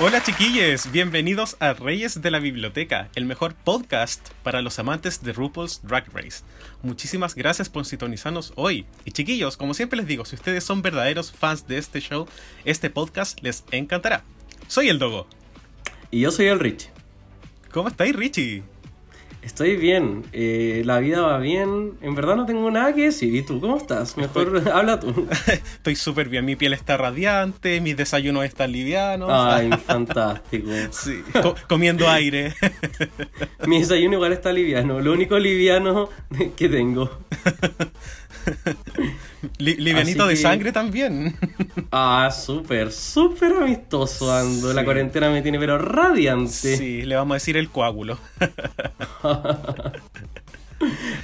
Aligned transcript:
Hola 0.00 0.22
chiquilles, 0.22 0.92
bienvenidos 0.92 1.56
a 1.58 1.72
Reyes 1.72 2.22
de 2.22 2.30
la 2.30 2.38
Biblioteca, 2.38 3.08
el 3.16 3.24
mejor 3.24 3.56
podcast 3.56 4.28
para 4.44 4.62
los 4.62 4.78
amantes 4.78 5.24
de 5.24 5.32
RuPaul's 5.32 5.80
Drag 5.82 6.06
Race. 6.14 6.44
Muchísimas 6.84 7.34
gracias 7.34 7.68
por 7.68 7.84
sintonizarnos 7.84 8.52
hoy. 8.54 8.86
Y 9.04 9.10
chiquillos, 9.10 9.56
como 9.56 9.74
siempre 9.74 9.96
les 9.96 10.06
digo, 10.06 10.24
si 10.24 10.36
ustedes 10.36 10.62
son 10.62 10.82
verdaderos 10.82 11.32
fans 11.32 11.66
de 11.66 11.78
este 11.78 12.00
show, 12.00 12.28
este 12.64 12.90
podcast 12.90 13.40
les 13.42 13.64
encantará. 13.72 14.22
Soy 14.68 14.88
el 14.88 15.00
Dogo. 15.00 15.26
Y 16.12 16.20
yo 16.20 16.30
soy 16.30 16.46
el 16.46 16.60
Richie. 16.60 16.90
¿Cómo 17.72 17.88
estáis, 17.88 18.14
Richie? 18.14 18.62
Estoy 19.40 19.76
bien, 19.76 20.24
eh, 20.32 20.82
la 20.84 20.98
vida 20.98 21.22
va 21.22 21.38
bien. 21.38 21.92
En 22.02 22.14
verdad 22.14 22.36
no 22.36 22.44
tengo 22.44 22.70
nada 22.70 22.92
que 22.94 23.04
decir. 23.04 23.34
¿Y 23.34 23.42
tú 23.42 23.60
cómo 23.60 23.76
estás? 23.78 24.16
Mejor 24.16 24.62
habla 24.72 25.00
tú. 25.00 25.26
Estoy 25.46 25.96
súper 25.96 26.28
bien, 26.28 26.44
mi 26.44 26.54
piel 26.56 26.72
está 26.74 26.96
radiante, 26.96 27.80
mis 27.80 27.96
desayunos 27.96 28.44
están 28.44 28.72
livianos. 28.72 29.30
Ay, 29.32 29.70
fantástico. 29.86 30.68
Sí, 30.90 31.22
co- 31.40 31.54
comiendo 31.68 32.08
aire. 32.08 32.52
Mi 33.66 33.78
desayuno 33.80 34.14
igual 34.16 34.32
está 34.32 34.52
liviano. 34.52 35.00
Lo 35.00 35.12
único 35.12 35.38
liviano 35.38 36.08
que 36.56 36.68
tengo. 36.68 37.10
Li- 39.58 39.76
livianito 39.76 40.26
de 40.26 40.36
sangre 40.36 40.72
también. 40.72 41.36
Ah, 41.90 42.30
súper, 42.30 42.92
súper 42.92 43.52
amistoso 43.52 44.30
ando. 44.32 44.72
La 44.74 44.84
cuarentena 44.84 45.30
me 45.30 45.40
tiene 45.42 45.58
pero 45.58 45.78
radiante. 45.78 46.76
Sí, 46.76 47.02
le 47.02 47.16
vamos 47.16 47.32
a 47.32 47.36
decir 47.36 47.56
el 47.56 47.70
coágulo. 47.70 48.18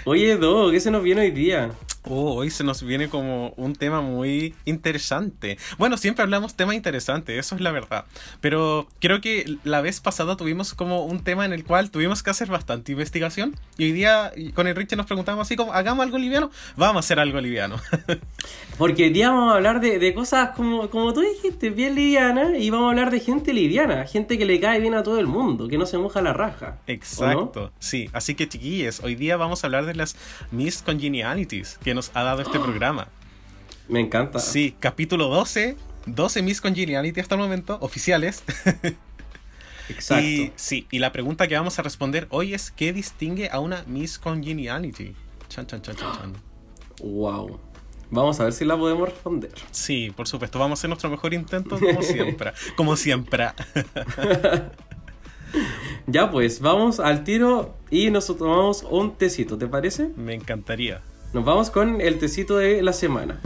Oye, 0.05 0.37
Do, 0.37 0.71
¿qué 0.71 0.81
se 0.81 0.91
nos 0.91 1.03
viene 1.03 1.23
hoy 1.23 1.31
día? 1.31 1.71
Oh, 2.07 2.35
hoy 2.35 2.51
se 2.51 2.65
nos 2.65 2.83
viene 2.83 3.09
como 3.09 3.55
un 3.57 3.75
tema 3.75 4.03
muy 4.03 4.55
interesante. 4.67 5.57
Bueno, 5.79 5.97
siempre 5.97 6.23
hablamos 6.23 6.55
temas 6.55 6.75
interesantes, 6.75 7.39
eso 7.39 7.55
es 7.55 7.63
la 7.63 7.71
verdad. 7.71 8.05
Pero 8.43 8.87
creo 9.01 9.23
que 9.23 9.57
la 9.65 9.81
vez 9.81 10.01
pasada 10.01 10.37
tuvimos 10.37 10.75
como 10.75 11.07
un 11.07 11.25
tema 11.25 11.47
en 11.47 11.55
el 11.55 11.65
cual 11.65 11.91
tuvimos 11.91 12.23
que 12.23 12.29
hacer 12.29 12.49
bastante 12.49 12.93
investigación. 12.93 13.57
Y 13.79 13.85
hoy 13.85 13.93
día 13.93 14.33
con 14.53 14.67
el 14.67 14.77
Richie 14.77 14.97
nos 14.97 15.07
preguntamos 15.07 15.47
así 15.47 15.57
como, 15.57 15.73
hagamos 15.73 16.05
algo 16.05 16.19
liviano, 16.19 16.51
vamos 16.77 16.97
a 16.97 17.01
hacer 17.01 17.19
algo 17.19 17.41
liviano. 17.41 17.81
Porque 18.77 19.05
hoy 19.05 19.11
día 19.11 19.31
vamos 19.31 19.53
a 19.53 19.57
hablar 19.57 19.81
de, 19.81 20.01
de 20.01 20.15
cosas 20.15 20.51
como, 20.57 20.91
como 20.91 21.13
tú 21.13 21.21
dijiste, 21.21 21.71
bien 21.71 21.95
livianas, 21.95 22.51
y 22.59 22.71
vamos 22.71 22.87
a 22.87 22.91
hablar 22.91 23.13
de 23.13 23.21
gente 23.21 23.53
liviana, 23.53 24.05
gente 24.05 24.37
que 24.37 24.45
le 24.45 24.59
cae 24.59 24.81
bien 24.81 24.95
a 24.95 25.05
todo 25.05 25.21
el 25.21 25.29
mundo, 25.29 25.69
que 25.69 25.79
no 25.79 25.87
se 25.87 25.97
moja 25.97 26.21
la 26.23 26.33
raja. 26.33 26.79
Exacto, 26.89 27.73
sí. 27.79 28.11
Así 28.13 28.35
que 28.35 28.49
chiquillos, 28.49 29.01
hoy 29.05 29.15
día 29.15 29.37
vamos 29.37 29.63
a 29.63 29.69
hablar 29.69 29.87
de 29.87 29.95
las 29.95 30.17
Miss 30.51 30.83
Congenialities 30.83 31.79
que 31.85 31.95
nos 31.95 32.11
ha 32.15 32.25
dado 32.25 32.43
este 32.43 32.59
programa. 32.59 33.07
Me 33.89 34.01
encanta. 34.01 34.41
Sí, 34.41 34.75
capítulo 34.81 35.29
12, 35.29 35.77
12 36.07 36.43
Miss 36.43 36.61
Congeniality 36.61 37.21
hasta 37.21 37.37
el 37.37 37.43
momento, 37.43 37.79
oficiales. 37.81 38.43
Exacto. 39.89 40.25
Y 40.25 40.53
sí, 40.57 40.89
y 40.91 40.99
la 40.99 41.13
pregunta 41.13 41.47
que 41.47 41.55
vamos 41.55 41.79
a 41.79 41.83
responder 41.83 42.27
hoy 42.31 42.55
es 42.55 42.73
¿qué 42.73 42.93
distingue 42.93 43.51
a 43.51 43.61
una 43.61 43.85
Miss 43.87 44.19
Congeniality? 44.19 45.15
Chan, 45.49 45.67
chan, 45.67 45.81
chan, 45.83 45.95
chan, 45.95 46.13
chan. 46.13 46.33
Wow. 47.03 47.61
Vamos 48.11 48.41
a 48.41 48.45
ver 48.45 48.53
si 48.53 48.65
la 48.65 48.77
podemos 48.77 49.09
responder. 49.09 49.51
Sí, 49.71 50.13
por 50.15 50.29
supuesto, 50.29 50.59
vamos 50.59 50.79
a 50.79 50.81
hacer 50.81 50.91
nuestro 50.91 51.11
mejor 51.11 51.35
intento 51.35 51.79
como 51.79 52.03
siempre. 52.03 52.53
Como 52.77 52.97
siempre. 52.97 53.49
Ya 56.07 56.31
pues, 56.31 56.61
vamos 56.61 57.01
al 57.01 57.25
tiro 57.25 57.77
y 57.91 58.11
nos 58.11 58.27
tomamos 58.27 58.85
un 58.91 59.17
tecito, 59.17 59.57
¿te 59.57 59.67
parece? 59.67 60.11
Me 60.17 60.35
encantaría. 60.35 61.01
Nos 61.33 61.45
vamos 61.45 61.71
con 61.71 62.01
el 62.01 62.19
tecito 62.19 62.57
de 62.57 62.83
la 62.83 62.93
semana. 62.93 63.41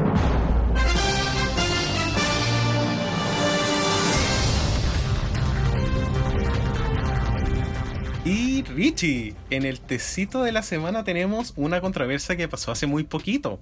Y 8.24 8.62
Richie, 8.62 9.34
en 9.48 9.64
el 9.64 9.80
tecito 9.80 10.42
de 10.42 10.52
la 10.52 10.62
semana 10.62 11.04
tenemos 11.04 11.54
una 11.56 11.80
controversia 11.80 12.36
que 12.36 12.48
pasó 12.48 12.72
hace 12.72 12.86
muy 12.86 13.04
poquito 13.04 13.60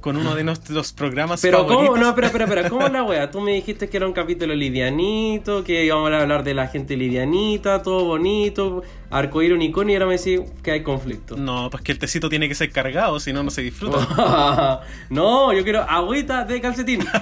con 0.00 0.16
uno 0.16 0.34
de 0.34 0.44
nuestros 0.44 0.92
programas 0.92 1.40
Pero 1.42 1.58
favoritos. 1.58 1.86
cómo, 1.86 1.98
no, 1.98 2.08
espera, 2.08 2.26
espera, 2.28 2.44
espera, 2.44 2.68
¿cómo 2.68 2.88
la 2.88 3.04
wea? 3.04 3.30
Tú 3.30 3.40
me 3.40 3.52
dijiste 3.52 3.88
que 3.88 3.96
era 3.96 4.06
un 4.06 4.12
capítulo 4.12 4.54
livianito, 4.54 5.62
que 5.64 5.84
íbamos 5.84 6.10
a 6.12 6.20
hablar 6.20 6.44
de 6.44 6.54
la 6.54 6.68
gente 6.68 6.96
livianita, 6.96 7.82
todo 7.82 8.04
bonito, 8.04 8.82
arcoíris 9.10 9.54
unicornio, 9.54 9.92
y 9.92 9.96
ahora 9.96 10.06
me 10.06 10.18
decís 10.18 10.40
que 10.62 10.72
hay 10.72 10.82
conflicto. 10.82 11.36
No, 11.36 11.70
pues 11.70 11.82
que 11.82 11.92
el 11.92 11.98
tecito 11.98 12.28
tiene 12.28 12.48
que 12.48 12.54
ser 12.54 12.70
cargado, 12.70 13.20
si 13.20 13.32
no, 13.32 13.42
no 13.42 13.50
se 13.50 13.62
disfruta. 13.62 14.80
no, 15.10 15.52
yo 15.52 15.62
quiero 15.62 15.82
agüita 15.82 16.44
de 16.44 16.60
calcetín. 16.60 17.04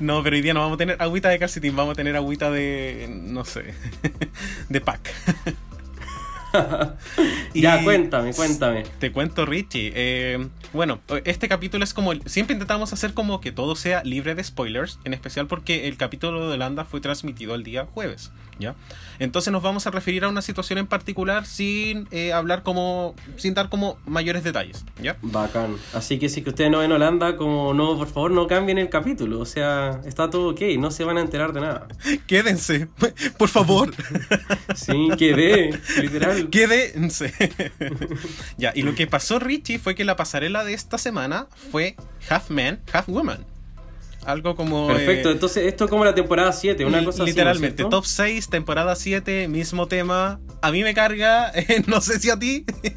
No, 0.00 0.22
pero 0.22 0.34
hoy 0.34 0.42
día 0.42 0.54
no 0.54 0.60
vamos 0.60 0.74
a 0.74 0.78
tener 0.78 1.00
agüita 1.00 1.28
de 1.28 1.38
calcetín, 1.38 1.76
vamos 1.76 1.92
a 1.92 1.94
tener 1.94 2.16
agüita 2.16 2.50
de. 2.50 3.08
no 3.08 3.44
sé. 3.44 3.74
de 4.68 4.80
pack. 4.80 5.12
Ya, 7.54 7.82
cuéntame, 7.82 8.32
cuéntame. 8.34 8.84
Te 8.98 9.12
cuento, 9.12 9.46
Richie. 9.46 9.92
eh, 9.94 10.48
bueno, 10.72 11.00
este 11.24 11.48
capítulo 11.48 11.84
es 11.84 11.94
como. 11.94 12.12
Siempre 12.26 12.54
intentamos 12.54 12.92
hacer 12.92 13.14
como 13.14 13.40
que 13.40 13.52
todo 13.52 13.74
sea 13.76 14.02
libre 14.04 14.34
de 14.34 14.44
spoilers, 14.44 14.98
en 15.04 15.14
especial 15.14 15.46
porque 15.46 15.88
el 15.88 15.96
capítulo 15.96 16.48
de 16.48 16.54
Holanda 16.54 16.84
fue 16.84 17.00
transmitido 17.00 17.54
el 17.54 17.62
día 17.62 17.86
jueves, 17.86 18.30
¿ya? 18.58 18.74
Entonces 19.18 19.52
nos 19.52 19.62
vamos 19.62 19.86
a 19.86 19.90
referir 19.90 20.24
a 20.24 20.28
una 20.28 20.42
situación 20.42 20.78
en 20.78 20.86
particular 20.86 21.46
sin 21.46 22.08
eh, 22.10 22.32
hablar 22.32 22.62
como. 22.62 23.14
sin 23.36 23.54
dar 23.54 23.68
como 23.68 23.98
mayores 24.06 24.44
detalles, 24.44 24.84
¿ya? 25.02 25.16
Bacán. 25.22 25.76
Así 25.92 26.18
que 26.18 26.28
si 26.28 26.42
que 26.42 26.50
ustedes 26.50 26.70
no 26.70 26.78
ven 26.78 26.92
Holanda, 26.92 27.36
como 27.36 27.74
no, 27.74 27.96
por 27.96 28.08
favor, 28.08 28.30
no 28.30 28.46
cambien 28.46 28.78
el 28.78 28.88
capítulo. 28.88 29.40
O 29.40 29.46
sea, 29.46 30.00
está 30.04 30.30
todo 30.30 30.50
ok, 30.50 30.60
no 30.78 30.90
se 30.90 31.04
van 31.04 31.18
a 31.18 31.20
enterar 31.20 31.52
de 31.52 31.60
nada. 31.60 31.88
Quédense, 32.26 32.88
por 33.38 33.48
favor. 33.48 33.92
Sí, 34.74 35.08
quedé, 35.18 35.78
literal. 36.00 36.50
Quédense. 36.50 37.32
ya, 38.56 38.72
y 38.74 38.82
lo 38.82 38.94
que 38.94 39.06
pasó, 39.06 39.38
Richie, 39.38 39.78
fue 39.78 39.94
que 39.94 40.04
la 40.04 40.16
pasarela 40.16 40.64
de 40.64 40.74
esta 40.74 40.98
semana 40.98 41.46
fue 41.70 41.96
Half 42.28 42.50
Man, 42.50 42.80
Half 42.92 43.08
Woman. 43.08 43.44
Algo 44.24 44.56
como. 44.56 44.86
Perfecto, 44.88 45.30
eh, 45.30 45.32
entonces 45.32 45.66
esto 45.66 45.84
es 45.84 45.90
como 45.90 46.04
la 46.04 46.14
temporada 46.14 46.52
7, 46.52 46.84
una 46.84 47.04
cosa 47.04 47.10
así, 47.10 47.18
¿no 47.18 47.24
es 47.24 47.30
Literalmente, 47.30 47.76
cierto? 47.76 47.96
top 47.96 48.04
6, 48.04 48.48
temporada 48.50 48.94
7, 48.94 49.48
mismo 49.48 49.86
tema. 49.86 50.40
A 50.60 50.70
mí 50.70 50.82
me 50.82 50.94
carga, 50.94 51.52
no 51.86 52.00
sé 52.00 52.18
si 52.18 52.30
a 52.30 52.38
ti. 52.38 52.64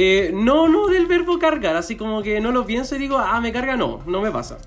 Eh, 0.00 0.30
no, 0.32 0.68
no 0.68 0.86
del 0.86 1.06
verbo 1.06 1.40
cargar, 1.40 1.74
así 1.74 1.96
como 1.96 2.22
que 2.22 2.40
no 2.40 2.52
lo 2.52 2.64
pienso 2.64 2.94
y 2.94 3.00
digo, 3.00 3.18
ah, 3.18 3.40
me 3.40 3.52
carga, 3.52 3.76
no, 3.76 4.00
no 4.06 4.20
me 4.20 4.30
pasa. 4.30 4.58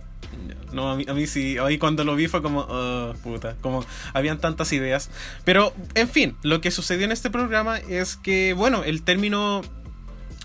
No, 0.74 0.92
a 0.92 0.96
mí, 0.96 1.06
a 1.08 1.14
mí 1.14 1.28
sí. 1.28 1.58
Ahí 1.58 1.78
cuando 1.78 2.04
lo 2.04 2.16
vi 2.16 2.28
fue 2.28 2.42
como, 2.42 2.66
oh, 2.68 3.14
puta, 3.24 3.56
como 3.62 3.86
habían 4.14 4.40
tantas 4.40 4.72
ideas. 4.74 5.10
Pero, 5.44 5.74
en 5.96 6.10
fin, 6.10 6.36
lo 6.44 6.62
que 6.62 6.72
sucedió 6.72 7.06
en 7.06 7.12
este 7.12 7.30
programa 7.30 7.78
es 7.78 8.18
que, 8.18 8.54
bueno, 8.54 8.84
el 8.84 9.04
término. 9.04 9.62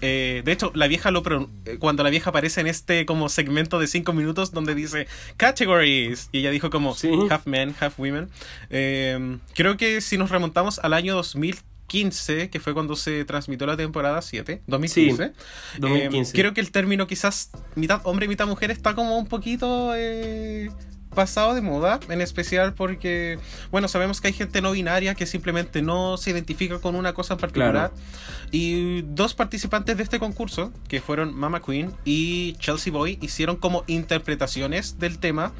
Eh, 0.00 0.43
de 0.44 0.52
hecho, 0.52 0.70
la 0.75 0.88
vieja 0.88 1.10
lo 1.10 1.22
eh, 1.64 1.76
cuando 1.78 2.02
la 2.02 2.10
vieja 2.10 2.31
aparece 2.31 2.60
en 2.60 2.66
este 2.66 3.06
como 3.06 3.28
segmento 3.28 3.78
de 3.78 3.87
5 3.87 4.12
minutos 4.12 4.52
donde 4.52 4.75
dice 4.75 5.06
categories 5.37 6.28
y 6.32 6.40
ella 6.40 6.50
dijo 6.50 6.70
como 6.70 6.94
Sí. 6.94 7.10
half 7.31 7.46
men, 7.46 7.75
half 7.81 7.98
women. 7.98 8.28
eh, 8.70 9.38
creo 9.54 9.76
que 9.76 10.00
si 10.00 10.19
nos 10.19 10.31
remontamos 10.31 10.78
al 10.81 10.93
año 10.93 11.14
2015, 11.14 12.50
que 12.50 12.60
fue 12.60 12.75
cuando 12.75 12.96
se 12.96 13.25
transmitió 13.25 13.66
la 13.66 13.76
temporada 13.76 14.20
7, 14.20 14.62
2015. 14.66 15.25
eh, 15.25 15.32
2015. 15.78 16.32
creo 16.32 16.52
que 16.54 16.60
el 16.60 16.70
término 16.70 17.06
quizás 17.06 17.50
mitad 17.75 18.00
hombre, 18.04 18.28
mitad 18.28 18.46
mujer 18.46 18.70
está 18.70 18.94
como 18.94 19.16
un 19.19 19.26
poquito... 19.26 19.92
pasado 21.16 21.54
de 21.54 21.60
moda, 21.60 21.98
en 22.08 22.20
especial 22.20 22.74
porque, 22.74 23.40
bueno, 23.72 23.88
sabemos 23.88 24.20
que 24.20 24.28
hay 24.28 24.32
gente 24.32 24.62
no 24.62 24.70
binaria 24.70 25.16
que 25.16 25.26
simplemente 25.26 25.82
no 25.82 26.16
se 26.16 26.30
identifica 26.30 26.78
con 26.78 26.94
una 26.94 27.12
cosa 27.12 27.34
en 27.34 27.40
particular. 27.40 27.90
Y 28.52 29.02
dos 29.02 29.34
participantes 29.34 29.96
de 29.96 30.04
este 30.04 30.20
concurso, 30.20 30.72
que 30.86 31.00
fueron 31.00 31.34
Mama 31.34 31.60
Queen 31.60 31.92
y 32.04 32.52
Chelsea 32.60 32.92
Boy, 32.92 33.18
hicieron 33.20 33.56
como 33.56 33.82
interpretaciones 33.88 35.00
del 35.00 35.18
tema 35.18 35.52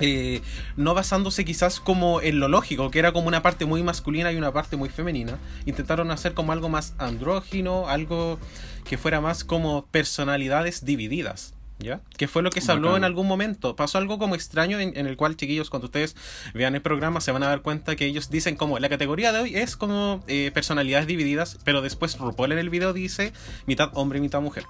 eh, 0.00 0.40
no 0.76 0.94
basándose 0.94 1.44
quizás 1.44 1.78
como 1.78 2.20
en 2.20 2.40
lo 2.40 2.48
lógico, 2.48 2.90
que 2.90 2.98
era 2.98 3.12
como 3.12 3.28
una 3.28 3.42
parte 3.42 3.66
muy 3.66 3.84
masculina 3.84 4.32
y 4.32 4.36
una 4.36 4.52
parte 4.52 4.76
muy 4.76 4.88
femenina. 4.88 5.38
Intentaron 5.66 6.10
hacer 6.10 6.34
como 6.34 6.50
algo 6.50 6.68
más 6.68 6.94
andrógino, 6.98 7.88
algo 7.88 8.38
que 8.84 8.98
fuera 8.98 9.20
más 9.20 9.44
como 9.44 9.86
personalidades 9.86 10.84
divididas. 10.84 11.54
¿Ya? 11.82 12.00
Que 12.16 12.28
fue 12.28 12.42
lo 12.42 12.50
que 12.50 12.60
se 12.60 12.70
habló 12.70 12.96
en 12.96 13.04
algún 13.04 13.26
momento. 13.26 13.74
Pasó 13.76 13.98
algo 13.98 14.18
como 14.18 14.34
extraño 14.34 14.78
en, 14.78 15.06
el 15.06 15.16
cual, 15.16 15.36
chiquillos, 15.36 15.68
cuando 15.68 15.86
ustedes 15.86 16.16
vean 16.54 16.74
el 16.74 16.82
programa, 16.82 17.20
se 17.20 17.32
van 17.32 17.42
a 17.42 17.48
dar 17.48 17.62
cuenta 17.62 17.96
que 17.96 18.06
ellos 18.06 18.30
dicen 18.30 18.56
como 18.56 18.78
la 18.78 18.88
categoría 18.88 19.32
de 19.32 19.40
hoy 19.40 19.56
es 19.56 19.76
como 19.76 20.22
eh, 20.28 20.50
personalidades 20.54 21.06
divididas, 21.06 21.58
pero 21.64 21.82
después 21.82 22.18
RuPaul 22.18 22.52
en 22.52 22.58
el 22.58 22.70
video 22.70 22.92
dice 22.92 23.32
mitad 23.66 23.90
hombre 23.94 24.18
y 24.18 24.22
mitad 24.22 24.40
mujer. 24.40 24.64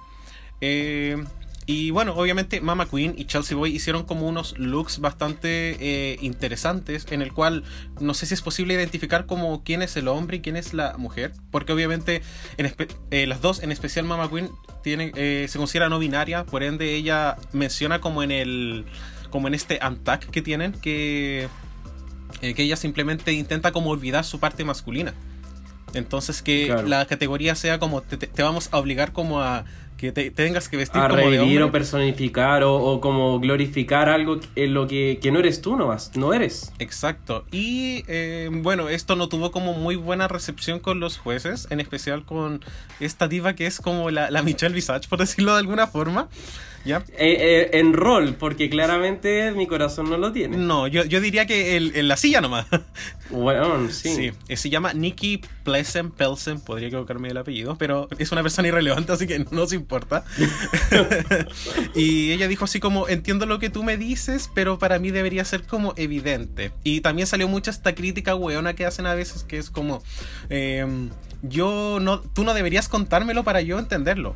Eh, 0.61 1.23
y 1.65 1.91
bueno, 1.91 2.13
obviamente 2.15 2.59
Mama 2.61 2.87
Queen 2.89 3.15
y 3.17 3.25
Chelsea 3.25 3.55
Boy 3.55 3.73
hicieron 3.75 4.03
como 4.03 4.27
unos 4.27 4.57
looks 4.57 4.99
bastante 4.99 5.77
eh, 5.79 6.17
interesantes 6.21 7.07
en 7.09 7.21
el 7.21 7.31
cual 7.31 7.63
no 7.99 8.13
sé 8.13 8.25
si 8.25 8.33
es 8.33 8.41
posible 8.41 8.73
identificar 8.73 9.25
como 9.25 9.63
quién 9.63 9.81
es 9.81 9.95
el 9.95 10.07
hombre 10.07 10.37
y 10.37 10.41
quién 10.41 10.57
es 10.57 10.73
la 10.73 10.97
mujer, 10.97 11.31
porque 11.51 11.71
obviamente 11.71 12.21
en 12.57 12.73
eh, 13.11 13.27
las 13.27 13.41
dos, 13.41 13.63
en 13.63 13.71
especial 13.71 14.05
Mama 14.05 14.29
Queen, 14.29 14.49
tiene, 14.83 15.11
eh, 15.15 15.45
se 15.49 15.57
considera 15.57 15.87
no 15.87 15.99
binaria, 15.99 16.45
por 16.45 16.63
ende 16.63 16.95
ella 16.95 17.37
menciona 17.53 18.01
como 18.01 18.23
en 18.23 18.31
el 18.31 18.85
como 19.29 19.47
en 19.47 19.55
este 19.55 19.79
antac 19.81 20.29
que 20.29 20.41
tienen 20.41 20.73
que 20.73 21.47
que 22.41 22.61
ella 22.63 22.75
simplemente 22.75 23.31
intenta 23.31 23.71
como 23.71 23.89
olvidar 23.89 24.25
su 24.25 24.39
parte 24.39 24.65
masculina. 24.65 25.13
Entonces 25.93 26.41
que 26.41 26.75
la 26.85 27.05
categoría 27.05 27.55
sea 27.55 27.79
como 27.79 28.01
te, 28.01 28.29
vamos 28.41 28.69
a 28.71 28.79
obligar 28.79 29.13
como 29.13 29.41
a 29.41 29.65
que 29.97 30.11
te, 30.11 30.31
tengas 30.31 30.69
que 30.69 30.77
vestir 30.77 31.01
a 31.01 31.07
como 31.07 31.21
revivir 31.21 31.59
de 31.59 31.63
o 31.63 31.71
personificar 31.71 32.63
o, 32.63 32.99
como 33.01 33.39
glorificar 33.39 34.09
algo 34.09 34.39
en 34.55 34.73
lo 34.73 34.87
que, 34.87 35.19
no 35.31 35.39
eres 35.39 35.61
tú 35.61 35.75
nomás, 35.75 36.11
no 36.15 36.33
eres. 36.33 36.71
Exacto. 36.79 37.45
Y 37.51 38.03
eh, 38.07 38.49
bueno, 38.51 38.89
esto 38.89 39.15
no 39.15 39.29
tuvo 39.29 39.51
como 39.51 39.73
muy 39.73 39.95
buena 39.95 40.27
recepción 40.27 40.79
con 40.79 40.99
los 40.99 41.17
jueces, 41.17 41.67
en 41.69 41.79
especial 41.79 42.25
con 42.25 42.61
esta 42.99 43.27
diva 43.27 43.53
que 43.53 43.65
es 43.65 43.79
como 43.79 44.11
la, 44.11 44.29
la 44.31 44.41
Michelle 44.41 44.75
Visage, 44.75 45.07
por 45.07 45.19
decirlo 45.19 45.53
de 45.53 45.59
alguna 45.59 45.87
forma. 45.87 46.29
¿Ya? 46.85 47.03
Eh, 47.17 47.37
eh, 47.39 47.79
en 47.79 47.93
rol, 47.93 48.35
porque 48.37 48.69
claramente 48.69 49.51
mi 49.51 49.67
corazón 49.67 50.09
no 50.09 50.17
lo 50.17 50.33
tiene. 50.33 50.57
No, 50.57 50.87
yo, 50.87 51.05
yo 51.05 51.21
diría 51.21 51.45
que 51.45 51.77
en 51.77 52.07
la 52.07 52.17
silla 52.17 52.41
nomás. 52.41 52.65
Bueno, 53.29 53.89
sí. 53.89 54.15
sí. 54.15 54.31
Eh, 54.47 54.57
se 54.57 54.69
llama 54.69 54.93
Nikki 54.93 55.41
Plesen 55.63 56.11
Pelsen, 56.11 56.59
podría 56.59 56.89
equivocarme 56.89 57.29
el 57.29 57.37
apellido, 57.37 57.77
pero 57.77 58.07
es 58.17 58.31
una 58.31 58.43
persona 58.43 58.67
irrelevante, 58.67 59.11
así 59.11 59.25
que 59.25 59.39
no 59.39 59.47
nos 59.51 59.73
importa. 59.73 60.25
y 61.95 62.31
ella 62.31 62.47
dijo 62.47 62.65
así 62.65 62.79
como, 62.79 63.07
entiendo 63.07 63.45
lo 63.45 63.59
que 63.59 63.69
tú 63.69 63.83
me 63.83 63.97
dices, 63.97 64.51
pero 64.53 64.77
para 64.77 64.99
mí 64.99 65.11
debería 65.11 65.45
ser 65.45 65.63
como 65.63 65.93
evidente. 65.95 66.71
Y 66.83 67.01
también 67.01 67.27
salió 67.27 67.47
mucha 67.47 67.71
esta 67.71 67.95
crítica 67.95 68.35
weona 68.35 68.73
que 68.73 68.85
hacen 68.85 69.05
a 69.05 69.15
veces, 69.15 69.43
que 69.43 69.57
es 69.57 69.69
como, 69.69 70.03
em, 70.49 71.09
yo 71.41 71.99
no, 72.01 72.19
tú 72.19 72.43
no 72.43 72.53
deberías 72.53 72.89
contármelo 72.89 73.43
para 73.43 73.61
yo 73.61 73.79
entenderlo. 73.79 74.35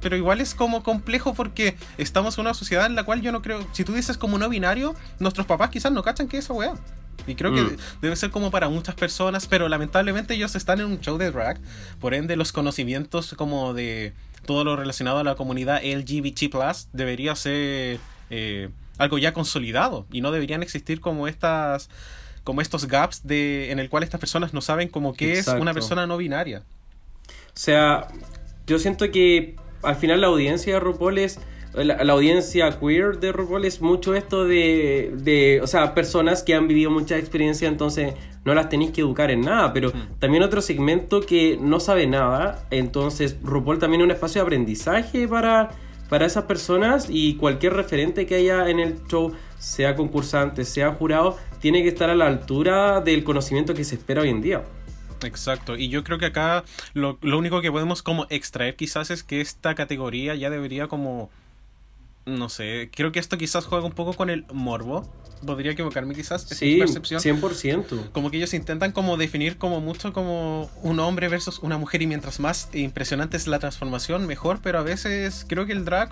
Pero 0.00 0.16
igual 0.16 0.40
es 0.40 0.54
como 0.54 0.82
complejo 0.82 1.34
porque 1.34 1.76
estamos 1.98 2.38
en 2.38 2.42
una 2.42 2.54
sociedad 2.54 2.86
en 2.86 2.94
la 2.94 3.04
cual 3.04 3.22
yo 3.22 3.32
no 3.32 3.42
creo, 3.42 3.66
si 3.72 3.84
tú 3.84 3.92
dices 3.92 4.18
como 4.18 4.38
no 4.38 4.48
binario, 4.48 4.94
nuestros 5.18 5.46
papás 5.46 5.70
quizás 5.70 5.92
no 5.92 6.02
cachan 6.02 6.28
que 6.28 6.38
es 6.38 6.44
esa 6.44 6.54
weá. 6.54 6.74
Y 7.26 7.34
creo 7.34 7.54
que 7.54 7.62
mm. 7.62 7.76
debe 8.00 8.16
ser 8.16 8.30
como 8.30 8.50
para 8.50 8.68
muchas 8.68 8.94
personas, 8.94 9.46
pero 9.46 9.68
lamentablemente 9.68 10.34
ellos 10.34 10.54
están 10.54 10.80
en 10.80 10.86
un 10.86 11.00
show 11.00 11.18
de 11.18 11.30
drag, 11.30 11.60
por 12.00 12.14
ende 12.14 12.36
los 12.36 12.52
conocimientos 12.52 13.34
como 13.36 13.74
de 13.74 14.12
todo 14.44 14.64
lo 14.64 14.76
relacionado 14.76 15.18
a 15.18 15.24
la 15.24 15.36
comunidad 15.36 15.82
LGBT+, 15.84 16.50
debería 16.92 17.36
ser 17.36 18.00
eh, 18.30 18.70
algo 18.98 19.18
ya 19.18 19.32
consolidado 19.32 20.06
y 20.10 20.20
no 20.20 20.32
deberían 20.32 20.62
existir 20.62 21.00
como 21.00 21.28
estas 21.28 21.88
como 22.44 22.60
estos 22.60 22.86
gaps 22.86 23.24
de 23.24 23.70
en 23.70 23.78
el 23.78 23.88
cual 23.88 24.02
estas 24.02 24.18
personas 24.18 24.52
no 24.52 24.60
saben 24.60 24.88
como 24.88 25.14
qué 25.14 25.34
es 25.34 25.46
una 25.46 25.72
persona 25.72 26.08
no 26.08 26.16
binaria. 26.16 26.64
O 27.28 27.58
sea, 27.58 28.08
yo 28.66 28.80
siento 28.80 29.10
que 29.12 29.56
al 29.82 29.96
final 29.96 30.20
la 30.20 30.28
audiencia 30.28 30.74
de 30.74 30.80
RuPaul 30.80 31.18
es 31.18 31.38
la, 31.74 32.12
audiencia 32.12 32.78
queer 32.78 33.18
de 33.18 33.32
RuPaul 33.32 33.64
es 33.64 33.80
mucho 33.80 34.14
esto 34.14 34.44
de, 34.44 35.12
de, 35.16 35.60
o 35.62 35.66
sea, 35.66 35.94
personas 35.94 36.42
que 36.42 36.54
han 36.54 36.68
vivido 36.68 36.90
mucha 36.90 37.16
experiencia, 37.16 37.66
entonces 37.66 38.14
no 38.44 38.54
las 38.54 38.68
tenéis 38.68 38.90
que 38.90 39.00
educar 39.00 39.30
en 39.30 39.40
nada, 39.40 39.72
pero 39.72 39.88
hmm. 39.88 40.18
también 40.18 40.42
otro 40.42 40.60
segmento 40.60 41.22
que 41.22 41.58
no 41.60 41.80
sabe 41.80 42.06
nada, 42.06 42.66
entonces 42.70 43.36
RuPaul 43.42 43.78
también 43.78 44.02
es 44.02 44.04
un 44.04 44.10
espacio 44.10 44.42
de 44.42 44.46
aprendizaje 44.46 45.26
para, 45.26 45.70
para 46.10 46.26
esas 46.26 46.44
personas 46.44 47.06
y 47.08 47.36
cualquier 47.36 47.72
referente 47.72 48.26
que 48.26 48.34
haya 48.34 48.68
en 48.68 48.78
el 48.78 49.02
show, 49.06 49.32
sea 49.58 49.96
concursante, 49.96 50.64
sea 50.64 50.92
jurado, 50.92 51.38
tiene 51.60 51.82
que 51.82 51.88
estar 51.88 52.10
a 52.10 52.14
la 52.14 52.26
altura 52.26 53.00
del 53.00 53.24
conocimiento 53.24 53.72
que 53.72 53.84
se 53.84 53.94
espera 53.94 54.22
hoy 54.22 54.28
en 54.28 54.42
día. 54.42 54.62
Exacto, 55.24 55.76
y 55.76 55.88
yo 55.88 56.04
creo 56.04 56.18
que 56.18 56.26
acá 56.26 56.64
lo, 56.94 57.18
lo, 57.22 57.38
único 57.38 57.60
que 57.60 57.70
podemos 57.70 58.02
como 58.02 58.26
extraer 58.30 58.76
quizás 58.76 59.10
es 59.10 59.22
que 59.22 59.40
esta 59.40 59.74
categoría 59.74 60.34
ya 60.34 60.50
debería 60.50 60.88
como, 60.88 61.30
no 62.26 62.48
sé, 62.48 62.90
creo 62.94 63.12
que 63.12 63.20
esto 63.20 63.38
quizás 63.38 63.66
juega 63.66 63.84
un 63.84 63.92
poco 63.92 64.14
con 64.14 64.30
el 64.30 64.44
morbo, 64.52 65.08
podría 65.44 65.72
equivocarme 65.72 66.14
quizás, 66.14 66.42
sí, 66.42 66.78
percepción. 66.78 67.20
100%. 67.20 68.10
Como 68.12 68.30
que 68.30 68.36
ellos 68.36 68.54
intentan 68.54 68.92
como 68.92 69.16
definir 69.16 69.58
como 69.58 69.80
mucho 69.80 70.12
como 70.12 70.70
un 70.82 71.00
hombre 71.00 71.28
versus 71.28 71.58
una 71.60 71.78
mujer 71.78 72.02
y 72.02 72.06
mientras 72.06 72.40
más 72.40 72.68
impresionante 72.72 73.36
es 73.36 73.46
la 73.46 73.58
transformación, 73.58 74.26
mejor, 74.26 74.60
pero 74.62 74.78
a 74.78 74.82
veces 74.82 75.44
creo 75.48 75.66
que 75.66 75.72
el 75.72 75.84
drag 75.84 76.10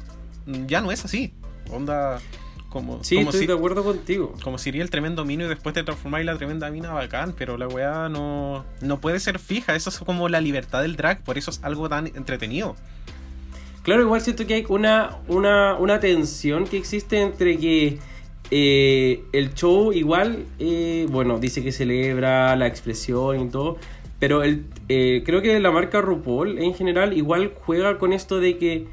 ya 0.66 0.80
no 0.80 0.92
es 0.92 1.04
así. 1.04 1.32
Onda 1.70 2.20
como, 2.70 3.02
sí, 3.02 3.19
estoy 3.19 3.46
de 3.46 3.52
acuerdo 3.52 3.82
contigo. 3.82 4.34
Como 4.43 4.56
si 4.56 4.70
iría 4.70 4.82
el 4.82 4.90
tremendo 4.90 5.25
mino 5.25 5.44
y 5.44 5.49
después 5.49 5.75
te 5.75 5.82
transformáis 5.82 6.25
la 6.25 6.37
tremenda 6.38 6.70
mina 6.70 6.93
bacán, 6.93 7.34
pero 7.37 7.58
la 7.58 7.67
weá 7.67 8.08
no, 8.08 8.64
no 8.81 9.00
puede 9.00 9.19
ser 9.19 9.40
fija. 9.40 9.75
Eso 9.75 9.90
es 9.90 9.99
como 9.99 10.28
la 10.28 10.40
libertad 10.40 10.82
del 10.82 10.96
drag, 10.96 11.22
por 11.22 11.37
eso 11.37 11.50
es 11.50 11.61
algo 11.64 11.88
tan 11.88 12.06
entretenido. 12.06 12.76
Claro, 13.82 14.02
igual 14.02 14.20
siento 14.20 14.46
que 14.46 14.55
hay 14.55 14.67
una, 14.69 15.19
una, 15.26 15.75
una 15.75 15.99
tensión 15.99 16.64
que 16.64 16.76
existe 16.76 17.20
entre 17.20 17.58
que 17.58 17.99
eh, 18.52 19.25
el 19.32 19.55
show 19.55 19.93
igual, 19.93 20.44
eh, 20.58 21.06
bueno, 21.11 21.38
dice 21.38 21.62
que 21.62 21.73
celebra 21.73 22.54
la 22.56 22.66
expresión 22.66 23.40
y 23.40 23.49
todo, 23.49 23.78
pero 24.21 24.42
el, 24.42 24.66
eh, 24.88 25.23
creo 25.25 25.42
que 25.42 25.59
la 25.59 25.71
marca 25.71 26.00
RuPaul 26.00 26.59
en 26.59 26.75
general 26.75 27.16
igual 27.16 27.52
juega 27.64 27.99
con 27.99 28.12
esto 28.12 28.38
de 28.38 28.59
que 28.59 28.87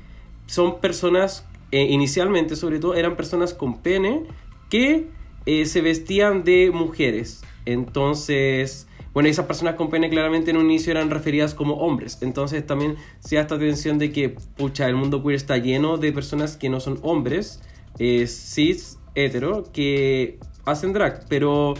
son 0.48 0.80
personas 0.80 1.46
eh, 1.72 1.84
inicialmente 1.90 2.56
sobre 2.56 2.80
todo 2.80 2.96
eran 2.96 3.16
personas 3.16 3.54
con 3.54 3.82
pene 3.82 4.24
que 4.70 5.08
eh, 5.46 5.66
se 5.66 5.82
vestían 5.82 6.44
de 6.44 6.72
mujeres. 6.72 7.44
Entonces, 7.66 8.88
bueno, 9.14 9.30
esas 9.30 9.46
personas 9.46 9.76
con 9.76 9.90
pene 9.90 10.10
claramente 10.10 10.52
en 10.52 10.58
un 10.58 10.66
inicio 10.66 10.92
eran 10.92 11.10
referidas 11.10 11.54
como 11.54 11.76
hombres. 11.76 12.20
Entonces 12.22 12.66
también 12.66 12.96
se 13.20 13.36
da 13.36 13.42
esta 13.42 13.58
tensión 13.58 13.98
de 13.98 14.12
que, 14.12 14.30
pucha, 14.30 14.88
el 14.88 14.96
mundo 14.96 15.24
queer 15.24 15.36
está 15.36 15.58
lleno 15.58 15.98
de 15.98 16.12
personas 16.12 16.56
que 16.56 16.70
no 16.70 16.80
son 16.80 17.00
hombres, 17.02 17.62
eh, 17.98 18.28
cis, 18.28 19.00
hetero, 19.16 19.64
que 19.74 20.38
hacen 20.66 20.94
drag. 20.94 21.26
Pero 21.30 21.74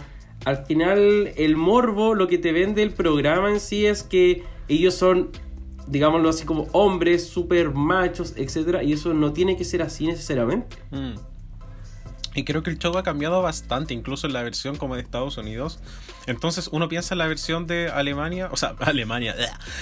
al 0.44 0.64
final 0.64 1.32
el 1.36 1.56
morbo, 1.56 2.14
lo 2.14 2.26
que 2.26 2.38
te 2.38 2.52
vende 2.52 2.82
el 2.82 2.92
programa 2.92 3.50
en 3.50 3.60
sí 3.60 3.86
es 3.86 4.02
que 4.02 4.42
ellos 4.68 4.94
son 4.94 5.30
digámoslo 5.88 6.28
así, 6.28 6.44
como 6.44 6.68
hombres 6.72 7.28
super 7.28 7.70
machos, 7.70 8.34
etcétera, 8.36 8.82
y 8.82 8.92
eso 8.92 9.14
no 9.14 9.32
tiene 9.32 9.56
que 9.56 9.64
ser 9.64 9.82
así 9.82 10.06
necesariamente. 10.06 10.76
Mm. 10.90 11.14
Y 12.34 12.44
creo 12.44 12.62
que 12.62 12.70
el 12.70 12.78
show 12.78 12.96
ha 12.96 13.02
cambiado 13.02 13.42
bastante, 13.42 13.94
incluso 13.94 14.26
en 14.26 14.32
la 14.32 14.42
versión 14.42 14.76
como 14.76 14.94
de 14.94 15.02
Estados 15.02 15.36
Unidos. 15.38 15.80
Entonces 16.26 16.68
uno 16.70 16.88
piensa 16.88 17.14
en 17.14 17.18
la 17.18 17.26
versión 17.26 17.66
de 17.66 17.88
Alemania, 17.88 18.48
o 18.52 18.56
sea, 18.56 18.76
Alemania, 18.80 19.34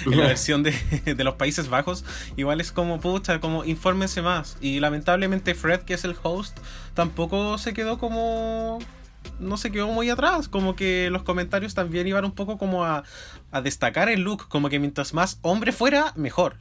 en 0.06 0.18
la 0.18 0.26
versión 0.26 0.62
de, 0.62 0.72
de, 1.04 1.24
los 1.24 1.34
Países 1.34 1.68
Bajos, 1.68 2.04
igual 2.36 2.60
es 2.60 2.72
como, 2.72 3.00
pucha, 3.00 3.40
como 3.40 3.64
infórmense 3.64 4.22
más. 4.22 4.56
Y 4.60 4.80
lamentablemente 4.80 5.54
Fred, 5.54 5.80
que 5.80 5.94
es 5.94 6.04
el 6.04 6.16
host, 6.22 6.56
tampoco 6.94 7.58
se 7.58 7.74
quedó 7.74 7.98
como 7.98 8.78
no 9.38 9.56
se 9.56 9.70
quedó 9.70 9.88
muy 9.88 10.10
atrás, 10.10 10.48
como 10.48 10.76
que 10.76 11.10
los 11.10 11.22
comentarios 11.22 11.74
también 11.74 12.06
iban 12.06 12.24
un 12.24 12.32
poco 12.32 12.58
como 12.58 12.84
a, 12.84 13.04
destacar 13.62 14.08
el 14.08 14.20
look, 14.20 14.48
como 14.48 14.68
que 14.68 14.78
mientras 14.78 15.14
más 15.14 15.38
hombre 15.42 15.72
fuera, 15.72 16.12
mejor. 16.16 16.56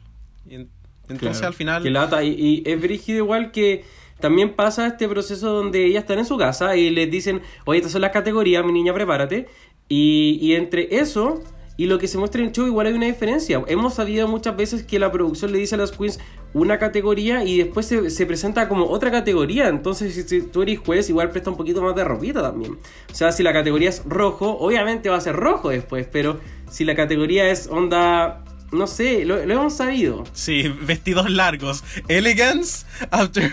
entonces 1.09 1.43
al 1.43 1.53
final... 1.53 1.83
Que 1.83 1.89
lata, 1.89 2.23
y, 2.23 2.63
es 2.65 2.81
brígido 2.81 3.19
igual 3.19 3.51
que 3.51 3.85
también 4.19 4.55
pasa 4.55 4.87
este 4.87 5.07
proceso 5.07 5.51
donde 5.51 5.85
ellas 5.85 6.03
están 6.03 6.19
en 6.19 6.25
su 6.25 6.37
casa 6.37 6.75
y 6.75 6.89
les 6.89 7.11
dicen, 7.11 7.41
oye, 7.65 7.79
estas 7.79 7.91
son 7.91 8.01
las 8.01 8.11
categorías, 8.11 8.63
mi 8.65 8.71
niña, 8.71 8.93
prepárate. 8.93 9.47
Y, 9.87 10.39
y 10.41 10.55
entre 10.55 10.97
eso 10.97 11.43
y 11.77 11.87
lo 11.87 11.99
que 11.99 12.07
se 12.07 12.17
muestra 12.17 12.41
en 12.41 12.47
el 12.47 12.53
show 12.53 12.65
igual 12.65 12.87
hay 12.87 12.93
una 12.93 13.07
diferencia. 13.07 13.61
Hemos 13.67 13.95
sabido 13.95 14.27
muchas 14.27 14.55
veces 14.55 14.83
que 14.83 14.99
la 14.99 15.11
producción 15.11 15.51
le 15.51 15.57
dice 15.57 15.75
a 15.75 15.77
las 15.77 15.91
queens, 15.91 16.19
una 16.55 16.79
categoría 16.79 17.43
y 17.43 17.57
después 17.57 17.85
se, 17.85 18.09
se 18.09 18.25
presenta 18.25 18.69
como 18.69 18.85
otra 18.85 19.11
categoría. 19.11 19.67
Entonces, 19.67 20.15
si, 20.15 20.23
si 20.23 20.41
tú 20.41 20.61
eres 20.61 20.79
juez, 20.79 21.09
igual 21.09 21.29
presta 21.29 21.49
un 21.49 21.57
poquito 21.57 21.81
más 21.81 21.95
de 21.95 22.05
ropita 22.05 22.41
también. 22.41 22.77
O 23.11 23.13
sea, 23.13 23.33
si 23.33 23.43
la 23.43 23.51
categoría 23.51 23.89
es 23.89 24.03
rojo, 24.05 24.57
obviamente 24.57 25.09
va 25.09 25.17
a 25.17 25.21
ser 25.21 25.35
rojo 25.35 25.69
después, 25.69 26.07
pero 26.09 26.39
si 26.69 26.85
la 26.85 26.95
categoría 26.95 27.49
es 27.49 27.67
onda. 27.67 28.41
No 28.71 28.87
sé, 28.87 29.25
lo, 29.25 29.45
lo 29.45 29.53
hemos 29.53 29.73
sabido. 29.73 30.23
Sí, 30.33 30.73
vestidos 30.81 31.29
largos. 31.29 31.83
Elegance 32.07 32.85
after. 33.11 33.51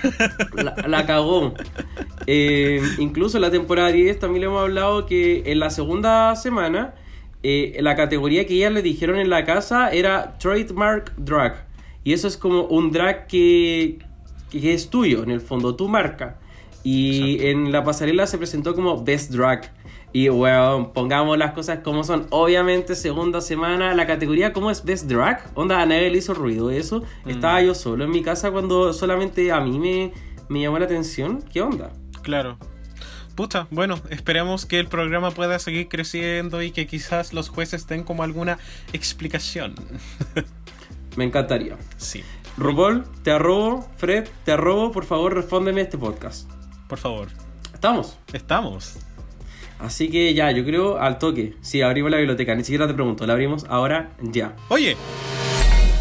La, 0.54 0.74
la 0.86 1.04
cagó. 1.04 1.54
Eh, 2.26 2.80
incluso 2.98 3.36
en 3.36 3.42
la 3.42 3.50
temporada 3.50 3.88
10 3.90 4.20
también 4.20 4.42
le 4.42 4.46
hemos 4.46 4.62
hablado 4.62 5.06
que 5.06 5.42
en 5.46 5.58
la 5.58 5.70
segunda 5.70 6.34
semana 6.36 6.94
eh, 7.42 7.76
la 7.80 7.96
categoría 7.96 8.46
que 8.46 8.54
ellas 8.54 8.72
le 8.72 8.82
dijeron 8.82 9.18
en 9.18 9.28
la 9.28 9.44
casa 9.44 9.90
era 9.90 10.38
Trademark 10.38 11.12
Drag. 11.16 11.71
Y 12.04 12.12
eso 12.12 12.28
es 12.28 12.36
como 12.36 12.64
un 12.64 12.90
drag 12.90 13.26
que, 13.26 13.98
que 14.50 14.74
es 14.74 14.90
tuyo, 14.90 15.22
en 15.22 15.30
el 15.30 15.40
fondo, 15.40 15.76
tu 15.76 15.88
marca. 15.88 16.38
Y 16.84 17.34
Exacto. 17.34 17.48
en 17.48 17.72
la 17.72 17.84
pasarela 17.84 18.26
se 18.26 18.38
presentó 18.38 18.74
como 18.74 19.02
Best 19.04 19.30
Drag. 19.30 19.72
Y 20.12 20.28
bueno, 20.28 20.92
pongamos 20.92 21.38
las 21.38 21.52
cosas 21.52 21.78
como 21.82 22.04
son. 22.04 22.26
Obviamente, 22.30 22.94
segunda 22.94 23.40
semana, 23.40 23.94
la 23.94 24.06
categoría 24.06 24.52
como 24.52 24.70
es 24.70 24.84
Best 24.84 25.06
Drag. 25.06 25.50
Onda, 25.54 25.80
a 25.80 25.86
nadie 25.86 26.10
le 26.10 26.18
hizo 26.18 26.34
ruido 26.34 26.70
eso. 26.70 27.02
Estaba 27.24 27.62
yo 27.62 27.74
solo 27.74 28.04
en 28.04 28.10
mi 28.10 28.22
casa 28.22 28.50
cuando 28.50 28.92
solamente 28.92 29.52
a 29.52 29.60
mí 29.60 29.78
me, 29.78 30.12
me 30.48 30.60
llamó 30.60 30.78
la 30.78 30.84
atención. 30.84 31.42
¿Qué 31.52 31.62
onda? 31.62 31.92
Claro. 32.22 32.58
Puta, 33.34 33.66
bueno, 33.70 33.98
esperemos 34.10 34.66
que 34.66 34.78
el 34.78 34.88
programa 34.88 35.30
pueda 35.30 35.58
seguir 35.58 35.88
creciendo 35.88 36.60
y 36.60 36.70
que 36.70 36.86
quizás 36.86 37.32
los 37.32 37.48
jueces 37.48 37.86
den 37.86 38.02
como 38.02 38.22
alguna 38.22 38.58
explicación. 38.92 39.74
Me 41.16 41.24
encantaría. 41.24 41.76
Sí, 41.96 42.24
RuPaul, 42.56 43.04
te 43.22 43.30
arrobo. 43.32 43.88
Fred, 43.96 44.28
te 44.44 44.52
arrobo. 44.52 44.92
Por 44.92 45.04
favor, 45.04 45.34
respóndeme 45.34 45.80
este 45.82 45.98
podcast. 45.98 46.48
por 46.88 46.98
favor. 46.98 47.28
¿Estamos? 47.74 48.18
Estamos. 48.32 48.96
Así 49.78 50.08
que 50.10 50.32
ya, 50.34 50.50
yo 50.52 50.64
creo 50.64 50.98
al 50.98 51.18
toque. 51.18 51.56
Sí, 51.60 51.82
abrimos 51.82 52.10
la 52.10 52.18
biblioteca. 52.18 52.54
Ni 52.54 52.62
siquiera 52.62 52.86
te 52.86 52.94
pregunto. 52.94 53.26
La 53.26 53.32
abrimos 53.32 53.64
ahora 53.68 54.10
ya. 54.20 54.54
Oye, 54.68 54.96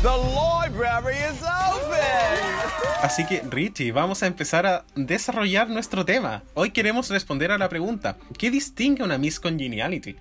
The 0.03 0.09
library 0.09 1.15
is 1.15 1.41
open! 1.41 3.03
así 3.03 3.25
que 3.25 3.41
Richie, 3.49 3.91
vamos 3.91 4.21
a 4.23 4.27
empezar 4.27 4.65
a 4.65 4.83
desarrollar 4.95 5.69
nuestro 5.69 6.05
tema. 6.05 6.43
Hoy 6.53 6.71
queremos 6.71 7.09
responder 7.09 7.51
a 7.51 7.57
la 7.57 7.69
pregunta, 7.69 8.17
¿qué 8.37 8.49
distingue 8.51 9.03
una 9.03 9.17
Miss 9.17 9.39
Congeniality? 9.39 10.15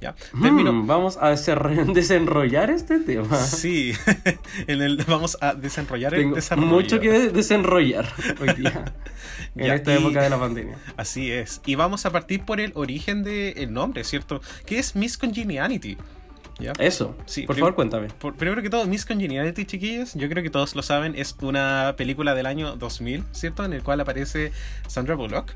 Ya. 0.00 0.14
Mm, 0.32 0.86
vamos 0.86 1.18
a 1.18 1.30
desenro- 1.32 1.92
desenrollar 1.92 2.70
este 2.70 3.00
tema. 3.00 3.36
Sí, 3.36 3.92
en 4.66 4.80
el, 4.82 4.96
vamos 5.06 5.36
a 5.42 5.54
desenrollar 5.54 6.14
el 6.14 6.20
Tengo 6.22 6.36
desarrollo. 6.36 6.66
mucho 6.68 7.00
que 7.00 7.10
de- 7.10 7.28
desenrollar 7.30 8.06
hoy 8.40 8.54
día. 8.54 8.94
en 9.56 9.66
Ya, 9.66 9.74
esta 9.74 9.92
y- 9.92 9.98
época 9.98 10.22
de 10.22 10.30
la 10.30 10.38
pandemia. 10.38 10.78
Así 10.96 11.30
es. 11.30 11.60
Y 11.66 11.74
vamos 11.74 12.06
a 12.06 12.10
partir 12.12 12.44
por 12.44 12.60
el 12.60 12.72
origen 12.76 13.22
del 13.24 13.72
nombre, 13.72 14.04
¿cierto? 14.04 14.40
¿Qué 14.64 14.78
es 14.78 14.96
Miss 14.96 15.18
Congeniality? 15.18 15.98
¿Ya? 16.58 16.72
Eso. 16.78 17.16
Sí, 17.24 17.42
por 17.46 17.56
favor, 17.56 17.74
cuéntame. 17.74 18.08
Por- 18.08 18.34
primero 18.36 18.60
que 18.62 18.68
todo, 18.68 18.86
Miss 18.86 19.06
Congeniality, 19.06 19.64
chiquillos, 19.64 20.12
yo 20.14 20.28
creo 20.28 20.42
que 20.42 20.50
todos 20.50 20.74
lo 20.76 20.82
saben, 20.82 21.14
es 21.16 21.34
una 21.40 21.94
película 21.96 22.34
del 22.34 22.44
año 22.46 22.76
2000, 22.76 23.24
¿cierto? 23.32 23.64
En 23.64 23.72
el 23.72 23.82
cual 23.82 24.00
aparece 24.00 24.52
Sandra 24.86 25.14
Bullock, 25.14 25.52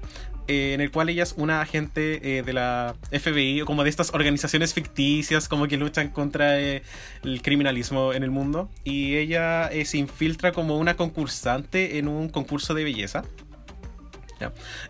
eh, 0.48 0.74
en 0.74 0.80
el 0.80 0.90
cual 0.90 1.08
ella 1.08 1.22
es 1.22 1.34
una 1.36 1.60
agente 1.60 2.38
eh, 2.38 2.42
de 2.42 2.52
la 2.52 2.94
FBI, 3.10 3.62
o 3.62 3.66
como 3.66 3.84
de 3.84 3.90
estas 3.90 4.12
organizaciones 4.14 4.74
ficticias, 4.74 5.48
como 5.48 5.68
que 5.68 5.76
luchan 5.76 6.10
contra 6.10 6.60
eh, 6.60 6.82
el 7.22 7.42
criminalismo 7.42 8.12
en 8.12 8.22
el 8.22 8.30
mundo, 8.30 8.70
y 8.84 9.16
ella 9.16 9.70
se 9.84 9.98
infiltra 9.98 10.52
como 10.52 10.78
una 10.78 10.96
concursante 10.96 11.98
en 11.98 12.08
un 12.08 12.28
concurso 12.28 12.74
de 12.74 12.84
belleza. 12.84 13.24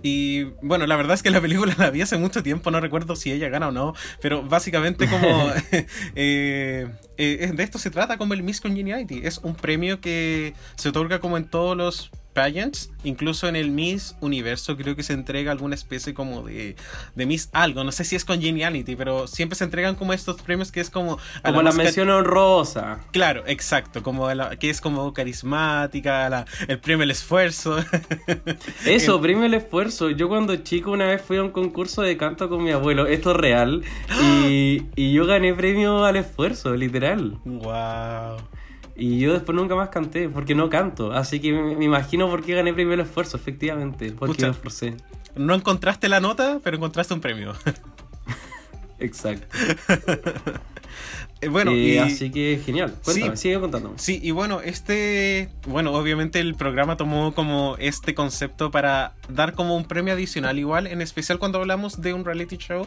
Y 0.02 0.44
bueno, 0.62 0.86
la 0.86 0.96
verdad 0.96 1.14
es 1.14 1.22
que 1.22 1.30
la 1.30 1.40
película 1.40 1.74
la 1.78 1.90
vi 1.90 2.02
hace 2.02 2.16
mucho 2.16 2.42
tiempo, 2.42 2.70
no 2.70 2.80
recuerdo 2.80 3.16
si 3.16 3.32
ella 3.32 3.48
gana 3.48 3.68
o 3.68 3.72
no, 3.72 3.94
pero 4.20 4.42
básicamente 4.42 5.08
como 5.08 5.50
eh, 6.14 6.88
eh, 7.16 7.52
de 7.54 7.62
esto 7.62 7.78
se 7.78 7.90
trata 7.90 8.16
como 8.16 8.34
el 8.34 8.42
Miss 8.42 8.60
Congeniality, 8.60 9.22
es 9.24 9.38
un 9.38 9.54
premio 9.54 10.00
que 10.00 10.54
se 10.76 10.88
otorga 10.88 11.18
como 11.20 11.36
en 11.36 11.44
todos 11.44 11.76
los 11.76 12.10
pageants, 12.34 12.90
incluso 13.04 13.48
en 13.48 13.56
el 13.56 13.70
Miss 13.70 14.16
Universo 14.20 14.76
creo 14.76 14.96
que 14.96 15.02
se 15.02 15.12
entrega 15.14 15.52
alguna 15.52 15.74
especie 15.74 16.12
como 16.12 16.42
de, 16.42 16.76
de 17.14 17.26
Miss 17.26 17.48
algo, 17.52 17.84
no 17.84 17.92
sé 17.92 18.04
si 18.04 18.16
es 18.16 18.24
Congeniality, 18.24 18.96
pero 18.96 19.26
siempre 19.26 19.56
se 19.56 19.64
entregan 19.64 19.94
como 19.94 20.12
estos 20.12 20.42
premios 20.42 20.70
que 20.72 20.80
es 20.80 20.90
como... 20.90 21.18
a 21.42 21.48
Como 21.50 21.62
la 21.62 21.72
mención 21.72 22.10
honrosa. 22.10 23.00
Claro, 23.12 23.44
exacto, 23.46 24.02
como 24.02 24.32
la- 24.34 24.56
que 24.56 24.68
es 24.68 24.80
como 24.80 25.12
carismática, 25.14 26.28
la- 26.28 26.44
el 26.68 26.78
premio 26.80 27.04
el 27.04 27.10
esfuerzo. 27.12 27.76
Eso, 28.84 29.20
premio 29.20 29.44
el 29.44 29.54
esfuerzo. 29.54 30.10
Yo 30.10 30.28
cuando 30.28 30.56
chico 30.56 30.90
una 30.90 31.06
vez 31.06 31.22
fui 31.22 31.36
a 31.36 31.42
un 31.42 31.50
concurso 31.50 32.02
de 32.02 32.16
canto 32.16 32.48
con 32.48 32.62
mi 32.64 32.72
abuelo, 32.72 33.06
esto 33.06 33.30
es 33.30 33.36
real, 33.36 33.82
y, 34.22 34.82
y 34.96 35.12
yo 35.12 35.26
gané 35.26 35.54
premio 35.54 36.04
al 36.04 36.16
esfuerzo, 36.16 36.74
literal. 36.74 37.38
wow. 37.44 38.36
Y 38.96 39.18
yo 39.18 39.32
después 39.32 39.56
nunca 39.56 39.74
más 39.74 39.88
canté, 39.88 40.28
porque 40.28 40.54
no 40.54 40.70
canto. 40.70 41.12
Así 41.12 41.40
que 41.40 41.52
me, 41.52 41.76
me 41.76 41.84
imagino 41.84 42.28
por 42.28 42.44
qué 42.44 42.54
gané 42.54 42.70
al 42.70 43.00
esfuerzo, 43.00 43.36
efectivamente, 43.36 44.12
porque 44.12 44.34
Pucha. 44.34 44.46
me 44.46 44.52
esforcé. 44.52 44.96
No 45.34 45.54
encontraste 45.54 46.08
la 46.08 46.20
nota, 46.20 46.60
pero 46.62 46.76
encontraste 46.76 47.12
un 47.12 47.20
premio. 47.20 47.54
Exacto. 48.98 49.46
Eh, 51.40 51.48
bueno, 51.48 51.72
Eh, 51.72 51.74
y... 51.76 51.98
Así 51.98 52.30
que 52.30 52.60
genial. 52.64 52.94
Cuéntame, 53.04 53.36
Sí. 53.36 53.42
sigue 53.42 53.60
contándome. 53.60 53.98
Sí, 53.98 54.18
y 54.22 54.30
bueno, 54.30 54.60
este, 54.62 55.50
bueno, 55.66 55.92
obviamente 55.92 56.40
el 56.40 56.54
programa 56.54 56.96
tomó 56.96 57.34
como 57.34 57.76
este 57.78 58.14
concepto 58.14 58.70
para 58.70 59.12
dar 59.28 59.52
como 59.52 59.76
un 59.76 59.84
premio 59.84 60.14
adicional 60.14 60.58
igual, 60.58 60.86
en 60.86 61.02
especial 61.02 61.38
cuando 61.38 61.58
hablamos 61.58 62.00
de 62.00 62.14
un 62.14 62.24
reality 62.24 62.56
show. 62.56 62.86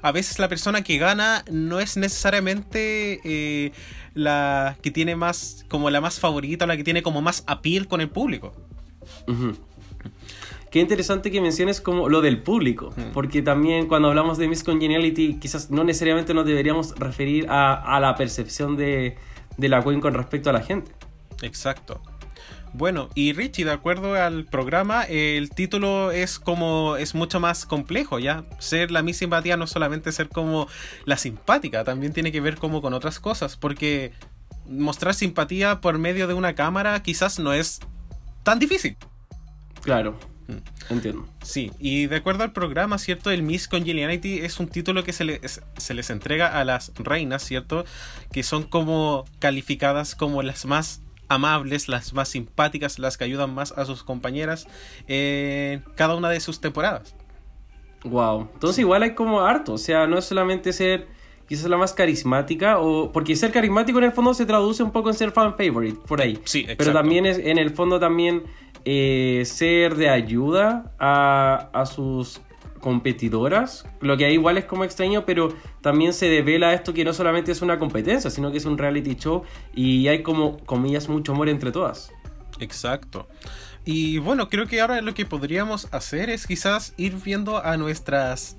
A 0.00 0.10
veces 0.10 0.38
la 0.40 0.48
persona 0.48 0.82
que 0.82 0.98
gana 0.98 1.44
no 1.50 1.78
es 1.78 1.96
necesariamente 1.96 3.20
eh, 3.24 3.72
la 4.14 4.76
que 4.82 4.90
tiene 4.90 5.14
más, 5.14 5.64
como 5.68 5.88
la 5.90 6.00
más 6.00 6.18
favorita 6.18 6.64
o 6.64 6.68
la 6.68 6.76
que 6.76 6.84
tiene 6.84 7.02
como 7.04 7.22
más 7.22 7.44
appeal 7.46 7.86
con 7.86 8.00
el 8.00 8.08
público. 8.08 8.52
Ujú. 9.28 9.54
Qué 10.72 10.80
interesante 10.80 11.30
que 11.30 11.40
menciones 11.40 11.80
como 11.80 12.08
lo 12.08 12.22
del 12.22 12.42
público, 12.42 12.92
Mm. 12.96 13.12
porque 13.12 13.42
también 13.42 13.86
cuando 13.86 14.08
hablamos 14.08 14.38
de 14.38 14.48
Miss 14.48 14.64
Congeniality, 14.64 15.34
quizás 15.38 15.70
no 15.70 15.84
necesariamente 15.84 16.32
nos 16.34 16.46
deberíamos 16.46 16.98
referir 16.98 17.46
a, 17.50 17.74
a 17.74 18.00
la 18.00 18.16
percepción 18.16 18.76
de, 18.76 19.16
de 19.58 19.68
la 19.68 19.84
Queen 19.84 20.00
con 20.00 20.14
respecto 20.14 20.48
a 20.50 20.52
la 20.54 20.62
gente. 20.62 20.90
Exacto. 21.42 22.00
Bueno, 22.72 23.10
y 23.14 23.34
Richie, 23.34 23.66
de 23.66 23.70
acuerdo 23.72 24.14
al 24.14 24.46
programa, 24.46 25.02
el 25.04 25.50
título 25.50 26.10
es 26.10 26.38
como 26.38 26.96
es 26.96 27.14
mucho 27.14 27.38
más 27.38 27.66
complejo, 27.66 28.18
¿ya? 28.18 28.44
Ser 28.58 28.90
la 28.90 29.02
Miss 29.02 29.18
Simpatía 29.18 29.58
no 29.58 29.66
solamente 29.66 30.10
ser 30.10 30.30
como 30.30 30.68
la 31.04 31.18
simpática, 31.18 31.84
también 31.84 32.14
tiene 32.14 32.32
que 32.32 32.40
ver 32.40 32.56
como 32.56 32.80
con 32.80 32.94
otras 32.94 33.20
cosas, 33.20 33.58
porque 33.58 34.12
mostrar 34.66 35.12
simpatía 35.12 35.82
por 35.82 35.98
medio 35.98 36.26
de 36.26 36.32
una 36.32 36.54
cámara 36.54 37.02
quizás 37.02 37.38
no 37.38 37.52
es 37.52 37.80
tan 38.42 38.58
difícil. 38.58 38.96
Claro. 39.82 40.16
Entiendo. 40.90 41.26
Sí, 41.42 41.70
y 41.78 42.06
de 42.06 42.16
acuerdo 42.16 42.42
al 42.44 42.52
programa, 42.52 42.98
¿cierto? 42.98 43.30
El 43.30 43.42
Miss 43.42 43.68
Congeniality 43.68 44.38
es 44.40 44.58
un 44.60 44.68
título 44.68 45.04
que 45.04 45.12
se, 45.12 45.24
les- 45.24 45.60
se 45.76 45.94
les 45.94 46.10
entrega 46.10 46.58
a 46.60 46.64
las 46.64 46.92
reinas, 46.96 47.42
¿cierto? 47.44 47.84
Que 48.32 48.42
son 48.42 48.64
como 48.64 49.24
calificadas 49.38 50.14
como 50.14 50.42
las 50.42 50.64
más 50.66 51.00
amables, 51.28 51.88
las 51.88 52.12
más 52.12 52.28
simpáticas, 52.28 52.98
las 52.98 53.16
que 53.16 53.24
ayudan 53.24 53.54
más 53.54 53.72
a 53.72 53.84
sus 53.86 54.02
compañeras 54.02 54.66
en 55.08 55.82
cada 55.96 56.14
una 56.14 56.28
de 56.28 56.40
sus 56.40 56.60
temporadas. 56.60 57.14
Wow. 58.04 58.48
Entonces 58.54 58.78
igual 58.80 59.02
hay 59.04 59.14
como 59.14 59.40
harto, 59.42 59.74
o 59.74 59.78
sea, 59.78 60.06
no 60.06 60.18
es 60.18 60.24
solamente 60.24 60.72
ser 60.72 61.06
quizás 61.48 61.68
la 61.70 61.76
más 61.76 61.92
carismática, 61.92 62.78
o 62.78 63.12
porque 63.12 63.36
ser 63.36 63.52
carismático 63.52 63.98
en 63.98 64.04
el 64.04 64.12
fondo 64.12 64.32
se 64.34 64.46
traduce 64.46 64.82
un 64.82 64.90
poco 64.90 65.10
en 65.10 65.14
ser 65.14 65.32
fan 65.32 65.54
favorite, 65.56 65.98
por 66.08 66.20
ahí. 66.20 66.38
Sí, 66.44 66.62
Pero 66.62 66.72
exacto. 66.74 66.92
también 66.94 67.26
es 67.26 67.38
en 67.38 67.58
el 67.58 67.70
fondo 67.70 68.00
también 68.00 68.42
eh, 68.84 69.42
ser 69.46 69.96
de 69.96 70.08
ayuda 70.08 70.92
a, 70.98 71.68
a 71.72 71.86
sus 71.86 72.40
competidoras, 72.80 73.86
lo 74.00 74.16
que 74.16 74.24
ahí 74.24 74.34
igual 74.34 74.58
es 74.58 74.64
como 74.64 74.82
extraño, 74.84 75.24
pero 75.24 75.54
también 75.80 76.12
se 76.12 76.28
devela 76.28 76.74
esto 76.74 76.92
que 76.92 77.04
no 77.04 77.12
solamente 77.12 77.52
es 77.52 77.62
una 77.62 77.78
competencia, 77.78 78.28
sino 78.28 78.50
que 78.50 78.58
es 78.58 78.64
un 78.64 78.76
reality 78.76 79.14
show 79.14 79.44
y 79.74 80.08
hay 80.08 80.22
como, 80.22 80.58
comillas, 80.66 81.08
mucho 81.08 81.32
amor 81.32 81.48
entre 81.48 81.70
todas. 81.70 82.10
Exacto. 82.58 83.28
Y 83.84 84.18
bueno, 84.18 84.48
creo 84.48 84.66
que 84.66 84.80
ahora 84.80 85.00
lo 85.00 85.14
que 85.14 85.24
podríamos 85.26 85.88
hacer 85.92 86.28
es 86.30 86.46
quizás 86.46 86.94
ir 86.96 87.14
viendo 87.24 87.64
a 87.64 87.76
nuestras 87.76 88.56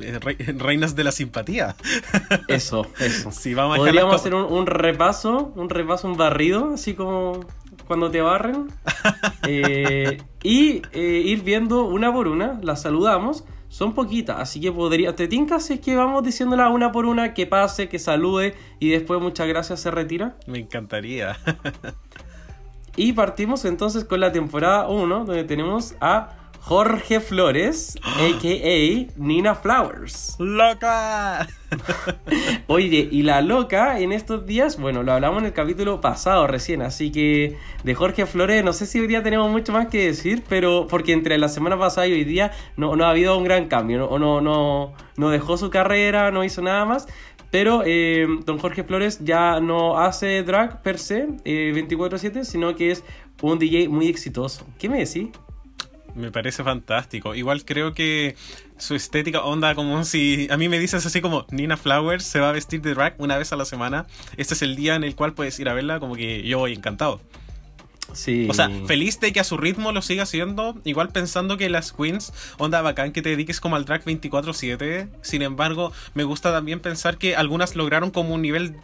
eh, 0.00 0.18
re- 0.20 0.36
reinas 0.58 0.94
de 0.96 1.04
la 1.04 1.12
simpatía. 1.12 1.74
Eso, 2.48 2.86
eso. 2.98 3.30
Sí, 3.32 3.54
vamos 3.54 3.76
a 3.76 3.78
Podríamos 3.78 4.14
hacer 4.14 4.34
un 4.34 4.66
repaso, 4.66 5.52
un 5.56 5.70
repaso, 5.70 6.08
un 6.08 6.16
barrido, 6.16 6.74
así 6.74 6.94
como 6.94 7.40
cuando 7.86 8.10
te 8.10 8.20
barren. 8.20 8.68
Eh, 9.48 10.18
y 10.42 10.82
eh, 10.92 11.22
ir 11.24 11.42
viendo 11.42 11.84
una 11.84 12.12
por 12.12 12.26
una, 12.26 12.58
las 12.64 12.82
saludamos. 12.82 13.44
Son 13.68 13.94
poquitas, 13.94 14.40
así 14.40 14.60
que 14.60 14.72
podría. 14.72 15.14
¿Te 15.14 15.28
tincas 15.28 15.66
si 15.66 15.74
es 15.74 15.80
que 15.80 15.94
vamos 15.94 16.24
diciéndola 16.24 16.68
una 16.68 16.90
por 16.90 17.06
una, 17.06 17.32
que 17.32 17.46
pase, 17.46 17.88
que 17.88 18.00
salude 18.00 18.56
y 18.80 18.90
después 18.90 19.20
muchas 19.20 19.46
gracias 19.46 19.78
se 19.78 19.92
retira? 19.92 20.36
Me 20.48 20.58
encantaría. 20.58 21.36
Y 22.96 23.12
partimos 23.12 23.66
entonces 23.66 24.04
con 24.04 24.20
la 24.20 24.32
temporada 24.32 24.88
1, 24.88 25.26
donde 25.26 25.44
tenemos 25.44 25.94
a 26.00 26.45
Jorge 26.66 27.20
Flores, 27.20 27.96
a.k.a. 28.02 29.12
Nina 29.16 29.54
Flowers. 29.54 30.34
¡Loca! 30.40 31.46
Oye, 32.66 33.08
y 33.08 33.22
la 33.22 33.40
loca 33.40 34.00
en 34.00 34.10
estos 34.10 34.46
días, 34.46 34.76
bueno, 34.76 35.04
lo 35.04 35.12
hablamos 35.12 35.38
en 35.38 35.46
el 35.46 35.52
capítulo 35.52 36.00
pasado 36.00 36.48
recién, 36.48 36.82
así 36.82 37.12
que 37.12 37.56
de 37.84 37.94
Jorge 37.94 38.26
Flores 38.26 38.64
no 38.64 38.72
sé 38.72 38.86
si 38.86 38.98
hoy 38.98 39.06
día 39.06 39.22
tenemos 39.22 39.48
mucho 39.48 39.72
más 39.72 39.86
que 39.86 40.06
decir, 40.06 40.42
pero 40.48 40.88
porque 40.88 41.12
entre 41.12 41.38
la 41.38 41.48
semana 41.48 41.78
pasada 41.78 42.08
y 42.08 42.14
hoy 42.14 42.24
día 42.24 42.50
no, 42.76 42.96
no 42.96 43.04
ha 43.04 43.10
habido 43.10 43.38
un 43.38 43.44
gran 43.44 43.68
cambio, 43.68 43.98
no, 43.98 44.18
no, 44.18 44.40
no, 44.40 44.92
no 45.16 45.30
dejó 45.30 45.56
su 45.58 45.70
carrera, 45.70 46.32
no 46.32 46.42
hizo 46.42 46.62
nada 46.62 46.84
más. 46.84 47.06
Pero 47.52 47.84
eh, 47.86 48.26
don 48.44 48.58
Jorge 48.58 48.82
Flores 48.82 49.20
ya 49.22 49.60
no 49.60 49.98
hace 50.00 50.42
drag 50.42 50.82
per 50.82 50.98
se, 50.98 51.28
eh, 51.44 51.70
24/7, 51.72 52.42
sino 52.42 52.74
que 52.74 52.90
es 52.90 53.04
un 53.40 53.60
DJ 53.60 53.88
muy 53.88 54.08
exitoso. 54.08 54.66
¿Qué 54.80 54.88
me 54.88 54.98
decís? 54.98 55.28
Me 56.16 56.32
parece 56.32 56.64
fantástico. 56.64 57.34
Igual 57.34 57.64
creo 57.66 57.92
que 57.92 58.36
su 58.78 58.94
estética 58.94 59.42
onda 59.42 59.74
como 59.74 60.02
si 60.04 60.48
a 60.50 60.56
mí 60.56 60.68
me 60.68 60.78
dices 60.78 61.04
así 61.04 61.20
como 61.20 61.44
Nina 61.50 61.76
Flowers 61.76 62.24
se 62.24 62.40
va 62.40 62.48
a 62.48 62.52
vestir 62.52 62.80
de 62.80 62.94
drag 62.94 63.14
una 63.18 63.36
vez 63.36 63.52
a 63.52 63.56
la 63.56 63.66
semana. 63.66 64.06
Este 64.38 64.54
es 64.54 64.62
el 64.62 64.76
día 64.76 64.94
en 64.94 65.04
el 65.04 65.14
cual 65.14 65.34
puedes 65.34 65.60
ir 65.60 65.68
a 65.68 65.74
verla 65.74 66.00
como 66.00 66.16
que 66.16 66.42
yo 66.42 66.58
voy 66.58 66.72
encantado. 66.72 67.20
Sí. 68.14 68.46
O 68.48 68.54
sea, 68.54 68.70
feliz 68.86 69.20
de 69.20 69.32
que 69.32 69.40
a 69.40 69.44
su 69.44 69.58
ritmo 69.58 69.92
lo 69.92 70.00
siga 70.00 70.22
haciendo. 70.22 70.74
Igual 70.84 71.10
pensando 71.10 71.58
que 71.58 71.68
las 71.68 71.92
queens, 71.92 72.32
onda 72.56 72.80
bacán 72.80 73.12
que 73.12 73.20
te 73.20 73.28
dediques 73.28 73.60
como 73.60 73.76
al 73.76 73.84
drag 73.84 74.02
24-7. 74.04 75.08
Sin 75.20 75.42
embargo, 75.42 75.92
me 76.14 76.24
gusta 76.24 76.50
también 76.50 76.80
pensar 76.80 77.18
que 77.18 77.36
algunas 77.36 77.76
lograron 77.76 78.10
como 78.10 78.34
un 78.34 78.40
nivel 78.40 78.76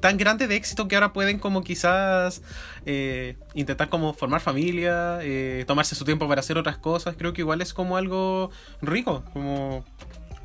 tan 0.00 0.16
grande 0.16 0.46
de 0.46 0.56
éxito 0.56 0.88
que 0.88 0.96
ahora 0.96 1.12
pueden 1.12 1.38
como 1.38 1.62
quizás 1.62 2.42
eh, 2.86 3.36
intentar 3.54 3.88
como 3.88 4.14
formar 4.14 4.40
familia, 4.40 5.18
eh, 5.22 5.64
tomarse 5.66 5.94
su 5.94 6.04
tiempo 6.04 6.28
para 6.28 6.40
hacer 6.40 6.58
otras 6.58 6.78
cosas. 6.78 7.16
Creo 7.16 7.32
que 7.32 7.42
igual 7.42 7.60
es 7.60 7.74
como 7.74 7.96
algo 7.96 8.50
rico, 8.82 9.24
como... 9.32 9.84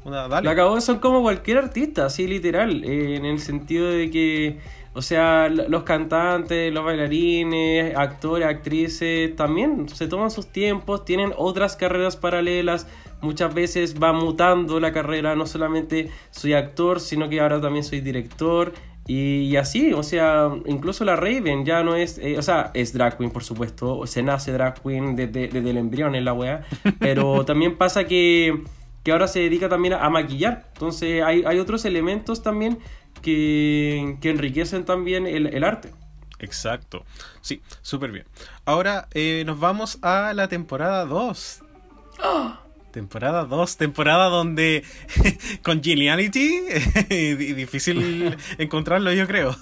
Una, 0.06 0.28
dale. 0.28 0.44
La 0.44 0.52
acabó 0.52 0.82
son 0.82 1.00
como 1.00 1.22
cualquier 1.22 1.58
artista, 1.58 2.06
así 2.06 2.28
literal, 2.28 2.84
eh, 2.84 3.16
en 3.16 3.24
el 3.24 3.40
sentido 3.40 3.90
de 3.90 4.12
que, 4.12 4.60
o 4.94 5.02
sea, 5.02 5.48
los 5.48 5.84
cantantes, 5.84 6.74
los 6.74 6.84
bailarines, 6.84 7.96
actores, 7.96 8.46
actrices, 8.46 9.34
también 9.38 9.88
se 9.88 10.10
toman 10.10 10.30
sus 10.30 10.48
tiempos, 10.48 11.06
tienen 11.06 11.32
otras 11.38 11.78
carreras 11.78 12.18
paralelas, 12.18 12.86
muchas 13.22 13.54
veces 13.54 13.96
va 13.96 14.12
mutando 14.12 14.82
la 14.82 14.92
carrera, 14.92 15.38
no 15.38 15.46
solamente 15.46 16.12
soy 16.32 16.54
actor, 16.54 17.00
sino 17.00 17.30
que 17.30 17.40
ahora 17.40 17.62
también 17.62 17.86
soy 17.86 18.02
director. 18.02 18.74
Y, 19.06 19.42
y 19.42 19.58
así, 19.58 19.92
o 19.92 20.02
sea, 20.02 20.50
incluso 20.66 21.04
la 21.04 21.16
Raven 21.18 21.66
ya 21.66 21.84
no 21.84 21.96
es, 21.96 22.18
eh, 22.20 22.38
o 22.38 22.42
sea, 22.42 22.72
es 22.74 22.94
drag 22.94 23.18
queen, 23.18 23.32
por 23.32 23.44
supuesto, 23.44 24.08
se 24.08 24.24
nace 24.24 24.54
drag 24.54 24.82
queen 24.82 25.16
desde, 25.18 25.50
desde 25.50 25.70
el 25.70 25.78
embrión 25.78 26.16
en 26.16 26.24
la 26.24 26.34
wea, 26.34 26.66
pero 27.00 27.44
también 27.46 27.78
pasa 27.78 28.06
que, 28.06 28.64
que 29.04 29.12
ahora 29.12 29.28
se 29.28 29.42
dedica 29.42 29.68
también 29.68 29.96
a, 29.96 30.06
a 30.06 30.10
maquillar, 30.10 30.70
entonces 30.74 31.22
hay, 31.22 31.44
hay 31.46 31.60
otros 31.60 31.84
elementos 31.84 32.44
también 32.44 32.80
que, 33.22 34.18
que 34.22 34.30
enriquecen 34.30 34.86
también 34.86 35.28
el, 35.28 35.48
el 35.48 35.64
arte. 35.64 35.92
Exacto. 36.40 37.06
Sí, 37.42 37.62
súper 37.82 38.12
bien. 38.12 38.26
Ahora 38.66 39.08
eh, 39.14 39.44
nos 39.46 39.60
vamos 39.60 39.98
a 40.02 40.34
la 40.34 40.48
temporada 40.48 41.06
2. 41.06 41.62
Temporada 42.94 43.44
2, 43.46 43.78
temporada 43.78 44.30
donde 44.30 44.84
Congeniality, 45.64 46.62
di- 47.10 47.54
difícil 47.54 48.38
encontrarlo 48.60 49.12
yo 49.12 49.28
creo. 49.28 49.58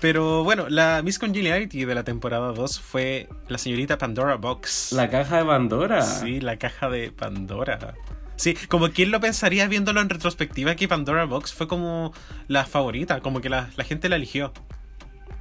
Pero 0.00 0.42
bueno, 0.44 0.68
la 0.70 1.02
Miss 1.04 1.18
Congeniality 1.18 1.84
de 1.84 1.94
la 1.94 2.04
temporada 2.04 2.52
2 2.52 2.80
fue 2.80 3.28
la 3.48 3.58
señorita 3.58 3.98
Pandora 3.98 4.36
Box. 4.36 4.92
La 4.92 5.10
caja 5.10 5.38
de 5.38 5.44
Pandora. 5.44 6.02
Sí, 6.02 6.40
la 6.40 6.56
caja 6.56 6.88
de 6.88 7.12
Pandora. 7.12 7.94
Sí, 8.36 8.54
como 8.68 8.88
quien 8.90 9.10
lo 9.10 9.20
pensaría 9.20 9.68
viéndolo 9.68 10.00
en 10.00 10.08
retrospectiva 10.08 10.74
que 10.74 10.88
Pandora 10.88 11.24
Box 11.26 11.52
fue 11.52 11.68
como 11.68 12.12
la 12.48 12.64
favorita, 12.64 13.20
como 13.20 13.40
que 13.40 13.48
la, 13.50 13.68
la 13.76 13.84
gente 13.84 14.08
la 14.08 14.16
eligió. 14.16 14.52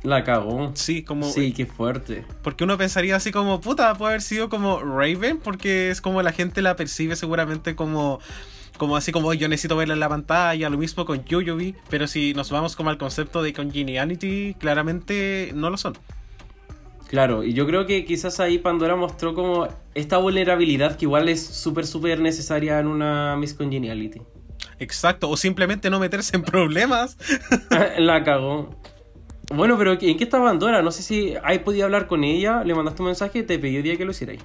La 0.03 0.23
cagó. 0.25 0.71
Sí, 0.75 1.03
como 1.03 1.25
Sí, 1.29 1.53
qué 1.53 1.65
fuerte. 1.65 2.25
porque 2.41 2.65
uno 2.65 2.77
pensaría 2.77 3.15
así 3.15 3.31
como, 3.31 3.61
puta, 3.61 3.95
puede 3.95 4.11
haber 4.11 4.21
sido 4.21 4.49
como 4.49 4.79
Raven, 4.79 5.39
porque 5.41 5.89
es 5.89 6.01
como 6.01 6.21
la 6.21 6.33
gente 6.33 6.61
la 6.61 6.75
percibe 6.75 7.15
seguramente 7.15 7.75
como, 7.75 8.19
como 8.77 8.97
así 8.97 9.13
como 9.13 9.33
yo 9.33 9.47
necesito 9.47 9.77
verla 9.77 9.93
en 9.93 10.01
la 10.01 10.09
pantalla, 10.09 10.69
lo 10.69 10.77
mismo 10.77 11.05
con 11.05 11.23
Yoyobi, 11.23 11.75
pero 11.89 12.07
si 12.07 12.33
nos 12.33 12.51
vamos 12.51 12.75
como 12.75 12.89
al 12.89 12.97
concepto 12.97 13.41
de 13.41 13.53
congeniality, 13.53 14.55
claramente 14.59 15.51
no 15.55 15.69
lo 15.69 15.77
son. 15.77 15.97
Claro, 17.07 17.43
y 17.43 17.53
yo 17.53 17.65
creo 17.67 17.85
que 17.85 18.05
quizás 18.05 18.39
ahí 18.39 18.57
Pandora 18.57 18.95
mostró 18.95 19.35
como 19.35 19.67
esta 19.93 20.17
vulnerabilidad 20.17 20.97
que 20.97 21.05
igual 21.05 21.29
es 21.29 21.45
súper, 21.45 21.85
súper 21.85 22.19
necesaria 22.19 22.79
en 22.79 22.87
una 22.87 23.35
Miss 23.37 23.53
Congeniality. 23.53 24.21
Exacto, 24.79 25.29
o 25.29 25.37
simplemente 25.37 25.89
no 25.89 25.99
meterse 25.99 26.35
en 26.35 26.41
problemas. 26.43 27.17
La 27.99 28.23
cagó. 28.23 28.75
Bueno, 29.53 29.77
pero 29.77 29.93
¿en 29.93 30.17
qué 30.17 30.23
está 30.23 30.41
Pandora? 30.41 30.81
No 30.81 30.91
sé 30.91 31.03
si 31.03 31.35
hay 31.43 31.59
podido 31.59 31.85
hablar 31.85 32.07
con 32.07 32.23
ella, 32.23 32.63
le 32.63 32.73
mandaste 32.73 33.01
un 33.03 33.07
mensaje 33.07 33.39
y 33.39 33.43
te 33.43 33.59
pidió 33.59 33.83
día 33.83 33.97
que 33.97 34.05
lo 34.05 34.11
hicierais. 34.11 34.41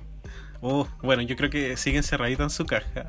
Oh, 0.61 0.87
bueno, 1.03 1.23
yo 1.23 1.35
creo 1.37 1.51
que 1.51 1.77
sigue 1.77 1.97
encerradita 1.97 2.43
en 2.43 2.51
su 2.51 2.67
caja. 2.67 3.07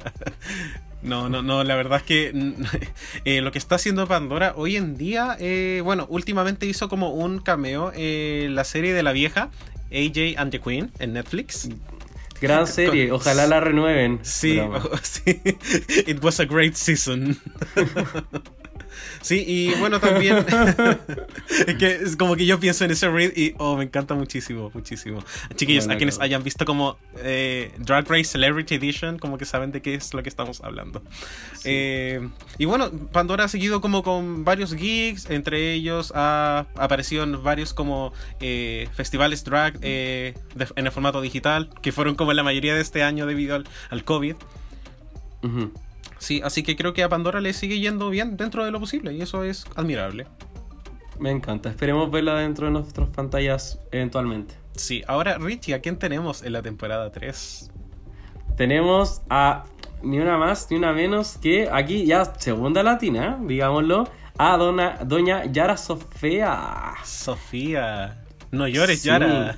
No, 1.01 1.29
no, 1.29 1.41
no, 1.41 1.63
la 1.63 1.75
verdad 1.75 1.97
es 1.97 2.03
que 2.03 2.55
eh, 3.25 3.41
lo 3.41 3.51
que 3.51 3.57
está 3.57 3.75
haciendo 3.75 4.07
Pandora 4.07 4.53
hoy 4.55 4.75
en 4.75 4.97
día, 4.97 5.35
eh, 5.39 5.81
bueno, 5.83 6.05
últimamente 6.09 6.65
hizo 6.65 6.89
como 6.89 7.11
un 7.11 7.39
cameo 7.39 7.91
en 7.95 8.55
la 8.55 8.63
serie 8.63 8.93
de 8.93 9.03
la 9.03 9.11
vieja, 9.11 9.49
AJ 9.91 10.37
and 10.37 10.51
the 10.51 10.59
Queen, 10.59 10.91
en 10.99 11.13
Netflix. 11.13 11.69
Gran 12.41 12.67
serie, 12.67 13.11
ojalá 13.11 13.47
la 13.47 13.59
renueven. 13.59 14.19
Sí, 14.21 14.61
sí, 15.01 15.41
it 16.07 16.23
was 16.23 16.39
a 16.39 16.45
great 16.45 16.75
season. 16.75 17.37
Sí, 19.29 19.43
y 19.45 19.75
bueno, 19.75 19.99
también 19.99 20.37
es 21.67 21.75
que 21.75 21.91
es 22.03 22.15
como 22.15 22.35
que 22.35 22.47
yo 22.47 22.59
pienso 22.59 22.83
en 22.83 22.89
ese 22.89 23.07
read 23.09 23.31
y 23.35 23.53
oh, 23.59 23.77
me 23.77 23.83
encanta 23.83 24.15
muchísimo, 24.15 24.71
muchísimo. 24.73 25.23
Chiquillos, 25.55 25.85
Bueno, 25.85 25.93
a 25.93 25.97
quienes 25.97 26.19
hayan 26.19 26.41
visto 26.41 26.65
como 26.65 26.97
eh, 27.17 27.71
Drag 27.77 28.09
Race 28.09 28.23
Celebrity 28.23 28.73
Edition, 28.73 29.19
como 29.19 29.37
que 29.37 29.45
saben 29.45 29.71
de 29.71 29.83
qué 29.83 29.93
es 29.93 30.15
lo 30.15 30.23
que 30.23 30.29
estamos 30.29 30.61
hablando. 30.63 31.03
Eh, 31.63 32.27
y 32.57 32.65
bueno, 32.65 32.89
Pandora 33.11 33.43
ha 33.43 33.47
seguido 33.49 33.81
como 33.81 34.01
con 34.01 34.45
varios 34.45 34.73
gigs, 34.73 35.29
entre 35.29 35.73
ellos 35.73 36.11
ha 36.15 36.65
aparecido 36.75 37.23
en 37.23 37.43
varios 37.43 37.75
como 37.75 38.11
eh, 38.39 38.89
festivales 38.95 39.43
drag 39.43 39.79
de- 39.79 40.33
en 40.75 40.85
el 40.87 40.91
formato 40.91 41.21
digital, 41.21 41.69
que 41.83 41.91
fueron 41.91 42.15
como 42.15 42.33
la 42.33 42.41
mayoría 42.41 42.73
de 42.73 42.81
este 42.81 43.03
año 43.03 43.27
debido 43.27 43.53
al, 43.57 43.67
al 43.91 44.03
COVID. 44.03 44.33
Ujú. 45.43 45.71
Sí, 46.19 46.41
así 46.43 46.63
que 46.63 46.75
creo 46.75 46.93
que 46.93 47.01
a 47.03 47.09
Pandora 47.09 47.39
le 47.41 47.53
sigue 47.53 47.79
yendo 47.79 48.09
bien 48.09 48.37
dentro 48.37 48.63
de 48.65 48.71
lo 48.71 48.79
posible 48.79 49.13
y 49.13 49.21
eso 49.21 49.43
es 49.43 49.65
admirable. 49.75 50.27
Me 51.19 51.31
encanta. 51.31 51.69
Esperemos 51.69 52.11
verla 52.11 52.35
dentro 52.35 52.67
de 52.67 52.71
nuestras 52.73 53.09
pantallas 53.09 53.79
eventualmente. 53.91 54.55
Sí, 54.75 55.03
ahora 55.07 55.37
Richie, 55.37 55.73
¿a 55.73 55.81
quién 55.81 55.97
tenemos 55.97 56.43
en 56.43 56.53
la 56.53 56.61
temporada 56.61 57.11
3? 57.11 57.71
Tenemos 58.55 59.21
a 59.29 59.65
ni 60.01 60.19
una 60.19 60.37
más 60.37 60.67
ni 60.69 60.77
una 60.77 60.93
menos 60.93 61.37
que 61.41 61.69
aquí 61.71 62.05
ya 62.05 62.25
segunda 62.37 62.83
latina, 62.83 63.37
digámoslo, 63.41 64.09
a 64.37 64.55
dona, 64.57 64.97
doña 65.05 65.45
Yara 65.45 65.75
Sofía. 65.75 66.93
Sofía. 67.03 68.23
No 68.51 68.67
llores, 68.67 69.01
Sí. 69.01 69.07
Yara. 69.09 69.57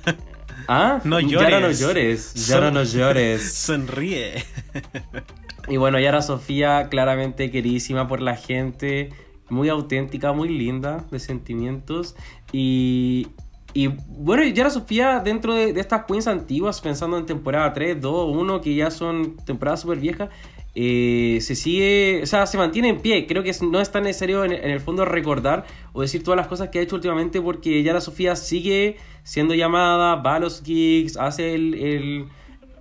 Ah, 0.68 1.00
No 1.04 1.18
Yara 1.20 1.60
no 1.60 1.70
llores. 1.70 1.80
llores. 1.80 2.34
Yara 2.48 2.66
Son- 2.66 2.74
no 2.74 2.82
llores. 2.84 3.52
Sonríe. 3.54 4.44
Y 5.68 5.76
bueno, 5.76 5.98
Yara 5.98 6.22
Sofía, 6.22 6.88
claramente 6.88 7.50
queridísima 7.50 8.08
por 8.08 8.20
la 8.20 8.36
gente, 8.36 9.10
muy 9.48 9.68
auténtica, 9.68 10.32
muy 10.32 10.48
linda, 10.48 11.04
de 11.10 11.20
sentimientos. 11.20 12.16
Y, 12.52 13.28
y 13.74 13.86
bueno, 13.86 14.44
Yara 14.44 14.70
Sofía, 14.70 15.20
dentro 15.20 15.54
de, 15.54 15.78
estas 15.78 16.04
queens 16.04 16.26
antiguas, 16.26 16.80
pensando 16.80 17.16
en 17.16 17.26
temporada 17.26 17.72
3, 17.72 18.00
2, 18.00 18.36
1, 18.36 18.60
que 18.60 18.74
ya 18.74 18.90
son 18.90 19.36
temporadas 19.44 19.80
súper 19.80 19.98
viejas, 19.98 20.30
eh, 20.74 21.38
se 21.42 21.54
sigue, 21.54 22.20
o 22.22 22.26
sea, 22.26 22.46
se 22.46 22.58
mantiene 22.58 22.88
en 22.88 23.00
pie. 23.00 23.26
Creo 23.26 23.42
que 23.42 23.54
no 23.62 23.80
es 23.80 23.92
tan 23.92 24.04
necesario 24.04 24.44
en, 24.44 24.52
en 24.52 24.70
el 24.70 24.80
fondo 24.80 25.04
recordar 25.04 25.64
o 25.92 26.00
decir 26.00 26.24
todas 26.24 26.36
las 26.38 26.48
cosas 26.48 26.70
que 26.70 26.78
ha 26.78 26.82
hecho 26.82 26.96
últimamente, 26.96 27.40
porque 27.40 27.82
Yara 27.82 28.00
Sofía 28.00 28.36
sigue 28.36 28.96
siendo 29.22 29.54
llamada, 29.54 30.16
va 30.16 30.36
a 30.36 30.40
los 30.40 30.62
gigs, 30.62 31.16
hace 31.16 31.54
el, 31.54 31.74
el, 31.74 32.24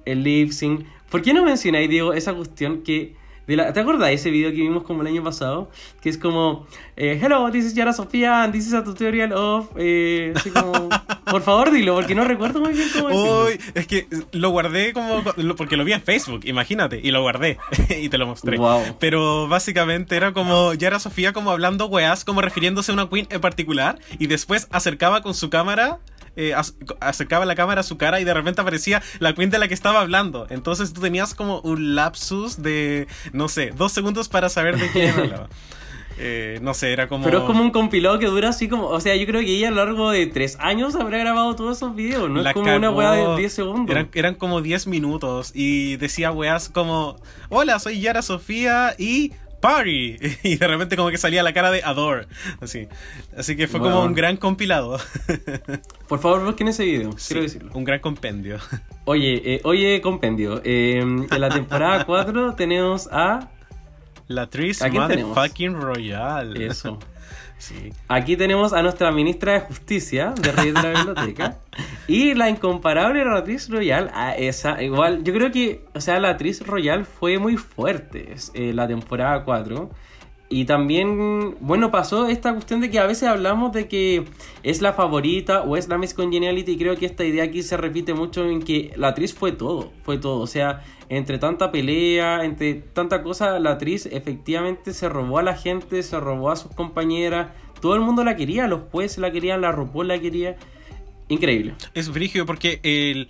el 0.05 0.23
lip 0.23 0.51
sync. 0.51 0.85
¿Por 1.11 1.21
qué 1.21 1.33
no 1.33 1.43
mencionáis, 1.43 1.89
Diego, 1.89 2.13
esa 2.13 2.33
cuestión 2.33 2.81
que... 2.83 3.15
de 3.47 3.55
la- 3.57 3.73
¿Te 3.73 3.81
acuerdas 3.81 4.07
de 4.07 4.13
ese 4.13 4.31
video 4.31 4.49
que 4.51 4.57
vimos 4.57 4.83
como 4.83 5.01
el 5.01 5.07
año 5.07 5.21
pasado? 5.23 5.69
Que 6.01 6.09
es 6.09 6.17
como, 6.17 6.65
eh, 6.95 7.19
hello, 7.21 7.51
this 7.51 7.65
is 7.65 7.73
Yara 7.75 7.91
Sofía, 7.93 8.43
and 8.43 8.53
this 8.53 8.65
is 8.67 8.73
a 8.73 8.83
tutorial 8.83 9.33
of... 9.33 9.67
eh, 9.75 10.31
así 10.35 10.49
como, 10.51 10.71
por 11.29 11.41
favor 11.41 11.71
dilo, 11.71 11.95
porque 11.95 12.15
no 12.15 12.23
recuerdo 12.23 12.61
muy 12.61 12.73
bien 12.73 12.87
cómo 12.93 13.09
decirlo. 13.09 13.45
Uy, 13.45 13.59
es 13.73 13.87
que 13.87 14.07
lo 14.31 14.49
guardé 14.51 14.93
como 14.93 15.21
porque 15.57 15.75
lo 15.75 15.83
vi 15.83 15.91
en 15.93 16.01
Facebook, 16.01 16.41
imagínate, 16.45 16.99
y 17.03 17.11
lo 17.11 17.21
guardé 17.21 17.57
y 18.01 18.07
te 18.09 18.17
lo 18.17 18.25
mostré. 18.27 18.57
Wow. 18.57 18.81
Pero 18.99 19.47
básicamente 19.49 20.15
era 20.15 20.31
como 20.33 20.73
Yara 20.73 20.99
Sofía 20.99 21.33
como 21.33 21.51
hablando 21.51 21.87
weás, 21.87 22.23
como 22.23 22.41
refiriéndose 22.41 22.91
a 22.91 22.93
una 22.93 23.09
queen 23.09 23.27
en 23.29 23.41
particular 23.41 23.99
y 24.17 24.27
después 24.27 24.67
acercaba 24.71 25.21
con 25.21 25.33
su 25.33 25.49
cámara 25.49 25.99
eh, 26.35 26.53
ac- 26.55 26.95
acercaba 26.99 27.45
la 27.45 27.55
cámara 27.55 27.81
a 27.81 27.83
su 27.83 27.97
cara 27.97 28.19
y 28.19 28.23
de 28.23 28.33
repente 28.33 28.61
aparecía 28.61 29.01
la 29.19 29.33
queen 29.33 29.49
de 29.49 29.59
la 29.59 29.67
que 29.67 29.73
estaba 29.73 30.01
hablando. 30.01 30.47
Entonces 30.49 30.93
tú 30.93 31.01
tenías 31.01 31.33
como 31.33 31.59
un 31.61 31.95
lapsus 31.95 32.61
de, 32.61 33.07
no 33.33 33.47
sé, 33.49 33.71
dos 33.75 33.91
segundos 33.91 34.29
para 34.29 34.49
saber 34.49 34.77
de 34.77 34.89
quién 34.91 35.09
hablaba. 35.19 35.49
Eh, 36.23 36.59
no 36.61 36.73
sé, 36.75 36.91
era 36.93 37.07
como... 37.07 37.23
Pero 37.23 37.39
es 37.39 37.43
como 37.45 37.63
un 37.63 37.71
compilado 37.71 38.19
que 38.19 38.27
dura 38.27 38.49
así 38.49 38.67
como. 38.67 38.87
O 38.87 38.99
sea, 38.99 39.15
yo 39.15 39.25
creo 39.25 39.41
que 39.41 39.47
ella 39.55 39.69
a 39.69 39.71
lo 39.71 39.77
largo 39.83 40.11
de 40.11 40.27
tres 40.27 40.55
años 40.59 40.93
habrá 40.95 41.17
grabado 41.17 41.55
todos 41.55 41.77
esos 41.77 41.95
videos. 41.95 42.29
No 42.29 42.41
La 42.41 42.49
es 42.51 42.53
como 42.53 42.75
una 42.75 42.91
weá 42.91 43.11
de 43.13 43.37
10 43.37 43.53
segundos. 43.53 43.89
Eran, 43.89 44.09
eran 44.13 44.35
como 44.35 44.61
10 44.61 44.85
minutos 44.87 45.51
y 45.55 45.95
decía 45.95 46.31
weas 46.31 46.69
como, 46.69 47.19
hola, 47.49 47.79
soy 47.79 48.01
Yara 48.01 48.21
Sofía 48.21 48.93
y 48.99 49.31
Party. 49.61 50.17
Y 50.43 50.57
de 50.57 50.67
repente 50.67 50.97
como 50.97 51.09
que 51.09 51.17
salía 51.17 51.43
la 51.43 51.53
cara 51.53 51.71
de 51.71 51.83
Adore. 51.83 52.27
Así, 52.59 52.87
así 53.37 53.55
que 53.55 53.67
fue 53.67 53.79
como 53.79 54.03
un 54.03 54.13
gran 54.13 54.37
compilado. 54.37 54.99
Por 56.09 56.19
favor, 56.19 56.43
busquen 56.43 56.67
ese 56.67 56.83
video. 56.83 57.11
Sí, 57.17 57.29
Quiero 57.29 57.43
decirlo. 57.43 57.71
Un 57.73 57.83
gran 57.83 57.99
compendio. 57.99 58.57
Oye, 59.05 59.55
eh, 59.55 59.61
oye, 59.63 59.99
compendio. 60.01 60.61
eh, 60.63 60.99
en 60.99 61.27
la 61.41 61.49
temporada 61.49 62.05
4 62.05 62.55
tenemos 62.55 63.07
a. 63.11 63.49
La 64.27 64.47
Tris 64.47 64.81
¿A 64.81 64.89
quién 64.89 65.07
tenemos? 65.07 65.35
Motherfucking 65.35 65.73
Royal. 65.81 66.61
Eso. 66.61 66.99
Sí. 67.61 67.93
Aquí 68.07 68.35
tenemos 68.37 68.73
a 68.73 68.81
nuestra 68.81 69.11
ministra 69.11 69.53
de 69.53 69.59
Justicia 69.59 70.33
de 70.41 70.51
Reyes 70.51 70.73
de 70.73 70.81
la 70.81 70.89
Biblioteca 70.89 71.57
y 72.07 72.33
la 72.33 72.49
incomparable 72.49 73.23
Ratriz 73.23 73.69
Royal. 73.69 74.09
A 74.15 74.35
esa, 74.35 74.81
igual, 74.81 75.23
yo 75.23 75.31
creo 75.31 75.51
que, 75.51 75.85
o 75.93 76.01
sea, 76.01 76.19
la 76.19 76.29
actriz 76.29 76.65
Royal 76.65 77.05
fue 77.05 77.37
muy 77.37 77.57
fuerte 77.57 78.33
eh, 78.55 78.73
la 78.73 78.87
temporada 78.87 79.43
4. 79.43 79.91
Y 80.51 80.65
también, 80.65 81.55
bueno, 81.61 81.91
pasó 81.91 82.27
esta 82.27 82.51
cuestión 82.51 82.81
de 82.81 82.91
que 82.91 82.99
a 82.99 83.05
veces 83.05 83.29
hablamos 83.29 83.71
de 83.71 83.87
que 83.87 84.25
es 84.63 84.81
la 84.81 84.91
favorita 84.91 85.61
o 85.61 85.77
es 85.77 85.87
la 85.87 85.97
Miss 85.97 86.13
Congeniality. 86.13 86.73
Y 86.73 86.77
creo 86.77 86.97
que 86.97 87.05
esta 87.05 87.23
idea 87.23 87.45
aquí 87.45 87.63
se 87.63 87.77
repite 87.77 88.13
mucho 88.13 88.45
en 88.45 88.61
que 88.61 88.91
la 88.97 89.07
actriz 89.07 89.33
fue 89.33 89.53
todo, 89.53 89.93
fue 90.03 90.17
todo. 90.17 90.41
O 90.41 90.47
sea, 90.47 90.83
entre 91.07 91.37
tanta 91.37 91.71
pelea, 91.71 92.43
entre 92.43 92.73
tanta 92.73 93.23
cosa, 93.23 93.59
la 93.59 93.71
actriz 93.71 94.07
efectivamente 94.07 94.91
se 94.91 95.07
robó 95.07 95.39
a 95.39 95.43
la 95.43 95.55
gente, 95.55 96.03
se 96.03 96.19
robó 96.19 96.51
a 96.51 96.57
sus 96.57 96.75
compañeras. 96.75 97.51
Todo 97.79 97.95
el 97.95 98.01
mundo 98.01 98.25
la 98.25 98.35
quería, 98.35 98.67
los 98.67 98.81
jueces 98.91 99.19
la 99.19 99.31
querían, 99.31 99.61
la 99.61 99.71
RuPaul 99.71 100.09
la 100.09 100.19
quería. 100.19 100.57
Increíble. 101.29 101.75
Es 101.93 102.09
brígido 102.09 102.45
porque 102.45 102.81
el, 102.83 103.29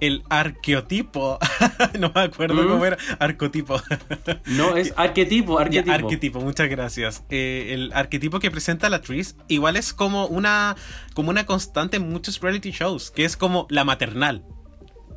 el 0.00 0.22
arqueotipo, 0.28 1.38
no 1.98 2.10
me 2.14 2.20
acuerdo 2.22 2.62
¿Mm? 2.62 2.68
cómo 2.68 2.84
era, 2.86 2.98
arcotipo. 3.18 3.80
No, 4.46 4.76
es 4.76 4.92
arquetipo, 4.96 5.54
Ya, 5.58 5.62
arquetipo. 5.64 5.92
arquetipo, 5.92 6.40
muchas 6.40 6.68
gracias. 6.68 7.24
Eh, 7.30 7.68
el 7.70 7.92
arquetipo 7.92 8.38
que 8.40 8.50
presenta 8.50 8.88
la 8.90 9.00
Tris 9.02 9.36
igual 9.48 9.76
es 9.76 9.92
como 9.92 10.26
una, 10.26 10.76
como 11.14 11.30
una 11.30 11.46
constante 11.46 11.98
en 11.98 12.08
muchos 12.10 12.40
reality 12.40 12.70
shows, 12.70 13.10
que 13.10 13.24
es 13.24 13.36
como 13.36 13.66
la 13.70 13.84
maternal. 13.84 14.44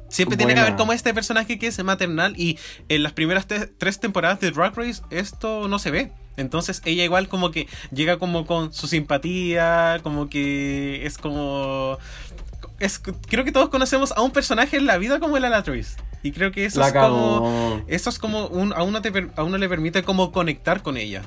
Siempre 0.09 0.37
tiene 0.37 0.53
que 0.53 0.59
haber 0.59 0.75
como 0.75 0.93
este 0.93 1.11
personaje 1.13 1.57
que 1.57 1.65
es 1.67 1.83
maternal 1.83 2.35
y 2.37 2.59
en 2.87 3.01
las 3.01 3.13
primeras 3.13 3.47
te- 3.47 3.65
tres 3.65 3.99
temporadas 3.99 4.39
de 4.39 4.51
Drag 4.51 4.75
Race 4.77 5.01
esto 5.09 5.67
no 5.67 5.79
se 5.79 5.89
ve. 5.89 6.11
Entonces 6.37 6.81
ella 6.85 7.03
igual 7.03 7.27
como 7.27 7.49
que 7.51 7.67
llega 7.91 8.17
como 8.19 8.45
con 8.45 8.73
su 8.73 8.87
simpatía, 8.87 9.99
como 10.03 10.29
que 10.29 11.05
es 11.05 11.17
como... 11.17 11.97
Es, 12.83 12.99
creo 12.99 13.45
que 13.45 13.51
todos 13.51 13.69
conocemos 13.69 14.11
a 14.11 14.21
un 14.21 14.31
personaje 14.31 14.75
en 14.75 14.85
la 14.85 14.97
vida 14.97 15.19
como 15.19 15.37
el 15.37 15.45
Alatriz. 15.45 15.95
Y 16.21 16.31
creo 16.31 16.51
que 16.51 16.65
eso 16.65 16.79
La 16.81 16.87
es 16.87 16.93
como... 16.93 17.81
Eso 17.87 18.09
es 18.09 18.19
como 18.19 18.47
un, 18.47 18.73
a, 18.73 18.83
uno 18.83 19.01
te 19.01 19.11
a 19.35 19.43
uno 19.43 19.57
le 19.57 19.69
permite 19.69 20.03
como 20.03 20.31
conectar 20.31 20.81
con 20.81 20.97
ella. 20.97 21.21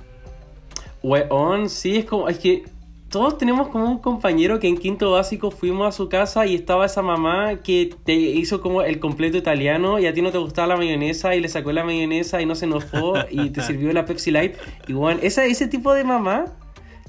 Weón, 1.02 1.70
sí, 1.70 1.96
es 1.96 2.04
como, 2.04 2.28
es 2.28 2.38
que 2.38 2.64
todos 3.08 3.38
tenemos 3.38 3.68
como 3.68 3.86
un 3.86 3.98
compañero 3.98 4.58
que 4.58 4.68
en 4.68 4.76
quinto 4.76 5.12
básico 5.12 5.50
fuimos 5.50 5.88
a 5.88 5.92
su 5.92 6.08
casa 6.08 6.44
y 6.44 6.54
estaba 6.54 6.84
esa 6.84 7.00
mamá 7.00 7.62
que 7.62 7.94
te 8.04 8.14
hizo 8.14 8.60
como 8.60 8.82
el 8.82 8.98
completo 8.98 9.38
italiano 9.38 9.98
y 9.98 10.06
a 10.06 10.12
ti 10.12 10.20
no 10.20 10.32
te 10.32 10.38
gustaba 10.38 10.66
la 10.68 10.76
mayonesa 10.76 11.34
y 11.34 11.40
le 11.40 11.48
sacó 11.48 11.72
la 11.72 11.84
mayonesa 11.84 12.42
y 12.42 12.46
no 12.46 12.54
se 12.54 12.66
enojó 12.66 13.14
y 13.30 13.50
te 13.50 13.60
sirvió 13.62 13.92
la 13.92 14.04
Pepsi 14.04 14.30
Light. 14.30 14.56
Y 14.88 14.92
weón, 14.92 15.20
esa, 15.22 15.44
ese 15.46 15.68
tipo 15.68 15.94
de 15.94 16.04
mamá 16.04 16.46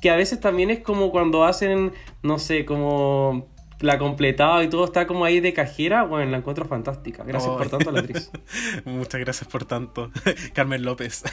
que 0.02 0.10
a 0.10 0.16
veces 0.16 0.40
también 0.40 0.70
es 0.70 0.80
como 0.80 1.12
cuando 1.12 1.44
hacen, 1.44 1.92
no 2.22 2.40
sé, 2.40 2.66
como 2.66 3.48
la 3.80 4.00
completada 4.00 4.64
y 4.64 4.70
todo 4.70 4.86
está 4.86 5.06
como 5.06 5.24
ahí 5.26 5.40
de 5.40 5.54
cajera, 5.54 6.04
bueno, 6.04 6.32
la 6.32 6.38
encuentro 6.38 6.66
fantástica. 6.66 7.24
Gracias 7.24 7.52
Oh. 7.54 7.58
por 7.58 7.70
tanto, 7.70 7.92
la 7.92 8.00
actriz. 8.00 8.32
Muchas 8.86 9.20
gracias 9.22 9.50
por 9.50 9.66
tanto. 9.66 10.12
Carmen 10.54 10.84
López. 10.84 11.24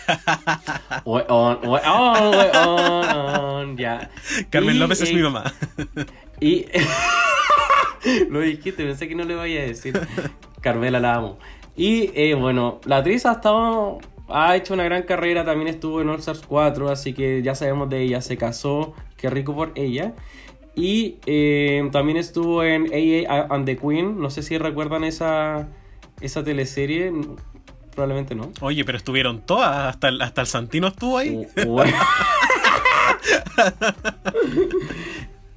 Weón, 1.05 1.59
weón, 1.65 3.77
ya. 3.77 4.11
Carmen 4.51 4.77
Y, 4.77 4.79
López 4.79 5.01
es 5.01 5.11
eh, 5.11 5.15
mi 5.15 5.23
mamá. 5.23 5.45
Y. 6.41 6.67
Lo 8.29 8.41
dijiste, 8.41 8.85
pensé 8.85 9.09
que 9.09 9.15
no 9.15 9.25
le 9.25 9.35
vaya 9.35 9.61
a 9.61 9.65
decir. 9.65 9.99
Carmela 10.61 11.01
la 11.01 11.15
amo. 11.15 11.39
Y 11.77 12.11
eh, 12.15 12.35
bueno, 12.35 12.81
la 12.85 12.99
actriz 12.99 13.25
ha 13.27 13.33
estado. 13.33 13.99
Ha 14.29 14.57
hecho 14.57 14.75
una 14.75 14.85
gran 14.85 15.03
carrera, 15.03 15.45
también 15.45 15.69
estuvo 15.69 16.01
en 16.01 16.09
All 16.09 16.19
Stars 16.19 16.43
4, 16.47 16.91
así 16.91 17.13
que 17.13 17.43
ya 17.43 17.55
sabemos 17.55 17.91
de 17.91 18.01
ella, 18.01 18.23
se 18.23 18.39
casó, 18.39 18.95
qué 19.19 19.29
rico 19.29 19.55
por 19.55 19.73
ella. 19.75 20.15
Y 20.77 21.17
eh, 21.27 21.89
también 21.93 22.17
estuvo 22.19 22.65
en 22.65 22.87
AA 22.87 23.47
and 23.51 23.65
the 23.65 23.77
Queen, 23.77 24.21
no 24.21 24.31
sé 24.31 24.43
si 24.43 24.59
recuerdan 24.59 25.05
esa, 25.05 25.69
esa 26.21 26.43
teleserie, 26.43 27.13
probablemente 27.93 28.35
no. 28.35 28.51
Oye, 28.61 28.85
pero 28.85 28.99
estuvieron 28.99 29.41
todas. 29.41 29.95
Hasta 29.95 30.09
el, 30.09 30.21
hasta 30.21 30.41
el 30.41 30.47
Santino 30.47 30.89
estuvo 30.89 31.19
ahí. 31.19 31.47
Bueno. 31.67 31.97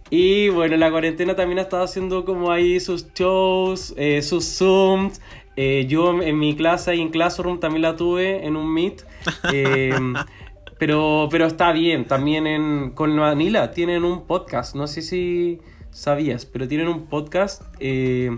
Y 0.10 0.50
bueno, 0.50 0.76
en 0.76 0.80
la 0.80 0.90
cuarentena 0.90 1.36
también 1.36 1.60
ha 1.60 1.64
estado 1.64 1.84
haciendo 1.84 2.24
como 2.24 2.52
ahí 2.52 2.80
sus 2.80 3.14
shows, 3.14 3.94
eh, 3.98 4.22
sus 4.22 4.46
Zooms. 4.46 5.22
Eh, 5.58 5.86
yo 5.90 6.22
en 6.22 6.38
mi 6.38 6.56
clase 6.56 6.96
y 6.96 7.02
en 7.02 7.10
Classroom 7.10 7.60
también 7.60 7.82
la 7.82 7.96
tuve 7.96 8.46
en 8.46 8.56
un 8.56 8.74
Meet. 8.74 9.06
Pero, 10.80 11.28
pero 11.32 11.46
está 11.48 11.72
bien, 11.72 12.06
también 12.06 12.46
en, 12.48 12.92
con 12.92 13.16
Vanilla 13.18 13.72
tienen 13.72 14.04
un 14.04 14.26
podcast, 14.28 14.76
no 14.76 14.86
sé 14.88 15.02
si 15.02 15.60
sabías, 15.92 16.46
pero 16.46 16.68
tienen 16.68 16.88
un 16.88 17.08
podcast 17.08 17.64
eh, 17.80 18.38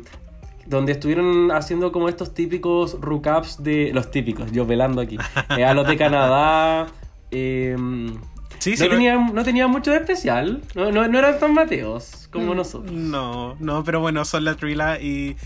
donde 0.65 0.93
estuvieron 0.93 1.51
haciendo 1.51 1.91
como 1.91 2.07
estos 2.07 2.33
típicos 2.33 2.97
recaps 3.01 3.61
de 3.63 3.91
los 3.93 4.09
típicos, 4.11 4.51
yo 4.51 4.65
velando 4.65 5.01
aquí, 5.01 5.17
eh, 5.57 5.65
a 5.65 5.73
los 5.73 5.87
de 5.87 5.97
Canadá. 5.97 6.87
eh, 7.31 7.75
Sí, 8.59 8.71
no, 8.71 8.75
sí, 8.77 8.89
no 9.33 9.43
tenía 9.45 9.67
mucho 9.67 9.91
de 9.91 9.97
especial. 9.99 10.61
No, 10.75 10.91
no, 10.91 11.07
no 11.07 11.17
eran 11.17 11.39
tan 11.39 11.53
mateos 11.53 12.27
Mm. 12.27 12.31
como 12.31 12.53
nosotros. 12.55 12.91
No, 12.91 13.55
no, 13.59 13.83
pero 13.85 14.01
bueno, 14.01 14.25
son 14.25 14.43
la 14.43 14.55
Trila 14.55 14.99
y. 14.99 15.37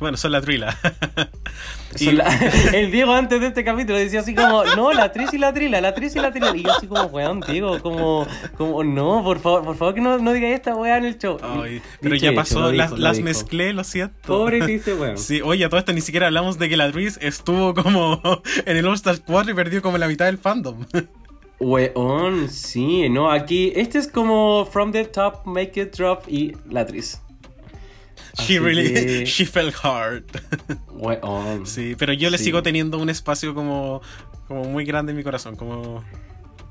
Bueno, 0.00 0.16
son 0.16 0.32
la 0.32 0.40
Trila. 0.40 0.76
Y- 1.98 2.04
Son 2.04 2.18
la- 2.18 2.32
el 2.72 2.92
Diego 2.92 3.12
antes 3.12 3.40
de 3.40 3.48
este 3.48 3.64
capítulo 3.64 3.98
decía 3.98 4.20
así 4.20 4.32
como, 4.32 4.64
no, 4.76 4.92
la 4.92 5.10
tris 5.10 5.34
y 5.34 5.38
la 5.38 5.52
trila, 5.52 5.80
la 5.80 5.92
tris 5.92 6.14
y 6.14 6.20
la 6.20 6.30
trila. 6.30 6.56
Y 6.56 6.62
yo 6.62 6.70
así 6.72 6.86
como, 6.86 7.02
weón, 7.06 7.40
Diego, 7.40 7.80
como, 7.82 8.28
como, 8.56 8.84
no, 8.84 9.24
por 9.24 9.40
favor, 9.40 9.64
por 9.64 9.76
favor 9.76 9.94
que 9.94 10.00
no, 10.00 10.16
no 10.18 10.32
digas 10.32 10.52
esta 10.52 10.76
weá 10.76 10.98
en 10.98 11.04
el 11.06 11.18
show. 11.18 11.36
Ay, 11.42 11.82
pero 12.00 12.14
Dicho 12.14 12.26
ya 12.26 12.30
hecho, 12.30 12.36
pasó, 12.36 12.70
las, 12.72 12.94
dijo, 12.96 13.24
mezclé, 13.24 13.72
lo 13.72 13.82
siento. 13.82 14.14
Pobre 14.24 14.60
triste 14.60 14.94
weón. 14.94 15.18
Sí, 15.18 15.40
oye, 15.42 15.64
a 15.64 15.68
todo 15.68 15.80
esto 15.80 15.92
ni 15.92 16.00
siquiera 16.00 16.28
hablamos 16.28 16.60
de 16.60 16.68
que 16.68 16.76
la 16.76 16.92
Tris 16.92 17.18
estuvo 17.20 17.74
como 17.74 18.22
en 18.66 18.76
el 18.76 18.86
All 18.86 18.94
Stars 18.94 19.20
4 19.26 19.50
y 19.50 19.54
perdió 19.56 19.82
como 19.82 19.98
la 19.98 20.06
mitad 20.06 20.26
del 20.26 20.38
fandom. 20.38 20.86
Weón, 21.58 22.48
sí, 22.48 23.08
no, 23.08 23.32
aquí, 23.32 23.72
este 23.74 23.98
es 23.98 24.06
como 24.06 24.64
From 24.64 24.92
the 24.92 25.04
Top, 25.06 25.44
Make 25.44 25.82
It 25.82 25.96
Drop 25.96 26.22
y 26.28 26.56
la 26.70 26.86
tris. 26.86 27.20
Así 28.36 28.54
She 28.54 28.60
really, 28.60 28.92
que- 28.92 29.24
she 29.26 29.44
fell 29.46 29.72
hard. 29.82 30.24
Sí, 31.64 31.94
pero 31.98 32.12
yo 32.12 32.30
le 32.30 32.38
Sí. 32.38 32.44
sigo 32.44 32.62
teniendo 32.62 32.98
un 32.98 33.08
espacio 33.10 33.54
como, 33.54 34.00
como 34.46 34.64
muy 34.64 34.84
grande 34.84 35.12
en 35.12 35.16
mi 35.18 35.24
corazón, 35.24 35.56
como... 35.56 36.04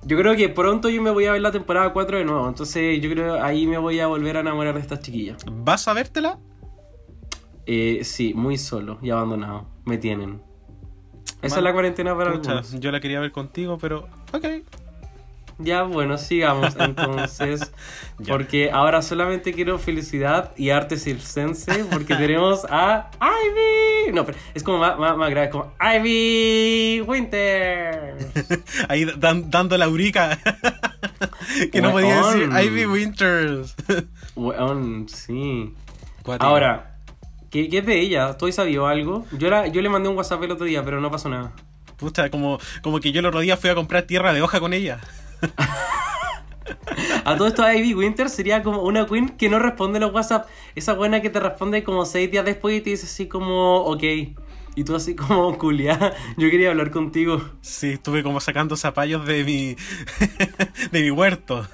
Yo 0.04 0.18
creo 0.18 0.36
que 0.36 0.48
pronto 0.50 0.90
yo 0.90 1.02
me 1.02 1.10
voy 1.10 1.26
a 1.26 1.34
ver 1.34 1.42
la 1.42 1.52
temporada 1.52 1.92
4 1.92 2.20
de 2.20 2.26
nuevo. 2.26 2.48
Entonces 2.48 3.02
yo 3.02 3.10
creo 3.10 3.44
ahí 3.44 3.68
me 3.68 3.78
voy 3.78 4.00
a 4.00 4.08
volver 4.08 4.38
a 4.38 4.40
enamorar 4.40 4.76
de 4.76 4.80
estas 4.82 5.02
chiquillas. 5.02 5.44
¿Vas 5.52 5.88
a 5.90 5.94
vértela? 5.94 6.40
Eh, 7.66 8.00
sí, 8.04 8.34
muy 8.34 8.58
solo 8.58 8.98
y 9.02 9.10
abandonado. 9.10 9.68
Me 9.86 9.98
tienen. 9.98 10.42
Esa 11.42 11.58
es 11.58 11.64
la 11.64 11.74
cuarentena 11.74 12.16
para 12.16 12.32
Pucha, 12.34 12.52
algunos. 12.60 12.80
yo 12.80 12.92
la 12.92 13.00
quería 13.00 13.20
ver 13.20 13.32
contigo, 13.32 13.78
pero... 13.78 14.08
Ok. 14.34 14.46
Ya, 15.60 15.84
bueno, 15.84 16.18
sigamos 16.18 16.76
entonces. 16.80 17.72
Porque 18.28 18.72
ahora 18.72 19.02
solamente 19.02 19.54
quiero 19.54 19.78
felicidad 19.78 20.52
y 20.58 20.70
arte 20.70 20.98
circense. 20.98 21.86
Porque 21.92 22.16
tenemos 22.16 22.66
a 22.70 23.12
Ivy. 23.20 24.14
No, 24.14 24.26
pero 24.26 24.38
es 24.54 24.64
como 24.64 24.78
más, 24.80 24.98
más, 24.98 25.16
más 25.18 25.30
grave. 25.30 25.50
Como 25.50 25.74
Ivy 25.80 27.02
Winter. 27.02 28.16
Ahí 28.88 29.06
dan- 29.18 29.52
dando 29.52 29.78
la 29.78 29.88
urica. 29.90 30.40
que 31.72 31.82
no 31.82 31.92
podía 31.92 32.16
decir 32.18 32.50
Weón. 32.50 32.64
Ivy 32.64 32.86
Winters. 32.86 33.76
Weón, 34.36 35.08
sí. 35.10 35.74
Ahora, 36.40 36.96
¿qué, 37.50 37.70
qué 37.70 37.80
es 37.80 37.86
de 37.86 38.00
ella? 38.00 38.38
¿Tú 38.38 38.52
sabió 38.52 38.88
algo? 38.88 39.26
Yo, 39.38 39.50
la, 39.50 39.68
yo 39.68 39.82
le 39.82 39.90
mandé 39.90 40.10
un 40.10 40.16
WhatsApp 40.16 40.44
el 40.44 40.52
otro 40.52 40.66
día, 40.66 40.84
pero 40.86 41.02
no 41.02 41.10
pasó 41.12 41.28
nada. 41.30 41.52
Puta, 41.98 42.30
como, 42.30 42.60
como 42.82 43.00
que 43.02 43.12
yo 43.12 43.20
el 43.20 43.26
otro 43.26 43.42
día 43.42 43.58
fui 43.58 43.70
a 43.70 43.76
comprar 43.76 44.04
tierra 44.04 44.32
de 44.32 44.42
hoja 44.42 44.60
con 44.62 44.74
ella. 44.74 45.00
A 47.26 47.36
todo 47.38 47.48
esto, 47.48 47.72
Ivy 47.72 47.94
Winter 47.94 48.30
sería 48.30 48.64
como 48.64 48.84
una 48.84 49.06
queen 49.06 49.30
que 49.30 49.50
no 49.50 49.60
responde 49.60 50.00
los 50.00 50.14
WhatsApp. 50.14 50.48
Esa 50.76 50.94
buena 50.94 51.22
que 51.22 51.30
te 51.30 51.40
responde 51.40 51.84
como 51.84 52.06
seis 52.06 52.32
días 52.32 52.46
después 52.46 52.78
y 52.78 52.82
te 52.82 52.92
dice 52.92 53.06
así 53.06 53.28
como, 53.28 53.78
ok. 53.84 54.04
Y 54.76 54.84
tú 54.84 54.96
así 54.96 55.16
como, 55.16 55.58
culia, 55.58 56.14
yo 56.38 56.50
quería 56.50 56.70
hablar 56.70 56.92
contigo. 56.92 57.42
Sí, 57.62 57.94
estuve 57.94 58.24
como 58.24 58.40
sacando 58.40 58.78
zapallos 58.78 59.26
de 59.26 59.44
mi. 59.44 59.76
de 60.92 61.02
mi 61.02 61.12
huerto. 61.12 61.68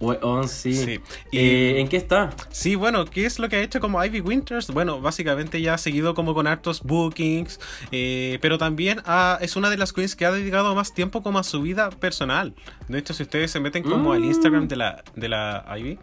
Weón, 0.00 0.48
sí. 0.48 0.74
Sí. 0.74 1.00
Y- 1.30 1.38
Eh, 1.38 1.80
¿En 1.80 1.88
qué 1.88 1.96
está? 1.96 2.30
Sí, 2.50 2.74
bueno, 2.74 3.04
¿qué 3.06 3.24
es 3.26 3.38
lo 3.38 3.48
que 3.48 3.56
ha 3.56 3.62
hecho 3.62 3.80
como 3.80 4.04
Ivy 4.04 4.20
Winters? 4.20 4.70
Bueno, 4.70 5.00
básicamente 5.00 5.60
ya 5.62 5.74
ha 5.74 5.78
seguido 5.78 6.14
como 6.14 6.34
con 6.34 6.46
hartos 6.46 6.82
bookings, 6.82 7.58
eh, 7.92 8.38
pero 8.42 8.58
también 8.58 9.00
ha- 9.06 9.38
es 9.40 9.56
una 9.56 9.70
de 9.70 9.76
las 9.78 9.92
queens 9.92 10.16
que 10.16 10.26
ha 10.26 10.32
dedicado 10.32 10.74
más 10.74 10.92
tiempo 10.92 11.22
como 11.22 11.38
a 11.38 11.44
su 11.44 11.62
vida 11.62 11.90
personal. 11.90 12.54
De 12.88 12.98
hecho, 12.98 13.14
si 13.14 13.22
ustedes 13.22 13.50
se 13.50 13.60
meten 13.60 13.82
como 13.82 14.12
al 14.12 14.20
Mm. 14.20 14.24
Instagram 14.24 14.68
de 14.68 14.76
la, 14.76 15.04
de 15.14 15.28
la 15.28 15.64
Ivy, 15.78 15.98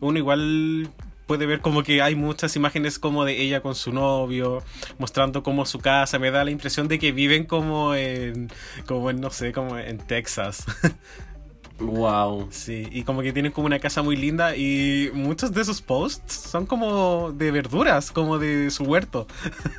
uno 0.00 0.18
igual 0.18 0.90
puede 1.26 1.46
ver 1.46 1.60
como 1.60 1.82
que 1.82 2.02
hay 2.02 2.14
muchas 2.14 2.54
imágenes 2.56 2.98
como 2.98 3.24
de 3.24 3.40
ella 3.40 3.60
con 3.62 3.74
su 3.74 3.92
novio, 3.92 4.62
mostrando 4.98 5.42
como 5.42 5.64
su 5.66 5.78
casa. 5.78 6.18
Me 6.18 6.30
da 6.30 6.44
la 6.44 6.50
impresión 6.50 6.86
de 6.88 6.98
que 6.98 7.10
viven 7.12 7.46
como 7.46 7.94
en, 7.94 8.50
como 8.86 9.08
en, 9.08 9.20
no 9.20 9.30
sé, 9.30 9.52
como 9.52 9.78
en 9.78 9.98
Texas. 9.98 10.64
Wow. 11.82 12.48
Sí, 12.50 12.88
y 12.90 13.02
como 13.02 13.22
que 13.22 13.32
tienen 13.32 13.52
como 13.52 13.66
una 13.66 13.78
casa 13.78 14.02
muy 14.02 14.16
linda 14.16 14.56
y 14.56 15.10
muchos 15.14 15.52
de 15.52 15.62
esos 15.62 15.80
posts 15.82 16.32
son 16.32 16.66
como 16.66 17.32
de 17.32 17.50
verduras, 17.50 18.10
como 18.10 18.38
de 18.38 18.70
su 18.70 18.84
huerto. 18.84 19.26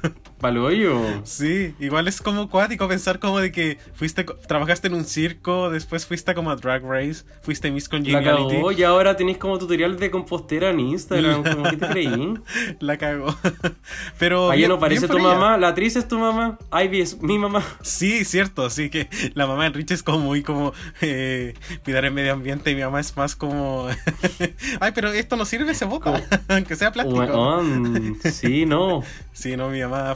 Paloyo. 0.43 1.01
Sí, 1.23 1.73
igual 1.79 2.08
es 2.10 2.21
como 2.21 2.49
cuático 2.49 2.86
pensar 2.88 3.19
como 3.19 3.39
de 3.39 3.53
que 3.53 3.77
fuiste, 3.93 4.25
trabajaste 4.25 4.89
en 4.89 4.93
un 4.93 5.06
circo, 5.06 5.69
después 5.69 6.06
fuiste 6.06 6.36
como 6.36 6.51
a 6.51 6.58
Drag 6.58 6.84
Race, 6.84 7.23
fuiste 7.41 7.71
Miss 7.71 7.86
La 7.86 7.91
Congeniality. 7.91 8.56
cagó 8.56 8.71
y 8.73 8.84
ahora 8.84 9.15
tenéis 9.15 9.38
como 9.38 9.58
tutorial 9.58 9.97
de 9.97 10.12
compostera 10.12 10.71
en 10.71 10.82
Instagram. 10.82 11.43
como 11.56 11.63
que 11.63 11.77
te 11.77 11.88
creí. 11.88 12.34
La 12.79 12.97
cagó. 12.97 13.34
Pero. 14.19 14.51
Ahí 14.51 14.67
no 14.67 14.77
parece 14.79 15.08
tu 15.08 15.17
ella. 15.17 15.29
mamá, 15.29 15.58
la 15.58 15.69
actriz 15.69 15.95
es 15.95 16.08
tu 16.08 16.19
mamá, 16.19 16.60
Ivy 16.71 16.99
es 17.01 17.21
mi 17.21 17.39
mamá. 17.39 17.63
Sí, 17.82 18.25
cierto, 18.25 18.69
sí 18.69 18.89
que 18.89 19.08
la 19.34 19.47
mamá 19.47 19.63
de 19.63 19.69
Rich 19.69 19.91
es 19.91 20.03
como 20.03 20.19
muy 20.19 20.43
como 20.43 20.73
eh, 21.01 21.53
cuidar 21.86 22.03
el 22.03 22.12
medio 22.12 22.34
ambiente 22.34 22.69
y 22.71 22.75
mi 22.75 22.82
mamá 22.82 22.99
es 22.99 23.15
más 23.15 23.36
como 23.36 23.88
ay 24.79 24.91
pero 24.93 25.12
esto 25.12 25.36
no 25.36 25.45
sirve 25.45 25.73
se 25.73 25.86
bota 25.86 26.21
aunque 26.49 26.75
sea 26.75 26.91
plástico 26.91 27.62
sí, 28.29 28.65
no. 28.65 29.03
Sí, 29.32 29.58
no, 29.58 29.69
mi 29.69 29.82
mamá 29.82 30.15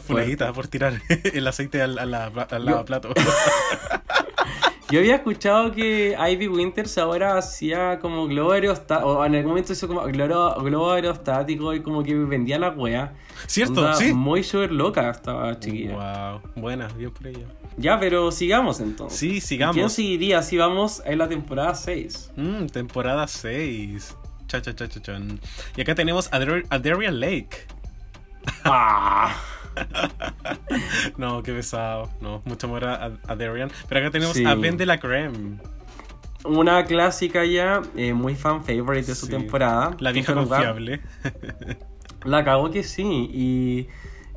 por 0.53 0.67
tirar 0.67 1.01
el 1.34 1.47
aceite 1.47 1.82
al, 1.82 1.97
al, 1.99 2.13
al 2.13 2.65
lavaplato. 2.65 3.10
Yo 4.89 4.99
había 4.99 5.15
escuchado 5.15 5.73
que 5.73 6.15
Ivy 6.17 6.47
Winters 6.47 6.97
ahora 6.97 7.38
hacía 7.38 7.99
como 7.99 8.25
globo 8.25 8.53
aerostático, 8.53 9.10
o 9.10 9.25
en 9.25 9.36
algún 9.36 9.49
momento 9.49 9.73
hizo 9.73 9.86
como 9.86 10.01
globo, 10.03 10.62
globo 10.62 10.91
aerostático 10.91 11.73
y 11.73 11.82
como 11.82 12.03
que 12.03 12.15
vendía 12.15 12.58
la 12.58 12.69
wea. 12.69 13.13
Cierto, 13.47 13.82
Onda 13.82 13.95
sí. 13.95 14.13
Muy 14.13 14.43
súper 14.43 14.71
loca 14.71 15.10
estaba 15.10 15.60
chiquilla. 15.60 16.39
Wow, 16.39 16.41
buena, 16.56 16.88
bien 16.88 17.12
por 17.12 17.27
ella. 17.27 17.47
Ya, 17.75 17.99
pero 17.99 18.32
sigamos 18.32 18.80
entonces. 18.80 19.19
Sí, 19.19 19.41
sigamos. 19.41 19.75
¿Quién 19.75 19.89
seguiría 19.89 20.41
si 20.41 20.58
vamos 20.58 21.01
en 21.06 21.17
la 21.17 21.27
temporada 21.27 21.75
6? 21.75 22.32
Mm, 22.38 22.67
temporada 22.67 23.27
6. 23.27 24.15
Cha, 24.47 24.62
cha, 24.62 24.73
cha, 24.73 24.88
cha, 24.88 25.01
chan. 25.01 25.39
Y 25.75 25.82
acá 25.82 25.95
tenemos 25.95 26.32
a, 26.32 26.38
a 26.69 26.80
Darian 26.80 27.19
Lake. 27.19 27.67
¡Ah! 28.63 29.36
No, 31.17 31.43
qué 31.43 31.53
pesado. 31.53 32.09
No, 32.21 32.41
mucho 32.45 32.67
amor 32.67 32.85
a, 32.85 33.05
a 33.27 33.35
Darian. 33.35 33.71
Pero 33.87 34.01
acá 34.01 34.11
tenemos 34.11 34.35
Sí. 34.35 34.45
a 34.45 34.55
Ben 34.55 34.77
de 34.77 34.85
la 34.85 34.99
Creme. 34.99 35.57
Una 36.43 36.85
clásica 36.85 37.43
ya, 37.45 37.81
eh, 37.95 38.13
muy 38.13 38.35
fan 38.35 38.63
favorite 38.63 39.07
de 39.07 39.15
su 39.15 39.27
temporada. 39.27 39.95
La 39.99 40.11
vieja 40.11 40.33
lugar. 40.33 40.47
confiable. 40.75 41.01
La 42.23 42.43
cagó 42.43 42.71
que 42.71 42.83
sí. 42.83 43.03
Y, 43.33 43.87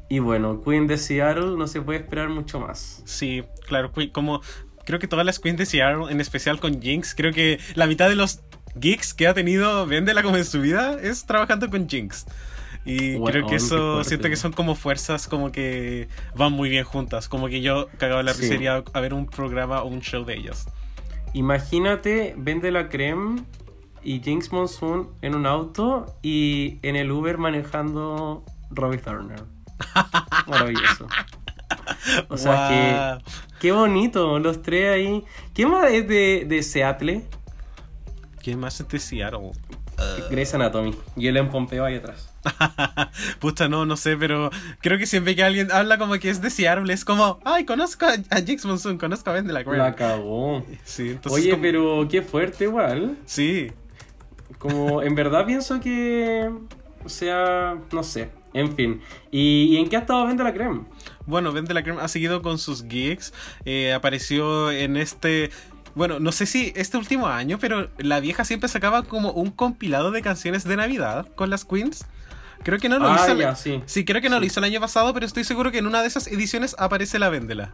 y 0.08 0.18
bueno, 0.18 0.62
Queen 0.62 0.86
de 0.86 0.96
Seattle 0.98 1.56
no 1.56 1.66
se 1.66 1.80
puede 1.82 2.00
esperar 2.00 2.28
mucho 2.28 2.58
más. 2.60 3.02
Sí, 3.04 3.44
claro, 3.66 3.92
como 4.12 4.40
creo 4.84 4.98
que 4.98 5.06
todas 5.08 5.24
las 5.26 5.38
queens 5.38 5.58
de 5.58 5.66
Seattle, 5.66 6.10
en 6.10 6.20
especial 6.20 6.58
con 6.60 6.80
Jinx, 6.80 7.14
creo 7.14 7.32
que 7.32 7.58
la 7.74 7.86
mitad 7.86 8.08
de 8.08 8.16
los 8.16 8.40
gigs 8.80 9.14
que 9.14 9.26
ha 9.26 9.34
tenido 9.34 9.86
Vendela 9.86 10.22
como 10.22 10.36
en 10.36 10.44
su 10.44 10.60
vida 10.60 10.98
es 11.00 11.26
trabajando 11.26 11.68
con 11.70 11.88
Jinx. 11.88 12.26
Y 12.84 13.18
creo 13.22 13.44
que 13.44 13.50
qué 13.50 13.56
eso 13.56 14.02
siento 14.04 14.28
que 14.28 14.36
son 14.36 14.52
como 14.52 14.74
fuerzas 14.74 15.28
como 15.28 15.52
que 15.52 16.08
van 16.34 16.52
muy 16.52 16.70
bien 16.70 16.84
juntas. 16.84 17.28
Como 17.28 17.48
que 17.48 17.60
yo 17.60 17.88
cagaba 17.98 18.22
la 18.22 18.32
Sí. 18.34 18.42
risa 18.42 18.54
iría 18.54 18.84
a 18.92 19.00
ver 19.00 19.12
un 19.14 19.26
programa 19.26 19.82
o 19.82 19.88
un 19.88 20.00
show 20.00 20.24
de 20.24 20.34
ellas. 20.36 20.66
Imagínate, 21.34 22.34
vende 22.36 22.70
la 22.70 22.88
creme 22.88 23.42
y 24.02 24.20
Jinx 24.20 24.50
Monsoon 24.50 25.10
en 25.22 25.34
un 25.34 25.46
auto 25.46 26.06
y 26.22 26.78
en 26.82 26.96
el 26.96 27.10
Uber 27.12 27.38
manejando 27.38 28.44
Robbie 28.70 28.98
Turner. 28.98 29.42
Maravilloso. 30.46 31.06
O 32.28 32.36
sea 32.36 32.68
que. 33.22 33.32
Qué 33.60 33.72
bonito, 33.72 34.38
los 34.38 34.62
tres 34.62 34.90
ahí. 34.90 35.24
¿Qué 35.54 35.66
más 35.66 35.90
es 35.92 36.08
de, 36.08 36.44
de 36.48 36.62
Seattle? 36.62 37.24
¿Quién 38.42 38.58
más 38.58 38.80
es 38.80 38.88
de 38.88 38.98
Seattle? 38.98 39.52
Grey's 40.30 40.54
Anatomy. 40.54 40.94
Y 41.14 41.26
él 41.28 41.36
en 41.36 41.50
Pompeo 41.50 41.84
ahí 41.84 41.96
atrás. 41.96 42.29
Pucha, 43.38 43.68
no, 43.68 43.86
no 43.86 43.96
sé, 43.96 44.16
pero 44.16 44.50
creo 44.80 44.98
que 44.98 45.06
siempre 45.06 45.36
que 45.36 45.42
alguien 45.44 45.70
habla 45.72 45.98
como 45.98 46.14
que 46.18 46.30
es 46.30 46.40
de 46.40 46.50
Seattle, 46.50 46.92
es 46.92 47.04
como, 47.04 47.38
ay, 47.44 47.64
conozco 47.64 48.06
a, 48.06 48.14
a 48.30 48.40
Jinx 48.40 48.64
Monsoon, 48.64 48.98
conozco 48.98 49.30
a 49.30 49.34
Ben 49.34 49.46
de 49.46 49.52
la 49.52 49.62
Creme. 49.64 49.78
La 49.78 49.94
cagó. 49.94 50.64
Sí, 50.84 51.10
entonces 51.10 51.40
Oye, 51.40 51.50
como- 51.50 51.62
pero 51.62 52.08
qué 52.10 52.22
fuerte 52.22 52.64
igual. 52.64 53.16
Sí, 53.26 53.72
Como 54.58 55.02
en 55.02 55.14
verdad 55.14 55.46
pienso 55.46 55.80
que. 55.80 56.50
O 57.04 57.08
sea, 57.08 57.78
no 57.92 58.02
sé. 58.02 58.30
En 58.52 58.74
fin. 58.74 59.00
¿Y, 59.30 59.68
y 59.70 59.76
en 59.76 59.88
qué 59.88 59.96
ha 59.96 60.00
estado 60.00 60.26
Vende 60.26 60.42
la 60.44 60.52
Creme? 60.52 60.82
Bueno, 61.24 61.52
Ben 61.52 61.64
de 61.64 61.72
la 61.72 61.82
Creme 61.84 62.00
ha 62.02 62.08
seguido 62.08 62.42
con 62.42 62.58
sus 62.58 62.84
gigs. 62.86 63.32
eh, 63.64 63.92
apareció 63.92 64.70
en 64.70 64.96
este. 64.96 65.50
Bueno, 65.94 66.20
no 66.20 66.30
sé 66.32 66.46
si 66.46 66.72
este 66.76 66.96
último 66.98 67.26
año, 67.28 67.58
pero 67.60 67.88
la 67.98 68.20
vieja 68.20 68.44
siempre 68.44 68.68
sacaba 68.68 69.02
como 69.04 69.32
un 69.32 69.50
compilado 69.50 70.10
de 70.10 70.20
canciones 70.22 70.64
de 70.64 70.76
Navidad 70.76 71.26
con 71.36 71.48
las 71.50 71.64
Queens. 71.64 72.04
Creo 72.62 72.78
que 72.78 72.88
no 72.88 72.98
lo 72.98 73.08
Ah, 73.08 73.22
hizo. 73.24 73.36
ya, 73.36 73.54
sí. 73.54 74.04
creo 74.04 74.20
que 74.20 74.28
no 74.28 74.38
lo 74.38 74.44
hizo 74.46 74.60
el 74.60 74.64
año 74.64 74.80
pasado, 74.80 75.12
pero 75.14 75.24
estoy 75.26 75.44
seguro 75.44 75.70
que 75.72 75.78
en 75.78 75.86
una 75.86 76.02
de 76.02 76.08
esas 76.08 76.26
ediciones 76.26 76.74
aparece 76.78 77.18
la 77.18 77.28
Vendela. 77.30 77.72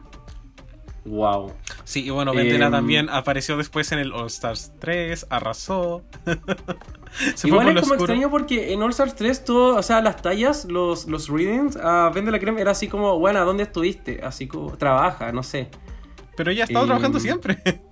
Wow. 1.05 1.53
Sí, 1.85 2.05
y 2.05 2.09
bueno, 2.09 2.33
Vendela 2.33 2.65
Em, 2.65 2.71
también 2.71 3.09
apareció 3.09 3.55
después 3.55 3.91
en 3.93 3.99
el 3.99 4.11
All 4.11 4.27
Stars 4.27 4.73
3, 4.79 5.27
arrasó. 5.29 6.03
Se 7.35 7.47
Igual 7.47 7.63
fue 7.63 7.73
es 7.75 7.81
como 7.81 7.93
oscuro. 7.93 8.13
extraño 8.13 8.29
porque 8.29 8.73
en 8.73 8.81
All 8.83 8.89
Stars 8.89 9.15
3 9.15 9.45
todo, 9.45 9.77
o 9.77 9.83
sea, 9.83 10.01
las 10.01 10.21
tallas, 10.21 10.65
los, 10.65 11.07
los 11.07 11.29
readings, 11.29 11.77
a 11.77 12.09
Vende 12.09 12.29
la 12.31 12.39
Creme 12.39 12.59
era 12.59 12.71
así 12.71 12.87
como, 12.89 13.17
bueno, 13.19 13.43
¿dónde 13.45 13.63
estuviste? 13.63 14.21
Así 14.23 14.47
como, 14.47 14.75
trabaja, 14.77 15.31
no 15.31 15.43
sé. 15.43 15.69
Pero 16.35 16.51
ella 16.51 16.63
ha 16.63 16.65
estado 16.65 16.83
Em, 16.83 16.89
trabajando 16.89 17.19
siempre. 17.21 17.57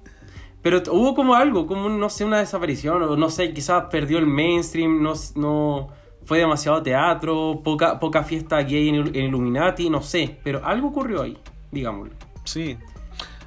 Pero 0.62 0.82
hubo 0.92 1.16
como 1.16 1.36
algo, 1.36 1.68
como, 1.68 1.88
no 1.90 2.10
sé, 2.10 2.26
una 2.26 2.40
desaparición, 2.40 3.02
o 3.04 3.16
no 3.16 3.30
sé, 3.30 3.54
quizás 3.54 3.86
perdió 3.92 4.18
el 4.18 4.26
mainstream, 4.28 5.02
no 5.02 5.14
fue 6.26 6.40
demasiado 6.40 6.82
teatro, 6.84 7.62
poca, 7.64 8.00
poca 8.00 8.24
fiesta 8.24 8.58
gay 8.64 8.90
en, 8.90 8.96
Il- 8.96 9.16
en 9.16 9.26
Illuminati, 9.26 9.90
no 9.90 10.02
sé, 10.02 10.38
pero 10.44 10.66
algo 10.66 10.90
ocurrió 10.90 11.22
ahí, 11.22 11.38
digámoslo. 11.72 12.14
Sí. 12.44 12.78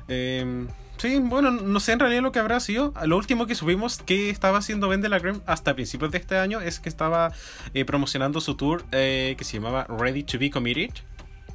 Em, 0.08 0.68
sí, 0.96 1.18
bueno, 1.20 1.50
no 1.50 1.80
sé 1.80 1.92
en 1.92 1.98
realidad 2.00 2.22
lo 2.22 2.32
que 2.32 2.38
habrá 2.38 2.60
sido. 2.60 2.94
Lo 3.04 3.16
último 3.16 3.46
que 3.46 3.54
subimos 3.54 3.98
que 3.98 4.30
estaba 4.30 4.58
haciendo 4.58 4.88
Ben 4.88 5.00
de 5.00 5.08
la 5.08 5.20
Creme 5.20 5.40
hasta 5.46 5.74
principios 5.74 6.10
de 6.12 6.18
este 6.18 6.38
año 6.38 6.60
es 6.60 6.80
que 6.80 6.88
estaba 6.88 7.32
eh, 7.74 7.84
promocionando 7.84 8.40
su 8.40 8.54
tour 8.54 8.84
eh, 8.92 9.34
que 9.36 9.44
se 9.44 9.58
llamaba 9.58 9.86
Ready 9.88 10.22
to 10.22 10.38
Be 10.38 10.50
Committed. 10.50 10.90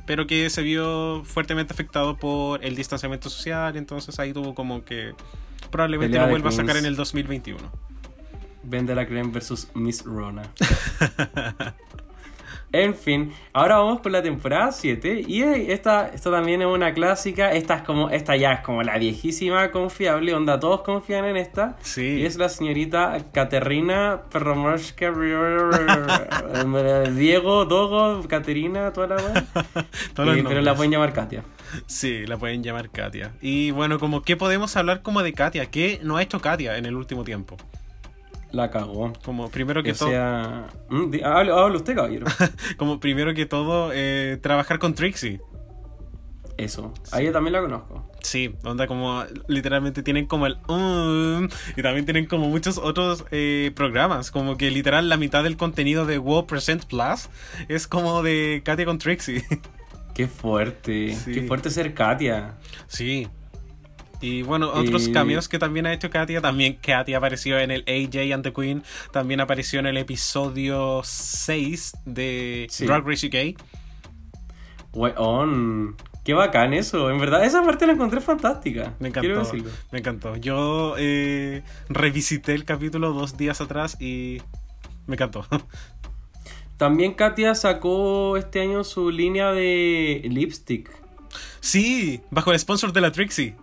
Pero 0.06 0.28
que 0.28 0.50
se 0.50 0.62
vio 0.64 1.24
fuertemente 1.24 1.72
afectado 1.74 2.18
por 2.18 2.64
el 2.66 2.76
distanciamiento 2.76 3.30
social. 3.30 3.78
Entonces 3.78 4.20
ahí 4.20 4.34
tuvo 4.34 4.54
como 4.54 4.84
que 4.84 5.14
probablemente 5.72 6.18
lo 6.18 6.26
de 6.26 6.30
vuelva 6.30 6.50
a 6.50 6.52
sacar 6.52 6.76
en 6.76 6.86
el 6.86 6.98
2021. 6.98 7.58
Vende 8.64 8.96
la 8.96 9.06
Creme 9.06 9.32
versus 9.32 9.68
Miss 9.74 10.04
Rona. 10.04 10.44
En 12.74 12.94
fin, 12.96 13.32
ahora 13.54 13.78
vamos 13.78 14.02
con 14.02 14.12
la 14.12 14.24
temporada 14.24 14.72
7 14.72 15.26
y 15.28 15.44
eh, 15.44 15.74
esta, 15.74 16.08
esta 16.08 16.32
también 16.32 16.64
es 16.64 16.68
una 16.68 16.96
clásica, 16.96 17.52
esta 17.52 17.76
es 17.76 17.84
como 17.84 18.10
esta 18.10 18.36
ya 18.36 18.54
es 18.54 18.62
como 18.62 18.82
la 18.82 18.98
viejísima 18.98 19.70
confiable, 19.70 20.34
onda 20.34 20.60
todos 20.60 20.82
confían 20.82 21.26
en 21.26 21.38
esta. 21.38 21.78
Sí. 21.84 22.22
Y 22.22 22.26
es 22.26 22.38
la 22.38 22.50
señorita 22.50 23.16
Caterina 23.32 24.22
Perromoshka 24.32 25.12
Diego, 27.12 27.66
Dogo, 27.66 28.28
Caterina, 28.28 28.92
toda 28.92 29.08
la 29.08 29.18
Eh, 29.18 29.44
pero 30.16 30.62
la 30.62 30.74
pueden 30.74 30.92
llamar 30.92 31.14
Katia. 31.14 31.44
Sí, 31.86 32.26
la 32.26 32.38
pueden 32.38 32.64
llamar 32.64 32.90
Katia. 32.90 33.34
Y 33.40 33.70
bueno, 33.70 34.00
como 34.00 34.24
que 34.24 34.36
podemos 34.36 34.76
hablar 34.78 35.04
como 35.04 35.22
de 35.22 35.34
Katia. 35.34 35.68
¿Qué 35.68 36.00
no 36.02 36.18
ha 36.18 36.24
hecho 36.24 36.42
Katia 36.42 36.76
en 36.78 36.88
el 36.88 36.96
último 36.96 37.24
tiempo? 37.24 37.56
La 38.54 38.70
cagó. 38.70 39.12
Como 39.26 39.50
primero 39.50 39.82
que 39.82 39.94
todo. 39.94 40.10
sea, 40.10 40.68
mm, 40.88 41.16
hable, 41.26 41.52
hable 41.52 41.76
usted, 41.76 41.96
caballero. 41.96 42.28
Como 42.78 43.00
primero 43.00 43.34
que 43.34 43.48
todo, 43.48 43.90
eh, 43.94 44.38
trabajar 44.42 44.78
con 44.78 44.94
Trixie. 44.94 45.42
Eso, 46.56 46.94
a 47.12 47.20
ella 47.20 47.32
también 47.32 47.54
la 47.54 47.62
conozco. 47.62 48.08
Sí, 48.22 48.54
onda 48.64 48.86
como 48.86 49.24
literalmente 49.48 50.04
tienen 50.04 50.28
como 50.28 50.46
el 50.46 50.58
um, 50.68 51.50
y 51.76 51.82
también 51.82 52.06
tienen 52.06 52.28
como 52.28 52.48
muchos 52.48 52.78
otros 52.78 53.26
eh, 53.32 53.72
programas, 53.76 54.30
como 54.30 54.56
que 54.56 54.70
literal 54.70 55.10
la 55.10 55.18
mitad 55.18 55.44
del 55.44 55.58
contenido 55.58 56.06
de 56.06 56.20
WoW 56.20 56.46
Present 56.46 56.86
Plus 56.86 57.30
es 57.70 57.88
como 57.88 58.22
de 58.22 58.62
Katia 58.64 58.86
con 58.86 59.00
Trixie. 59.00 59.44
Qué 60.14 60.28
fuerte. 60.28 61.16
Sí. 61.16 61.34
Qué 61.34 61.42
fuerte 61.42 61.72
ser 61.72 61.96
Katia. 61.96 62.54
Sí. 62.86 63.28
Y 64.24 64.42
bueno, 64.42 64.72
otros 64.74 65.08
Y- 65.08 65.12
cambios 65.12 65.50
que 65.50 65.60
también 65.60 65.86
ha 65.86 65.92
hecho 65.94 66.10
Katia. 66.10 66.40
También 66.40 66.78
Katia 66.82 67.18
apareció 67.18 67.60
en 67.60 67.72
el 67.72 67.84
AJ 67.88 68.34
and 68.34 68.44
the 68.44 68.54
Queen. 68.54 68.82
También 69.12 69.42
apareció 69.42 69.80
en 69.82 69.86
el 69.88 69.98
episodio 69.98 71.02
6 71.04 71.98
de 72.06 72.68
Sí. 72.70 72.86
Drag 72.86 73.06
Race 73.06 73.28
UK. 73.28 73.58
Weón. 74.94 75.96
Qué 76.24 76.34
bacán 76.34 76.74
eso. 76.74 77.10
En 77.12 77.20
verdad, 77.20 77.44
esa 77.44 77.62
parte 77.64 77.86
la 77.86 77.94
encontré 77.94 78.22
fantástica. 78.22 78.94
Me 79.00 79.10
encantó. 79.10 79.52
Me 79.92 80.00
encantó. 80.00 80.38
Yo 80.38 80.96
eh, 80.98 81.64
revisité 81.90 82.54
el 82.54 82.64
capítulo 82.64 83.12
dos 83.12 83.36
días 83.36 83.60
atrás 83.60 83.98
y 84.00 84.42
me 85.06 85.16
encantó. 85.16 85.46
También 86.78 87.14
Katia 87.14 87.56
sacó 87.56 88.38
este 88.38 88.62
año 88.62 88.84
su 88.86 89.12
línea 89.12 89.52
de 89.52 90.22
lipstick. 90.24 90.90
sí, 91.60 92.22
bajo 92.32 92.52
el 92.54 92.60
sponsor 92.60 92.94
de 92.94 93.02
la 93.02 93.12
Trixie. 93.12 93.56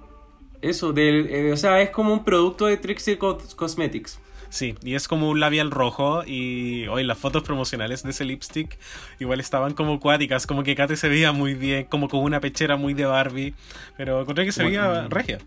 Eso, 0.63 0.93
del, 0.93 1.27
eh, 1.31 1.53
o 1.53 1.57
sea, 1.57 1.81
es 1.81 1.91
como 1.91 2.13
un 2.13 2.25
producto 2.25 2.67
de 2.67 2.77
Trixie 2.77 3.19
Cos- 3.19 3.55
Cosmetics. 3.55 4.19
Sí, 4.51 4.75
y 4.83 4.95
es 4.95 5.07
como 5.07 5.31
un 5.31 5.39
labial 5.39 5.71
rojo 5.71 6.23
y 6.27 6.87
hoy 6.89 7.05
las 7.05 7.17
fotos 7.19 7.45
promocionales 7.45 8.03
de 8.03 8.11
ese 8.11 8.25
lipstick 8.25 8.79
igual 9.21 9.39
estaban 9.39 9.75
como 9.75 10.01
cuáticas, 10.01 10.45
como 10.47 10.65
que 10.65 10.75
Kate 10.75 10.97
se 10.97 11.09
veía 11.09 11.31
muy 11.31 11.55
bien, 11.55 11.85
como 11.85 12.09
con 12.09 12.21
una 12.21 12.41
pechera 12.41 12.77
muy 12.77 12.93
de 12.93 13.05
Barbie, 13.05 13.55
pero 13.97 14.21
encontré 14.21 14.45
que 14.45 14.51
se 14.53 14.65
veía 14.65 14.89
Bueno. 14.89 15.09
regia. 15.09 15.39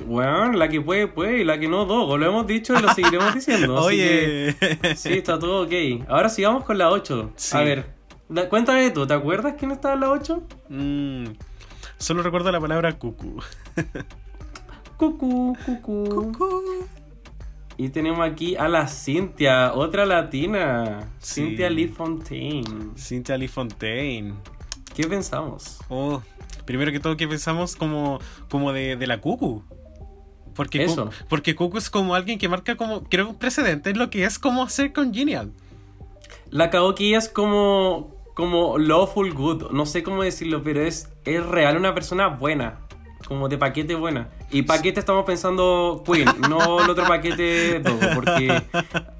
Weón, 0.00 0.58
la 0.58 0.68
que 0.68 0.80
puede, 0.80 1.08
puede, 1.08 1.38
y 1.40 1.44
la 1.44 1.58
que 1.58 1.68
no, 1.68 1.84
dos. 1.86 2.18
Lo 2.20 2.26
hemos 2.26 2.46
dicho 2.46 2.74
y 2.78 2.82
lo 2.82 2.92
seguiremos 2.92 3.34
diciendo. 3.34 3.74
Oye, 3.82 4.54
que, 4.60 4.94
sí, 4.94 5.14
está 5.14 5.38
todo 5.38 5.64
ok. 5.64 5.72
Ahora 6.08 6.28
sigamos 6.28 6.64
con 6.64 6.76
la 6.78 6.90
8. 6.90 7.32
Sí. 7.34 7.56
A 7.56 7.60
ver, 7.62 7.86
da- 8.28 8.48
cuéntame 8.48 8.90
tú, 8.90 9.06
¿te 9.06 9.14
acuerdas 9.14 9.54
quién 9.58 9.70
estaba 9.72 9.94
en 9.94 10.00
la 10.00 10.10
8? 10.10 10.42
Mm, 10.68 11.24
solo 11.98 12.22
recuerdo 12.22 12.52
la 12.52 12.60
palabra 12.60 12.92
cucu. 12.98 13.42
Cucu, 14.96 15.54
cucu. 15.82 16.86
Y 17.76 17.90
tenemos 17.90 18.26
aquí 18.26 18.56
a 18.56 18.68
la 18.68 18.88
Cintia, 18.88 19.74
otra 19.74 20.06
latina. 20.06 21.10
Sí. 21.18 21.42
Cintia 21.42 21.68
Lee 21.68 21.88
Fontaine. 21.88 22.96
Cynthia 22.96 23.36
Lee 23.36 23.48
Fontaine. 23.48 24.34
¿Qué 24.94 25.06
pensamos? 25.06 25.78
Oh, 25.90 26.22
primero 26.64 26.90
que 26.90 27.00
todo, 27.00 27.18
¿qué 27.18 27.28
pensamos 27.28 27.76
como, 27.76 28.18
como 28.48 28.72
de, 28.72 28.96
de 28.96 29.06
la 29.06 29.20
cucu? 29.20 29.62
Porque, 30.54 30.84
Eso. 30.84 31.10
porque 31.28 31.54
Cucu 31.54 31.76
es 31.76 31.90
como 31.90 32.14
alguien 32.14 32.38
que 32.38 32.48
marca 32.48 32.76
como, 32.76 33.04
creo, 33.04 33.28
un 33.28 33.34
precedente 33.34 33.90
en 33.90 33.98
lo 33.98 34.08
que 34.08 34.24
es 34.24 34.38
como 34.38 34.66
ser 34.70 34.94
congenial. 34.94 35.52
La 36.50 36.70
ella 36.72 37.18
es 37.18 37.28
como, 37.28 38.14
como 38.32 38.78
lawful 38.78 39.34
good, 39.34 39.70
no 39.72 39.84
sé 39.84 40.02
cómo 40.02 40.22
decirlo, 40.22 40.62
pero 40.62 40.80
es, 40.80 41.10
es 41.26 41.44
real 41.44 41.76
una 41.76 41.92
persona 41.92 42.28
buena, 42.28 42.85
como 43.26 43.48
de 43.48 43.58
paquete 43.58 43.94
buena. 43.94 44.28
Y 44.50 44.62
paquete 44.62 45.00
estamos 45.00 45.24
pensando 45.24 46.02
Queen, 46.06 46.28
no 46.48 46.82
el 46.84 46.90
otro 46.90 47.04
paquete 47.06 47.80
Dogo, 47.80 48.00
porque 48.14 48.50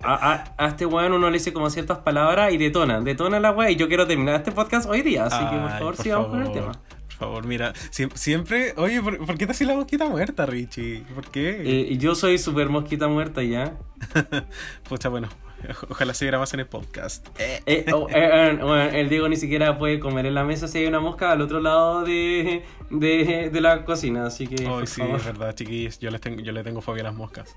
a, 0.02 0.32
a- 0.32 0.54
a 0.56 0.66
este 0.68 0.86
weón 0.86 1.12
uno 1.12 1.28
le 1.28 1.38
dice 1.38 1.52
como 1.52 1.68
ciertas 1.70 1.98
palabras 1.98 2.52
y 2.52 2.56
detona, 2.58 3.00
detona 3.00 3.40
la 3.40 3.50
weá 3.50 3.70
y 3.70 3.76
yo 3.76 3.88
quiero 3.88 4.06
terminar 4.06 4.36
este 4.36 4.52
podcast 4.52 4.88
hoy 4.88 5.02
día, 5.02 5.24
así 5.26 5.44
que 5.44 5.56
por 5.56 5.70
favor 5.70 5.96
sigamos 5.96 6.28
con 6.28 6.42
el 6.42 6.52
tema. 6.52 6.72
Por 7.08 7.28
favor, 7.28 7.46
mira, 7.46 7.72
siem- 7.90 8.14
siempre, 8.14 8.74
oye, 8.76 9.00
¿por, 9.00 9.18
por 9.24 9.38
qué 9.38 9.46
te 9.46 9.52
haces 9.52 9.66
la 9.66 9.74
mosquita 9.74 10.04
muerta, 10.06 10.44
Richie? 10.44 11.02
¿Por 11.14 11.26
qué? 11.30 11.62
Eh, 11.64 11.96
yo 11.96 12.14
soy 12.14 12.36
super 12.38 12.68
mosquita 12.68 13.08
muerta 13.08 13.42
ya. 13.42 13.72
Pucha, 14.88 15.08
bueno, 15.08 15.28
ojalá 15.90 16.14
se 16.14 16.28
en 16.28 16.60
el 16.60 16.66
podcast. 16.66 17.26
Eh, 17.38 17.62
Eh, 17.66 17.86
oh, 17.92 18.06
eh, 18.10 18.58
bueno, 18.60 18.82
el 18.82 19.08
Diego 19.08 19.28
ni 19.28 19.36
siquiera 19.36 19.78
puede 19.78 19.98
comer 19.98 20.26
en 20.26 20.34
la 20.34 20.44
mesa 20.44 20.68
si 20.68 20.78
hay 20.78 20.86
una 20.86 21.00
mosca 21.00 21.32
al 21.32 21.40
otro 21.40 21.60
lado 21.60 22.02
de, 22.02 22.64
de, 22.90 23.50
de 23.50 23.60
la 23.60 23.84
cocina, 23.84 24.26
así 24.26 24.46
que... 24.46 24.64
Por 24.64 24.86
sí, 24.86 25.00
favor. 25.00 25.16
es 25.16 25.24
verdad, 25.24 25.54
chiquillos, 25.54 25.98
yo, 25.98 26.10
les 26.10 26.20
tengo, 26.20 26.42
yo 26.42 26.52
le 26.52 26.62
tengo 26.62 26.80
fobia 26.80 27.02
a 27.02 27.04
las 27.04 27.14
moscas. 27.14 27.56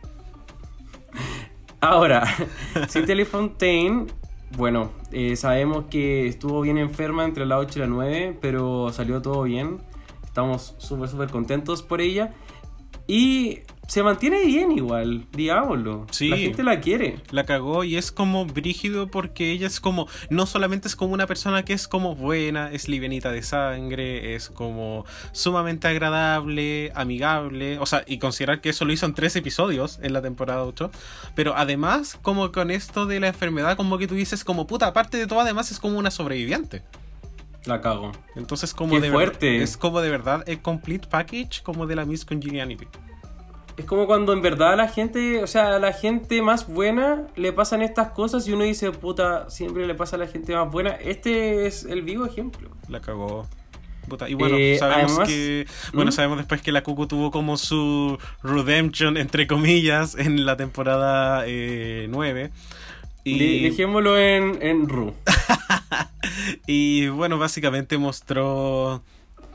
Ahora, 1.81 2.25
Cynthia 2.89 3.15
Lee 3.15 3.25
Fontaine, 3.25 4.07
bueno, 4.51 4.91
sabemos 5.35 5.85
que 5.89 6.27
estuvo 6.27 6.61
bien 6.61 6.77
enferma 6.77 7.25
entre 7.25 7.45
la 7.45 7.57
8 7.57 7.79
y 7.79 7.81
la 7.81 7.87
9, 7.87 8.37
pero 8.41 8.91
salió 8.91 9.21
todo 9.21 9.43
bien. 9.43 9.77
Estamos 10.23 10.75
súper, 10.77 11.09
súper 11.09 11.29
contentos 11.29 11.83
por 11.83 12.01
ella. 12.01 12.33
Y 13.07 13.61
se 13.89 14.03
mantiene 14.03 14.45
bien 14.45 14.71
igual, 14.71 15.25
digámoslo. 15.31 16.05
Sí. 16.11 16.29
La 16.29 16.37
gente 16.37 16.61
la 16.61 16.79
quiere. 16.79 17.17
La 17.31 17.45
cagó 17.45 17.83
y 17.83 17.95
es 17.97 18.11
como 18.11 18.45
brígido 18.45 19.07
porque 19.07 19.51
ella 19.51 19.65
es 19.65 19.79
como, 19.79 20.07
no 20.29 20.45
solamente 20.45 20.87
es 20.87 20.95
como 20.95 21.11
una 21.11 21.25
persona 21.25 21.65
que 21.65 21.73
es 21.73 21.87
como 21.87 22.13
buena, 22.13 22.71
es 22.71 22.87
livianita 22.87 23.31
de 23.31 23.41
sangre, 23.41 24.35
es 24.35 24.51
como 24.51 25.07
sumamente 25.31 25.87
agradable, 25.87 26.91
amigable, 26.93 27.79
o 27.79 27.87
sea, 27.87 28.03
y 28.05 28.19
considerar 28.19 28.61
que 28.61 28.69
eso 28.69 28.85
lo 28.85 28.93
hizo 28.93 29.07
en 29.07 29.15
tres 29.15 29.35
episodios 29.35 29.97
en 30.03 30.13
la 30.13 30.21
temporada 30.21 30.63
8, 30.65 30.91
pero 31.33 31.55
además 31.57 32.15
como 32.21 32.51
con 32.51 32.69
esto 32.69 33.07
de 33.07 33.19
la 33.19 33.29
enfermedad, 33.29 33.75
como 33.75 33.97
que 33.97 34.05
tú 34.05 34.13
dices 34.13 34.43
como 34.43 34.67
puta, 34.67 34.85
aparte 34.85 35.17
de 35.17 35.25
todo, 35.25 35.39
además 35.39 35.71
es 35.71 35.79
como 35.79 35.97
una 35.97 36.11
sobreviviente. 36.11 36.83
La 37.65 37.81
cago. 37.81 38.11
Entonces 38.35 38.75
como 38.75 38.93
¡Qué 38.93 39.01
de 39.01 39.11
fuerte! 39.11 39.47
verdad, 39.47 39.63
es 39.63 39.77
como 39.77 39.99
de 40.01 40.11
verdad 40.11 40.43
el 40.45 40.61
complete 40.61 41.07
package 41.07 41.63
como 41.63 41.87
de 41.87 41.95
la 41.95 42.05
Miss 42.05 42.23
Congeniality. 42.23 42.85
Es 43.79 43.85
como 43.85 44.07
cuando 44.07 44.33
en 44.33 44.41
verdad 44.41 44.75
la 44.75 44.89
gente, 44.89 45.41
o 45.41 45.47
sea, 45.47 45.77
a 45.77 45.79
la 45.79 45.93
gente 45.93 46.41
más 46.41 46.67
buena 46.67 47.27
le 47.37 47.53
pasan 47.53 47.81
estas 47.81 48.11
cosas 48.11 48.45
y 48.45 48.51
uno 48.51 48.65
dice, 48.65 48.91
puta, 48.91 49.49
siempre 49.49 49.87
le 49.87 49.95
pasa 49.95 50.17
a 50.17 50.19
la 50.19 50.27
gente 50.27 50.53
más 50.53 50.69
buena. 50.69 50.89
Este 50.91 51.65
es 51.65 51.85
el 51.85 52.01
vivo 52.01 52.25
ejemplo. 52.25 52.69
La 52.89 52.99
cagó. 52.99 53.47
Puta, 54.09 54.27
Y 54.27 54.33
bueno, 54.33 54.57
Eh, 54.59 54.75
sabemos 54.77 55.11
además- 55.13 55.29
que. 55.29 55.65
Bueno, 55.93 56.09
¿Mm? 56.09 56.11
sabemos 56.11 56.37
después 56.39 56.61
que 56.61 56.73
la 56.73 56.83
Cucu 56.83 57.07
tuvo 57.07 57.31
como 57.31 57.55
su 57.55 58.17
redemption, 58.43 59.15
entre 59.15 59.47
comillas, 59.47 60.15
en 60.15 60.45
la 60.45 60.57
temporada 60.57 61.43
eh, 61.47 62.07
9. 62.09 62.49
De- 63.23 63.31
Y, 63.31 63.63
dejémoslo 63.63 64.17
en, 64.17 64.57
en 64.61 64.89
Ru. 64.89 65.13
y 66.67 67.07
bueno, 67.07 67.37
básicamente 67.37 67.97
mostró 67.97 69.03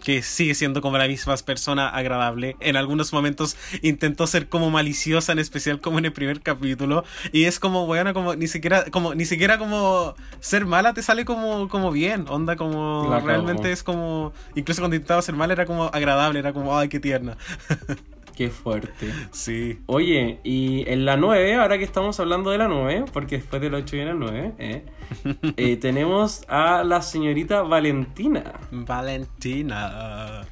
que 0.04 0.22
sigue 0.22 0.54
siendo 0.54 0.80
como 0.82 0.98
la 0.98 1.08
misma 1.08 1.34
persona 1.38 1.88
agradable. 1.88 2.56
En 2.60 2.76
algunos 2.76 3.12
momentos 3.12 3.56
intentó 3.82 4.26
ser 4.26 4.48
como 4.48 4.70
maliciosa, 4.70 5.32
en 5.32 5.38
especial 5.38 5.80
como 5.80 5.98
en 5.98 6.04
el 6.04 6.12
primer 6.12 6.42
capítulo. 6.42 7.04
Y 7.32 7.44
es 7.44 7.58
como, 7.58 7.86
bueno, 7.86 8.14
como 8.14 8.34
ni 8.36 8.46
siquiera, 8.46 8.84
como, 8.90 9.14
ni 9.14 9.24
siquiera 9.24 9.58
como 9.58 10.14
ser 10.40 10.66
mala 10.66 10.92
te 10.92 11.02
sale 11.02 11.24
como, 11.24 11.68
como 11.68 11.90
bien. 11.90 12.26
Onda 12.28 12.56
como 12.56 13.08
La 13.10 13.20
realmente 13.20 13.72
es 13.72 13.82
como. 13.82 14.32
Incluso 14.54 14.82
cuando 14.82 14.96
intentaba 14.96 15.22
ser 15.22 15.34
mala 15.34 15.54
era 15.54 15.66
como 15.66 15.86
agradable, 15.86 16.38
era 16.38 16.52
como, 16.52 16.78
ay, 16.78 16.88
qué 16.88 17.00
tierna. 17.00 17.36
Qué 18.36 18.50
fuerte. 18.50 19.12
Sí. 19.30 19.80
Oye, 19.86 20.40
y 20.42 20.88
en 20.88 21.04
la 21.04 21.16
9, 21.16 21.54
ahora 21.54 21.78
que 21.78 21.84
estamos 21.84 22.18
hablando 22.18 22.50
de 22.50 22.58
la 22.58 22.66
9, 22.66 23.04
porque 23.12 23.36
después 23.36 23.62
del 23.62 23.74
8 23.74 23.96
viene 23.96 24.12
la 24.12 24.18
9, 24.18 24.54
¿eh? 24.58 24.84
Eh, 25.56 25.76
tenemos 25.76 26.44
a 26.48 26.82
la 26.82 27.00
señorita 27.02 27.62
Valentina. 27.62 28.54
Valentina. 28.72 30.42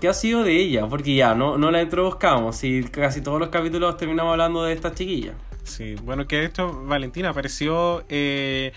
¿Qué 0.00 0.08
ha 0.08 0.14
sido 0.14 0.42
de 0.44 0.56
ella? 0.56 0.86
Porque 0.86 1.14
ya, 1.14 1.34
no, 1.34 1.56
no 1.56 1.70
la 1.70 1.80
introduzcamos 1.80 2.62
y 2.64 2.84
casi 2.84 3.22
todos 3.22 3.40
los 3.40 3.48
capítulos 3.48 3.96
terminamos 3.96 4.32
hablando 4.32 4.62
de 4.64 4.74
esta 4.74 4.92
chiquilla. 4.92 5.32
Sí, 5.62 5.94
bueno, 6.02 6.26
que 6.26 6.44
esto, 6.44 6.84
Valentina 6.84 7.30
apareció 7.30 8.04
eh, 8.10 8.72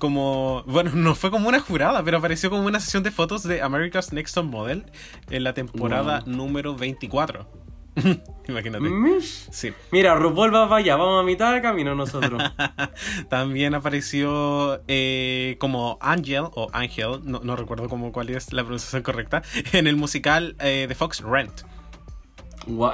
como, 0.00 0.64
bueno, 0.66 0.90
no 0.94 1.14
fue 1.14 1.30
como 1.30 1.48
una 1.48 1.60
jurada, 1.60 2.02
pero 2.02 2.18
apareció 2.18 2.50
como 2.50 2.64
una 2.66 2.80
sesión 2.80 3.04
de 3.04 3.12
fotos 3.12 3.44
de 3.44 3.62
America's 3.62 4.12
Next 4.12 4.34
Top 4.34 4.46
Model 4.46 4.84
en 5.30 5.44
la 5.44 5.54
temporada 5.54 6.22
Wow. 6.26 6.34
número 6.34 6.74
24. 6.74 7.46
Imagínate. 8.48 8.80
Mish. 8.88 9.48
Sí. 9.50 9.72
Mira, 9.92 10.14
RuPaul 10.14 10.54
va 10.54 10.68
para 10.68 10.80
allá, 10.80 10.96
vamos 10.96 11.20
a 11.20 11.24
mitad 11.24 11.52
de 11.54 11.60
camino 11.60 11.94
nosotros. 11.94 12.42
También 13.28 13.74
apareció 13.74 14.80
eh, 14.88 15.56
como 15.58 15.98
Angel 16.00 16.44
o 16.54 16.68
Ángel, 16.72 17.20
no, 17.24 17.40
no 17.44 17.56
recuerdo 17.56 17.88
cómo 17.88 18.10
cuál 18.12 18.30
es 18.30 18.52
la 18.52 18.62
pronunciación 18.62 19.02
correcta, 19.02 19.42
en 19.72 19.86
el 19.86 19.96
musical 19.96 20.56
eh, 20.60 20.86
de 20.88 20.94
Fox 20.94 21.20
Rent. 21.20 21.62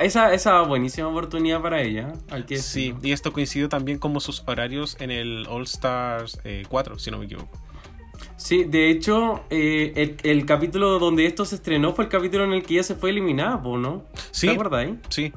Esa, 0.01 0.33
esa 0.33 0.63
buenísima 0.63 1.09
oportunidad 1.09 1.61
para 1.61 1.83
ella, 1.83 2.13
hay 2.31 2.45
que 2.45 2.57
Sí, 2.59 2.89
decirlo. 2.89 3.01
y 3.09 3.13
esto 3.13 3.33
coincidió 3.33 3.69
también 3.69 3.99
como 3.99 4.21
sus 4.21 4.43
horarios 4.47 4.97
en 5.01 5.11
el 5.11 5.47
All 5.49 5.65
Stars 5.65 6.39
eh, 6.45 6.65
4, 6.69 6.99
si 6.99 7.11
no 7.11 7.19
me 7.19 7.25
equivoco. 7.27 7.51
Sí, 8.37 8.65
de 8.65 8.91
hecho, 8.91 9.45
eh, 9.51 9.93
el, 9.97 10.31
el 10.31 10.47
capítulo 10.47 10.99
donde 10.99 11.27
esto 11.27 11.45
se 11.45 11.57
estrenó 11.57 11.93
fue 11.95 12.05
el 12.05 12.11
capítulo 12.11 12.45
en 12.45 12.53
el 12.53 12.63
que 12.63 12.75
ella 12.75 12.83
se 12.83 12.95
fue 12.95 13.11
eliminada, 13.11 13.61
¿no? 13.65 14.05
Sí. 14.31 14.47
¿Te 14.47 14.53
acuerdas 14.53 14.87
ahí? 14.87 14.99
Sí. 15.09 15.33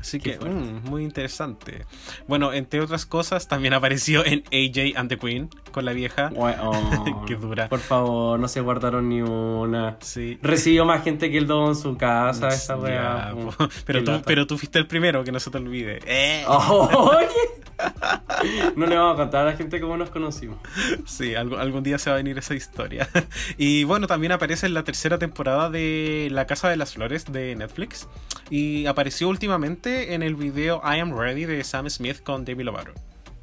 Así 0.00 0.20
Qué 0.20 0.38
que, 0.38 0.44
mm, 0.48 0.84
muy 0.88 1.02
interesante. 1.02 1.84
Bueno, 2.26 2.52
entre 2.52 2.80
otras 2.80 3.04
cosas, 3.06 3.48
también 3.48 3.74
apareció 3.74 4.24
en 4.24 4.44
AJ 4.52 4.96
and 4.98 5.08
the 5.08 5.18
Queen 5.18 5.48
con 5.72 5.84
la 5.84 5.92
vieja. 5.92 6.30
Oh. 6.36 7.24
Qué 7.26 7.34
dura. 7.36 7.68
Por 7.68 7.80
favor, 7.80 8.38
no 8.38 8.48
se 8.48 8.60
guardaron 8.60 9.08
ni 9.08 9.20
una. 9.22 9.96
Sí. 10.00 10.38
Recibió 10.42 10.84
más 10.84 11.02
gente 11.04 11.30
que 11.30 11.38
el 11.38 11.46
don 11.46 11.68
en 11.68 11.76
su 11.76 11.96
casa, 11.96 12.48
esa 12.48 12.76
weá. 12.76 13.34
pero, 13.86 14.04
tú, 14.04 14.22
pero 14.24 14.46
tú 14.46 14.56
fuiste 14.58 14.78
el 14.78 14.86
primero, 14.86 15.24
que 15.24 15.32
no 15.32 15.40
se 15.40 15.50
te 15.50 15.58
olvide. 15.58 16.00
Eh. 16.06 16.44
Oye. 16.46 17.28
No 18.76 18.86
le 18.86 18.96
vamos 18.96 19.14
a 19.14 19.16
contar 19.16 19.46
a 19.46 19.50
la 19.52 19.56
gente 19.56 19.80
cómo 19.80 19.96
nos 19.96 20.10
conocimos. 20.10 20.58
Sí, 21.06 21.34
algo- 21.34 21.58
algún 21.58 21.82
día 21.84 21.98
se 21.98 22.10
va 22.10 22.14
a 22.14 22.16
venir 22.16 22.36
esa 22.38 22.54
historia. 22.54 23.08
Y 23.56 23.84
bueno, 23.84 24.06
también 24.06 24.32
aparece 24.32 24.66
en 24.66 24.74
la 24.74 24.82
tercera 24.84 25.18
temporada 25.18 25.70
de 25.70 26.28
La 26.32 26.46
Casa 26.46 26.68
de 26.68 26.76
las 26.76 26.94
Flores 26.94 27.24
de 27.30 27.54
Netflix. 27.56 28.08
Y 28.50 28.86
apareció 28.86 29.28
últimamente 29.28 29.87
en 29.88 30.22
el 30.22 30.34
video 30.34 30.80
I 30.84 31.00
Am 31.00 31.16
Ready 31.16 31.44
de 31.44 31.64
Sam 31.64 31.88
Smith 31.90 32.22
con 32.22 32.44
Demi 32.44 32.64
Lovato. 32.64 32.92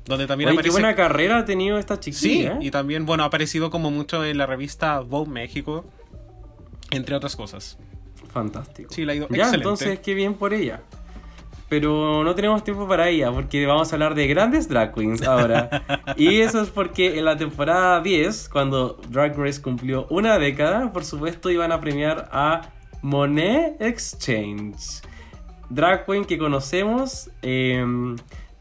Donde 0.05 0.27
también 0.27 0.49
Oye, 0.49 0.57
qué 0.57 0.59
aparece... 0.59 0.71
buena 0.81 0.95
carrera 0.95 1.39
ha 1.39 1.45
tenido 1.45 1.79
esta 1.79 1.95
Sí, 1.95 2.11
chiquilla. 2.11 2.53
¿eh? 2.53 2.57
y 2.61 2.71
también, 2.71 3.05
bueno, 3.05 3.23
ha 3.23 3.27
aparecido 3.27 3.71
como 3.71 3.89
mucho 3.89 4.23
en 4.23 4.37
la 4.37 4.45
revista 4.45 4.99
Vogue 4.99 5.31
México, 5.31 5.85
entre 6.91 7.15
otras 7.15 7.35
cosas. 7.35 7.77
Fantástico. 8.31 8.93
Sí, 8.93 9.03
le 9.05 9.13
ha 9.13 9.15
ido 9.15 9.27
ya, 9.29 9.37
excelente. 9.37 9.57
entonces 9.57 9.99
qué 9.99 10.13
bien 10.13 10.35
por 10.35 10.53
ella. 10.53 10.81
Pero 11.67 12.23
no 12.23 12.35
tenemos 12.35 12.63
tiempo 12.63 12.87
para 12.87 13.09
ella 13.09 13.31
porque 13.31 13.65
vamos 13.65 13.91
a 13.91 13.95
hablar 13.95 14.13
de 14.13 14.27
grandes 14.27 14.69
drag 14.69 14.93
queens 14.93 15.23
ahora. 15.23 15.83
y 16.15 16.41
eso 16.41 16.61
es 16.61 16.69
porque 16.69 17.17
en 17.17 17.25
la 17.25 17.37
temporada 17.37 18.01
10, 18.01 18.49
cuando 18.49 18.99
Drag 19.09 19.35
Race 19.35 19.59
cumplió 19.59 20.05
una 20.11 20.37
década, 20.37 20.93
por 20.93 21.03
supuesto 21.03 21.49
iban 21.49 21.71
a 21.71 21.81
premiar 21.81 22.29
a 22.31 22.69
Monet 23.01 23.81
Exchange. 23.81 25.01
Drag 25.69 26.05
queen 26.05 26.25
que 26.25 26.37
conocemos, 26.37 27.29
eh, 27.41 27.83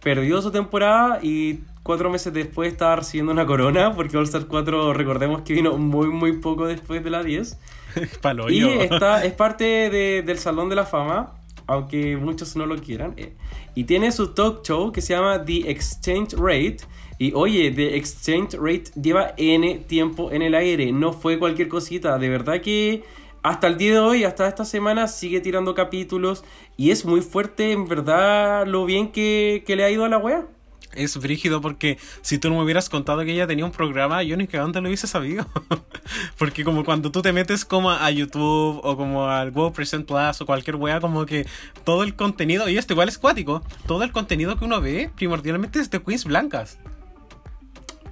perdió 0.02 0.40
su 0.42 0.50
temporada 0.50 1.18
y 1.22 1.61
cuatro 1.82 2.11
meses 2.11 2.32
después 2.32 2.72
estaba 2.72 2.96
recibiendo 2.96 3.32
una 3.32 3.46
corona 3.46 3.92
porque 3.94 4.16
All 4.16 4.24
Star 4.24 4.46
4 4.46 4.92
recordemos 4.94 5.42
que 5.42 5.52
vino 5.55 5.76
muy 5.76 6.09
muy 6.09 6.32
poco 6.38 6.66
después 6.66 7.02
de 7.05 7.11
la 7.11 7.22
10. 7.22 7.59
Palo 8.22 8.50
Y 8.50 8.62
está, 8.64 9.24
es 9.24 9.32
parte 9.32 9.64
de- 9.90 10.22
del 10.22 10.38
Salón 10.38 10.68
de 10.68 10.76
la 10.76 10.84
Fama, 10.86 11.32
aunque 11.66 12.16
muchos 12.16 12.57
no 12.57 12.66
lo 12.66 12.76
quieran. 12.78 13.14
eh. 13.16 13.32
Y 13.74 13.84
tiene 13.84 14.12
su 14.12 14.28
talk 14.34 14.62
show 14.64 14.92
que 14.92 15.00
se 15.00 15.14
llama 15.14 15.44
The 15.44 15.70
Exchange 15.70 16.34
Rate. 16.36 16.78
Y 17.18 17.32
oye, 17.34 17.70
The 17.70 17.96
Exchange 17.96 18.55
Rate 18.55 18.84
lleva 19.00 19.34
N 19.36 19.76
tiempo 19.86 20.32
en 20.32 20.42
el 20.42 20.55
aire, 20.55 20.90
no 20.92 21.12
fue 21.12 21.38
cualquier 21.38 21.68
cosita. 21.68 22.18
De 22.18 22.28
verdad 22.28 22.61
que 22.61 23.05
hasta 23.45 23.66
el 23.66 23.76
día 23.76 23.92
de 23.92 23.99
hoy, 23.99 24.24
hasta 24.24 24.49
esta 24.49 24.64
semana, 24.64 25.07
sigue 25.07 25.38
tirando 25.38 25.74
capítulos. 25.74 26.45
Y 26.78 26.90
es 26.90 27.05
muy 27.05 27.20
fuerte, 27.20 27.72
en 27.72 27.86
verdad, 27.86 28.66
lo 28.66 28.86
bien 28.86 29.12
que, 29.12 29.62
que 29.66 29.76
le 29.76 29.84
ha 29.84 29.90
ido 29.90 30.07
a 30.07 30.09
la 30.09 30.16
wea. 30.16 30.47
Es 30.95 31.18
brígido 31.18 31.61
porque 31.61 31.99
si 32.22 32.38
tú 32.38 32.49
no 32.49 32.57
me 32.57 32.62
hubieras 32.62 32.88
contado 32.88 33.22
que 33.22 33.32
ella 33.32 33.47
tenía 33.47 33.66
un 33.66 33.70
programa, 33.70 34.22
yo 34.22 34.38
ni 34.38 34.47
dónde 34.47 34.80
lo 34.80 34.88
hubiese 34.88 35.07
sabido. 35.07 35.47
porque 36.38 36.64
como 36.64 36.86
cuando 36.86 37.12
tú 37.12 37.20
te 37.20 37.34
metes 37.34 37.66
como 37.66 37.90
a 37.90 38.11
YouTube 38.11 38.80
o 38.82 38.97
como 38.97 39.28
al 39.28 39.53
Present 39.74 40.07
Plus 40.07 40.40
o 40.40 40.47
cualquier 40.47 40.76
wea, 40.76 41.01
como 41.01 41.26
que 41.26 41.47
todo 41.84 42.03
el 42.03 42.16
contenido, 42.16 42.66
y 42.70 42.78
esto 42.78 42.95
igual 42.95 43.11
es 43.11 43.18
cuático, 43.18 43.62
todo 43.86 44.05
el 44.05 44.12
contenido 44.12 44.57
que 44.59 44.64
uno 44.64 44.80
ve 44.80 45.11
primordialmente 45.16 45.80
es 45.80 45.90
de 45.90 46.03
queens 46.03 46.24
blancas. 46.24 46.78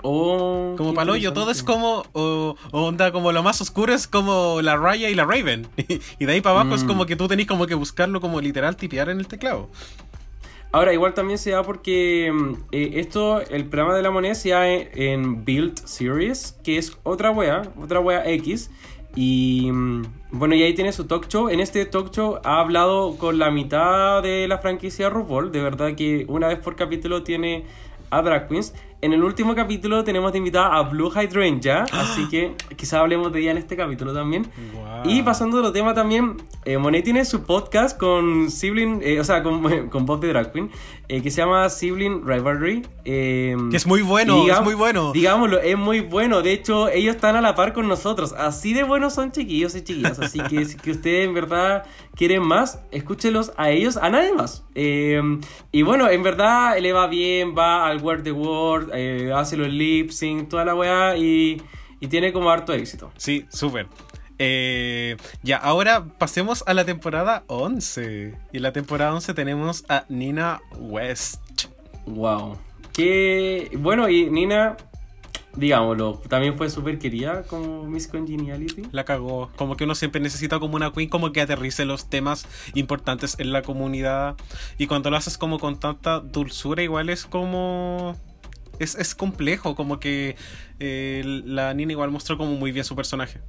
Oh, 0.03 0.75
Como 0.77 0.91
qué 0.91 0.97
palollo, 0.97 1.33
todo 1.33 1.51
es 1.51 1.63
como, 1.63 2.05
o, 2.13 2.57
o 2.73 2.81
onda 2.83 3.13
como 3.13 3.31
lo 3.33 3.43
más 3.43 3.61
oscuro 3.61 3.95
es 3.95 4.07
como 4.09 4.61
la 4.61 4.77
Raya 4.77 5.09
y 5.11 5.15
la 5.15 5.25
Raven. 5.25 5.67
y 6.19 6.25
de 6.25 6.33
ahí 6.33 6.41
para 6.41 6.61
abajo 6.61 6.75
es 6.75 6.85
Mm. 6.85 6.89
como 6.89 7.07
que 7.07 7.17
tú 7.17 7.29
tenés 7.29 7.47
como 7.47 7.67
que 7.67 7.75
buscarlo 7.75 8.21
como 8.21 8.41
literal 8.41 8.77
tipear 8.77 9.09
en 9.11 9.19
el 9.21 9.27
teclado. 9.29 9.69
Ahora, 10.75 10.93
igual 10.95 11.13
también 11.13 11.39
se 11.39 11.51
da 11.51 11.63
porque 11.63 12.31
mm, 12.33 12.53
eh, 12.73 12.93
esto, 12.95 13.43
el 13.43 13.67
programa 13.67 13.95
de 13.95 14.03
la 14.03 14.11
moneda 14.11 14.35
se 14.35 14.51
da 14.51 14.67
en, 14.69 14.89
en 14.95 15.45
Build 15.45 15.79
Series, 15.85 16.59
que 16.65 16.79
es 16.79 16.97
otra 17.03 17.31
wea, 17.31 17.63
otra 17.81 18.01
wea 18.01 18.27
X. 18.31 18.71
Y 19.15 19.69
mm, 19.71 20.03
bueno, 20.31 20.55
y 20.55 20.63
ahí 20.63 20.73
tiene 20.75 20.93
su 20.93 21.05
talk 21.05 21.29
show. 21.29 21.51
En 21.51 21.61
este 21.61 21.85
talk 21.85 22.11
show 22.11 22.39
ha 22.43 22.59
hablado 22.61 23.19
con 23.19 23.39
la 23.39 23.51
mitad 23.51 24.23
de 24.23 24.49
la 24.49 24.59
franquicia 24.59 25.11
RuPaul. 25.11 25.53
De 25.53 25.61
verdad 25.63 25.95
que 25.95 26.25
una 26.29 26.49
vez 26.49 26.59
por 26.59 26.75
capítulo 26.75 27.23
tiene 27.23 27.67
a 28.09 28.23
Drag 28.23 28.49
Queens. 28.49 28.73
En 29.05 29.13
el 29.13 29.25
último 29.25 29.57
capítulo 29.57 30.05
tenemos 30.05 30.31
de 30.31 30.39
invitada 30.39 30.77
a 30.77 30.83
Blue 30.83 31.11
Hydrangea, 31.11 31.87
así 31.93 32.29
que 32.29 32.53
quizá 32.77 33.01
hablemos 33.01 33.33
de 33.33 33.41
ella 33.41 33.51
en 33.51 33.59
este 33.59 33.77
capítulo 33.77 34.15
también. 34.15 34.47
Y 35.05 35.23
pasando 35.23 35.57
de 35.57 35.65
los 35.65 35.73
temas 35.73 35.97
también, 35.97 36.37
eh, 36.65 36.79
Monet 36.79 37.03
tiene 37.03 37.25
su 37.25 37.43
podcast 37.43 37.99
con 37.99 38.49
Sibling, 38.49 39.01
eh, 39.03 39.19
o 39.19 39.25
sea, 39.25 39.43
con, 39.43 39.89
con 39.91 40.07
Bob 40.07 40.21
de 40.21 40.29
Drag 40.29 40.53
Queen, 40.53 40.71
eh, 41.09 41.21
que 41.21 41.33
se 41.33 41.39
llama 41.43 41.69
Sibling 41.69 42.25
Rivalry. 42.25 42.87
eh, 43.05 43.57
Que 43.73 43.77
es 43.77 43.89
muy 43.89 44.03
bueno, 44.03 44.45
es 44.49 44.63
muy 44.63 44.75
bueno. 44.75 45.11
Digámoslo, 45.13 45.59
es 45.61 45.77
muy 45.77 45.99
bueno. 45.99 46.41
De 46.43 46.53
hecho, 46.53 46.89
ellos 46.89 47.17
están 47.17 47.35
a 47.35 47.41
la 47.41 47.57
par 47.57 47.73
con 47.73 47.89
nosotros. 47.89 48.33
Así 48.35 48.73
de 48.73 48.85
buenos 48.85 49.15
son 49.15 49.33
chiquillos 49.33 49.75
y 49.75 49.83
chiquillas. 49.83 50.21
Así 50.21 50.39
que 50.39 50.65
si 50.65 50.77
que 50.77 50.93
ustedes 50.93 51.27
en 51.27 51.35
verdad 51.35 51.85
quieren 52.15 52.47
más, 52.47 52.81
escúchelos 52.93 53.53
a 53.57 53.71
ellos, 53.71 53.97
a 53.97 54.09
nadie 54.11 54.33
más. 54.33 54.65
Eh, 54.77 55.21
y 55.73 55.83
bueno, 55.83 56.09
en 56.09 56.23
verdad 56.23 56.79
le 56.79 56.93
va 56.93 57.09
bien, 57.09 57.55
va 57.59 57.89
al 57.89 58.01
Word 58.01 58.23
the 58.23 58.31
Word, 58.33 58.92
eh, 58.95 59.33
hace 59.35 59.57
los 59.57 59.69
lip 59.69 60.11
sync, 60.11 60.49
toda 60.49 60.65
la 60.65 60.75
weá 60.75 61.17
y, 61.17 61.63
y 62.01 62.07
tiene 62.09 62.33
como 62.33 62.51
harto 62.51 62.73
éxito. 62.73 63.13
Sí, 63.17 63.47
súper. 63.49 63.87
Eh, 64.45 65.17
ya, 65.45 65.57
ahora 65.57 66.05
pasemos 66.19 66.65
a 66.67 66.75
la 66.75 66.85
temporada 66.85 67.45
11. 67.47 68.35
Y 68.53 68.57
en 68.57 68.63
la 68.63 68.73
temporada 68.73 69.15
11 69.15 69.35
tenemos 69.35 69.85
a 69.89 70.05
Nina 70.09 70.61
West. 70.79 71.41
Wow. 72.07 72.59
Que 72.93 73.71
bueno, 73.79 74.09
y 74.09 74.29
Nina, 74.31 74.77
digámoslo, 75.55 76.21
también 76.29 76.57
fue 76.57 76.71
súper 76.71 76.99
querida 76.99 77.45
como 77.45 77.85
Miss 77.85 78.09
Congeniality. 78.09 78.83
La 78.91 79.05
cagó. 79.05 79.51
Como 79.57 79.77
que 79.77 79.85
uno 79.85 79.95
siempre 79.95 80.21
necesita 80.21 80.59
como 80.59 80.75
una 80.75 80.93
queen 80.93 81.09
como 81.09 81.31
que 81.31 81.41
aterrice 81.41 81.85
los 81.85 82.11
temas 82.11 82.47
importantes 82.75 83.37
en 83.39 83.53
la 83.53 83.63
comunidad. 83.63 84.37
Y 84.77 84.89
cuando 84.89 85.09
lo 85.11 85.17
haces 85.17 85.39
como 85.39 85.61
con 85.61 85.79
tanta 85.79 86.19
dulzura, 86.19 86.83
igual 86.83 87.11
es 87.11 87.27
como... 87.27 88.17
Es, 88.79 88.95
es 88.97 89.15
complejo, 89.15 89.75
como 89.77 90.01
que 90.01 90.37
eh, 90.81 91.23
la 91.45 91.73
Nina 91.75 91.93
igual 91.93 92.11
mostró 92.11 92.37
como 92.39 92.53
muy 92.55 92.73
bien 92.73 92.85
su 92.85 92.97
personaje. 92.97 93.41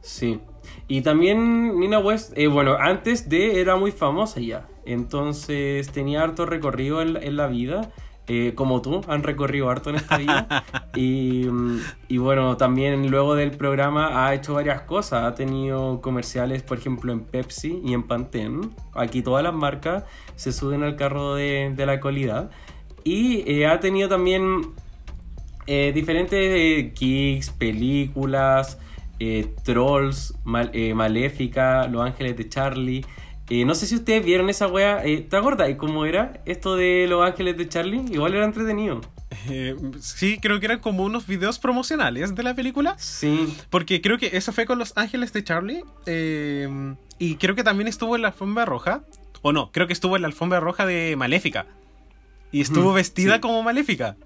Sí. 0.00 0.40
Y 0.88 1.00
también 1.02 1.78
Nina 1.80 1.98
West, 1.98 2.32
eh, 2.36 2.46
bueno, 2.48 2.76
antes 2.78 3.28
de 3.28 3.60
era 3.60 3.76
muy 3.76 3.90
famosa 3.92 4.40
ya. 4.40 4.68
Entonces 4.84 5.90
tenía 5.90 6.22
harto 6.22 6.46
recorrido 6.46 7.02
en, 7.02 7.14
la- 7.14 7.20
en 7.20 7.36
la 7.36 7.46
vida. 7.48 7.90
eh, 8.28 8.54
como 8.56 8.82
tú, 8.82 9.02
han 9.06 9.22
recorrido 9.22 9.70
harto 9.70 9.90
en 9.90 9.96
esta 9.96 10.16
vida. 10.16 10.48
y, 10.96 11.44
mm, 11.48 11.78
y 12.08 12.18
bueno, 12.18 12.56
también 12.56 13.08
luego 13.08 13.36
del 13.36 13.52
programa 13.52 14.26
ha 14.26 14.34
hecho 14.34 14.54
varias 14.54 14.80
cosas. 14.82 15.24
Ha 15.24 15.34
tenido 15.36 16.00
comerciales, 16.00 16.62
por 16.64 16.78
ejemplo, 16.78 17.12
en 17.12 17.20
Pepsi 17.20 17.80
y 17.84 17.92
en 17.94 18.02
Pantene. 18.02 18.68
Aquí 18.94 19.22
todas 19.22 19.44
las 19.44 19.54
marcas 19.54 20.04
se 20.34 20.50
suben 20.52 20.82
al 20.82 20.96
carro 20.96 21.36
de, 21.36 21.72
de 21.76 21.86
la 21.86 22.00
calidad. 22.00 22.50
Y 23.06 23.44
eh, 23.48 23.66
ha 23.68 23.78
tenido 23.78 24.08
también 24.08 24.62
eh, 25.68 25.92
diferentes 25.94 26.38
eh, 26.40 26.92
kicks, 26.92 27.50
películas, 27.50 28.78
Trolls, 29.62 30.34
Mal- 30.44 30.72
Maléfica, 30.94 31.86
Los 31.86 32.04
Ángeles 32.04 32.36
de 32.36 32.48
Charlie. 32.48 33.04
Eh, 33.48 33.64
no 33.64 33.76
sé 33.76 33.86
si 33.86 33.94
ustedes 33.94 34.24
vieron 34.24 34.50
esa 34.50 34.66
wea. 34.66 35.04
Eh, 35.04 35.18
¿Te 35.20 35.36
acuerdas 35.36 35.70
cómo 35.78 36.04
era 36.04 36.42
esto 36.46 36.74
de 36.74 37.06
Los 37.08 37.24
Ángeles 37.24 37.56
de 37.56 37.68
Charlie? 37.68 38.02
Igual 38.10 38.34
era 38.34 38.44
entretenido. 38.44 39.00
Eh, 39.48 39.76
sí, 40.00 40.38
creo 40.42 40.58
que 40.58 40.66
eran 40.66 40.80
como 40.80 41.04
unos 41.04 41.28
videos 41.28 41.60
promocionales 41.60 42.34
de 42.34 42.42
la 42.42 42.54
película. 42.54 42.96
Sí. 42.98 43.54
Porque 43.70 44.00
creo 44.02 44.18
que 44.18 44.36
eso 44.36 44.52
fue 44.52 44.66
con 44.66 44.80
Los 44.80 44.96
Ángeles 44.96 45.32
de 45.32 45.44
Charlie. 45.44 45.84
y 47.18 47.36
creo 47.36 47.54
que 47.54 47.62
también 47.62 47.86
estuvo 47.86 48.16
en 48.16 48.22
la 48.22 48.28
alfombra 48.28 48.64
roja. 48.64 49.02
O 49.42 49.52
no, 49.52 49.70
creo 49.70 49.86
que 49.86 49.92
estuvo 49.92 50.16
en 50.16 50.22
la 50.22 50.28
alfombra 50.28 50.58
roja 50.58 50.84
de 50.86 51.14
Maléfica. 51.16 51.66
Y 52.56 52.62
estuvo 52.62 52.94
vestida 52.94 53.34
sí. 53.34 53.40
como 53.40 53.62
Maléfica. 53.62 54.16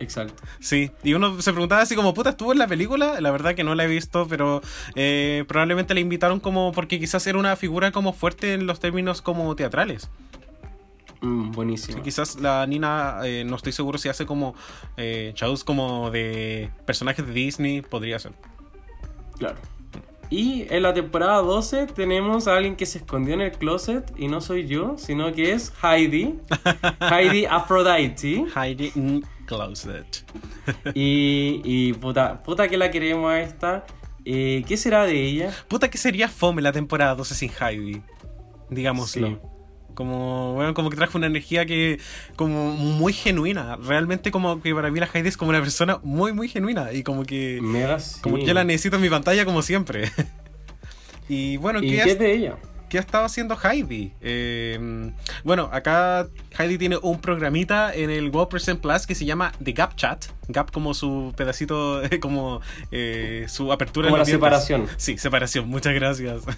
Exacto. 0.00 0.42
Sí, 0.60 0.90
y 1.04 1.12
uno 1.12 1.42
se 1.42 1.52
preguntaba 1.52 1.82
así 1.82 1.94
como, 1.94 2.14
puta, 2.14 2.30
¿estuvo 2.30 2.52
en 2.52 2.58
la 2.58 2.66
película? 2.66 3.20
La 3.20 3.30
verdad 3.30 3.54
que 3.54 3.64
no 3.64 3.74
la 3.74 3.84
he 3.84 3.86
visto, 3.86 4.26
pero 4.26 4.62
eh, 4.94 5.44
probablemente 5.46 5.92
la 5.92 6.00
invitaron 6.00 6.40
como 6.40 6.72
porque 6.72 6.98
quizás 6.98 7.26
era 7.26 7.38
una 7.38 7.54
figura 7.56 7.92
como 7.92 8.14
fuerte 8.14 8.54
en 8.54 8.66
los 8.66 8.80
términos 8.80 9.20
como 9.20 9.54
teatrales. 9.56 10.08
Mm, 11.20 11.50
buenísimo. 11.50 11.98
Sí, 11.98 12.02
quizás 12.02 12.40
la 12.40 12.66
Nina, 12.66 13.18
eh, 13.24 13.44
no 13.44 13.56
estoy 13.56 13.72
seguro 13.72 13.98
si 13.98 14.08
hace 14.08 14.24
como 14.24 14.54
eh, 14.96 15.32
shows 15.36 15.64
como 15.64 16.10
de 16.10 16.70
personajes 16.86 17.26
de 17.26 17.32
Disney, 17.32 17.82
podría 17.82 18.18
ser. 18.18 18.32
Claro. 19.36 19.58
Y 20.30 20.66
en 20.68 20.82
la 20.82 20.92
temporada 20.92 21.40
12 21.40 21.86
tenemos 21.86 22.48
a 22.48 22.56
alguien 22.56 22.76
que 22.76 22.84
se 22.86 22.98
escondió 22.98 23.34
en 23.34 23.40
el 23.40 23.52
closet 23.52 24.12
y 24.16 24.28
no 24.28 24.40
soy 24.40 24.66
yo, 24.66 24.96
sino 24.98 25.32
que 25.32 25.52
es 25.52 25.72
Heidi. 25.82 26.38
Heidi 27.00 27.46
Aphrodite. 27.46 28.44
Heidi 28.54 28.92
in 28.94 29.24
Closet. 29.46 30.24
Y, 30.94 31.62
y 31.64 31.92
puta, 31.94 32.42
puta 32.42 32.68
que 32.68 32.76
la 32.76 32.90
queremos 32.90 33.30
a 33.30 33.40
esta. 33.40 33.86
Eh, 34.24 34.64
¿Qué 34.68 34.76
será 34.76 35.06
de 35.06 35.24
ella? 35.24 35.54
Puta 35.68 35.88
que 35.88 35.96
sería 35.96 36.28
fome 36.28 36.60
la 36.60 36.72
temporada 36.72 37.14
12 37.14 37.34
sin 37.34 37.50
Heidi. 37.58 38.02
Digámoslo. 38.68 39.28
Sí. 39.28 39.57
Como, 39.98 40.52
bueno, 40.52 40.74
como 40.74 40.90
que 40.90 40.96
trajo 40.96 41.18
una 41.18 41.26
energía 41.26 41.66
que, 41.66 41.98
como 42.36 42.70
muy 42.70 43.12
genuina. 43.12 43.74
Realmente 43.82 44.30
como 44.30 44.62
que 44.62 44.72
para 44.72 44.92
mí 44.92 45.00
la 45.00 45.08
Heidi 45.12 45.28
es 45.28 45.36
como 45.36 45.48
una 45.48 45.60
persona 45.60 45.98
muy, 46.04 46.32
muy 46.32 46.48
genuina. 46.48 46.92
Y 46.92 47.02
como 47.02 47.24
que, 47.24 47.58
Mega 47.60 47.98
como 48.20 48.36
sí. 48.36 48.42
que 48.42 48.46
yo 48.46 48.54
la 48.54 48.62
necesito 48.62 48.94
en 48.94 49.02
mi 49.02 49.10
pantalla 49.10 49.44
como 49.44 49.60
siempre. 49.60 50.08
y 51.28 51.56
bueno, 51.56 51.82
¿Y 51.82 51.90
¿qué, 51.90 52.02
es 52.02 52.16
de 52.16 52.32
ella? 52.32 52.58
qué 52.88 52.98
ha 52.98 53.00
estado 53.00 53.24
haciendo 53.24 53.58
Heidi? 53.60 54.12
Eh, 54.20 55.10
bueno, 55.42 55.68
acá 55.72 56.28
Heidi 56.56 56.78
tiene 56.78 56.96
un 57.02 57.20
programita 57.20 57.92
en 57.92 58.10
el 58.10 58.30
World 58.30 58.50
Present 58.50 58.80
Plus 58.80 59.04
que 59.04 59.16
se 59.16 59.24
llama 59.24 59.50
The 59.60 59.72
Gap 59.72 59.96
Chat. 59.96 60.26
Gap 60.48 60.72
como 60.72 60.94
su 60.94 61.32
pedacito, 61.36 62.00
como 62.20 62.60
eh, 62.90 63.46
su 63.48 63.72
apertura 63.72 64.08
Como 64.08 64.16
en 64.16 64.20
la 64.20 64.24
separación. 64.24 64.86
Sí, 64.96 65.18
separación, 65.18 65.68
muchas 65.68 65.94
gracias. 65.94 66.42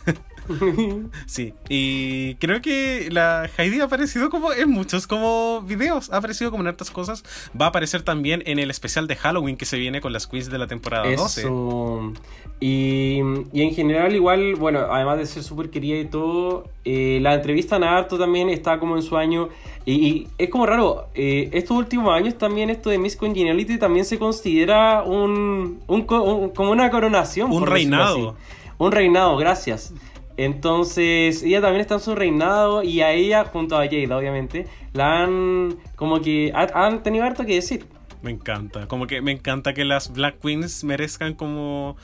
Sí, 1.27 1.55
y 1.69 2.35
creo 2.37 2.61
que 2.61 3.09
la 3.13 3.49
Heidi 3.57 3.81
ha 3.81 3.85
aparecido 3.85 4.31
como 4.31 4.53
en 4.53 4.69
muchos 4.69 5.07
como 5.07 5.63
videos, 5.63 6.11
ha 6.11 6.17
aparecido 6.17 6.51
como 6.51 6.65
en 6.65 6.69
hartas 6.69 6.91
cosas. 6.91 7.23
Va 7.59 7.67
a 7.67 7.69
aparecer 7.69 8.03
también 8.03 8.43
en 8.47 8.59
el 8.59 8.69
especial 8.69 9.07
de 9.07 9.15
Halloween 9.15 9.57
que 9.57 9.65
se 9.65 9.79
viene 9.79 10.01
con 10.01 10.13
las 10.13 10.27
queens 10.27 10.51
de 10.51 10.59
la 10.59 10.67
temporada 10.67 11.05
12. 11.09 11.41
Eso. 11.43 12.13
Y, 12.59 13.21
y 13.53 13.63
en 13.63 13.75
general, 13.75 14.15
igual, 14.15 14.55
bueno, 14.57 14.81
además 14.91 15.19
de 15.19 15.27
ser 15.27 15.43
súper 15.43 15.71
querida 15.71 15.99
y 15.99 16.05
todo, 16.05 16.69
eh, 16.85 17.19
la 17.23 17.35
entrevista 17.35 17.77
a 17.77 17.97
harto 17.97 18.19
también 18.19 18.51
está 18.51 18.79
como 18.79 18.97
en 18.97 19.03
su 19.03 19.17
año. 19.17 19.49
Y, 19.87 19.93
y 19.93 20.29
es 20.37 20.51
como 20.51 20.67
raro, 20.67 21.09
eh, 21.15 21.49
estos 21.53 21.77
últimos 21.77 22.13
años 22.15 22.37
también 22.37 22.69
esto 22.69 22.91
de 22.91 22.99
Miss 22.99 23.17
Congeniality 23.17 23.79
también 23.81 24.05
se 24.05 24.19
considera 24.21 25.03
un, 25.03 25.81
un 25.89 26.03
co- 26.03 26.23
un- 26.23 26.51
como 26.51 26.71
una 26.71 26.89
coronación. 26.91 27.51
Un 27.51 27.59
por 27.61 27.71
reinado. 27.71 28.37
Un 28.79 28.93
reinado, 28.93 29.37
gracias. 29.37 29.93
Entonces, 30.37 31.43
ella 31.43 31.61
también 31.61 31.81
está 31.83 31.95
en 31.95 32.01
su 32.01 32.15
reinado 32.15 32.83
y 32.83 33.01
a 33.03 33.13
ella, 33.13 33.45
junto 33.45 33.77
a 33.77 33.87
Jada, 33.87 34.17
obviamente, 34.17 34.67
la 34.95 35.23
han 35.23 35.77
como 35.97 36.21
que 36.21 36.51
ha- 36.55 36.87
han 36.87 37.03
tenido 37.03 37.25
harto 37.25 37.45
que 37.45 37.55
decir. 37.57 37.85
Me 38.23 38.31
encanta, 38.31 38.87
como 38.87 39.07
que 39.07 39.21
me 39.23 39.33
encanta 39.33 39.75
que 39.75 39.85
las 39.85 40.13
Black 40.13 40.41
Queens 40.41 40.85
merezcan 40.85 41.35
como 41.35 41.97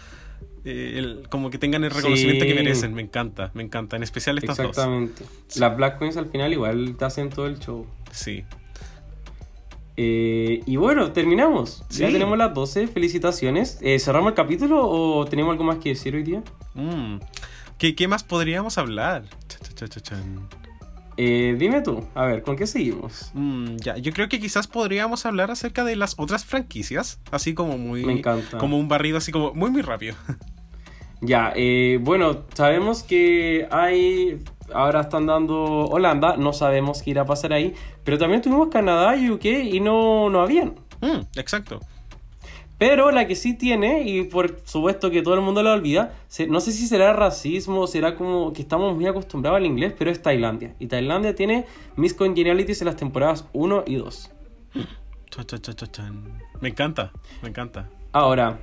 eh, 0.65 0.95
el- 0.99 1.29
como 1.31 1.49
que 1.51 1.59
tengan 1.59 1.85
el 1.85 1.91
reconocimiento 1.93 2.45
Sí. 2.45 2.49
que 2.51 2.55
merecen. 2.57 2.93
Me 2.93 3.03
encanta, 3.03 3.53
me 3.55 3.63
encanta, 3.63 3.97
en 3.97 4.03
especial 4.03 4.37
estas 4.39 4.57
dos. 4.57 4.67
Exactamente. 4.71 5.25
Sí. 5.47 5.61
Las 5.61 5.77
Black 5.77 5.99
Queens 5.99 6.17
al 6.17 6.27
final 6.27 6.53
igual 6.53 6.97
te 6.99 7.05
hacen 7.05 7.31
todo 7.31 7.47
el 7.47 7.59
show. 7.61 7.87
Sí. 8.11 8.45
Eh, 9.97 10.63
y 10.67 10.77
bueno, 10.77 11.13
terminamos. 11.13 11.85
Ya 11.91 12.09
tenemos 12.09 12.37
las 12.37 12.53
12. 12.53 12.87
Felicitaciones. 12.89 13.79
Eh, 13.81 13.99
¿Cerramos 13.99 14.31
el 14.31 14.35
capítulo 14.35 14.89
o 14.89 15.25
tenemos 15.25 15.53
algo 15.53 15.65
más 15.65 15.79
que 15.79 15.91
decir 15.91 16.15
hoy 16.15 16.23
día? 16.23 16.43
Mm. 16.75 17.17
¿Qué, 17.79 17.95
qué 17.95 18.09
más 18.09 18.25
podríamos 18.25 18.79
hablar? 18.79 19.25
Cha, 19.49 19.89
cha, 19.89 20.01
cha. 20.01 20.17
Eh, 21.17 21.57
dime 21.59 21.81
tú. 21.81 22.05
A 22.15 22.27
ver, 22.27 22.43
¿con 22.43 22.57
qué 22.57 22.67
seguimos? 22.67 23.31
Mm, 23.35 23.77
ya, 23.77 23.97
yo 23.97 24.13
creo 24.13 24.29
que 24.29 24.39
quizás 24.39 24.67
podríamos 24.67 25.25
hablar 25.25 25.51
acerca 25.51 25.85
de 25.85 25.97
las 25.97 26.15
otras 26.19 26.45
franquicias, 26.45 27.21
así 27.31 27.55
como 27.55 27.79
muy... 27.79 28.05
Me 28.05 28.13
encanta. 28.13 28.59
Como 28.59 28.79
un 28.79 28.89
barrido, 28.89 29.19
así 29.19 29.33
como 29.33 29.55
muy, 29.55 29.71
muy 29.71 29.83
rápido. 29.83 30.15
Ya, 31.23 31.53
eh, 31.57 31.99
bueno, 32.03 32.45
sabemos 32.53 33.03
que 33.03 33.67
hay. 33.71 34.39
Ahora 34.73 35.03
están 35.03 35.27
dando 35.27 35.87
Holanda, 35.87 36.37
no 36.37 36.53
sabemos 36.53 37.03
qué 37.03 37.11
irá 37.11 37.23
a 37.23 37.27
pasar 37.27 37.53
ahí. 37.53 37.75
Pero 38.05 38.19
también 38.19 38.43
tuvimos 38.43 38.69
Canadá 38.69 39.17
y 39.17 39.31
UK 39.31 39.45
y 39.45 39.81
no, 39.81 40.31
no 40.31 40.43
habían. 40.43 40.75
Mm, 41.01 41.21
exacto. 41.37 41.81
Pero 42.79 43.11
la 43.11 43.27
que 43.27 43.37
sí 43.37 43.55
tiene, 43.55 44.03
y 44.03 44.25
por 44.25 44.61
supuesto 44.65 45.11
que 45.11 45.23
todo 45.23 45.35
el 45.35 45.41
mundo 45.41 45.63
la 45.63 45.73
olvida, 45.73 46.13
no 46.49 46.61
sé 46.61 46.73
si 46.73 46.87
será 46.87 47.15
racismo, 47.15 47.87
será 47.87 48.17
como 48.17 48.53
que 48.53 48.61
estamos 48.61 48.95
muy 48.95 49.07
acostumbrados 49.07 49.57
al 49.57 49.67
inglés, 49.67 49.95
pero 49.99 50.11
es 50.11 50.21
Tailandia. 50.21 50.75
Y 50.79 50.87
Tailandia 50.87 51.35
tiene 51.35 51.65
Miss 51.97 52.13
Congenialities 52.13 52.83
en 52.83 52.87
las 52.87 52.97
temporadas 52.97 53.47
1 53.55 53.85
y 53.87 53.95
2. 53.95 54.31
Cha, 55.31 55.45
cha, 55.45 55.59
cha, 55.59 55.73
cha, 55.73 55.87
chan. 55.87 56.43
Me 56.61 56.69
encanta, 56.69 57.13
me 57.41 57.49
encanta. 57.49 57.89
Ahora, 58.13 58.59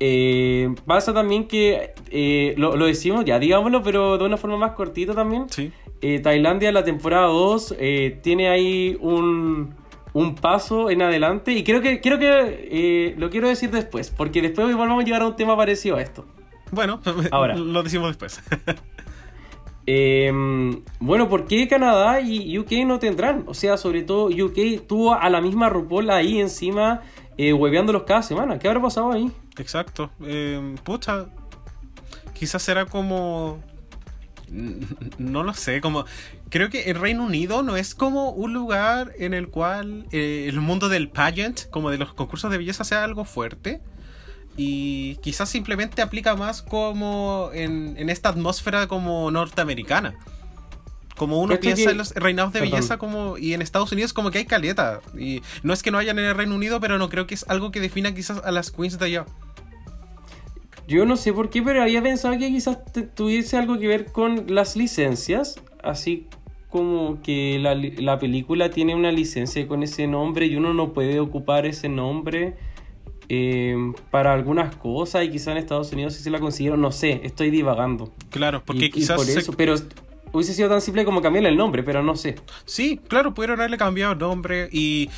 eh, 0.00 0.74
pasa 0.86 1.12
también 1.12 1.48
que, 1.48 1.92
eh, 2.10 2.54
lo, 2.56 2.76
lo 2.76 2.86
decimos 2.86 3.24
ya, 3.24 3.38
digámoslo, 3.38 3.82
pero 3.82 4.18
de 4.18 4.24
una 4.24 4.36
forma 4.36 4.56
más 4.56 4.72
cortita 4.72 5.14
también. 5.14 5.48
Sí. 5.50 5.72
Eh, 6.00 6.20
Tailandia 6.20 6.70
la 6.72 6.84
temporada 6.84 7.26
2 7.26 7.74
eh, 7.78 8.18
tiene 8.22 8.48
ahí 8.48 8.96
un, 9.00 9.74
un 10.12 10.34
paso 10.36 10.90
en 10.90 11.02
adelante 11.02 11.52
y 11.52 11.64
creo 11.64 11.80
que, 11.80 12.00
creo 12.00 12.18
que 12.18 13.14
lo 13.16 13.30
quiero 13.30 13.48
decir 13.48 13.70
después, 13.70 14.10
porque 14.16 14.40
después 14.40 14.68
igual 14.70 14.88
vamos 14.88 15.02
a 15.02 15.06
llegar 15.06 15.22
a 15.22 15.26
un 15.26 15.36
tema 15.36 15.56
parecido 15.56 15.96
a 15.96 16.02
esto. 16.02 16.24
Bueno, 16.70 17.00
Ahora. 17.30 17.56
lo 17.56 17.82
decimos 17.82 18.08
después. 18.08 18.40
Eh, 19.90 20.30
bueno, 21.00 21.30
¿por 21.30 21.46
qué 21.46 21.66
Canadá 21.66 22.20
y 22.20 22.58
UK 22.58 22.72
no 22.84 22.98
tendrán? 22.98 23.44
O 23.46 23.54
sea, 23.54 23.78
sobre 23.78 24.02
todo 24.02 24.26
UK 24.26 24.86
tuvo 24.86 25.14
a 25.14 25.30
la 25.30 25.40
misma 25.40 25.70
RuPaul 25.70 26.10
ahí 26.10 26.40
encima, 26.40 27.00
eh, 27.38 27.52
hueveándolos 27.52 28.02
cada 28.02 28.22
semana. 28.22 28.58
¿Qué 28.58 28.68
habrá 28.68 28.82
pasado 28.82 29.12
ahí? 29.12 29.30
Exacto. 29.56 30.10
Eh, 30.22 30.74
pucha, 30.84 31.26
quizás 32.34 32.62
será 32.62 32.84
como... 32.86 33.62
No 35.18 35.42
lo 35.44 35.54
sé, 35.54 35.80
como... 35.80 36.04
Creo 36.50 36.68
que 36.68 36.90
el 36.90 36.98
Reino 36.98 37.24
Unido 37.24 37.62
no 37.62 37.76
es 37.76 37.94
como 37.94 38.30
un 38.30 38.54
lugar 38.54 39.12
en 39.18 39.34
el 39.34 39.48
cual 39.48 40.06
eh, 40.10 40.46
el 40.48 40.60
mundo 40.60 40.88
del 40.88 41.10
pageant, 41.10 41.68
como 41.70 41.90
de 41.90 41.98
los 41.98 42.12
concursos 42.14 42.50
de 42.50 42.58
belleza, 42.58 42.84
sea 42.84 43.04
algo 43.04 43.24
fuerte. 43.24 43.80
Y 44.56 45.16
quizás 45.16 45.48
simplemente 45.48 46.02
aplica 46.02 46.34
más 46.34 46.62
como 46.62 47.50
en, 47.52 47.94
en 47.98 48.10
esta 48.10 48.30
atmósfera 48.30 48.88
como 48.88 49.30
norteamericana. 49.30 50.18
Como 51.18 51.40
uno 51.42 51.58
piensa 51.60 51.84
que- 51.84 51.90
en 51.90 51.98
los 51.98 52.14
reinados 52.14 52.52
de 52.54 52.60
Perdón. 52.60 52.72
belleza 52.76 52.96
como 52.96 53.36
y 53.36 53.52
en 53.52 53.60
Estados 53.60 53.92
Unidos 53.92 54.12
como 54.14 54.30
que 54.30 54.38
hay 54.38 54.46
caleta. 54.46 55.00
Y 55.18 55.42
no 55.62 55.72
es 55.74 55.82
que 55.82 55.90
no 55.90 55.98
hayan 55.98 56.18
en 56.18 56.24
el 56.24 56.34
Reino 56.34 56.54
Unido, 56.54 56.80
pero 56.80 56.96
no 56.98 57.10
creo 57.10 57.26
que 57.26 57.34
es 57.34 57.44
algo 57.48 57.70
que 57.70 57.80
defina 57.80 58.14
quizás 58.14 58.40
a 58.44 58.50
las 58.52 58.70
queens 58.70 58.98
de 58.98 59.04
allá. 59.04 59.26
Yo 60.86 61.04
no 61.04 61.16
sé 61.16 61.32
por 61.34 61.50
qué, 61.50 61.62
pero 61.62 61.82
había 61.82 62.02
pensado 62.02 62.38
que 62.38 62.48
quizás 62.48 62.78
tuviese 63.14 63.58
algo 63.58 63.78
que 63.78 63.86
ver 63.86 64.06
con 64.10 64.44
las 64.48 64.74
licencias, 64.74 65.60
así 65.82 66.26
como 66.70 67.20
que 67.22 67.58
la, 67.60 67.74
la 67.74 68.18
película 68.18 68.70
tiene 68.70 68.94
una 68.94 69.12
licencia 69.12 69.66
con 69.66 69.82
ese 69.82 70.06
nombre 70.06 70.46
y 70.46 70.56
uno 70.56 70.72
no 70.74 70.92
puede 70.94 71.20
ocupar 71.20 71.66
ese 71.66 71.88
nombre 71.88 72.56
eh, 73.30 73.76
para 74.10 74.32
algunas 74.32 74.74
cosas 74.76 75.24
y 75.24 75.30
quizás 75.30 75.48
en 75.48 75.58
Estados 75.58 75.92
Unidos 75.92 76.14
sí 76.14 76.22
se 76.22 76.30
la 76.30 76.40
consiguieron, 76.40 76.80
no 76.80 76.92
sé, 76.92 77.20
estoy 77.24 77.50
divagando. 77.50 78.14
Claro, 78.30 78.62
porque 78.64 78.84
Y- 78.86 78.88
y 78.88 78.90
quizás 78.90 79.16
por 79.16 79.26
se- 79.26 79.38
eso, 79.38 79.52
pero 79.52 79.74
hubiese 80.32 80.54
sido 80.54 80.68
tan 80.68 80.80
simple 80.80 81.04
como 81.04 81.22
cambiarle 81.22 81.48
el 81.50 81.56
nombre, 81.56 81.82
pero 81.82 82.02
no 82.02 82.16
sé. 82.16 82.36
Sí, 82.64 83.00
claro, 83.08 83.34
pudieron 83.34 83.60
haberle 83.60 83.78
cambiado 83.78 84.12
el 84.12 84.18
nombre 84.18 84.68
y 84.72 85.10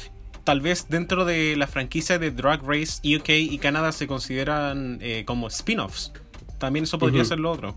tal 0.44 0.60
vez 0.60 0.86
dentro 0.88 1.24
de 1.24 1.56
la 1.56 1.66
franquicia 1.66 2.18
de 2.18 2.30
Drag 2.30 2.62
Race 2.64 3.00
UK 3.16 3.28
y 3.30 3.58
Canadá 3.58 3.92
se 3.92 4.06
consideran 4.06 4.98
eh, 5.00 5.24
como 5.26 5.46
spin-offs. 5.48 6.12
También 6.58 6.84
eso 6.84 6.98
podría 6.98 7.24
ser 7.24 7.40
lo 7.40 7.50
otro. 7.50 7.74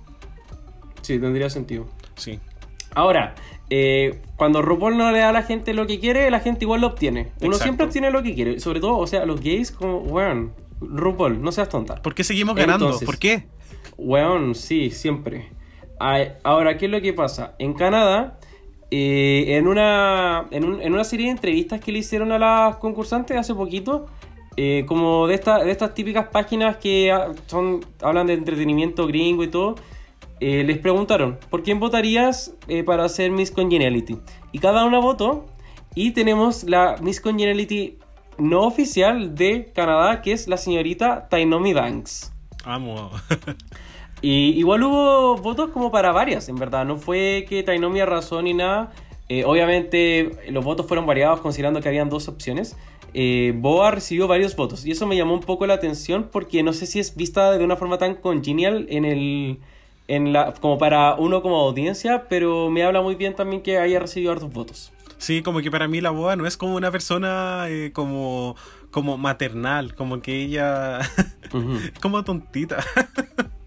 Sí, 1.01 1.19
tendría 1.19 1.49
sentido. 1.49 1.89
Sí. 2.15 2.39
Ahora, 2.95 3.35
eh, 3.69 4.21
cuando 4.35 4.61
RuPaul 4.61 4.97
no 4.97 5.11
le 5.11 5.19
da 5.19 5.29
a 5.29 5.33
la 5.33 5.43
gente 5.43 5.73
lo 5.73 5.87
que 5.87 5.99
quiere, 5.99 6.29
la 6.29 6.39
gente 6.39 6.65
igual 6.65 6.81
lo 6.81 6.87
obtiene. 6.87 7.31
Uno 7.39 7.47
Exacto. 7.47 7.63
siempre 7.63 7.85
obtiene 7.87 8.11
lo 8.11 8.21
que 8.23 8.35
quiere. 8.35 8.59
Sobre 8.59 8.79
todo, 8.79 8.97
o 8.97 9.07
sea, 9.07 9.25
los 9.25 9.41
gays 9.41 9.71
como, 9.71 9.97
weón, 9.99 10.53
RuPaul, 10.79 11.41
no 11.41 11.51
seas 11.51 11.69
tonta. 11.69 12.01
¿Por 12.01 12.13
qué 12.13 12.23
seguimos 12.23 12.55
ganando? 12.55 12.85
Entonces- 12.85 13.05
¿Por 13.05 13.17
qué? 13.17 13.47
Weón, 13.97 14.53
sí, 14.55 14.89
siempre. 14.91 15.49
Ahora, 15.99 16.77
¿qué 16.77 16.85
es 16.85 16.91
lo 16.91 17.01
que 17.01 17.13
pasa? 17.13 17.53
En 17.59 17.73
Canadá, 17.73 18.37
eh, 18.91 19.45
en, 19.57 19.67
una, 19.67 20.45
en, 20.51 20.65
un- 20.65 20.81
en 20.81 20.93
una 20.93 21.03
serie 21.03 21.27
de 21.27 21.31
entrevistas 21.31 21.79
que 21.79 21.91
le 21.91 21.99
hicieron 21.99 22.31
a 22.31 22.39
las 22.39 22.75
concursantes 22.77 23.37
hace 23.37 23.53
poquito, 23.55 24.07
eh, 24.57 24.85
como 24.87 25.27
de, 25.27 25.35
esta- 25.35 25.63
de 25.63 25.71
estas 25.71 25.93
típicas 25.93 26.27
páginas 26.27 26.77
que 26.77 27.11
ah, 27.11 27.31
son, 27.47 27.85
hablan 28.01 28.27
de 28.27 28.33
entretenimiento 28.33 29.07
gringo 29.07 29.43
y 29.43 29.47
todo, 29.47 29.75
eh, 30.39 30.63
les 30.65 30.77
preguntaron, 30.79 31.39
¿por 31.49 31.63
quién 31.63 31.79
votarías 31.79 32.53
eh, 32.67 32.83
para 32.83 33.05
hacer 33.05 33.31
Miss 33.31 33.49
Congeniality? 33.51 34.19
Y 34.51 34.59
cada 34.59 34.85
una 34.85 34.99
votó 34.99 35.45
y 35.95 36.11
tenemos 36.11 36.63
la 36.65 36.97
Miss 37.01 37.21
Congeniality 37.21 37.97
no 38.37 38.61
oficial 38.63 39.35
de 39.35 39.71
Canadá, 39.73 40.21
que 40.21 40.33
es 40.33 40.47
la 40.47 40.57
señorita 40.57 41.29
Tainomi 41.29 41.73
Banks. 41.73 42.33
Amo. 42.65 43.09
Y 44.23 44.57
igual 44.57 44.81
hubo 44.83 45.35
votos 45.35 45.69
como 45.71 45.91
para 45.91 46.13
varias, 46.13 46.47
en 46.47 46.55
verdad. 46.55 46.85
No 46.85 46.95
fue 46.97 47.45
que 47.49 47.61
Tainomi 47.61 47.99
arrasó 47.99 48.41
ni 48.41 48.53
nada. 48.53 48.93
Eh, 49.27 49.43
obviamente 49.45 50.31
los 50.49 50.63
votos 50.63 50.87
fueron 50.87 51.05
variados 51.05 51.41
considerando 51.41 51.81
que 51.81 51.89
habían 51.89 52.09
dos 52.09 52.29
opciones. 52.29 52.77
Eh, 53.13 53.53
Boa 53.55 53.91
recibió 53.91 54.27
varios 54.27 54.55
votos 54.55 54.85
y 54.85 54.91
eso 54.91 55.05
me 55.05 55.15
llamó 55.17 55.33
un 55.33 55.41
poco 55.41 55.67
la 55.67 55.73
atención 55.75 56.29
porque 56.31 56.63
no 56.63 56.71
sé 56.73 56.87
si 56.87 56.99
es 56.99 57.15
vista 57.15 57.51
de 57.51 57.63
una 57.63 57.75
forma 57.75 57.97
tan 57.97 58.15
congenial 58.15 58.87
en 58.89 59.05
el, 59.05 59.59
en 60.07 60.31
la, 60.33 60.53
como 60.53 60.77
para 60.77 61.15
uno 61.15 61.41
como 61.41 61.57
audiencia, 61.57 62.25
pero 62.29 62.69
me 62.71 62.81
habla 62.83 63.01
muy 63.01 63.15
bien 63.15 63.35
también 63.35 63.61
que 63.61 63.77
haya 63.77 63.99
recibido 63.99 64.31
hartos 64.31 64.51
votos. 64.53 64.93
Sí, 65.17 65.41
como 65.43 65.59
que 65.59 65.69
para 65.69 65.87
mí 65.89 65.99
la 66.01 66.09
boa 66.11 66.35
no 66.37 66.47
es 66.47 66.55
como 66.57 66.75
una 66.75 66.91
persona 66.91 67.65
eh, 67.67 67.91
como, 67.93 68.55
como 68.89 69.17
maternal, 69.17 69.95
como 69.95 70.21
que 70.21 70.41
ella 70.41 70.99
Ujú. 71.53 71.75
es 71.93 71.99
como 71.99 72.23
tontita. 72.23 72.83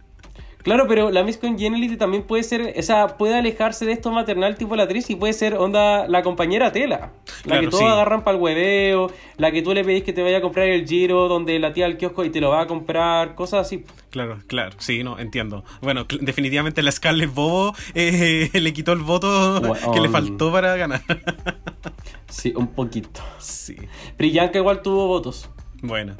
Claro, 0.66 0.86
pero 0.88 1.12
la 1.12 1.22
Miss 1.22 1.38
Congeniality 1.38 1.96
también 1.96 2.24
puede 2.24 2.42
ser, 2.42 2.74
o 2.76 2.82
sea, 2.82 3.16
puede 3.18 3.36
alejarse 3.36 3.86
de 3.86 3.92
esto 3.92 4.10
maternal 4.10 4.56
tipo 4.56 4.74
la 4.74 4.82
actriz 4.82 5.08
y 5.10 5.14
puede 5.14 5.32
ser 5.32 5.54
onda 5.54 6.08
la 6.08 6.24
compañera 6.24 6.72
tela. 6.72 7.12
La 7.26 7.42
Claro, 7.44 7.60
que 7.60 7.68
todos 7.68 7.84
sí. 7.84 7.88
agarran 7.88 8.24
para 8.24 8.36
el 8.36 8.42
hueveo, 8.42 9.12
la 9.36 9.52
que 9.52 9.62
tú 9.62 9.72
le 9.72 9.84
pedís 9.84 10.02
que 10.02 10.12
te 10.12 10.24
vaya 10.24 10.38
a 10.38 10.40
comprar 10.40 10.66
el 10.66 10.84
giro 10.84 11.28
donde 11.28 11.56
la 11.60 11.72
tía 11.72 11.84
del 11.84 11.96
kiosco 11.96 12.24
y 12.24 12.30
te 12.30 12.40
lo 12.40 12.50
va 12.50 12.62
a 12.62 12.66
comprar, 12.66 13.36
cosas 13.36 13.64
así. 13.64 13.84
Claro, 14.10 14.38
claro, 14.48 14.74
sí, 14.78 15.04
no, 15.04 15.20
entiendo. 15.20 15.62
Bueno, 15.82 16.04
definitivamente 16.20 16.82
la 16.82 16.90
Scarlett 16.90 17.32
Bobo 17.32 17.72
eh, 17.94 18.50
le 18.60 18.72
quitó 18.72 18.92
el 18.92 19.02
voto 19.02 19.62
que 19.94 20.00
le 20.00 20.08
faltó 20.08 20.50
para 20.50 20.74
ganar. 20.74 21.00
Sí, 22.28 22.52
un 22.56 22.66
poquito. 22.66 23.20
sí, 23.38 23.76
Priyanka 24.16 24.58
igual 24.58 24.82
tuvo 24.82 25.06
votos. 25.06 25.48
bueno. 25.80 26.16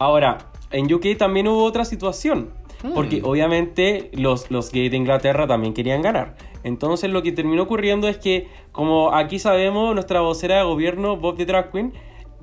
Ahora, 0.00 0.38
en 0.72 0.92
UK 0.92 1.16
también 1.16 1.46
hubo 1.46 1.62
otra 1.64 1.84
situación. 1.84 2.50
Mm. 2.82 2.94
Porque 2.94 3.20
obviamente 3.22 4.10
los, 4.12 4.50
los 4.50 4.72
gays 4.72 4.90
de 4.90 4.96
Inglaterra 4.96 5.46
también 5.46 5.74
querían 5.74 6.02
ganar. 6.02 6.36
Entonces 6.64 7.10
lo 7.10 7.22
que 7.22 7.32
terminó 7.32 7.62
ocurriendo 7.62 8.08
es 8.08 8.18
que, 8.18 8.48
como 8.72 9.14
aquí 9.14 9.38
sabemos, 9.38 9.94
nuestra 9.94 10.20
vocera 10.20 10.58
de 10.58 10.64
gobierno, 10.64 11.16
Bob 11.16 11.36
the 11.36 11.46
Drag 11.46 11.70
Queen, 11.70 11.92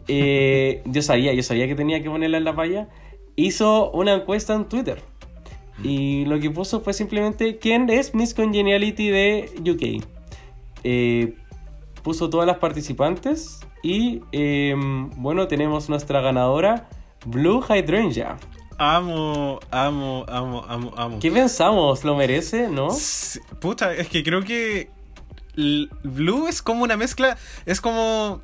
eh, 0.08 0.82
yo 0.86 1.02
sabía, 1.02 1.34
yo 1.34 1.44
sabía 1.44 1.68
que 1.68 1.76
tenía 1.76 2.02
que 2.02 2.10
ponerla 2.10 2.38
en 2.38 2.44
la 2.44 2.52
valla, 2.52 2.90
hizo 3.36 3.92
una 3.92 4.14
encuesta 4.14 4.54
en 4.54 4.66
Twitter. 4.66 5.02
Y 5.84 6.26
lo 6.26 6.40
que 6.40 6.50
puso 6.50 6.82
fue 6.82 6.94
simplemente 6.94 7.58
quién 7.58 7.90
es 7.90 8.14
Miss 8.14 8.34
Congeniality 8.34 9.10
de 9.10 9.50
UK. 9.62 10.06
Eh, 10.84 11.36
puso 12.04 12.30
todas 12.30 12.48
las 12.48 12.58
participantes 12.58 13.62
y 13.82 14.22
eh, 14.32 14.76
bueno, 15.16 15.48
tenemos 15.48 15.90
nuestra 15.90 16.20
ganadora, 16.20 16.90
Blue 17.26 17.62
Hydrangea. 17.62 18.38
Amo, 18.82 19.60
amo, 19.72 20.26
amo, 20.30 20.66
amo, 20.68 20.94
amo. 20.96 21.20
¿Qué 21.20 21.30
pensamos? 21.32 22.06
¿Lo 22.06 22.16
merece? 22.16 22.70
¿No? 22.70 22.92
Sí, 22.92 23.40
Puta, 23.60 23.94
es 23.94 24.08
que 24.08 24.24
creo 24.24 24.42
que 24.44 24.90
Blue 26.04 26.48
es 26.48 26.62
como 26.62 26.84
una 26.84 26.96
mezcla, 26.96 27.38
es 27.66 27.82
como... 27.82 28.42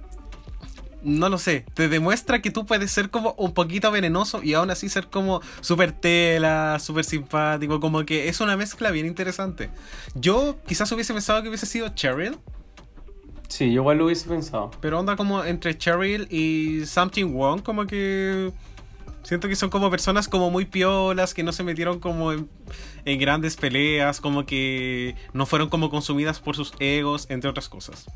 No 1.03 1.29
lo 1.29 1.37
sé, 1.37 1.65
te 1.75 1.87
demuestra 1.87 2.41
que 2.41 2.49
tú 2.51 2.65
puedes 2.65 2.91
ser 2.91 3.11
como 3.11 3.33
un 3.37 3.53
poquito 3.53 3.91
venenoso 3.91 4.41
y 4.43 4.55
aún 4.55 4.71
así 4.71 4.89
ser 4.89 5.07
como 5.07 5.39
súper 5.61 5.91
tela, 5.91 6.79
súper 6.79 7.05
simpático, 7.05 7.79
como 7.79 8.03
que 8.05 8.27
es 8.27 8.41
una 8.41 8.57
mezcla 8.57 8.89
bien 8.91 9.05
interesante. 9.05 9.69
Yo 10.15 10.57
quizás 10.67 10.91
hubiese 10.91 11.13
pensado 11.13 11.43
que 11.43 11.47
hubiese 11.49 11.65
sido 11.67 11.89
Cheryl, 11.89 12.37
Sí, 13.47 13.67
yo 13.71 13.81
igual 13.81 13.99
lo 13.99 14.05
hubiese 14.05 14.27
pensado. 14.27 14.71
pero 14.81 14.99
onda 14.99 15.15
como 15.15 15.43
entre 15.45 15.77
Cheryl 15.77 16.27
y 16.31 16.85
Something 16.87 17.35
Wrong, 17.35 17.61
como 17.61 17.85
que 17.85 18.51
siento 19.25 19.47
que 19.49 19.55
son 19.57 19.69
como 19.69 19.89
personas 19.91 20.27
como 20.29 20.49
muy 20.51 20.65
piolas, 20.65 21.33
que 21.33 21.43
no 21.43 21.51
se 21.51 21.63
metieron 21.63 21.99
como 21.99 22.31
en, 22.33 22.49
en 23.05 23.19
grandes 23.19 23.57
peleas, 23.57 24.21
como 24.21 24.45
que 24.45 25.17
no 25.33 25.45
fueron 25.45 25.69
como 25.69 25.89
consumidas 25.89 26.39
por 26.39 26.55
sus 26.55 26.73
egos, 26.79 27.27
entre 27.29 27.49
otras 27.49 27.69
cosas. 27.69 28.11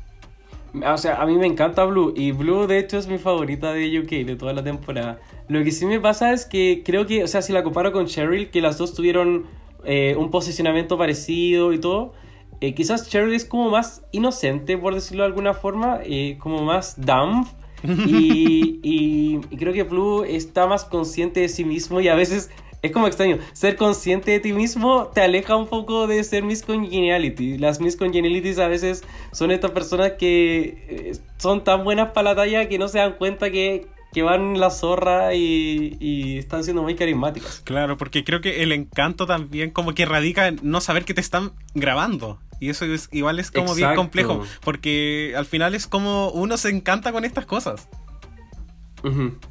O 0.72 0.98
sea, 0.98 1.20
a 1.20 1.26
mí 1.26 1.36
me 1.36 1.46
encanta 1.46 1.84
Blue. 1.84 2.12
Y 2.16 2.30
Blue, 2.32 2.66
de 2.68 2.78
hecho, 2.78 2.96
es 2.98 3.08
mi 3.08 3.18
favorita 3.18 3.72
de 3.72 3.98
UK 4.00 4.24
de 4.26 4.36
toda 4.36 4.52
la 4.52 4.62
temporada. 4.62 5.20
Lo 5.48 5.64
que 5.64 5.72
sí 5.72 5.84
me 5.84 5.98
pasa 6.00 6.32
es 6.32 6.46
que 6.46 6.82
creo 6.84 7.06
que, 7.06 7.24
o 7.24 7.28
sea, 7.28 7.42
si 7.42 7.52
la 7.52 7.64
comparo 7.64 7.90
con 7.92 8.06
Cheryl, 8.06 8.50
que 8.50 8.60
las 8.60 8.78
dos 8.78 8.94
tuvieron 8.94 9.48
eh, 9.84 10.14
un 10.16 10.30
posicionamiento 10.30 10.96
parecido 10.96 11.72
y 11.72 11.80
todo. 11.80 12.14
eh, 12.60 12.74
quizás 12.74 13.08
Cheryl 13.08 13.34
es 13.34 13.44
como 13.46 13.70
más 13.70 14.04
inocente, 14.12 14.78
por 14.78 14.94
decirlo 14.94 15.24
de 15.24 15.28
alguna 15.28 15.54
forma, 15.54 16.00
eh, 16.04 16.38
como 16.40 16.64
más 16.64 16.94
dumb. 17.00 17.46
Y, 17.84 18.80
y- 18.82 19.40
y 19.50 19.56
creo 19.56 19.72
que 19.72 19.82
Blue 19.84 20.24
está 20.24 20.66
más 20.66 20.84
consciente 20.84 21.40
de 21.40 21.48
sí 21.48 21.64
mismo 21.64 22.00
y 22.00 22.08
a 22.08 22.14
veces 22.14 22.50
es 22.82 22.92
como 22.92 23.06
extraño. 23.06 23.38
Ser 23.52 23.76
consciente 23.76 24.30
de 24.30 24.40
ti 24.40 24.52
mismo 24.52 25.08
te 25.14 25.20
aleja 25.20 25.56
un 25.56 25.66
poco 25.66 26.06
de 26.06 26.22
ser 26.24 26.42
Miss 26.44 26.62
Congeniality. 26.62 27.58
Las 27.58 27.80
Miss 27.80 27.96
Congenialities 27.96 28.58
a 28.58 28.68
veces 28.68 29.02
son 29.32 29.50
estas 29.50 29.70
personas 29.72 30.12
que 30.12 30.84
eh, 30.88 31.12
son 31.38 31.62
tan 31.64 31.84
buenas 31.84 32.12
para 32.12 32.30
la 32.30 32.36
talla 32.36 32.68
que 32.68 32.78
no 32.78 32.88
se 32.88 32.98
dan 32.98 33.14
cuenta 33.18 33.50
que, 33.50 33.86
que 34.12 34.22
van 34.22 34.54
en 34.54 34.60
la 34.60 34.70
zorra 34.70 35.34
y, 35.34 35.96
y 36.00 36.38
están 36.38 36.64
siendo 36.64 36.82
muy 36.82 36.94
carismáticas. 36.94 37.62
Claro, 37.64 37.96
porque 37.96 38.24
creo 38.24 38.40
que 38.40 38.62
el 38.62 38.72
encanto 38.72 39.26
también 39.26 39.70
como 39.70 39.94
que 39.94 40.04
radica 40.04 40.48
en 40.48 40.58
no 40.62 40.80
saber 40.80 41.04
que 41.04 41.14
te 41.14 41.20
están 41.20 41.52
grabando. 41.74 42.38
Y 42.60 42.68
eso 42.68 42.84
es, 42.84 43.08
igual 43.10 43.38
es 43.40 43.50
como 43.50 43.74
bien 43.74 43.94
complejo, 43.94 44.42
porque 44.62 45.32
al 45.36 45.46
final 45.46 45.74
es 45.74 45.86
como 45.86 46.30
uno 46.30 46.58
se 46.58 46.68
encanta 46.68 47.10
con 47.10 47.24
estas 47.24 47.46
cosas. 47.46 47.88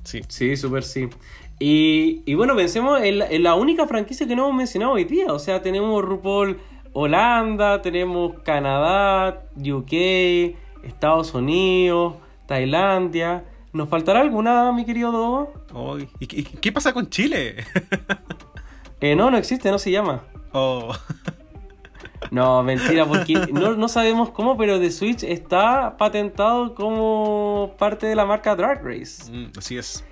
Sí. 0.03 0.21
Sí, 0.27 0.55
súper 0.55 0.83
sí. 0.83 1.09
Y, 1.59 2.21
y 2.25 2.35
bueno, 2.35 2.55
pensemos 2.55 3.01
en 3.01 3.19
la, 3.19 3.27
en 3.27 3.43
la 3.43 3.55
única 3.55 3.87
franquicia 3.87 4.27
que 4.27 4.35
no 4.35 4.45
hemos 4.45 4.57
mencionado 4.57 4.93
hoy 4.93 5.05
día. 5.05 5.33
O 5.33 5.39
sea, 5.39 5.61
tenemos 5.61 6.03
RuPaul 6.03 6.59
Holanda, 6.93 7.81
tenemos 7.81 8.39
Canadá, 8.43 9.43
UK, 9.57 9.93
Estados 10.83 11.33
Unidos, 11.33 12.15
Tailandia. 12.45 13.43
¿Nos 13.71 13.87
faltará 13.87 14.21
alguna, 14.21 14.71
mi 14.71 14.85
querido 14.85 15.11
Dogo? 15.11 15.97
Ay, 15.97 16.09
¿Y, 16.19 16.43
qué 16.43 16.71
pasa 16.71 16.93
con 16.93 17.09
Chile? 17.09 17.65
Eh, 19.01 19.15
no, 19.15 19.31
no 19.31 19.37
existe, 19.37 19.71
no 19.71 19.79
se 19.79 19.91
llama. 19.91 20.23
Oh. 20.51 20.93
No, 22.31 22.61
mentira, 22.63 23.05
porque 23.05 23.33
no, 23.33 23.75
no 23.75 23.87
sabemos 23.87 24.29
cómo, 24.31 24.57
pero 24.57 24.77
The 24.77 24.91
Switch 24.91 25.23
está 25.23 25.95
patentado 25.97 26.75
como 26.75 27.75
parte 27.79 28.07
de 28.07 28.15
la 28.15 28.25
marca 28.25 28.55
Drag 28.57 28.83
Race. 28.83 29.31
Mm, 29.31 29.57
así 29.57 29.77
es. 29.77 30.03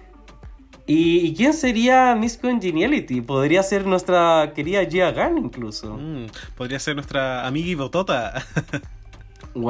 ¿Y, 0.87 1.17
y 1.17 1.35
quién 1.35 1.53
sería 1.53 2.15
Miss 2.15 2.37
Congeniality? 2.37 3.21
Podría 3.21 3.61
ser 3.61 3.85
nuestra 3.85 4.53
querida 4.55 4.85
Gia 4.85 5.11
Gunn 5.11 5.37
incluso. 5.37 5.97
Mm, 5.97 6.27
podría 6.55 6.79
ser 6.79 6.95
nuestra 6.95 7.45
amiga 7.45 7.67
y 7.67 7.75
botota. 7.75 8.33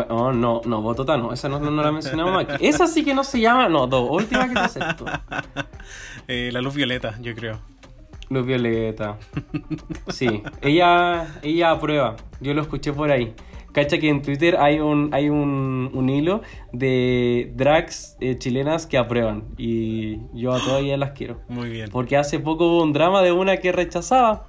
Oh, 0.09 0.31
no, 0.33 0.61
no, 0.65 0.81
Botota 0.81 1.17
no, 1.17 1.33
esa 1.33 1.49
no, 1.49 1.59
no 1.59 1.81
la 1.81 1.91
mencionamos 1.91 2.43
aquí. 2.43 2.67
Esa 2.67 2.87
sí 2.87 3.03
que 3.03 3.13
no 3.13 3.23
se 3.23 3.39
llama, 3.39 3.69
no, 3.69 3.87
dos, 3.87 4.09
última 4.09 4.47
que 4.47 4.53
te 4.53 4.59
acepto. 4.59 5.05
Eh, 6.29 6.49
la 6.51 6.59
luz 6.59 6.75
violeta, 6.75 7.17
yo 7.21 7.33
creo. 7.35 7.57
Luz 8.29 8.45
Violeta. 8.45 9.17
Sí, 10.09 10.43
ella, 10.61 11.39
ella 11.41 11.71
aprueba, 11.71 12.17
yo 12.41 12.53
lo 12.53 12.61
escuché 12.61 12.91
por 12.91 13.11
ahí. 13.11 13.33
Cacha 13.71 13.99
que 13.99 14.09
en 14.09 14.21
Twitter 14.21 14.57
hay 14.57 14.79
un, 14.79 15.13
hay 15.13 15.29
un, 15.29 15.91
un 15.93 16.09
hilo 16.09 16.41
de 16.73 17.51
drags 17.55 18.17
eh, 18.19 18.37
chilenas 18.37 18.87
que 18.87 18.97
aprueban 18.97 19.43
y 19.57 20.17
yo 20.33 20.51
a 20.53 20.59
todas 20.59 20.81
ellas 20.81 20.97
las 20.97 21.11
quiero. 21.11 21.41
Muy 21.47 21.69
bien. 21.69 21.89
Porque 21.91 22.17
hace 22.17 22.39
poco 22.39 22.67
hubo 22.67 22.83
un 22.83 22.91
drama 22.91 23.21
de 23.21 23.31
una 23.31 23.57
que 23.57 23.71
rechazaba. 23.71 24.47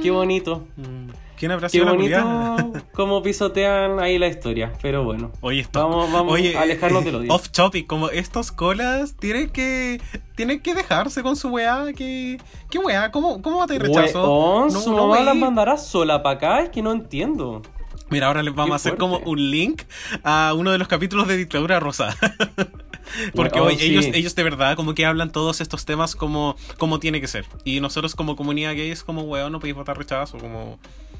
Qué 0.00 0.10
bonito. 0.10 0.64
Mm, 0.76 1.08
¿Quién 1.38 1.52
habrá 1.52 1.68
Qué 1.68 1.72
sido 1.72 1.84
la 1.84 1.92
bonito 1.92 2.20
culiada? 2.20 2.82
cómo 2.92 3.22
pisotean 3.22 4.00
ahí 4.00 4.18
la 4.18 4.26
historia, 4.26 4.72
pero 4.82 5.04
bueno. 5.04 5.30
Oye, 5.40 5.60
esto, 5.60 5.80
Vamos, 5.80 6.10
vamos 6.12 6.32
oye, 6.32 6.56
a 6.56 6.62
alejarnos 6.62 7.02
eh, 7.02 7.04
del 7.06 7.14
odio. 7.14 7.32
Off 7.32 7.50
topic, 7.50 7.86
como 7.86 8.10
estos 8.10 8.50
colas 8.50 9.14
tienen 9.14 9.50
que 9.50 10.00
tienen 10.34 10.60
que 10.60 10.74
dejarse 10.74 11.22
con 11.22 11.36
su 11.36 11.48
weá. 11.50 11.92
Que, 11.96 12.38
¿Qué 12.70 12.78
weá? 12.78 13.10
¿Cómo, 13.12 13.40
cómo 13.40 13.66
te 13.66 13.78
rechazo? 13.78 14.22
Weón, 14.22 14.72
No, 14.72 14.80
su 14.80 14.90
no 14.90 15.06
mamá 15.06 15.20
la 15.22 15.32
veí. 15.32 15.40
mandará 15.40 15.76
sola 15.78 16.22
para 16.22 16.36
acá, 16.36 16.60
es 16.62 16.70
que 16.70 16.82
no 16.82 16.90
entiendo. 16.92 17.62
Mira, 18.10 18.26
ahora 18.28 18.42
les 18.42 18.54
vamos 18.54 18.70
Qué 18.70 18.72
a 18.72 18.76
hacer 18.76 18.96
fuerte. 18.96 19.22
como 19.22 19.30
un 19.30 19.50
link 19.50 19.82
a 20.24 20.54
uno 20.56 20.72
de 20.72 20.78
los 20.78 20.88
capítulos 20.88 21.28
de 21.28 21.36
Dictadura 21.36 21.78
Rosa. 21.78 22.16
Porque 23.34 23.60
hoy 23.60 23.76
sí. 23.76 23.86
ellos, 23.86 24.06
ellos 24.12 24.34
de 24.34 24.42
verdad 24.42 24.76
como 24.76 24.94
que 24.94 25.06
hablan 25.06 25.30
todos 25.32 25.60
estos 25.60 25.84
temas 25.84 26.14
como, 26.14 26.56
como 26.78 27.00
tiene 27.00 27.20
que 27.20 27.26
ser. 27.26 27.46
Y 27.64 27.80
nosotros 27.80 28.14
como 28.14 28.36
comunidad 28.36 28.72
gay 28.74 28.90
es 28.90 29.02
como, 29.04 29.22
weón, 29.22 29.52
no 29.52 29.60
podéis 29.60 29.76
votar 29.76 29.96
rechazo. 29.96 30.38
Como... 30.38 30.78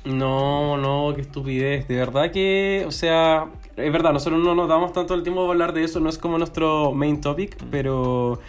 No, 0.08 0.78
no, 0.78 1.14
qué 1.14 1.20
estupidez. 1.20 1.86
De 1.86 1.96
verdad 1.96 2.30
que, 2.30 2.84
o 2.86 2.90
sea, 2.90 3.46
es 3.76 3.92
verdad, 3.92 4.12
nosotros 4.12 4.42
no 4.42 4.54
nos 4.54 4.66
damos 4.66 4.92
tanto 4.92 5.14
el 5.14 5.22
tiempo 5.22 5.44
de 5.44 5.50
hablar 5.50 5.74
de 5.74 5.84
eso, 5.84 6.00
no 6.00 6.08
es 6.08 6.16
como 6.16 6.38
nuestro 6.38 6.92
main 6.92 7.20
topic, 7.20 7.56
pero, 7.70 8.40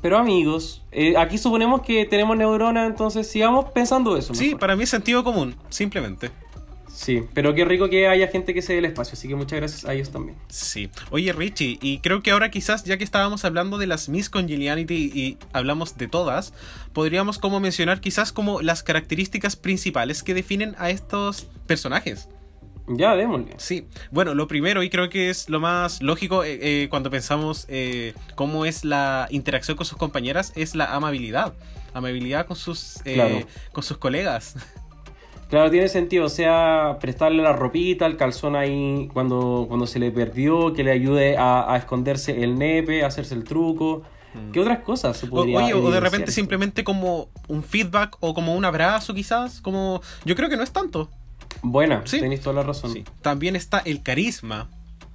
pero 0.00 0.18
amigos, 0.18 0.84
eh, 0.92 1.16
aquí 1.16 1.36
suponemos 1.36 1.82
que 1.82 2.04
tenemos 2.04 2.36
neuronas, 2.36 2.88
entonces 2.88 3.28
sigamos 3.28 3.66
pensando 3.70 4.16
eso. 4.16 4.34
Sí, 4.34 4.46
mejor. 4.46 4.60
para 4.60 4.76
mí 4.76 4.84
es 4.84 4.90
sentido 4.90 5.24
común, 5.24 5.56
simplemente. 5.68 6.30
Sí, 6.92 7.22
pero 7.34 7.54
qué 7.54 7.64
rico 7.64 7.88
que 7.88 8.08
haya 8.08 8.28
gente 8.28 8.52
que 8.52 8.62
se 8.62 8.72
dé 8.74 8.80
el 8.80 8.84
espacio, 8.84 9.14
así 9.14 9.28
que 9.28 9.34
muchas 9.34 9.58
gracias 9.58 9.84
a 9.84 9.94
ellos 9.94 10.10
también. 10.10 10.36
Sí. 10.48 10.90
Oye, 11.10 11.32
Richie, 11.32 11.78
y 11.80 11.98
creo 12.00 12.22
que 12.22 12.30
ahora 12.32 12.50
quizás, 12.50 12.84
ya 12.84 12.98
que 12.98 13.04
estábamos 13.04 13.44
hablando 13.44 13.78
de 13.78 13.86
las 13.86 14.08
Miss 14.08 14.28
Congeniality 14.28 14.94
y 15.14 15.38
hablamos 15.52 15.96
de 15.96 16.08
todas, 16.08 16.52
podríamos 16.92 17.38
como 17.38 17.60
mencionar 17.60 18.00
quizás 18.00 18.32
como 18.32 18.60
las 18.60 18.82
características 18.82 19.56
principales 19.56 20.22
que 20.22 20.34
definen 20.34 20.74
a 20.78 20.90
estos 20.90 21.46
personajes. 21.66 22.28
Ya, 22.88 23.14
démosle. 23.14 23.54
Sí, 23.58 23.86
bueno, 24.10 24.34
lo 24.34 24.48
primero 24.48 24.82
y 24.82 24.90
creo 24.90 25.08
que 25.10 25.30
es 25.30 25.48
lo 25.48 25.60
más 25.60 26.02
lógico 26.02 26.42
eh, 26.42 26.58
eh, 26.60 26.88
cuando 26.90 27.08
pensamos 27.08 27.66
eh, 27.68 28.14
cómo 28.34 28.66
es 28.66 28.84
la 28.84 29.28
interacción 29.30 29.76
con 29.76 29.86
sus 29.86 29.96
compañeras 29.96 30.52
es 30.56 30.74
la 30.74 30.86
amabilidad. 30.96 31.54
Amabilidad 31.94 32.46
con 32.46 32.56
sus, 32.56 32.98
Claro. 33.04 33.46
con 33.72 33.84
sus 33.84 33.96
colegas. 33.96 34.56
Claro, 35.50 35.70
tiene 35.70 35.88
sentido, 35.88 36.26
o 36.26 36.28
sea, 36.28 36.98
prestarle 37.00 37.42
la 37.42 37.52
ropita, 37.52 38.06
el 38.06 38.16
calzón 38.16 38.54
ahí 38.54 39.08
cuando, 39.12 39.64
cuando 39.68 39.86
se 39.86 39.98
le 39.98 40.10
perdió, 40.12 40.72
que 40.72 40.84
le 40.84 40.92
ayude 40.92 41.36
a, 41.36 41.72
a 41.72 41.76
esconderse 41.76 42.42
el 42.44 42.56
nepe, 42.56 43.02
a 43.02 43.08
hacerse 43.08 43.34
el 43.34 43.42
truco. 43.44 44.02
¿Qué 44.52 44.60
otras 44.60 44.78
cosas 44.78 45.16
se 45.16 45.26
podría 45.26 45.58
oye, 45.58 45.74
o 45.74 45.90
de 45.90 45.98
repente 45.98 46.30
simplemente 46.30 46.84
como 46.84 47.28
un 47.48 47.64
feedback 47.64 48.16
o 48.20 48.32
como 48.32 48.54
un 48.54 48.64
abrazo 48.64 49.12
quizás, 49.12 49.60
como 49.60 50.00
yo 50.24 50.36
creo 50.36 50.48
que 50.48 50.56
no 50.56 50.62
es 50.62 50.70
tanto. 50.70 51.10
Buena, 51.62 52.02
Sí. 52.06 52.20
tenéis 52.20 52.40
toda 52.40 52.54
la 52.54 52.62
razón. 52.62 52.92
Sí. 52.92 53.04
También 53.22 53.56
está 53.56 53.80
el 53.84 54.04
carisma, 54.04 54.70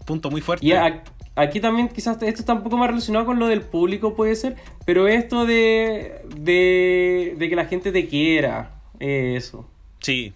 punto 0.05 0.29
muy 0.29 0.41
fuerte. 0.41 0.65
Y 0.65 0.73
a- 0.73 1.01
aquí 1.37 1.61
también 1.61 1.87
quizás 1.87 2.21
esto 2.21 2.41
está 2.41 2.53
un 2.55 2.63
poco 2.63 2.75
más 2.75 2.89
relacionado 2.89 3.25
con 3.25 3.39
lo 3.39 3.47
del 3.47 3.61
público, 3.61 4.15
puede 4.15 4.35
ser, 4.35 4.57
pero 4.85 5.07
esto 5.07 5.45
de, 5.45 6.21
de, 6.35 7.35
de 7.37 7.49
que 7.49 7.55
la 7.55 7.65
gente 7.67 7.93
te 7.93 8.09
quiera, 8.09 8.81
eh, 8.99 9.35
eso. 9.37 9.65
Sí. 10.05 10.33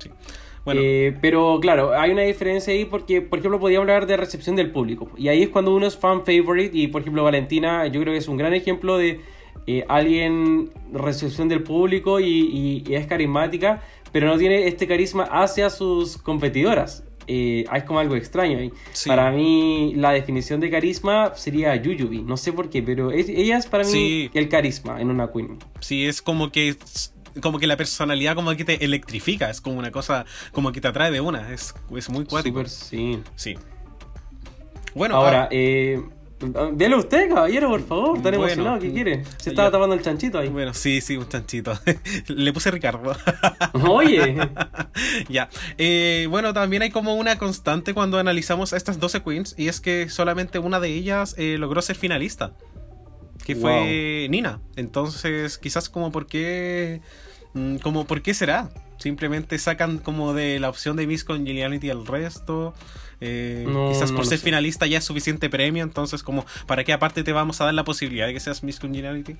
sí. 0.00 0.10
Bueno, 0.64 0.80
Eh, 0.82 1.16
pero 1.20 1.58
claro, 1.60 1.92
hay 1.98 2.10
una 2.10 2.22
diferencia 2.22 2.72
ahí 2.72 2.84
porque, 2.84 3.22
por 3.22 3.38
ejemplo, 3.38 3.60
podíamos 3.60 3.84
hablar 3.84 4.06
de 4.06 4.16
recepción 4.16 4.56
del 4.56 4.70
público. 4.72 5.08
Y 5.16 5.28
ahí 5.28 5.42
es 5.44 5.48
cuando 5.50 5.74
uno 5.74 5.86
es 5.86 5.96
fan 5.96 6.24
favorite 6.24 6.76
y, 6.76 6.88
por 6.88 7.02
ejemplo, 7.02 7.22
Valentina, 7.22 7.86
yo 7.86 8.00
creo 8.00 8.12
que 8.12 8.18
es 8.18 8.26
un 8.28 8.36
gran 8.36 8.52
ejemplo 8.52 8.98
de 8.98 9.20
eh, 9.68 9.84
alguien 9.88 10.70
recepción 10.92 11.48
del 11.48 11.62
público 11.62 12.20
y, 12.20 12.26
y- 12.26 12.84
y 12.86 12.94
es 12.94 13.06
carismática, 13.06 13.82
pero 14.12 14.26
no 14.28 14.38
tiene 14.38 14.66
este 14.68 14.86
carisma 14.86 15.24
hacia 15.24 15.70
sus 15.70 16.18
competidoras. 16.18 17.02
Eh, 17.28 17.64
es 17.74 17.82
como 17.84 17.98
algo 17.98 18.14
extraño 18.14 18.58
ahí. 18.58 18.70
Sí. 18.92 19.08
Para 19.08 19.30
mí, 19.32 19.92
la 19.96 20.12
definición 20.12 20.60
de 20.60 20.70
carisma 20.70 21.32
sería 21.34 21.74
Yuyubi. 21.74 22.22
No 22.22 22.36
sé 22.36 22.52
por 22.52 22.70
qué, 22.70 22.82
pero 22.82 23.10
es- 23.10 23.28
ella 23.28 23.56
es 23.58 23.66
para 23.66 23.82
mí 23.84 23.90
Sí. 23.90 24.30
el 24.34 24.48
carisma 24.48 25.00
en 25.00 25.10
una 25.10 25.32
queen. 25.32 25.58
sí, 25.80 26.06
es 26.06 26.22
como 26.22 26.52
que 26.52 26.76
como 27.42 27.58
que 27.58 27.66
la 27.66 27.76
personalidad 27.76 28.34
como 28.34 28.54
que 28.56 28.64
te 28.64 28.84
electrifica, 28.84 29.50
es 29.50 29.60
como 29.60 29.78
una 29.78 29.90
cosa 29.90 30.24
como 30.52 30.72
que 30.72 30.80
te 30.80 30.88
atrae 30.88 31.10
de 31.10 31.20
una, 31.20 31.52
es, 31.52 31.74
es 31.94 32.08
muy 32.08 32.24
cuático. 32.24 32.58
Súper, 32.58 32.70
sí. 32.70 33.20
Sí. 33.34 33.56
Bueno, 34.94 35.16
Ahora, 35.16 35.42
ah, 35.44 35.48
eh, 35.50 36.02
dele 36.72 36.96
usted, 36.96 37.28
caballero, 37.28 37.68
por 37.68 37.86
favor. 37.86 38.14
Tan 38.14 38.22
Bueno, 38.22 38.44
emocionado, 38.44 38.78
¿qué 38.78 38.92
quiere? 38.92 39.24
Se 39.36 39.46
ya. 39.46 39.50
estaba 39.50 39.70
tapando 39.70 39.94
el 39.94 40.02
chanchito 40.02 40.38
ahí. 40.38 40.48
bueno, 40.48 40.74
sí, 40.74 41.00
sí, 41.00 41.16
un 41.16 41.28
chanchito. 41.28 41.78
Le 42.28 42.52
puse 42.52 42.70
Ricardo. 42.70 43.14
Oye, 43.88 44.36
ya. 45.28 45.48
Eh, 45.78 46.26
bueno, 46.30 46.52
también 46.54 46.82
hay 46.82 46.90
como 46.90 47.14
una 47.14 47.36
constante 47.38 47.94
cuando 47.94 48.18
analizamos 48.18 48.72
a 48.72 48.76
estas 48.76 48.98
12 48.98 49.22
queens 49.22 49.54
y 49.58 49.68
es 49.68 49.80
que 49.80 50.08
solamente 50.08 50.58
una 50.58 50.80
de 50.80 50.88
ellas 50.88 51.34
eh, 51.38 51.56
logró 51.58 51.82
ser 51.82 51.96
finalista. 51.96 52.52
Que 53.44 53.54
fue 53.54 54.26
Nina. 54.28 54.60
Entonces, 54.76 55.58
quizás 55.58 55.88
como 55.88 56.10
por 56.10 56.26
qué... 56.26 57.00
mm, 57.56 57.76
Como 57.78 58.06
por 58.06 58.22
qué 58.22 58.34
será. 58.34 58.70
Simplemente 58.98 59.58
sacan 59.58 59.98
como 59.98 60.32
de 60.32 60.58
la 60.58 60.70
opción 60.70 60.96
de 60.96 61.06
Miss 61.06 61.24
Congeniality 61.24 61.90
al 61.90 62.06
resto. 62.06 62.72
Eh, 63.20 63.64
No, 63.68 63.88
quizás 63.88 64.12
por 64.12 64.26
ser 64.26 64.38
finalista 64.38 64.86
ya 64.86 64.98
es 64.98 65.04
suficiente 65.04 65.50
premio. 65.50 65.82
Entonces, 65.82 66.22
como, 66.22 66.46
¿para 66.66 66.84
qué 66.84 66.92
aparte 66.92 67.22
te 67.22 67.32
vamos 67.32 67.60
a 67.60 67.64
dar 67.64 67.74
la 67.74 67.84
posibilidad 67.84 68.26
de 68.26 68.34
que 68.34 68.40
seas 68.40 68.62
Miss 68.62 68.80
Congeniality? 68.80 69.36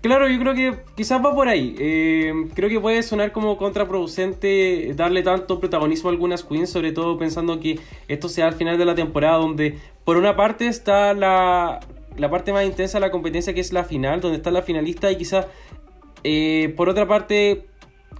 claro, 0.00 0.28
yo 0.28 0.38
creo 0.38 0.54
que 0.54 0.78
quizás 0.96 1.24
va 1.24 1.34
por 1.34 1.48
ahí. 1.48 1.74
Eh, 1.78 2.32
creo 2.54 2.68
que 2.68 2.80
puede 2.80 3.02
sonar 3.02 3.32
como 3.32 3.56
contraproducente 3.56 4.92
darle 4.94 5.22
tanto 5.22 5.58
protagonismo 5.60 6.08
a 6.08 6.12
algunas 6.12 6.44
queens, 6.44 6.70
sobre 6.70 6.92
todo 6.92 7.18
pensando 7.18 7.58
que 7.60 7.80
esto 8.08 8.28
sea 8.28 8.46
al 8.46 8.54
final 8.54 8.78
de 8.78 8.84
la 8.84 8.94
temporada, 8.94 9.38
donde 9.38 9.78
por 10.04 10.16
una 10.16 10.36
parte 10.36 10.68
está 10.68 11.14
la, 11.14 11.80
la 12.16 12.30
parte 12.30 12.52
más 12.52 12.64
intensa 12.64 12.98
de 12.98 13.00
la 13.00 13.10
competencia, 13.10 13.54
que 13.54 13.60
es 13.60 13.72
la 13.72 13.84
final, 13.84 14.20
donde 14.20 14.36
está 14.36 14.50
la 14.50 14.62
finalista, 14.62 15.10
y 15.10 15.16
quizás 15.16 15.46
eh, 16.24 16.72
por 16.76 16.88
otra 16.88 17.06
parte 17.06 17.66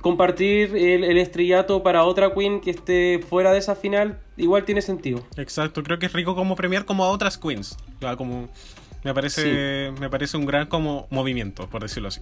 compartir 0.00 0.76
el, 0.76 1.04
el 1.04 1.18
estrellato 1.18 1.82
para 1.82 2.04
otra 2.04 2.34
queen 2.34 2.60
que 2.60 2.70
esté 2.70 3.20
fuera 3.28 3.52
de 3.52 3.58
esa 3.58 3.74
final, 3.74 4.18
igual 4.36 4.64
tiene 4.64 4.82
sentido. 4.82 5.22
Exacto, 5.36 5.82
creo 5.82 5.98
que 5.98 6.06
es 6.06 6.12
rico 6.12 6.34
como 6.34 6.56
premiar 6.56 6.84
como 6.84 7.04
a 7.04 7.08
otras 7.10 7.38
queens. 7.38 7.76
Ya, 8.00 8.16
como 8.16 8.48
me 9.04 9.14
parece 9.14 9.92
me 10.00 10.10
parece 10.10 10.36
un 10.36 10.46
gran 10.46 10.66
como 10.66 11.06
movimiento, 11.10 11.68
por 11.68 11.82
decirlo 11.82 12.08
así. 12.08 12.20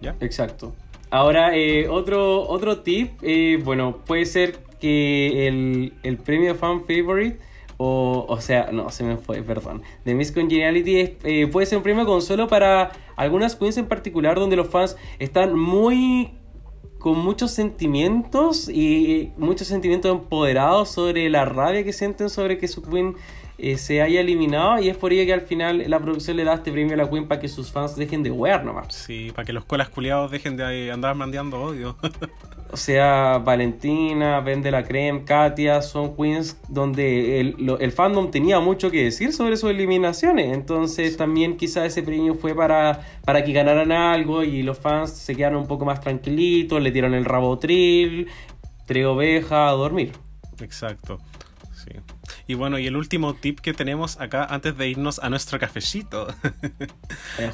¿Ya? 0.00 0.14
Exacto. 0.20 0.74
Ahora, 1.10 1.56
eh, 1.56 1.88
otro, 1.88 2.48
otro 2.48 2.78
tip, 2.78 3.12
eh, 3.22 3.60
bueno, 3.62 3.98
puede 4.04 4.26
ser 4.26 4.58
que 4.80 5.46
el, 5.46 5.92
el 6.02 6.16
premio 6.18 6.54
Fan 6.56 6.80
Favorite, 6.86 7.38
o, 7.76 8.26
o 8.28 8.40
sea, 8.40 8.70
no, 8.72 8.90
se 8.90 9.04
me 9.04 9.16
fue, 9.16 9.42
perdón, 9.42 9.82
de 10.04 10.14
Miss 10.14 10.32
Congeniality 10.32 11.00
es, 11.00 11.10
eh, 11.24 11.46
puede 11.46 11.66
ser 11.66 11.78
un 11.78 11.84
premio 11.84 12.06
consuelo 12.06 12.48
para 12.48 12.92
algunas 13.16 13.56
queens 13.56 13.76
en 13.76 13.86
particular 13.86 14.38
donde 14.38 14.56
los 14.56 14.68
fans 14.68 14.96
están 15.18 15.58
muy 15.58 16.32
con 16.98 17.18
muchos 17.18 17.50
sentimientos 17.50 18.68
y 18.70 19.32
muchos 19.36 19.68
sentimientos 19.68 20.10
empoderados 20.10 20.88
sobre 20.88 21.28
la 21.28 21.44
rabia 21.44 21.84
que 21.84 21.92
sienten 21.92 22.30
sobre 22.30 22.56
que 22.56 22.66
su 22.66 22.80
queen 22.82 23.16
eh, 23.58 23.76
se 23.78 24.02
haya 24.02 24.20
eliminado 24.20 24.80
y 24.80 24.88
es 24.88 24.96
por 24.96 25.12
ello 25.12 25.24
que 25.26 25.32
al 25.32 25.42
final 25.42 25.84
la 25.88 26.00
producción 26.00 26.36
le 26.36 26.44
da 26.44 26.54
este 26.54 26.72
premio 26.72 26.94
a 26.94 26.96
la 26.96 27.08
queen 27.08 27.26
para 27.28 27.40
que 27.40 27.48
sus 27.48 27.70
fans 27.70 27.94
dejen 27.96 28.22
de 28.22 28.30
wear 28.30 28.64
nomás. 28.64 28.92
Sí, 28.94 29.30
para 29.34 29.44
que 29.46 29.52
los 29.52 29.64
colas 29.64 29.88
culiados 29.88 30.30
dejen 30.30 30.56
de 30.56 30.90
andar 30.92 31.14
mandeando 31.14 31.60
odio. 31.62 31.96
O 32.72 32.76
sea, 32.76 33.38
Valentina, 33.38 34.40
Vende 34.40 34.72
la 34.72 34.82
Creme, 34.82 35.22
Katia, 35.24 35.80
son 35.80 36.16
queens 36.16 36.56
donde 36.68 37.38
el, 37.38 37.54
lo- 37.58 37.78
el 37.78 37.92
fandom 37.92 38.32
tenía 38.32 38.58
mucho 38.58 38.90
que 38.90 39.04
decir 39.04 39.32
sobre 39.32 39.56
sus 39.56 39.70
eliminaciones. 39.70 40.52
Entonces 40.52 41.16
también 41.16 41.56
quizá 41.56 41.86
ese 41.86 42.02
premio 42.02 42.34
fue 42.34 42.52
para, 42.52 43.00
para 43.24 43.44
que 43.44 43.52
ganaran 43.52 43.92
algo 43.92 44.42
y 44.42 44.64
los 44.64 44.76
fans 44.76 45.10
se 45.12 45.36
quedaron 45.36 45.60
un 45.60 45.68
poco 45.68 45.84
más 45.84 46.00
tranquilitos, 46.00 46.82
le 46.82 46.90
dieron 46.90 47.14
el 47.14 47.24
rabotril, 47.24 48.26
tres 48.86 49.06
ovejas 49.06 49.52
a 49.52 49.70
dormir. 49.72 50.10
Exacto. 50.60 51.20
Y 52.46 52.54
bueno, 52.54 52.78
y 52.78 52.86
el 52.86 52.96
último 52.96 53.32
tip 53.34 53.60
que 53.60 53.72
tenemos 53.72 54.20
acá 54.20 54.44
antes 54.44 54.76
de 54.76 54.88
irnos 54.88 55.18
a 55.18 55.30
nuestro 55.30 55.58
cafecito. 55.58 56.26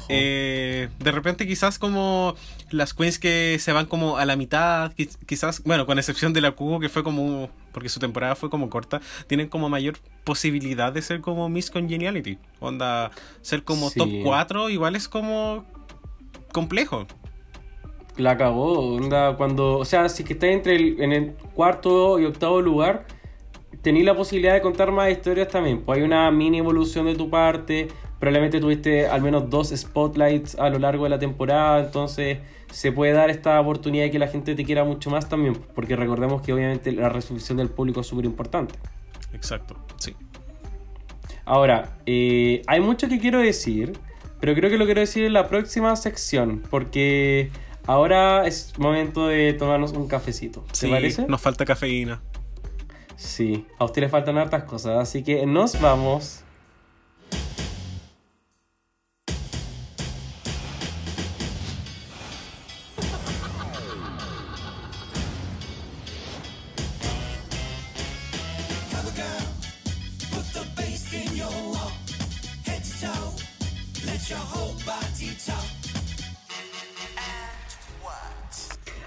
Eh, 0.09 0.89
de 0.99 1.11
repente 1.11 1.47
quizás 1.47 1.79
como 1.79 2.35
las 2.69 2.93
queens 2.93 3.19
que 3.19 3.57
se 3.59 3.71
van 3.71 3.85
como 3.85 4.17
a 4.17 4.25
la 4.25 4.35
mitad, 4.35 4.91
qui- 4.93 5.15
quizás, 5.25 5.63
bueno, 5.63 5.85
con 5.85 5.97
excepción 5.97 6.33
de 6.33 6.41
la 6.41 6.51
Cubo 6.51 6.79
que 6.79 6.89
fue 6.89 7.03
como, 7.03 7.49
porque 7.71 7.89
su 7.89 7.99
temporada 7.99 8.35
fue 8.35 8.49
como 8.49 8.69
corta, 8.69 9.01
tienen 9.27 9.47
como 9.49 9.69
mayor 9.69 9.97
posibilidad 10.23 10.91
de 10.93 11.01
ser 11.01 11.21
como 11.21 11.49
Miss 11.49 11.71
Congeniality. 11.71 12.37
Onda, 12.59 13.11
ser 13.41 13.63
como 13.63 13.89
Sí. 13.89 13.99
top 13.99 14.09
4 14.23 14.69
igual 14.69 14.95
es 14.95 15.07
como 15.07 15.65
complejo. 16.51 17.07
La 18.17 18.37
cagó, 18.37 18.95
onda, 18.95 19.35
cuando, 19.37 19.77
o 19.77 19.85
sea, 19.85 20.09
si 20.09 20.23
que 20.23 20.33
estás 20.33 20.49
entre 20.49 20.75
el, 20.75 21.01
en 21.01 21.11
el 21.13 21.33
cuarto 21.55 22.19
y 22.19 22.25
octavo 22.25 22.61
lugar, 22.61 23.05
tenés 23.81 24.03
la 24.05 24.15
posibilidad 24.15 24.53
de 24.53 24.61
contar 24.61 24.91
más 24.91 25.11
historias 25.11 25.47
también. 25.47 25.81
Pues 25.81 25.97
hay 25.99 26.03
una 26.05 26.29
mini 26.31 26.59
evolución 26.59 27.05
de 27.05 27.15
tu 27.15 27.29
parte, 27.29 27.87
probablemente 28.19 28.59
tuviste 28.59 29.07
al 29.07 29.21
menos 29.21 29.49
dos 29.49 29.69
spotlights 29.75 30.55
a 30.59 30.69
lo 30.69 30.79
largo 30.79 31.03
de 31.05 31.09
la 31.09 31.19
temporada, 31.19 31.79
entonces 31.85 32.37
se 32.71 32.91
puede 32.91 33.11
dar 33.11 33.29
esta 33.29 33.59
oportunidad 33.59 34.05
de 34.05 34.11
que 34.11 34.19
la 34.19 34.27
gente 34.27 34.55
te 34.55 34.63
quiera 34.63 34.83
mucho 34.83 35.09
más 35.09 35.27
también, 35.27 35.53
porque 35.75 35.95
recordemos 35.95 36.41
que 36.41 36.53
obviamente 36.53 36.91
la 36.91 37.09
resolución 37.09 37.57
del 37.57 37.69
público 37.69 38.01
es 38.01 38.07
súper 38.07 38.25
importante. 38.25 38.75
Exacto, 39.33 39.75
sí. 39.97 40.15
Ahora, 41.45 41.97
eh, 42.05 42.61
hay 42.67 42.79
mucho 42.79 43.09
que 43.09 43.19
quiero 43.19 43.39
decir, 43.39 43.93
pero 44.39 44.53
creo 44.55 44.69
que 44.69 44.77
lo 44.77 44.85
quiero 44.85 45.01
decir 45.01 45.23
en 45.25 45.33
la 45.33 45.47
próxima 45.47 45.95
sección, 45.95 46.61
porque 46.69 47.49
ahora 47.87 48.45
es 48.47 48.77
momento 48.77 49.27
de 49.27 49.53
tomarnos 49.53 49.91
un 49.93 50.07
cafecito. 50.07 50.61
¿Te 50.71 50.75
Sí, 50.75 50.87
parece? 50.87 51.25
nos 51.27 51.41
falta 51.41 51.65
cafeína. 51.65 52.21
Sí, 53.21 53.67
a 53.77 53.85
usted 53.85 54.01
le 54.01 54.09
faltan 54.09 54.37
hartas 54.39 54.63
cosas, 54.63 54.97
así 54.97 55.23
que 55.23 55.45
nos 55.45 55.79
vamos. 55.79 56.43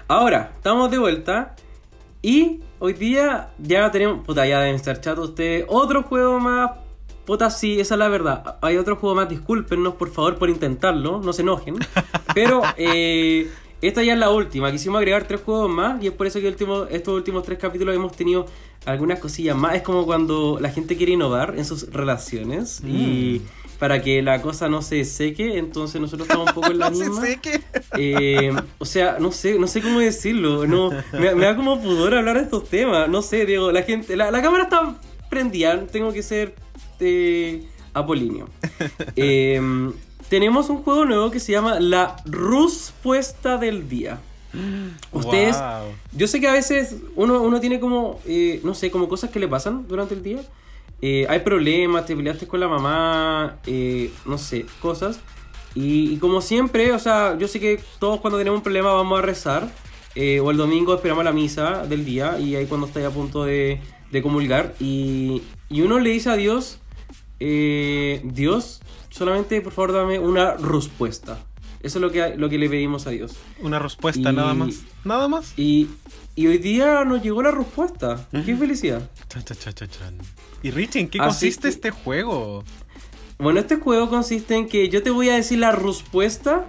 Ahora, 0.07 0.51
estamos 0.55 0.89
de 0.89 0.99
vuelta. 0.99 1.55
Y 2.25 2.61
hoy 2.79 2.93
día 2.93 3.51
ya 3.59 3.91
tenemos. 3.91 4.25
Puta, 4.25 4.47
ya 4.47 4.59
deben 4.59 4.77
estar 4.77 4.99
chatos 4.99 5.29
ustedes. 5.29 5.63
Otro 5.67 6.01
juego 6.01 6.39
más. 6.39 6.71
Puta, 7.23 7.51
sí, 7.51 7.79
esa 7.79 7.93
es 7.93 7.99
la 7.99 8.07
verdad. 8.07 8.57
Hay 8.61 8.77
otro 8.77 8.95
juego 8.95 9.13
más, 9.13 9.29
discúlpenos 9.29 9.93
por 9.93 10.09
favor 10.09 10.35
por 10.39 10.49
intentarlo, 10.49 11.21
no 11.21 11.33
se 11.33 11.43
enojen. 11.43 11.75
Pero 12.33 12.63
eh, 12.77 13.51
esta 13.79 14.01
ya 14.01 14.13
es 14.13 14.19
la 14.19 14.31
última. 14.31 14.71
Quisimos 14.71 14.97
agregar 14.97 15.27
tres 15.27 15.41
juegos 15.41 15.69
más 15.69 16.01
y 16.01 16.07
es 16.07 16.13
por 16.13 16.25
eso 16.25 16.39
que 16.39 16.47
último, 16.47 16.85
estos 16.85 17.13
últimos 17.13 17.43
tres 17.43 17.59
capítulos 17.59 17.95
hemos 17.95 18.13
tenido 18.13 18.47
algunas 18.87 19.19
cosillas 19.19 19.55
más. 19.55 19.75
Es 19.75 19.83
como 19.83 20.03
cuando 20.07 20.57
la 20.59 20.71
gente 20.71 20.97
quiere 20.97 21.11
innovar 21.11 21.53
en 21.55 21.63
sus 21.63 21.91
relaciones 21.91 22.81
y 22.83 23.43
para 23.79 24.01
que 24.01 24.21
la 24.21 24.41
cosa 24.41 24.69
no 24.69 24.81
se 24.81 25.03
seque, 25.05 25.57
entonces 25.57 25.99
nosotros 25.99 26.27
estamos 26.27 26.47
un 26.49 26.53
poco 26.55 26.71
en 26.71 26.79
la 26.79 26.89
No 26.91 26.95
sé, 26.95 27.09
misma. 27.09 27.21
sé 27.25 27.39
que... 27.41 27.61
Eh, 27.97 28.53
o 28.77 28.85
sea, 28.85 29.17
no 29.19 29.31
sé, 29.31 29.57
no 29.59 29.67
sé 29.67 29.81
cómo 29.81 29.99
decirlo. 29.99 30.65
No, 30.67 30.91
me, 31.13 31.35
me 31.35 31.45
da 31.45 31.55
como 31.55 31.81
pudor 31.81 32.13
hablar 32.15 32.37
de 32.37 32.43
estos 32.43 32.69
temas. 32.69 33.09
No 33.09 33.21
sé, 33.21 33.45
Diego, 33.45 33.71
la 33.71 33.83
gente, 33.83 34.15
la, 34.15 34.31
la 34.31 34.41
cámara 34.41 34.63
está 34.65 34.95
prendida. 35.29 35.85
Tengo 35.87 36.11
que 36.13 36.23
ser 36.23 36.55
eh, 36.99 37.63
Apolinio. 37.93 38.49
Em, 39.15 39.93
tenemos 40.29 40.69
un 40.69 40.77
juego 40.83 41.05
nuevo 41.05 41.29
que 41.31 41.39
se 41.39 41.51
llama 41.51 41.79
La 41.79 42.15
Respuesta 42.25 43.57
del 43.57 43.87
Día. 43.89 44.19
Ustedes, 45.11 45.57
Wow. 45.57 45.91
yo 46.13 46.27
sé 46.27 46.39
que 46.39 46.47
a 46.47 46.53
veces 46.53 46.95
uno, 47.17 47.41
uno 47.41 47.59
tiene 47.59 47.79
como, 47.81 48.19
eh, 48.25 48.61
no 48.63 48.73
sé, 48.73 48.89
como 48.89 49.09
cosas 49.09 49.29
que 49.29 49.39
le 49.39 49.47
pasan 49.49 49.85
durante 49.87 50.13
el 50.13 50.23
día. 50.23 50.39
Eh, 51.07 51.25
hay 51.29 51.39
problemas, 51.41 52.05
te 52.07 52.15
peleaste 52.15 52.47
con 52.47 52.59
la 52.59 52.67
mamá, 52.67 53.57
eh, 53.67 54.11
no 54.25 54.37
sé, 54.39 54.65
cosas. 54.81 55.19
Y, 55.75 56.13
y 56.13 56.17
como 56.17 56.41
siempre, 56.41 56.93
o 56.93 56.99
sea, 56.99 57.37
yo 57.37 57.47
sé 57.47 57.59
que 57.59 57.79
todos 57.99 58.19
cuando 58.21 58.37
tenemos 58.39 58.57
un 58.57 58.63
problema 58.63 58.91
vamos 58.93 59.19
a 59.19 59.21
rezar. 59.21 59.69
eh, 60.15 60.39
o 60.39 60.49
el 60.49 60.57
domingo 60.57 60.95
esperamos 60.95 61.23
la 61.25 61.33
misa 61.33 61.85
del 61.85 62.05
día 62.05 62.39
y 62.39 62.55
ahí 62.55 62.65
cuando 62.65 62.87
estáis 62.87 63.05
a 63.05 63.11
punto 63.11 63.43
de, 63.43 63.81
de 64.11 64.21
comulgar. 64.21 64.73
Y, 64.79 65.41
y 65.69 65.81
uno 65.81 65.99
le 65.99 66.09
dice 66.11 66.29
a 66.29 66.37
Dios, 66.37 66.79
eh, 67.39 68.21
Dios, 68.23 68.81
solamente 69.09 69.59
por 69.61 69.73
favor 69.73 69.91
dame 69.93 70.17
una 70.19 70.55
respuesta. 70.55 71.37
Eso 71.81 71.99
es 71.99 72.01
lo 72.01 72.11
que, 72.11 72.35
lo 72.37 72.49
que 72.49 72.57
le 72.57 72.67
pedimos 72.69 73.05
a 73.05 73.11
Dios. 73.11 73.33
Una 73.59 73.77
respuesta, 73.77 74.31
Y- 74.31 74.35
nada 74.35 74.53
más. 74.55 74.83
Nada 75.03 75.27
más. 75.27 75.53
Y, 75.57 75.87
y 76.35 76.47
hoy 76.47 76.57
día 76.57 77.03
nos 77.05 77.21
llegó 77.21 77.43
la 77.43 77.51
respuesta. 77.51 78.25
¡Qué 78.31 78.55
felicidad! 78.55 79.07
Chan, 79.29 79.43
chan, 79.43 79.73
chan. 79.89 80.17
Y 80.65 80.71
Richie, 80.71 81.01
¿en 81.01 81.09
qué 81.09 81.19
consiste 81.19 81.67
este 81.67 81.91
juego? 81.91 82.63
Bueno, 83.37 83.59
este 83.59 83.75
juego 83.75 84.09
consiste 84.09 84.55
en 84.55 84.67
que 84.67 84.89
yo 84.89 85.03
te 85.03 85.11
voy 85.11 85.29
a 85.29 85.35
decir 85.35 85.59
la 85.59 85.71
respuesta 85.71 86.65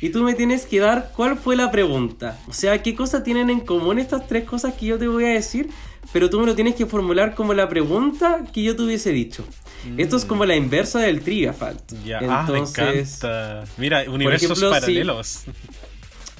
y 0.00 0.08
tú 0.08 0.24
me 0.24 0.34
tienes 0.34 0.66
que 0.66 0.80
dar 0.80 1.12
cuál 1.14 1.38
fue 1.38 1.54
la 1.54 1.70
pregunta. 1.70 2.36
O 2.48 2.52
sea, 2.52 2.82
qué 2.82 2.96
cosas 2.96 3.22
tienen 3.22 3.48
en 3.48 3.60
común 3.60 4.00
estas 4.00 4.26
tres 4.26 4.42
cosas 4.42 4.74
que 4.74 4.86
yo 4.86 4.98
te 4.98 5.06
voy 5.06 5.24
a 5.24 5.28
decir, 5.28 5.70
pero 6.12 6.28
tú 6.28 6.40
me 6.40 6.46
lo 6.46 6.56
tienes 6.56 6.74
que 6.74 6.84
formular 6.84 7.36
como 7.36 7.54
la 7.54 7.68
pregunta 7.68 8.40
que 8.52 8.64
yo 8.64 8.74
te 8.74 8.82
hubiese 8.82 9.12
dicho. 9.12 9.44
Esto 9.96 10.16
es 10.16 10.24
como 10.24 10.44
la 10.44 10.56
inversa 10.56 10.98
del 10.98 11.20
Trivia 11.20 11.52
Fact. 11.52 11.92
Ya, 12.04 12.18
ah, 12.20 12.48
me 12.50 12.58
encanta. 12.58 13.66
Mira, 13.76 14.02
universos 14.10 14.50
ejemplo, 14.50 14.74
si- 14.74 14.80
paralelos. 14.80 15.44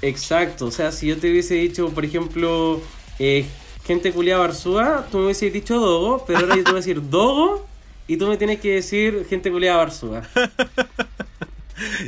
Exacto, 0.02 0.66
o 0.66 0.70
sea, 0.72 0.90
si 0.90 1.06
yo 1.06 1.16
te 1.16 1.30
hubiese 1.30 1.54
dicho, 1.54 1.90
por 1.90 2.04
ejemplo, 2.04 2.82
eh, 3.20 3.46
gente 3.88 4.12
culiada 4.12 4.42
Barzúa, 4.42 5.06
tú 5.10 5.16
me 5.16 5.24
hubieses 5.24 5.50
dicho 5.50 5.80
Dogo, 5.80 6.22
pero 6.26 6.40
ahora 6.40 6.56
yo 6.56 6.62
te 6.62 6.70
voy 6.70 6.78
a 6.78 6.82
decir 6.84 7.00
Dogo 7.10 7.66
y 8.06 8.18
tú 8.18 8.26
me 8.28 8.36
tienes 8.36 8.60
que 8.60 8.74
decir 8.74 9.26
gente 9.28 9.50
culiada 9.50 9.78
Barzúa. 9.78 10.22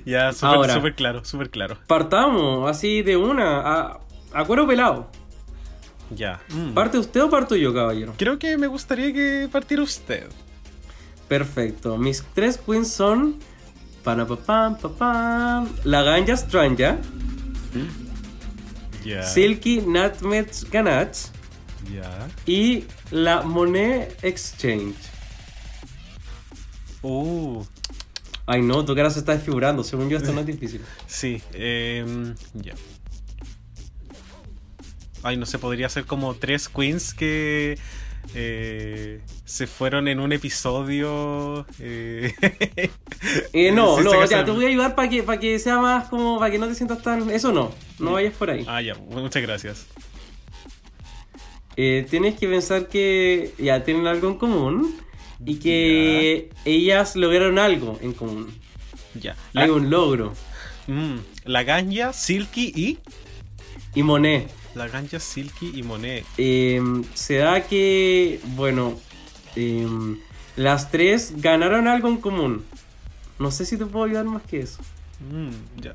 Ya, 0.04 0.32
súper 0.32 0.68
súper 0.68 0.94
claro, 0.96 1.24
súper 1.24 1.48
claro. 1.48 1.78
Partamos, 1.86 2.68
así 2.68 3.02
de 3.02 3.16
una, 3.16 3.60
a, 3.60 4.00
a 4.32 4.44
cuero 4.44 4.66
pelado. 4.66 5.08
Ya. 6.10 6.40
Mm. 6.48 6.74
¿Parte 6.74 6.98
usted 6.98 7.22
o 7.22 7.30
parto 7.30 7.54
yo, 7.54 7.72
caballero? 7.72 8.12
Creo 8.16 8.36
que 8.36 8.58
me 8.58 8.66
gustaría 8.66 9.12
que 9.12 9.48
partiera 9.50 9.84
usted. 9.84 10.26
Perfecto, 11.28 11.96
mis 11.96 12.24
tres 12.34 12.58
queens 12.58 12.90
son... 12.92 13.38
Panapapam, 14.02 14.76
papam, 14.76 15.68
la 15.84 16.02
ganja 16.02 16.36
Stranja, 16.36 16.98
Ya. 19.04 19.22
Silky 19.22 19.82
Nutmeg 19.82 20.50
Ganache 20.72 21.30
Ya. 21.92 22.28
y 22.46 22.84
la 23.10 23.42
Monet 23.42 24.18
Exchange. 24.22 24.94
Uh, 27.02 27.62
Ay 28.46 28.62
no, 28.62 28.84
tu 28.84 28.94
cara 28.94 29.10
se 29.10 29.20
está 29.20 29.32
desfigurando, 29.34 29.82
según 29.84 30.08
yo 30.10 30.16
esto 30.18 30.32
no 30.32 30.40
es 30.40 30.46
difícil. 30.54 30.80
sí. 31.06 31.40
em, 31.54 32.34
ya. 32.54 32.74
Ay, 35.22 35.36
no 35.36 35.44
sé, 35.46 35.58
podría 35.58 35.88
ser 35.90 36.06
como 36.06 36.34
tres 36.34 36.68
queens 36.70 37.12
que 37.12 37.78
eh, 38.34 39.20
se 39.44 39.66
fueron 39.66 40.08
en 40.08 40.18
un 40.18 40.32
episodio. 40.32 41.66
eh, 41.78 42.32
Eh, 43.52 43.70
no, 43.72 43.96
Sí, 43.98 44.04
no, 44.04 44.12
ya, 44.14 44.24
hacer- 44.24 44.44
te 44.46 44.50
voy 44.50 44.64
a 44.64 44.68
ayudar 44.68 44.94
para 44.94 45.08
que, 45.10 45.22
para 45.22 45.38
que 45.38 45.58
sea 45.58 45.78
más 45.78 46.08
como, 46.08 46.38
para 46.38 46.50
que 46.50 46.58
no 46.58 46.66
te 46.68 46.74
sientas 46.74 47.02
tan... 47.02 47.28
Eso 47.30 47.52
no, 47.52 47.70
no 47.98 48.12
vayas 48.12 48.32
por 48.34 48.48
ahí. 48.50 48.64
Ah, 48.66 48.80
ya, 48.80 48.94
muchas 48.94 49.42
gracias. 49.42 49.86
Eh, 51.82 52.06
tienes 52.10 52.38
que 52.38 52.46
pensar 52.46 52.88
que 52.88 53.54
ya 53.58 53.82
tienen 53.84 54.06
algo 54.06 54.28
en 54.28 54.34
común 54.36 54.94
y 55.46 55.54
que 55.56 56.50
ellas 56.66 57.16
lograron 57.16 57.58
algo 57.58 57.98
en 58.02 58.12
común. 58.12 58.52
Ya. 59.14 59.34
La, 59.54 59.62
Hay 59.62 59.70
un 59.70 59.88
logro. 59.88 60.34
mm, 60.88 61.16
la 61.46 61.62
ganja, 61.62 62.12
Silky 62.12 62.70
y. 62.76 62.98
Y 63.94 64.02
Monet, 64.02 64.50
La 64.74 64.88
ganja, 64.88 65.18
Silky 65.20 65.72
y 65.74 65.82
Monet. 65.82 66.26
eh, 66.36 66.82
se 67.14 67.36
da 67.36 67.62
que, 67.66 68.40
bueno, 68.56 69.00
eh, 69.56 69.86
las 70.56 70.90
tres 70.90 71.32
ganaron 71.38 71.88
algo 71.88 72.08
en 72.08 72.18
común. 72.18 72.62
No 73.38 73.50
sé 73.50 73.64
si 73.64 73.78
te 73.78 73.86
puedo 73.86 74.04
ayudar 74.04 74.26
más 74.26 74.42
que 74.42 74.60
eso. 74.60 74.82
Mm, 75.32 75.80
ya. 75.80 75.94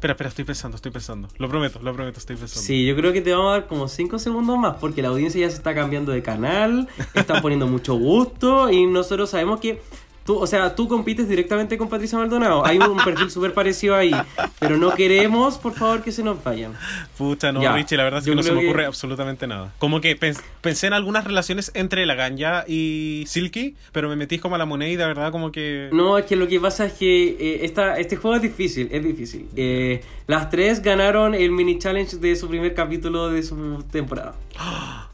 Espera, 0.00 0.12
espera, 0.14 0.28
estoy 0.30 0.46
pensando, 0.46 0.76
estoy 0.76 0.90
pensando. 0.90 1.28
Lo 1.36 1.46
prometo, 1.46 1.78
lo 1.82 1.92
prometo, 1.92 2.18
estoy 2.20 2.34
pensando. 2.34 2.62
Sí, 2.66 2.86
yo 2.86 2.96
creo 2.96 3.12
que 3.12 3.20
te 3.20 3.34
vamos 3.34 3.50
a 3.50 3.58
dar 3.58 3.66
como 3.66 3.86
5 3.86 4.18
segundos 4.18 4.56
más 4.56 4.76
porque 4.76 5.02
la 5.02 5.08
audiencia 5.08 5.42
ya 5.42 5.50
se 5.50 5.56
está 5.56 5.74
cambiando 5.74 6.10
de 6.10 6.22
canal, 6.22 6.88
están 7.12 7.42
poniendo 7.42 7.66
mucho 7.66 7.96
gusto 7.96 8.70
y 8.70 8.86
nosotros 8.86 9.28
sabemos 9.28 9.60
que 9.60 9.82
tú, 10.24 10.36
o 10.38 10.46
sea, 10.46 10.74
tú 10.74 10.86
compites 10.88 11.28
directamente 11.28 11.76
con 11.78 11.88
Patricia 11.88 12.18
Maldonado. 12.18 12.64
Hay 12.66 12.78
un 12.78 12.96
perfil 12.98 13.30
súper 13.30 13.52
parecido 13.54 13.94
ahí, 13.96 14.12
pero 14.58 14.76
no 14.76 14.94
queremos, 14.94 15.58
por 15.58 15.72
favor, 15.74 16.02
que 16.02 16.12
se 16.12 16.22
nos 16.22 16.42
vayan. 16.44 16.72
Pucha, 17.18 17.52
no, 17.52 17.62
Ya, 17.62 17.72
Richie, 17.74 17.96
la 17.96 18.04
verdad 18.04 18.18
es 18.18 18.24
que 18.24 18.30
yo 18.30 18.34
no 18.36 18.42
se 18.42 18.52
me 18.52 18.60
que- 18.60 18.68
ocurre 18.68 18.86
absolutamente 18.86 19.46
nada. 19.46 19.72
Como 19.78 20.00
que 20.00 20.18
pens- 20.18 20.40
pensé 20.60 20.86
en 20.86 20.92
algunas 20.92 21.24
relaciones 21.24 21.70
entre 21.74 22.06
la 22.06 22.14
ganja 22.14 22.64
y 22.68 23.24
Silky, 23.26 23.74
pero 23.92 24.08
me 24.08 24.16
metí 24.16 24.38
como 24.38 24.54
a 24.54 24.58
la 24.58 24.66
moneda 24.66 24.90
y 24.90 24.96
de 24.96 25.06
verdad 25.06 25.32
como 25.32 25.50
que... 25.52 25.88
No, 25.92 26.18
es 26.18 26.26
que 26.26 26.36
lo 26.36 26.46
que 26.48 26.60
pasa 26.60 26.86
es 26.86 26.92
que 26.94 27.28
eh, 27.30 27.60
esta, 27.64 27.98
este 27.98 28.16
juego 28.16 28.36
es 28.36 28.42
difícil, 28.42 28.88
es 28.92 29.02
difícil. 29.04 29.48
Eh, 29.56 30.02
las 30.26 30.50
tres 30.50 30.80
ganaron 30.82 31.34
el 31.34 31.50
mini 31.50 31.78
challenge 31.78 32.16
de 32.18 32.36
su 32.36 32.48
primer 32.48 32.74
capítulo 32.74 33.28
de 33.30 33.42
su 33.42 33.84
temporada. 33.90 34.34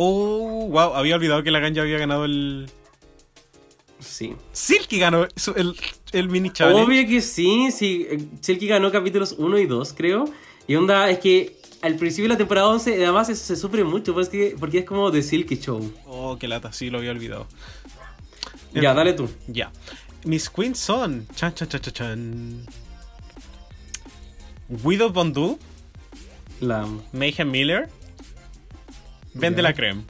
Oh, 0.00 0.68
wow, 0.70 0.94
había 0.94 1.16
olvidado 1.16 1.42
que 1.42 1.50
la 1.50 1.58
ganja 1.58 1.80
había 1.80 1.98
ganado 1.98 2.24
el... 2.24 2.70
Sí. 4.08 4.34
Silky 4.52 4.98
ganó 4.98 5.26
el, 5.56 5.76
el 6.12 6.28
mini 6.28 6.50
challenge. 6.50 6.82
Obvio 6.82 7.06
que 7.06 7.20
sí, 7.20 7.70
sí. 7.70 8.06
Selkie 8.40 8.66
ganó 8.66 8.90
capítulos 8.90 9.34
1 9.38 9.58
y 9.58 9.66
2, 9.66 9.92
creo. 9.96 10.24
Y 10.66 10.74
onda, 10.76 11.08
es 11.10 11.18
que 11.18 11.56
al 11.82 11.94
principio 11.96 12.24
de 12.24 12.34
la 12.34 12.38
temporada 12.38 12.68
11, 12.68 12.94
además 13.04 13.26
se, 13.28 13.36
se 13.36 13.54
sufre 13.54 13.84
mucho 13.84 14.14
porque, 14.14 14.56
porque 14.58 14.78
es 14.78 14.84
como 14.84 15.10
The 15.12 15.22
Silky 15.22 15.56
Show. 15.58 15.92
Oh, 16.06 16.36
qué 16.38 16.48
lata, 16.48 16.72
sí, 16.72 16.90
lo 16.90 16.98
había 16.98 17.10
olvidado. 17.12 17.46
Ya, 18.74 18.94
dale 18.94 19.12
tú. 19.12 19.28
Ya. 19.46 19.70
Mis 20.24 20.50
queens 20.50 20.78
son... 20.78 21.26
Chan, 21.34 21.54
chan, 21.54 21.68
chan, 21.68 21.80
chan, 21.80 21.92
chan. 21.94 22.66
Widow 24.82 25.10
Bondu, 25.10 25.58
La 26.60 26.80
amo. 26.82 27.02
Mayhem 27.12 27.50
Miller, 27.50 27.88
Vende 29.34 29.58
Ya. 29.62 29.68
la 29.68 29.74
creme. 29.74 30.02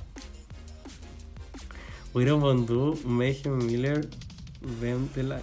Wiro 2.15 2.39
Bondu, 2.39 2.99
Mayhem 3.05 3.59
Miller, 3.67 4.09
Ben 4.81 5.09
de 5.15 5.23
la 5.23 5.43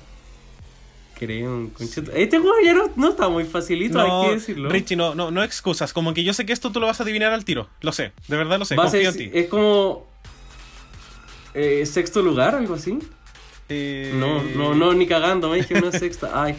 Creo, 1.17 1.69
conchito. 1.77 2.11
Este 2.11 2.39
juego 2.39 2.55
ya 2.63 2.73
no, 2.73 2.91
no 2.97 3.09
está 3.11 3.29
muy 3.29 3.45
facilito, 3.45 4.01
hay 4.01 4.27
que 4.27 4.33
decirlo. 4.35 4.69
Richie, 4.69 4.97
no, 4.97 5.15
no, 5.15 5.31
no 5.31 5.43
excusas. 5.43 5.93
Como 5.93 6.13
que 6.13 6.25
yo 6.25 6.33
sé 6.33 6.45
que 6.45 6.51
esto 6.51 6.71
tú 6.73 6.81
lo 6.81 6.87
vas 6.87 6.99
a 6.99 7.03
adivinar 7.03 7.31
al 7.31 7.45
tiro. 7.45 7.69
Lo 7.81 7.93
sé, 7.93 8.11
de 8.27 8.35
verdad 8.35 8.59
lo 8.59 8.65
sé. 8.65 8.75
Confío 8.75 9.11
ser- 9.13 9.21
en 9.21 9.31
ti. 9.31 9.37
es 9.39 9.47
como. 9.47 10.05
eh, 11.53 11.85
sexto 11.85 12.21
lugar, 12.21 12.55
algo 12.55 12.73
así. 12.75 12.99
Eh, 13.69 14.11
No, 14.15 14.43
no, 14.43 14.75
no, 14.75 14.93
ni 14.93 15.07
cagando, 15.07 15.49
me 15.49 15.57
dije 15.57 15.75
una 15.75 15.91
sexta. 15.93 16.31
Ay. 16.33 16.55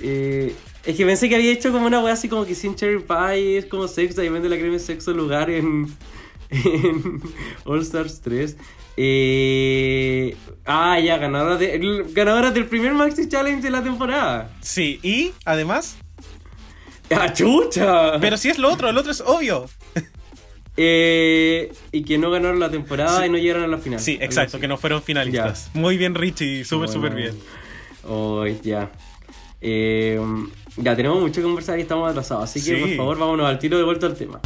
Eh, 0.00 0.54
es 0.84 0.96
que 0.96 1.04
pensé 1.04 1.28
que 1.28 1.34
había 1.34 1.50
hecho 1.50 1.72
como 1.72 1.86
una 1.86 1.98
wea 1.98 2.12
así 2.14 2.28
como 2.28 2.46
que 2.46 2.54
sin 2.54 2.76
cherry 2.76 3.02
pie 3.02 3.58
es 3.58 3.66
como 3.66 3.88
sexta 3.88 4.22
y 4.24 4.28
vende 4.28 4.48
la 4.48 4.56
crema 4.56 4.74
en 4.74 4.80
sexto 4.80 5.12
lugar 5.12 5.50
en, 5.50 5.92
en 6.50 7.20
All 7.64 7.80
Stars 7.82 8.20
3. 8.20 8.56
Eh, 9.00 10.36
ah, 10.66 10.98
ya, 10.98 11.18
ganadora, 11.18 11.56
de, 11.56 12.04
ganadora 12.12 12.50
del 12.50 12.66
primer 12.66 12.92
Maxi 12.94 13.28
Challenge 13.28 13.62
de 13.62 13.70
la 13.70 13.80
temporada. 13.82 14.50
Sí, 14.60 14.98
y 15.04 15.30
además. 15.44 15.96
¡Ah, 17.10 17.32
chucha! 17.32 18.18
Pero 18.20 18.36
si 18.36 18.48
es 18.50 18.58
lo 18.58 18.72
otro, 18.72 18.88
el 18.88 18.98
otro 18.98 19.12
es 19.12 19.20
obvio. 19.20 19.66
Eh, 20.80 21.72
y 21.90 22.04
que 22.04 22.18
no 22.18 22.30
ganaron 22.30 22.60
la 22.60 22.70
temporada 22.70 23.18
Sí. 23.18 23.26
y 23.26 23.30
no 23.30 23.36
llegaron 23.36 23.64
a 23.64 23.66
la 23.66 23.78
final. 23.78 23.98
Sí, 23.98 24.16
exacto, 24.20 24.60
que 24.60 24.68
no 24.68 24.76
fueron 24.76 25.02
finalistas. 25.02 25.70
Muy 25.74 25.96
bien, 25.96 26.14
Richie, 26.14 26.64
súper, 26.64 26.88
súper 26.88 27.16
bien. 27.16 27.36
Oh, 28.04 28.46
ya. 28.46 28.88
Eh, 29.60 30.20
ya 30.76 30.94
tenemos 30.94 31.20
mucho 31.20 31.40
que 31.40 31.42
conversar 31.42 31.80
y 31.80 31.82
estamos 31.82 32.08
atrasados. 32.08 32.44
Así 32.44 32.60
que 32.60 32.76
Sí. 32.76 32.80
por 32.80 32.96
favor, 32.96 33.18
vámonos 33.18 33.46
al 33.48 33.58
tiro 33.58 33.76
de 33.76 33.82
vuelta 33.82 34.06
al 34.06 34.14
tema. 34.14 34.40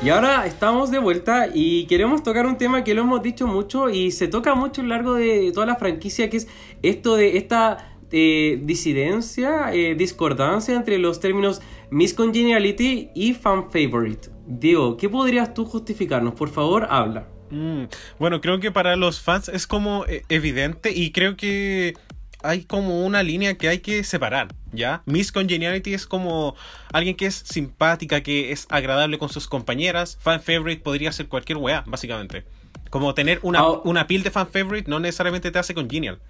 Y 0.00 0.10
ahora 0.10 0.46
estamos 0.46 0.92
de 0.92 0.98
vuelta 1.00 1.48
y 1.52 1.86
queremos 1.86 2.22
tocar 2.22 2.46
un 2.46 2.56
tema 2.56 2.84
que 2.84 2.94
lo 2.94 3.02
hemos 3.02 3.20
dicho 3.20 3.48
mucho 3.48 3.90
y 3.90 4.12
se 4.12 4.28
toca 4.28 4.54
mucho 4.54 4.80
a 4.80 4.84
lo 4.84 4.90
largo 4.90 5.14
de 5.14 5.50
toda 5.52 5.66
la 5.66 5.74
franquicia, 5.74 6.30
que 6.30 6.36
es 6.36 6.48
esto 6.82 7.16
de 7.16 7.36
esta 7.36 7.96
eh, 8.12 8.60
disidencia, 8.62 9.72
eh, 9.72 9.96
discordancia 9.96 10.76
entre 10.76 10.98
los 10.98 11.18
términos 11.18 11.60
Miss 11.90 12.14
Congeniality 12.14 13.10
y 13.12 13.34
Fan 13.34 13.72
Favorite. 13.72 14.28
Diego, 14.46 14.96
¿qué 14.96 15.08
podrías 15.08 15.52
tú 15.52 15.64
justificarnos? 15.64 16.34
Por 16.34 16.50
favor, 16.50 16.86
habla. 16.88 17.26
Mm, 17.50 17.84
Bueno, 18.20 18.40
creo 18.40 18.60
que 18.60 18.70
para 18.70 18.94
los 18.94 19.20
fans 19.20 19.48
es 19.48 19.66
como 19.66 20.06
eh, 20.06 20.22
evidente 20.28 20.92
y 20.92 21.10
creo 21.10 21.36
que 21.36 21.94
hay 22.42 22.64
como 22.64 23.04
una 23.04 23.22
línea 23.22 23.56
que 23.56 23.68
hay 23.68 23.78
que 23.80 24.04
separar, 24.04 24.48
¿ya? 24.72 25.02
Miss 25.06 25.32
Congeniality 25.32 25.94
es 25.94 26.06
como 26.06 26.54
alguien 26.92 27.16
que 27.16 27.26
es 27.26 27.34
simpática, 27.34 28.22
que 28.22 28.52
es 28.52 28.66
agradable 28.70 29.18
con 29.18 29.28
sus 29.28 29.48
compañeras. 29.48 30.18
Fan 30.20 30.40
favorite 30.40 30.82
podría 30.82 31.12
ser 31.12 31.28
cualquier 31.28 31.58
weá, 31.58 31.82
básicamente. 31.86 32.44
Como 32.90 33.12
tener 33.14 33.40
una, 33.42 33.60
Ah. 33.60 33.80
una 33.84 34.06
pil 34.06 34.22
de 34.22 34.30
fan 34.30 34.48
favorite 34.48 34.90
no 34.90 35.00
necesariamente 35.00 35.50
te 35.50 35.58
hace 35.58 35.74
congenial. 35.74 36.20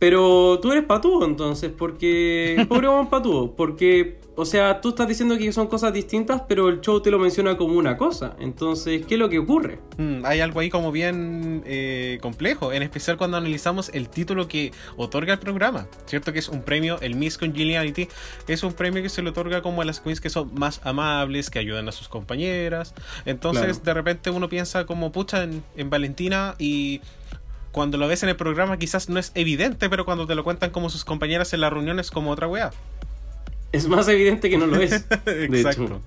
Pero 0.00 0.58
tú 0.60 0.72
eres 0.72 0.84
patúo 0.84 1.24
entonces, 1.26 1.70
porque... 1.76 2.66
Pobre 2.68 2.88
buen 2.88 3.06
patúo, 3.08 3.54
porque... 3.54 4.18
O 4.36 4.46
sea, 4.46 4.80
tú 4.80 4.90
estás 4.90 5.06
diciendo 5.06 5.36
que 5.36 5.52
son 5.52 5.66
cosas 5.66 5.92
distintas, 5.92 6.40
pero 6.48 6.70
el 6.70 6.80
show 6.80 7.02
te 7.02 7.10
lo 7.10 7.18
menciona 7.18 7.58
como 7.58 7.74
una 7.74 7.98
cosa. 7.98 8.36
Entonces, 8.40 9.04
¿qué 9.04 9.14
es 9.16 9.20
lo 9.20 9.28
que 9.28 9.38
ocurre? 9.38 9.78
Mm, 9.98 10.24
hay 10.24 10.40
algo 10.40 10.60
ahí 10.60 10.70
como 10.70 10.90
bien 10.92 11.62
eh, 11.66 12.18
complejo, 12.22 12.72
en 12.72 12.82
especial 12.82 13.18
cuando 13.18 13.36
analizamos 13.36 13.90
el 13.92 14.08
título 14.08 14.48
que 14.48 14.72
otorga 14.96 15.34
el 15.34 15.40
programa, 15.40 15.88
¿cierto? 16.06 16.32
Que 16.32 16.38
es 16.38 16.48
un 16.48 16.62
premio, 16.62 16.98
el 17.02 17.16
Miss 17.16 17.36
Congeniality, 17.36 18.08
es 18.48 18.62
un 18.62 18.72
premio 18.72 19.02
que 19.02 19.10
se 19.10 19.20
le 19.20 19.28
otorga 19.28 19.60
como 19.60 19.82
a 19.82 19.84
las 19.84 20.00
queens 20.00 20.22
que 20.22 20.30
son 20.30 20.54
más 20.54 20.80
amables, 20.84 21.50
que 21.50 21.58
ayudan 21.58 21.86
a 21.90 21.92
sus 21.92 22.08
compañeras. 22.08 22.94
Entonces, 23.26 23.64
Claro. 23.80 23.84
de 23.84 23.94
repente 23.94 24.30
uno 24.30 24.48
piensa 24.48 24.86
como, 24.86 25.12
pucha, 25.12 25.42
en, 25.42 25.62
en 25.76 25.90
Valentina 25.90 26.54
y... 26.58 27.02
Cuando 27.72 27.98
lo 27.98 28.08
ves 28.08 28.22
en 28.22 28.28
el 28.28 28.36
programa 28.36 28.78
quizás 28.78 29.08
no 29.08 29.18
es 29.18 29.32
evidente, 29.34 29.88
pero 29.88 30.04
cuando 30.04 30.26
te 30.26 30.34
lo 30.34 30.42
cuentan 30.44 30.70
como 30.70 30.90
sus 30.90 31.04
compañeras 31.04 31.52
en 31.52 31.60
la 31.60 31.70
reunión 31.70 32.00
es 32.00 32.10
como 32.10 32.30
otra 32.30 32.48
wea. 32.48 32.70
Es 33.72 33.86
más 33.86 34.08
evidente 34.08 34.50
que 34.50 34.58
no 34.58 34.66
lo 34.66 34.80
es. 34.80 35.08
de 35.24 35.44
hecho. 35.44 35.54
Exacto. 35.54 36.00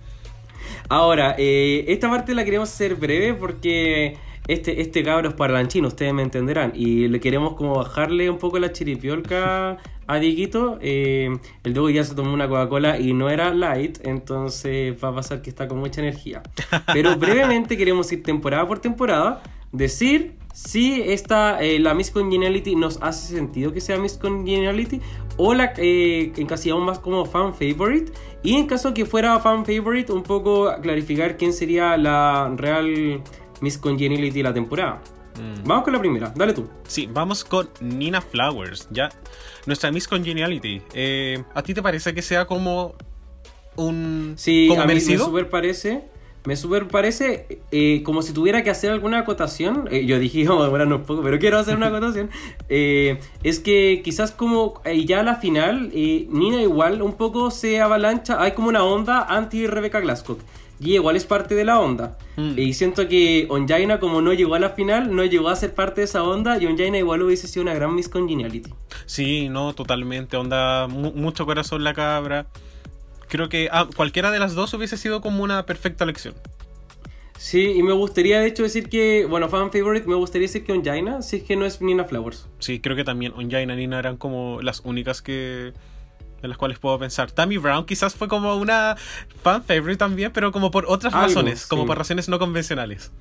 Ahora, 0.89 1.35
eh, 1.37 1.85
esta 1.87 2.09
parte 2.09 2.35
la 2.35 2.43
queremos 2.43 2.69
hacer 2.69 2.95
breve 2.95 3.33
porque 3.33 4.17
este, 4.47 4.81
este 4.81 5.03
cabro 5.03 5.29
es 5.29 5.35
parlanchino, 5.35 5.87
ustedes 5.87 6.13
me 6.13 6.21
entenderán. 6.21 6.73
Y 6.75 7.07
le 7.07 7.19
queremos 7.19 7.53
como 7.53 7.75
bajarle 7.75 8.29
un 8.29 8.37
poco 8.37 8.59
la 8.59 8.71
chiripiolca 8.71 9.77
a 10.07 10.15
Dieguito. 10.17 10.77
Eh, 10.81 11.37
el 11.63 11.73
Diego 11.73 11.89
ya 11.89 12.03
se 12.03 12.15
tomó 12.15 12.33
una 12.33 12.47
Coca-Cola 12.47 12.99
y 12.99 13.13
no 13.13 13.29
era 13.29 13.53
light, 13.53 13.99
entonces 14.05 14.95
va 15.01 15.09
a 15.09 15.15
pasar 15.15 15.41
que 15.41 15.49
está 15.49 15.67
con 15.67 15.79
mucha 15.79 16.01
energía. 16.01 16.43
Pero 16.91 17.15
brevemente 17.17 17.77
queremos 17.77 18.11
ir 18.11 18.23
temporada 18.23 18.67
por 18.67 18.79
temporada, 18.79 19.41
decir 19.71 20.35
si 20.53 21.01
esta, 21.01 21.61
eh, 21.61 21.79
la 21.79 21.95
Miss 21.95 22.11
Congeniality 22.11 22.75
nos 22.75 22.99
hace 23.01 23.35
sentido 23.35 23.73
que 23.73 23.81
sea 23.81 23.97
Miss 23.97 24.17
Congeniality 24.17 25.01
o 25.37 25.55
la 25.55 25.73
eh, 25.77 26.31
encasillamos 26.37 26.85
más 26.85 26.99
como 26.99 27.25
fan 27.25 27.53
favorite. 27.53 28.11
Y 28.43 28.55
en 28.55 28.67
caso 28.67 28.93
que 28.93 29.05
fuera 29.05 29.39
fan 29.39 29.65
favorite, 29.65 30.11
un 30.11 30.21
poco 30.21 30.71
clarificar 30.81 31.37
quién 31.37 31.53
sería 31.53 31.97
la 31.97 32.53
real 32.55 33.23
Miss 33.61 33.79
Congeniality 33.79 34.37
de 34.37 34.43
la 34.43 34.53
temporada. 34.53 35.01
Mm. 35.39 35.67
Vamos 35.67 35.83
con 35.83 35.93
la 35.93 35.99
primera, 35.99 36.31
dale 36.35 36.53
tú. 36.53 36.69
Sí, 36.87 37.09
vamos 37.11 37.43
con 37.43 37.67
Nina 37.81 38.21
Flowers, 38.21 38.87
ya. 38.91 39.09
Nuestra 39.65 39.91
Miss 39.91 40.07
Congeniality. 40.07 40.83
Eh, 40.93 41.43
¿A 41.55 41.63
ti 41.63 41.73
te 41.73 41.81
parece 41.81 42.13
que 42.13 42.21
sea 42.21 42.45
como 42.45 42.93
un. 43.75 44.33
Sí, 44.37 44.67
como 44.67 44.81
a 44.81 44.85
mí 44.85 44.87
me 44.89 44.93
merecido? 44.93 45.25
super 45.25 45.49
parece. 45.49 46.12
Me 46.45 46.55
super 46.57 46.87
parece 46.89 47.61
eh, 47.71 48.01
como 48.03 48.21
si 48.21 48.33
tuviera 48.33 48.63
que 48.63 48.69
hacer 48.69 48.91
alguna 48.91 49.19
acotación. 49.19 49.87
eh, 49.91 50.05
yo 50.05 50.19
dije, 50.19 50.43
vamos 50.47 50.63
a 50.63 50.65
demorarnos 50.65 50.99
un 50.99 51.05
poco, 51.05 51.21
pero 51.23 51.39
quiero 51.39 51.57
hacer 51.57 51.75
una 51.77 51.87
acotación. 51.87 52.29
eh, 52.69 53.19
es 53.43 53.59
que 53.59 54.01
quizás 54.03 54.31
como 54.31 54.81
ya 55.05 55.21
a 55.21 55.23
la 55.23 55.35
final, 55.37 55.89
Nina 55.93 56.61
igual 56.61 57.01
un 57.01 57.13
poco 57.13 57.49
se 57.51 57.79
avalancha. 57.79 58.41
Hay 58.41 58.51
como 58.51 58.67
una 58.69 58.83
onda 58.83 59.21
anti-Rebecca 59.23 59.99
Glasscock. 60.01 60.39
Y 60.79 60.95
igual 60.95 61.15
es 61.15 61.23
parte 61.23 61.55
de 61.55 61.63
la 61.63 61.79
onda. 61.79 62.17
Mm. 62.35 62.59
Y 62.59 62.73
siento 62.73 63.07
que 63.07 63.45
Onjaina, 63.49 64.01
como 64.01 64.21
no 64.21 64.33
llegó 64.33 64.55
a 64.55 64.59
la 64.59 64.71
final, 64.71 65.15
no 65.15 65.23
llegó 65.23 65.47
a 65.47 65.55
ser 65.55 65.73
parte 65.73 66.01
de 66.01 66.05
esa 66.05 66.23
onda. 66.23 66.57
Y 66.61 66.65
Onjaina 66.65 66.97
igual 66.97 67.21
hubiese 67.21 67.47
sido 67.47 67.63
una 67.63 67.73
gran 67.73 67.95
Miss 67.95 68.09
Congeniality. 68.09 68.69
Sí, 69.05 69.47
no, 69.47 69.71
totalmente. 69.73 70.35
Onda, 70.35 70.87
mu- 70.87 71.13
mucho 71.13 71.45
corazón 71.45 71.85
la 71.85 71.93
cabra. 71.93 72.47
Creo 73.27 73.49
que 73.49 73.69
ah, 73.71 73.87
cualquiera 73.95 74.31
de 74.31 74.39
las 74.39 74.53
dos 74.53 74.73
hubiese 74.73 74.97
sido 74.97 75.21
como 75.21 75.43
una 75.43 75.65
perfecta 75.65 76.03
elección. 76.03 76.35
Sí, 77.37 77.73
y 77.75 77.83
me 77.83 77.91
gustaría 77.91 78.39
de 78.39 78.47
hecho 78.47 78.63
decir 78.63 78.87
que, 78.87 79.25
bueno, 79.29 79.49
fan 79.49 79.71
favorite, 79.71 80.07
me 80.07 80.15
gustaría 80.15 80.47
decir 80.47 80.63
que 80.63 80.71
Onjaina, 80.71 81.21
si 81.21 81.37
es 81.37 81.43
que 81.43 81.55
no 81.55 81.65
es 81.65 81.81
Nina 81.81 82.05
Flowers. 82.05 82.47
Sí, 82.59 82.79
creo 82.79 82.95
que 82.95 83.03
también 83.03 83.33
Onjaina 83.35 83.73
y 83.73 83.77
Nina 83.77 83.99
eran 83.99 84.17
como 84.17 84.61
las 84.61 84.81
únicas 84.85 85.21
que. 85.21 85.73
en 86.41 86.49
las 86.49 86.57
cuales 86.57 86.79
puedo 86.79 86.97
pensar. 86.99 87.31
Tammy 87.31 87.57
Brown 87.57 87.85
quizás 87.85 88.15
fue 88.15 88.27
como 88.27 88.55
una 88.55 88.95
fan 89.41 89.63
favorite 89.63 89.97
también, 89.97 90.31
pero 90.31 90.51
como 90.51 90.71
por 90.71 90.85
otras 90.87 91.13
Algo, 91.13 91.27
razones, 91.27 91.67
como 91.67 91.85
por 91.85 91.97
razones 91.97 92.29
no 92.29 92.39
convencionales. 92.39 93.11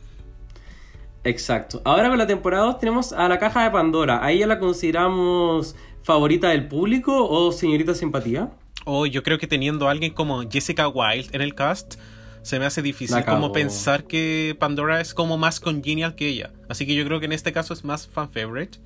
Exacto. 1.25 1.83
Ahora 1.85 2.09
con 2.09 2.19
la 2.19 2.27
temporada 2.27 2.65
2 2.67 2.79
tenemos 2.79 3.13
a 3.13 3.29
la 3.29 3.39
caja 3.39 3.65
de 3.65 3.71
Pandora. 3.71 4.25
¿A 4.25 4.31
ella 4.33 4.47
la 4.47 4.59
consideramos 4.59 5.77
favorita 6.03 6.49
del 6.51 6.69
público 6.69 7.29
o 7.29 7.53
señorita 7.53 7.95
simpatía? 7.95 8.51
O 8.85 9.07
yo 9.07 9.23
creo 9.23 9.39
que 9.39 9.47
teniendo 9.47 9.89
a 9.89 9.91
alguien 9.91 10.13
como 10.13 10.43
Jessica 10.49 10.89
Wilde 10.89 11.29
en 11.33 11.43
el 11.43 11.55
cast, 11.55 11.95
se 12.43 12.59
me 12.59 12.67
hace 12.67 12.83
difícil 12.83 13.25
como 13.25 13.53
pensar 13.53 14.05
que 14.05 14.57
Pandora 14.59 15.01
es 15.01 15.15
como 15.15 15.39
más 15.39 15.61
congenial 15.61 16.15
que 16.15 16.29
ella. 16.29 16.51
Así 16.69 16.87
que 16.87 16.95
yo 16.95 17.05
creo 17.05 17.21
que 17.21 17.27
en 17.27 17.33
este 17.33 17.53
caso 17.53 17.73
es 17.73 17.85
más 17.85 18.09
fan 18.09 18.31
favorite. 18.31 18.79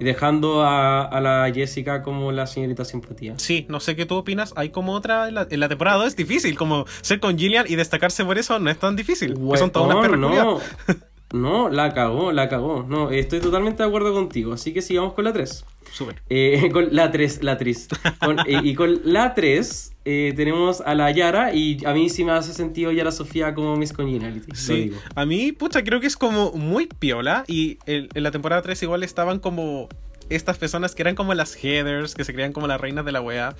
Y 0.00 0.04
dejando 0.04 0.64
a, 0.64 1.04
a 1.04 1.20
la 1.20 1.52
Jessica 1.54 2.02
como 2.02 2.32
la 2.32 2.48
señorita 2.48 2.84
simpatía. 2.84 3.34
Sí, 3.38 3.64
no 3.68 3.78
sé 3.78 3.94
qué 3.94 4.06
tú 4.06 4.16
opinas. 4.16 4.52
Hay 4.56 4.70
como 4.70 4.92
otra 4.92 5.28
en 5.28 5.36
la, 5.36 5.46
en 5.48 5.60
la 5.60 5.68
temporada 5.68 5.98
2 5.98 6.08
es 6.08 6.16
difícil, 6.16 6.56
como 6.56 6.84
ser 7.00 7.20
congenial 7.20 7.66
y 7.68 7.76
destacarse 7.76 8.24
por 8.24 8.36
eso 8.36 8.58
no 8.58 8.70
es 8.70 8.78
tan 8.78 8.96
difícil. 8.96 9.34
que 9.34 9.56
son 9.56 9.70
todas 9.70 9.94
unas 9.94 10.18
no, 10.18 10.60
no, 11.34 11.68
la 11.68 11.92
cagó, 11.92 12.32
la 12.32 12.48
cagó. 12.48 12.84
No, 12.88 13.10
estoy 13.10 13.40
totalmente 13.40 13.82
de 13.82 13.88
acuerdo 13.88 14.12
contigo. 14.14 14.52
Así 14.54 14.72
que 14.72 14.80
sigamos 14.80 15.12
con 15.12 15.24
la 15.24 15.32
3. 15.32 15.64
Súper. 15.92 16.22
Eh, 16.30 16.70
con 16.72 16.88
la 16.94 17.10
3, 17.10 17.42
la 17.42 17.58
3. 17.58 17.88
Con- 18.24 18.38
eh, 18.40 18.60
y 18.64 18.74
con 18.74 19.00
la 19.04 19.34
3 19.34 19.92
eh, 20.06 20.32
tenemos 20.36 20.80
a 20.80 20.94
la 20.94 21.10
Yara 21.10 21.54
y 21.54 21.78
a 21.84 21.92
mí 21.92 22.08
sí 22.08 22.24
me 22.24 22.32
hace 22.32 22.52
sentido 22.52 22.90
Yara 22.92 23.12
Sofía 23.12 23.54
como 23.54 23.76
Miss 23.76 23.92
Congeniality. 23.92 24.54
Sí, 24.56 24.74
digo. 24.74 24.96
a 25.14 25.24
mí, 25.26 25.52
pucha, 25.52 25.84
creo 25.84 26.00
que 26.00 26.06
es 26.06 26.16
como 26.16 26.52
muy 26.52 26.86
piola. 26.86 27.44
Y 27.46 27.78
en, 27.86 28.08
en 28.14 28.22
la 28.22 28.30
temporada 28.30 28.62
3 28.62 28.82
igual 28.82 29.02
estaban 29.02 29.38
como 29.38 29.88
estas 30.30 30.58
personas 30.58 30.94
que 30.94 31.02
eran 31.02 31.14
como 31.14 31.34
las 31.34 31.56
headers, 31.62 32.14
que 32.14 32.24
se 32.24 32.32
creían 32.32 32.52
como 32.52 32.66
las 32.66 32.80
reinas 32.80 33.04
de 33.04 33.12
la 33.12 33.20
wea. 33.20 33.54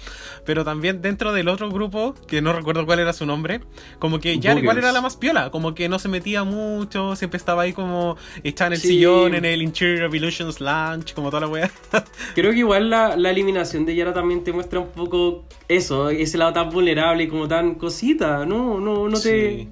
Pero 0.45 0.65
también 0.65 1.03
dentro 1.03 1.33
del 1.33 1.49
otro 1.49 1.71
grupo, 1.71 2.15
que 2.27 2.41
no 2.43 2.53
recuerdo 2.53 2.87
cuál 2.87 2.99
era 3.01 3.13
su 3.13 3.27
nombre, 3.27 3.61
como 3.99 4.21
que 4.21 4.39
ya 4.39 4.55
igual 4.55 4.79
era 4.79 4.93
la 4.93 5.01
más 5.01 5.17
piola. 5.17 5.51
Como 5.51 5.75
que 5.75 5.89
no 5.89 5.99
se 5.99 6.09
metía 6.09 6.45
mucho, 6.45 7.17
siempre 7.17 7.37
estaba 7.39 7.63
ahí 7.63 7.73
como 7.73 8.17
echada 8.43 8.69
en 8.69 8.73
el 8.75 8.81
Sí. 8.81 8.89
sillón, 8.89 9.35
en 9.35 9.45
el 9.45 9.63
Interior 9.63 10.05
of 10.09 10.15
Illusions 10.15 10.61
Lounge, 10.61 11.15
como 11.15 11.31
toda 11.31 11.41
la 11.43 11.49
wea. 11.49 11.71
Creo 12.35 12.53
que 12.53 12.59
igual 12.59 12.91
la, 12.91 13.17
la 13.17 13.31
eliminación 13.31 13.85
de 13.87 13.95
Yara 13.95 14.13
también 14.13 14.45
te 14.45 14.53
muestra 14.53 14.81
un 14.81 14.91
poco 14.91 15.45
eso, 15.69 16.11
ese 16.11 16.39
lado 16.39 16.53
tan 16.53 16.71
vulnerable 16.71 17.25
y 17.25 17.29
como 17.29 17.49
tan 17.49 17.75
cosita. 17.77 18.45
No, 18.47 18.81
no, 18.81 19.09
no 19.09 19.21
te. 19.21 19.51
Sí. 19.51 19.69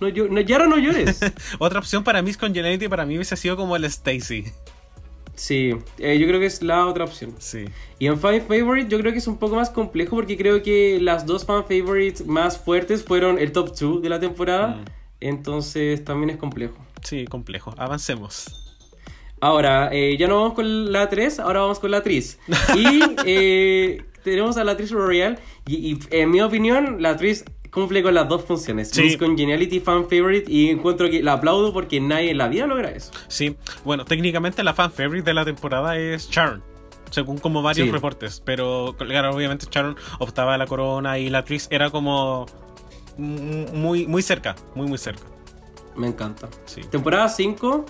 No, 0.00 0.08
yo, 0.08 0.28
no, 0.28 0.40
Yara, 0.40 0.66
no 0.66 0.78
llores. 0.78 1.20
Otra 1.58 1.78
opción 1.80 2.02
para 2.02 2.22
Miss 2.22 2.38
Congeniality 2.38 2.88
para 2.88 3.04
mí 3.04 3.16
hubiese 3.16 3.36
sido 3.36 3.56
como 3.56 3.76
el 3.76 3.84
Stacy. 3.84 4.44
Sí, 5.40 5.74
eh, 5.96 6.18
yo 6.18 6.26
creo 6.26 6.38
que 6.38 6.44
es 6.44 6.60
la 6.60 6.86
otra 6.86 7.04
opción. 7.04 7.34
Sí. 7.38 7.64
Y 7.98 8.08
en 8.08 8.20
Fan 8.20 8.42
Favorite 8.42 8.90
yo 8.90 8.98
creo 8.98 9.10
que 9.10 9.20
es 9.20 9.26
un 9.26 9.38
poco 9.38 9.56
más 9.56 9.70
complejo 9.70 10.14
porque 10.14 10.36
creo 10.36 10.62
que 10.62 10.98
las 11.00 11.24
dos 11.24 11.46
Fan 11.46 11.64
Favorites 11.64 12.26
más 12.26 12.58
fuertes 12.58 13.02
fueron 13.02 13.38
el 13.38 13.50
top 13.50 13.74
2 13.74 14.02
de 14.02 14.10
la 14.10 14.20
temporada. 14.20 14.76
Mm. 14.76 14.84
Entonces 15.20 16.04
también 16.04 16.28
es 16.28 16.36
complejo. 16.36 16.76
Sí, 17.02 17.24
complejo. 17.24 17.74
Avancemos. 17.78 18.48
Ahora, 19.40 19.88
eh, 19.92 20.18
ya 20.18 20.28
no 20.28 20.42
vamos 20.42 20.52
con 20.52 20.92
la 20.92 21.08
3, 21.08 21.40
ahora 21.40 21.60
vamos 21.60 21.78
con 21.78 21.90
la 21.90 21.96
actriz. 21.96 22.38
Y 22.76 23.00
eh, 23.24 24.04
tenemos 24.22 24.58
a 24.58 24.64
la 24.64 24.72
actriz 24.72 24.90
Royal. 24.90 25.38
Y, 25.66 25.92
y, 25.92 25.98
en 26.10 26.30
mi 26.30 26.42
opinión, 26.42 27.00
la 27.00 27.10
actriz 27.10 27.46
cumple 27.70 28.02
con 28.02 28.14
las 28.14 28.28
dos 28.28 28.44
funciones. 28.44 28.90
Sí. 28.90 29.02
Miss 29.02 29.16
Congeniality, 29.16 29.80
Fan 29.80 30.08
Favorite. 30.08 30.50
Y 30.50 30.70
encuentro 30.70 31.08
que 31.10 31.22
la 31.22 31.34
aplaudo 31.34 31.72
porque 31.72 32.00
nadie 32.00 32.30
en 32.30 32.38
la 32.38 32.48
vida 32.48 32.66
logra 32.66 32.90
eso. 32.90 33.10
Sí, 33.28 33.56
bueno, 33.84 34.04
técnicamente 34.04 34.62
la 34.62 34.74
fan 34.74 34.90
favorite 34.92 35.22
de 35.24 35.34
la 35.34 35.44
temporada 35.44 35.96
es 35.96 36.28
Sharon, 36.30 36.62
según 37.10 37.38
como 37.38 37.62
varios 37.62 37.86
Sí. 37.86 37.92
reportes, 37.92 38.42
pero 38.44 38.94
claro, 38.98 39.34
obviamente 39.34 39.66
Sharon 39.70 39.96
optaba 40.18 40.54
a 40.54 40.58
la 40.58 40.66
corona 40.66 41.18
y 41.18 41.30
la 41.30 41.38
actriz 41.38 41.68
era 41.70 41.90
como 41.90 42.46
muy 43.18 44.06
muy 44.06 44.22
cerca, 44.22 44.56
muy 44.74 44.86
muy 44.86 44.98
cerca. 44.98 45.22
Me 45.96 46.06
encanta. 46.06 46.48
Sí. 46.66 46.80
Temporada 46.90 47.28
5. 47.28 47.84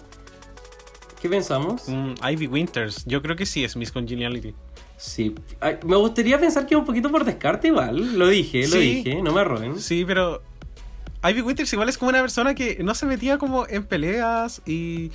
¿Qué 1.20 1.28
pensamos? 1.28 1.86
Mm, 1.86 2.14
Ivy 2.32 2.46
Winters, 2.46 3.04
yo 3.04 3.20
creo 3.20 3.36
que 3.36 3.44
sí 3.44 3.62
es 3.62 3.76
Miss 3.76 3.92
Congeniality. 3.92 4.54
Sí. 5.00 5.34
Ay, 5.60 5.78
me 5.86 5.96
gustaría 5.96 6.38
pensar 6.38 6.66
que 6.66 6.76
un 6.76 6.84
poquito 6.84 7.10
por 7.10 7.24
descarte 7.24 7.68
igual. 7.68 8.18
Lo 8.18 8.28
dije, 8.28 8.62
lo 8.68 8.76
Sí. 8.76 9.02
dije. 9.02 9.22
No 9.22 9.32
me 9.32 9.42
roben. 9.44 9.80
Sí, 9.80 10.04
pero 10.06 10.42
Ivy 11.26 11.40
Winters 11.40 11.72
igual 11.72 11.88
es 11.88 11.96
como 11.96 12.10
una 12.10 12.20
persona 12.20 12.54
que 12.54 12.78
no 12.84 12.94
se 12.94 13.06
metía 13.06 13.38
como 13.38 13.66
en 13.66 13.84
peleas 13.84 14.60
y 14.66 15.10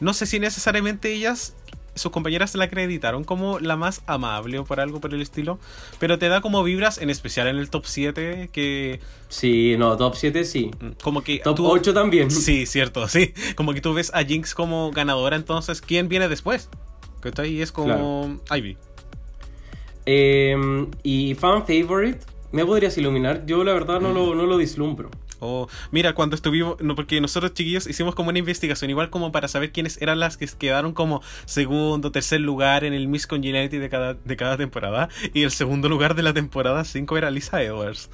no 0.00 0.14
sé 0.14 0.24
si 0.26 0.40
necesariamente 0.40 1.12
ellas 1.12 1.54
sus 1.94 2.12
compañeras 2.12 2.54
la 2.54 2.64
acreditaron 2.64 3.24
como 3.24 3.58
la 3.58 3.74
más 3.76 4.02
amable 4.06 4.58
o 4.58 4.64
por 4.64 4.80
algo 4.80 5.00
por 5.00 5.12
el 5.14 5.20
estilo. 5.22 5.58
Pero 5.98 6.18
te 6.18 6.28
da 6.28 6.40
como 6.42 6.62
vibras, 6.62 6.98
en 6.98 7.08
especial 7.10 7.46
en 7.48 7.56
el 7.56 7.68
top 7.70 7.84
7, 7.86 8.48
que 8.52 9.00
Sí, 9.28 9.76
no, 9.78 9.96
top 9.98 10.14
7 10.14 10.44
sí. 10.44 10.70
mm, 10.80 10.88
como 11.02 11.22
que... 11.22 11.38
Top 11.38 11.56
tú- 11.56 11.66
8 11.70 11.92
también. 11.94 12.30
Sí, 12.30 12.64
cierto, 12.66 13.06
sí. 13.08 13.32
Como 13.54 13.72
que 13.74 13.80
tú 13.82 13.94
ves 13.94 14.10
a 14.14 14.24
Jinx 14.24 14.54
como 14.54 14.90
ganadora, 14.92 15.36
entonces, 15.36 15.80
¿quién 15.80 16.08
viene 16.08 16.28
después? 16.28 16.68
Que 17.22 17.28
está 17.30 17.42
ahí 17.42 17.62
es 17.62 17.72
como 17.72 18.40
Ivy. 18.54 18.76
Eh, 20.06 20.86
y 21.02 21.34
fan 21.34 21.66
favorite, 21.66 22.20
¿me 22.52 22.64
podrías 22.64 22.96
iluminar? 22.96 23.44
Yo 23.46 23.64
la 23.64 23.72
verdad 23.72 24.00
no 24.00 24.12
lo, 24.12 24.34
no 24.34 24.46
lo 24.46 24.56
vislumbro. 24.56 25.10
Oh, 25.38 25.68
mira, 25.90 26.14
cuando 26.14 26.34
estuvimos, 26.34 26.80
no, 26.80 26.94
porque 26.94 27.20
nosotros 27.20 27.52
chiquillos 27.52 27.86
hicimos 27.86 28.14
como 28.14 28.30
una 28.30 28.38
investigación, 28.38 28.90
igual 28.90 29.10
como 29.10 29.32
para 29.32 29.48
saber 29.48 29.70
quiénes 29.70 30.00
eran 30.00 30.18
las 30.18 30.36
que 30.36 30.46
quedaron 30.46 30.92
como 30.92 31.22
segundo, 31.44 32.10
tercer 32.10 32.40
lugar 32.40 32.84
en 32.84 32.94
el 32.94 33.06
Miss 33.08 33.26
Congeniality 33.26 33.78
de 33.78 33.88
cada, 33.88 34.14
de 34.14 34.36
cada 34.36 34.56
temporada. 34.56 35.08
Y 35.34 35.42
el 35.42 35.50
segundo 35.50 35.88
lugar 35.88 36.14
de 36.14 36.22
la 36.22 36.32
temporada 36.32 36.84
5 36.84 37.18
era 37.18 37.30
Lisa 37.30 37.62
Edwards. 37.62 38.10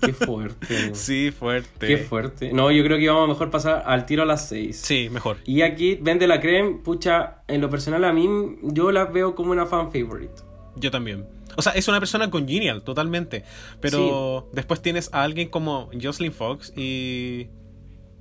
Qué 0.00 0.12
fuerte. 0.12 0.94
Sí, 0.94 1.32
fuerte. 1.32 1.86
Qué 1.86 1.98
fuerte. 1.98 2.52
No, 2.52 2.70
yo 2.70 2.84
creo 2.84 2.98
que 2.98 3.08
vamos 3.08 3.24
a 3.24 3.32
mejor 3.32 3.50
pasar 3.50 3.82
al 3.86 4.06
tiro 4.06 4.22
a 4.22 4.26
las 4.26 4.48
6. 4.48 4.76
Sí, 4.76 5.08
mejor. 5.10 5.38
Y 5.44 5.62
aquí 5.62 5.98
vende 6.00 6.26
la 6.28 6.40
creme, 6.40 6.78
pucha, 6.84 7.42
en 7.48 7.60
lo 7.60 7.68
personal 7.68 8.04
a 8.04 8.12
mí 8.12 8.28
yo 8.62 8.92
la 8.92 9.06
veo 9.06 9.34
como 9.34 9.50
una 9.50 9.66
fan 9.66 9.90
favorite. 9.90 10.53
Yo 10.76 10.90
también. 10.90 11.26
O 11.56 11.62
sea, 11.62 11.72
es 11.72 11.86
una 11.88 12.00
persona 12.00 12.30
congenial, 12.30 12.82
totalmente. 12.82 13.44
Pero 13.80 14.48
después 14.52 14.82
tienes 14.82 15.08
a 15.12 15.22
alguien 15.22 15.48
como 15.48 15.90
Jocelyn 16.00 16.32
Fox 16.32 16.72
y 16.76 17.48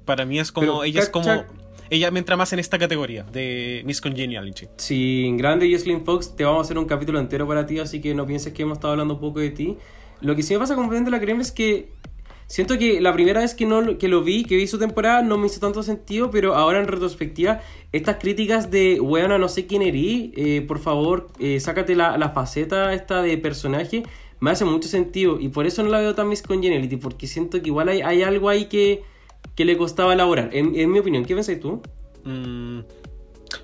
para 0.06 0.26
mí 0.26 0.40
es 0.40 0.52
como, 0.52 0.68
Pero, 0.68 0.84
ella 0.84 1.02
es 1.02 1.10
como, 1.10 1.46
ella 1.90 2.12
me 2.12 2.20
entra 2.20 2.36
más 2.36 2.54
en 2.54 2.60
esta 2.60 2.78
categoría 2.78 3.24
de 3.24 3.82
Miss 3.86 4.02
Congeniality. 4.02 4.68
Si 4.78 5.34
grande 5.38 5.72
Jocelyn 5.72 6.06
Fox, 6.06 6.36
te 6.36 6.44
vamos 6.44 6.60
a 6.60 6.62
hacer 6.64 6.78
un 6.78 6.86
capítulo 6.86 7.20
entero 7.20 7.48
para 7.48 7.66
ti, 7.66 7.80
así 7.80 8.02
que 8.02 8.14
no 8.14 8.26
pienses 8.26 8.54
que 8.54 8.64
hemos 8.64 8.78
estado 8.78 8.94
hablando 8.94 9.16
un 9.16 9.20
poco 9.20 9.40
de 9.40 9.50
ti. 9.50 9.78
Lo 10.22 10.36
que 10.36 10.44
sí 10.44 10.54
me 10.54 10.60
pasa 10.60 10.76
con 10.76 11.12
la 11.12 11.20
creme 11.20 11.42
es 11.42 11.52
que 11.52 11.90
siento 12.54 12.78
que 12.78 13.02
la 13.02 13.12
primera 13.14 13.42
vez 13.42 13.56
que, 13.56 13.66
no, 13.66 13.82
lo- 13.82 13.98
que 13.98 14.08
lo 14.08 14.22
vi, 14.22 14.44
que 14.44 14.56
vi 14.56 14.68
su 14.68 14.78
temporada, 14.78 15.24
no 15.24 15.40
me 15.40 15.48
hizo 15.48 15.60
tanto 15.60 15.82
sentido, 15.82 16.30
pero 16.30 16.54
ahora 16.54 16.80
en 16.80 16.88
retrospectiva, 16.88 17.62
estas 17.92 18.18
críticas 18.18 18.70
de, 18.70 19.00
weona, 19.02 19.40
no 19.40 19.48
sé 19.50 19.66
quién 19.66 19.82
erí, 19.82 20.32
eh, 20.36 20.62
por 20.68 20.78
favor, 20.78 21.30
eh, 21.40 21.60
sácate 21.60 21.96
la, 21.96 22.16
la 22.20 22.30
faceta 22.30 22.94
esta 22.94 23.24
de 23.24 23.40
personaje, 23.40 24.04
me 24.40 24.52
hace 24.52 24.66
mucho 24.66 24.88
sentido. 24.88 25.40
Y 25.40 25.48
por 25.50 25.66
eso 25.66 25.82
no 25.82 25.90
la 25.90 26.00
veo 26.00 26.14
tan 26.14 26.30
Miss 26.30 26.44
Congeniality, 26.44 26.98
porque 26.98 27.26
siento 27.26 27.60
que 27.60 27.70
igual 27.70 27.90
hay, 27.90 28.02
hay 28.02 28.22
algo 28.22 28.50
ahí 28.50 28.66
que, 28.66 29.02
que 29.56 29.66
le 29.66 29.76
costaba 29.76 30.14
elaborar. 30.14 30.52
En, 30.54 30.76
en 30.76 30.92
mi 30.92 31.00
opinión, 31.00 31.26
¿qué 31.26 31.34
pensás 31.34 31.60
tú? 31.60 31.82
Mm, 32.24 32.82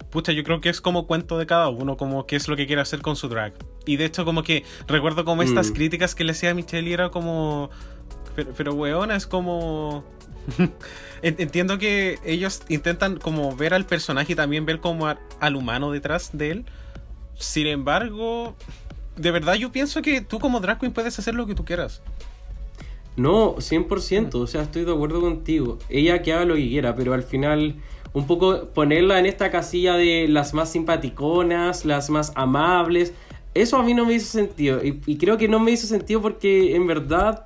pucha, 0.10 0.32
yo 0.32 0.44
creo 0.44 0.62
que 0.62 0.70
es 0.70 0.82
como 0.82 1.06
cuento 1.06 1.38
de 1.38 1.46
cada 1.46 1.70
uno, 1.70 1.96
como 1.96 2.26
qué 2.26 2.36
es 2.38 2.48
lo 2.48 2.56
que 2.56 2.66
quiere 2.66 2.82
hacer 2.82 3.02
con 3.02 3.16
su 3.16 3.28
drag. 3.30 3.54
Y 3.86 3.98
de 3.98 4.06
hecho, 4.06 4.26
como 4.26 4.42
que 4.42 4.64
recuerdo 4.88 5.26
como 5.26 5.44
estas 5.44 5.70
Mm. 5.70 5.74
críticas 5.74 6.16
que 6.16 6.24
le 6.24 6.32
hacía 6.32 6.50
a 6.52 6.54
Michelle 6.56 6.90
y 6.90 6.94
era 6.94 7.10
como. 7.12 7.70
Pero, 8.40 8.54
pero 8.56 8.74
weona, 8.74 9.16
es 9.16 9.28
como. 9.28 10.04
En- 11.22 11.36
Entiendo 11.38 11.78
que 11.78 12.18
ellos 12.24 12.62
intentan 12.70 13.18
como 13.20 13.54
ver 13.56 13.74
al 13.74 13.86
personaje 13.86 14.32
y 14.34 14.36
también 14.36 14.66
ver 14.66 14.80
como 14.80 15.06
a- 15.08 15.20
al 15.42 15.56
humano 15.58 15.92
detrás 15.92 16.30
de 16.34 16.52
él. 16.52 16.66
Sin 17.38 17.68
embargo, 17.68 18.56
de 19.18 19.32
verdad 19.32 19.56
yo 19.56 19.72
pienso 19.72 20.02
que 20.02 20.22
tú 20.22 20.40
como 20.40 20.62
drag 20.62 20.80
queen 20.80 20.94
puedes 20.94 21.20
hacer 21.20 21.36
lo 21.36 21.46
que 21.46 21.56
tú 21.56 21.66
quieras. 21.66 22.02
No, 23.18 23.56
100%, 23.58 24.36
o 24.36 24.48
sea, 24.48 24.62
estoy 24.62 24.86
de 24.86 24.94
acuerdo 24.94 25.20
contigo. 25.20 25.78
Ella 25.90 26.22
que 26.22 26.32
haga 26.32 26.46
lo 26.46 26.56
que 26.56 26.70
quiera, 26.70 26.96
pero 26.96 27.14
al 27.14 27.24
final 27.24 27.76
un 28.14 28.26
poco 28.26 28.70
ponerla 28.70 29.20
en 29.20 29.26
esta 29.26 29.52
casilla 29.52 29.96
de 29.96 30.28
las 30.30 30.54
más 30.54 30.72
simpaticonas, 30.72 31.84
las 31.84 32.10
más 32.10 32.32
amables, 32.36 33.14
eso 33.54 33.76
a 33.78 33.84
mí 33.84 33.94
no 33.94 34.06
me 34.06 34.14
hizo 34.14 34.28
sentido. 34.32 34.82
Y, 34.84 35.02
y 35.06 35.18
creo 35.18 35.38
que 35.38 35.50
no 35.50 35.60
me 35.60 35.72
hizo 35.72 35.86
sentido 35.86 36.22
porque 36.22 36.76
en 36.76 36.88
verdad 36.88 37.46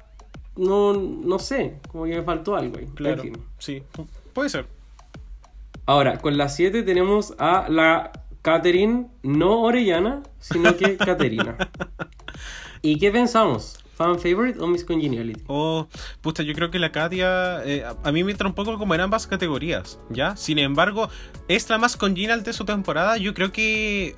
no, 0.56 0.94
no 0.94 1.40
sé, 1.40 1.80
como 1.92 2.06
que 2.06 2.16
me 2.16 2.24
faltó 2.24 2.56
algo 2.56 2.78
ahí. 2.78 2.86
Claro. 2.96 3.24
En 3.24 3.34
fin. 3.34 3.44
Sí, 3.58 3.84
pu- 3.94 4.08
puede 4.34 4.50
ser. 4.50 4.68
Ahora, 5.86 6.18
con 6.20 6.38
la 6.38 6.50
7 6.50 6.84
tenemos 6.84 7.34
a 7.40 7.68
la 7.70 8.12
Catherine, 8.42 9.08
no 9.22 9.62
Orellana, 9.62 10.24
sino 10.40 10.76
que 10.78 10.98
Caterina. 10.98 11.58
¿Y 12.82 12.98
qué 13.00 13.12
pensamos? 13.12 13.80
¿Fan 13.96 14.18
favorite 14.20 14.60
o 14.60 14.66
Miss 14.68 14.84
Congeniality? 14.84 15.44
Oh, 15.48 15.88
puta, 16.22 16.42
yo 16.42 16.54
creo 16.56 16.72
que 16.72 16.80
la 16.80 16.92
Katia 16.92 17.64
eh, 17.64 17.86
a, 18.04 18.12
mí 18.12 18.24
me 18.24 18.32
entra 18.32 18.48
un 18.48 18.56
poco 18.56 18.78
como 18.80 18.96
en 18.96 19.02
ambas 19.02 19.28
categorías, 19.28 20.00
¿ya? 20.10 20.36
Sin 20.36 20.58
embargo, 20.58 21.10
es 21.48 21.70
la 21.70 21.78
más 21.78 21.96
congenial 21.96 22.44
de 22.44 22.54
su 22.54 22.66
temporada. 22.66 23.18
Yo 23.18 23.34
creo 23.36 23.52
que 23.52 24.16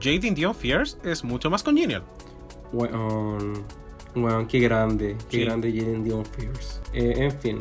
Jade 0.00 0.30
Dion 0.32 0.54
Fierce 0.54 0.98
es 1.04 1.24
mucho 1.24 1.48
más 1.48 1.62
congenial. 1.62 2.02
Weón, 2.72 3.64
weón, 4.14 4.46
qué 4.46 4.58
grande, 4.60 5.16
qué 5.30 5.38
Sí. 5.38 5.44
grande 5.44 5.72
Jaden 5.72 6.04
Dion 6.04 6.24
Fierce. 6.24 6.80
Eh, 6.92 7.14
en 7.16 7.32
fin. 7.40 7.58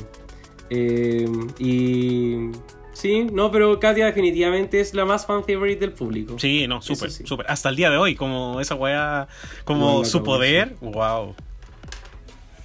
Eh, 0.69 1.27
y. 1.59 2.51
Sí, 2.93 3.25
no, 3.31 3.51
pero 3.51 3.79
Katia 3.79 4.07
definitivamente 4.07 4.79
es 4.79 4.93
la 4.95 5.05
más 5.05 5.25
fan 5.27 5.43
favorite 5.43 5.79
del 5.79 5.93
público. 5.93 6.39
Sí, 6.39 6.65
no, 6.67 6.81
súper, 6.81 7.11
sí. 7.11 7.23
súper. 7.27 7.45
Hasta 7.47 7.69
el 7.69 7.75
día 7.75 7.91
de 7.91 7.97
hoy, 7.97 8.15
como 8.15 8.59
esa 8.59 8.73
weá, 8.73 9.27
como 9.65 10.03
su 10.03 10.23
poder, 10.23 10.75
wow. 10.81 11.35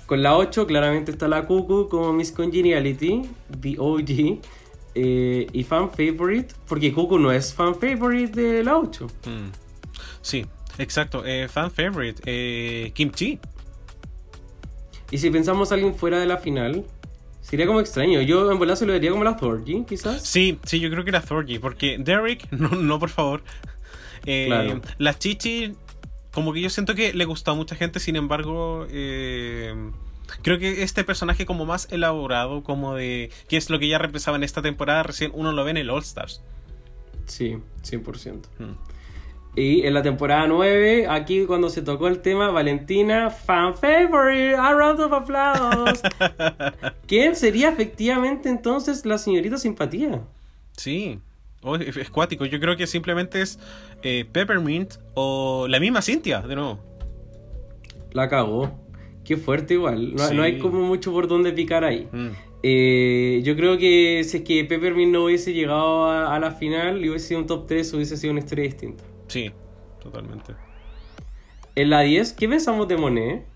Con 0.07 0.23
la 0.23 0.37
8 0.37 0.67
claramente 0.67 1.11
está 1.13 1.29
la 1.29 1.47
Cuckoo 1.47 1.89
como 1.89 2.13
Miss 2.13 2.33
Congeniality, 2.33 3.23
the 3.61 3.77
OG. 3.79 4.41
eh, 4.95 5.47
y 5.53 5.65
fan 5.65 5.91
favorite, 5.91 6.55
porque 6.69 6.93
Cuckoo 6.93 7.19
no 7.19 7.33
es 7.33 7.55
fan 7.55 7.75
favorite 7.75 8.39
de 8.39 8.63
la 8.65 8.77
8. 8.79 9.07
Mm. 9.27 9.51
Sí, 10.21 10.45
exacto. 10.79 11.25
Eh, 11.25 11.49
fan 11.49 11.71
favorite, 11.71 12.21
eh, 12.27 12.91
Kim 12.95 13.11
Chi. 13.11 13.39
Y 15.13 15.19
si 15.19 15.31
pensamos 15.31 15.71
a 15.71 15.75
alguien 15.75 15.95
fuera 15.95 16.19
de 16.19 16.27
la 16.27 16.39
final, 16.39 16.85
sería 17.43 17.67
como 17.67 17.81
extraño. 17.81 18.23
Yo 18.23 18.51
en 18.51 18.59
volar 18.59 18.79
se 18.79 18.87
lo 18.87 18.95
daría 18.95 19.11
como 19.11 19.25
la 19.25 19.37
Thorgy, 19.37 19.85
quizás. 19.85 20.23
Sí, 20.23 20.59
sí, 20.65 20.81
yo 20.81 20.91
creo 20.91 21.05
que 21.05 21.11
era 21.11 21.21
Thorgy, 21.21 21.59
porque 21.59 21.99
Derek, 21.99 22.49
no, 22.51 22.71
no 22.71 22.99
por 22.99 23.11
favor. 23.11 23.43
Eh, 24.25 24.47
Claro. 24.47 24.81
La 24.97 25.19
Chichi, 25.19 25.75
como 26.33 26.55
que 26.55 26.63
yo 26.63 26.71
siento 26.71 26.95
que 26.95 27.13
le 27.13 27.27
gustó 27.27 27.51
a 27.51 27.55
mucha 27.55 27.77
gente, 27.77 28.01
sin 28.01 28.17
embargo, 28.17 28.87
eh, 28.91 29.75
creo 30.41 30.59
que 30.59 30.83
este 30.83 31.05
personaje 31.05 31.45
como 31.45 31.67
más 31.67 31.89
elaborado, 31.91 32.63
como 32.63 32.95
de 32.95 33.31
qué 33.49 33.59
es 33.59 33.69
lo 33.69 33.79
que 33.79 33.89
ya 33.89 33.99
represaba 33.99 34.39
en 34.39 34.45
esta 34.45 34.63
temporada, 34.63 35.03
recién 35.03 35.31
uno 35.35 35.53
lo 35.53 35.63
ve 35.63 35.73
en 35.73 35.77
el 35.77 35.91
All 35.91 36.01
Stars. 36.03 36.41
Sí, 37.27 37.59
100%. 37.83 38.47
Mm. 38.59 38.92
Y 39.55 39.85
en 39.87 39.93
la 39.93 40.03
temporada 40.03 40.47
9, 40.47 41.07
aquí 41.09 41.45
cuando 41.45 41.69
se 41.69 41.83
tocó 41.83 42.09
el 42.09 42.21
tema, 42.21 42.51
Valentina, 42.51 43.29
fan 43.29 43.75
favorite, 43.75 44.55
a 44.55 44.73
round 44.73 44.99
of 45.01 45.13
applause. 45.13 46.01
¿Quién 47.07 47.37
sería 47.37 47.69
efectivamente 47.69 48.49
entonces 48.49 49.05
la 49.05 49.19
señorita 49.19 49.59
simpatía? 49.59 50.23
Sí, 50.77 51.19
Oh, 51.65 51.77
es, 51.77 51.97
es 51.97 52.11
cuático. 52.11 52.45
Yo 52.45 52.59
creo 52.59 52.77
que 52.77 52.89
simplemente 52.89 53.41
es 53.41 53.61
eh, 54.03 54.25
Peppermint 54.33 54.95
o 55.15 55.67
la 55.69 55.79
misma 55.79 56.03
Cynthia, 56.03 56.41
de 56.41 56.57
nuevo. 56.57 56.81
La 58.13 58.29
cagó. 58.29 58.73
Qué 59.25 59.37
fuerte 59.37 59.75
igual. 59.75 60.15
No, 60.17 60.27
Sí. 60.27 60.35
no 60.35 60.43
hay 60.43 60.59
como 60.59 60.81
mucho 60.81 61.13
por 61.13 61.29
donde 61.29 61.53
picar 61.53 61.85
ahí. 61.85 62.09
Mm. 62.11 62.29
Eh, 62.65 63.43
yo 63.45 63.55
creo 63.55 63.79
que 63.79 64.25
si 64.25 64.39
es 64.39 64.43
que 64.43 64.65
Peppermint 64.65 65.13
no 65.13 65.25
hubiese 65.27 65.53
llegado 65.53 66.07
a, 66.07 66.35
a 66.35 66.41
la 66.41 66.51
final 66.51 67.05
y 67.05 67.09
hubiese 67.11 67.29
sido 67.29 67.41
un 67.41 67.47
top 67.47 67.67
3, 67.69 67.93
hubiese 67.95 68.17
sido 68.17 68.33
una 68.33 68.41
historia 68.41 68.65
distinta. 68.65 69.05
Sí, 69.33 69.51
totalmente. 70.03 70.55
En 71.75 71.89
la 71.89 72.01
10, 72.03 72.35
¿qué 72.35 72.47
pensamos 72.51 72.87
de 72.87 72.99
Monet? 72.99 73.47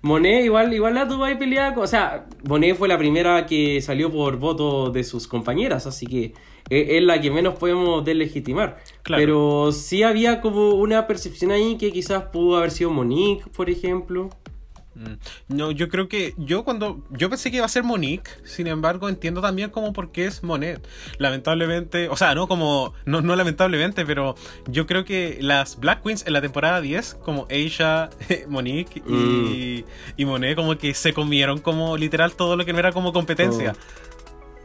Monet 0.00 0.46
igual, 0.46 0.72
igual 0.72 0.94
la 0.94 1.06
tuvo 1.06 1.24
ahí 1.24 1.34
peleada. 1.34 1.78
O 1.78 1.86
sea, 1.86 2.26
Monet 2.48 2.74
fue 2.74 2.88
la 2.88 2.96
primera 2.96 3.44
que 3.44 3.82
salió 3.82 4.10
por 4.10 4.38
voto 4.38 4.88
de 4.90 5.04
sus 5.04 5.28
compañeras, 5.28 5.86
así 5.86 6.06
que 6.06 6.32
e- 6.70 6.96
es 6.96 7.02
la 7.02 7.20
que 7.20 7.30
menos 7.30 7.56
podemos 7.56 8.02
deslegitimar. 8.02 8.78
Claro. 9.02 9.20
Pero 9.20 9.72
sí 9.72 10.02
había 10.02 10.40
como 10.40 10.70
una 10.70 11.06
percepción 11.06 11.50
ahí 11.50 11.76
que 11.76 11.92
quizás 11.92 12.22
pudo 12.32 12.56
haber 12.56 12.70
sido 12.70 12.88
Monique, 12.90 13.44
por 13.54 13.68
ejemplo. 13.68 14.30
Mm. 15.00 15.56
No, 15.56 15.70
yo 15.70 15.88
creo 15.88 16.08
que 16.08 16.34
yo 16.36 16.62
cuando 16.62 17.02
yo 17.10 17.30
pensé 17.30 17.50
que 17.50 17.56
iba 17.56 17.64
a 17.64 17.70
ser 17.70 17.84
Monique, 17.84 18.30
sin 18.44 18.66
embargo 18.66 19.08
entiendo 19.08 19.40
también 19.40 19.70
como 19.70 19.94
por 19.94 20.12
qué 20.12 20.26
es 20.26 20.42
Monet. 20.42 20.86
Lamentablemente, 21.16 22.10
o 22.10 22.16
sea, 22.16 22.34
no 22.34 22.46
como 22.46 22.92
no, 23.06 23.22
no 23.22 23.34
lamentablemente, 23.34 24.04
pero 24.04 24.34
yo 24.66 24.86
creo 24.86 25.06
que 25.06 25.38
las 25.40 25.80
Black 25.80 26.02
Queens 26.02 26.26
en 26.26 26.34
la 26.34 26.42
temporada 26.42 26.82
10, 26.82 27.14
como 27.14 27.46
Aisha, 27.50 28.10
Monique 28.48 29.02
y, 29.08 29.86
y 30.18 30.24
Monet 30.26 30.54
como 30.54 30.76
que 30.76 30.92
se 30.92 31.14
comieron 31.14 31.60
como 31.60 31.96
literal 31.96 32.32
todo 32.32 32.56
lo 32.56 32.66
que 32.66 32.74
no 32.74 32.78
era 32.78 32.92
como 32.92 33.14
competencia. 33.14 33.74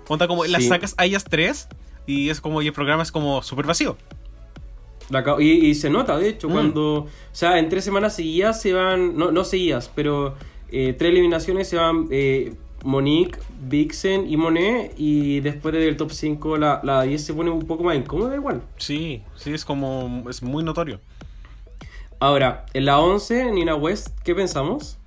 Onda 0.10 0.28
como 0.28 0.44
las 0.46 0.66
sacas 0.66 0.96
a 0.98 1.06
ellas 1.06 1.24
tres 1.24 1.70
y 2.06 2.30
es 2.30 2.42
como 2.42 2.62
y 2.62 2.68
el 2.68 2.74
programa 2.74 3.04
es 3.04 3.12
como 3.12 3.42
súper 3.42 3.66
vacío. 3.66 3.98
La 5.10 5.24
ca- 5.24 5.36
y, 5.40 5.52
y 5.68 5.76
se 5.76 5.90
nota, 5.90 6.18
de 6.18 6.30
hecho, 6.30 6.50
Mm. 6.50 6.52
cuando. 6.52 6.94
O 7.02 7.08
sea, 7.32 7.60
en 7.60 7.70
tres 7.70 7.84
semanas 7.84 8.16
seguidas 8.16 8.62
se 8.62 8.74
van. 8.74 9.16
No, 9.18 9.32
no 9.32 9.44
seguidas, 9.44 9.92
pero 9.94 10.36
eh, 10.72 10.96
tres 10.98 11.12
eliminaciones 11.12 11.68
se 11.70 11.78
van. 11.78 12.08
eh, 12.12 12.54
Monique, 12.84 13.40
Vixen 13.68 14.30
y 14.32 14.38
Monet. 14.38 14.94
Y 14.98 15.40
después 15.40 15.74
del 15.74 15.98
top 15.98 16.12
5 16.12 16.58
la, 16.58 16.82
la 16.84 17.02
10 17.02 17.24
se 17.24 17.34
pone 17.34 17.50
un 17.50 17.66
poco 17.66 17.84
más 17.84 17.96
incómoda 17.98 18.36
igual. 18.36 18.62
Sí, 18.78 19.22
sí, 19.36 19.54
es 19.54 19.66
como. 19.66 20.24
Es 20.30 20.44
muy 20.44 20.64
notorio. 20.64 21.00
Ahora, 22.20 22.66
en 22.74 22.86
la 22.86 23.00
11, 23.00 23.52
Nina 23.52 23.76
West, 23.76 24.10
¿qué 24.24 24.34
pensamos? 24.36 24.98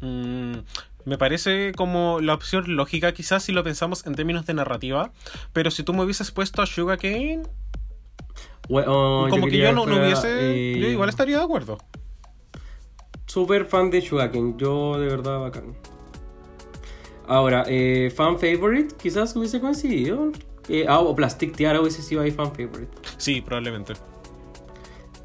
Mm, 0.00 0.58
me 1.04 1.16
parece 1.18 1.72
como 1.76 2.20
la 2.20 2.34
opción 2.34 2.76
lógica, 2.76 3.12
quizás 3.12 3.42
si 3.42 3.52
lo 3.52 3.64
pensamos 3.64 4.06
en 4.06 4.14
términos 4.14 4.44
de 4.46 4.54
narrativa. 4.54 5.10
Pero 5.52 5.70
si 5.70 5.82
tú 5.82 5.94
me 5.94 6.02
hubieses 6.04 6.30
puesto 6.30 6.60
a 6.62 6.66
Sugarcane, 6.66 7.42
Bueno, 8.68 9.26
como 9.30 9.46
que 9.46 9.58
yo 9.58 9.72
no, 9.72 9.86
no 9.86 9.96
hubiese. 9.96 10.28
eh, 10.74 10.78
Yo 10.78 10.88
igual 10.88 11.08
estaría 11.08 11.38
de 11.38 11.44
acuerdo. 11.44 11.78
Super 13.26 13.64
fan 13.66 13.90
de 13.90 14.00
Sugarcane, 14.00 14.54
yo 14.56 14.98
de 14.98 15.06
verdad 15.06 15.40
bacán. 15.40 15.74
Ahora, 17.26 17.64
eh, 17.66 18.10
fan 18.14 18.38
favorite, 18.38 18.94
quizás 18.96 19.34
hubiese 19.36 19.60
coincidido. 19.60 20.32
Eh, 20.68 20.86
ah, 20.88 21.00
o 21.00 21.14
Plastic 21.14 21.54
Tiara 21.54 21.80
hubiese 21.80 22.02
sido 22.02 22.22
ahí 22.22 22.30
fan 22.30 22.52
favorite. 22.54 22.88
Sí, 23.18 23.40
probablemente. 23.40 23.94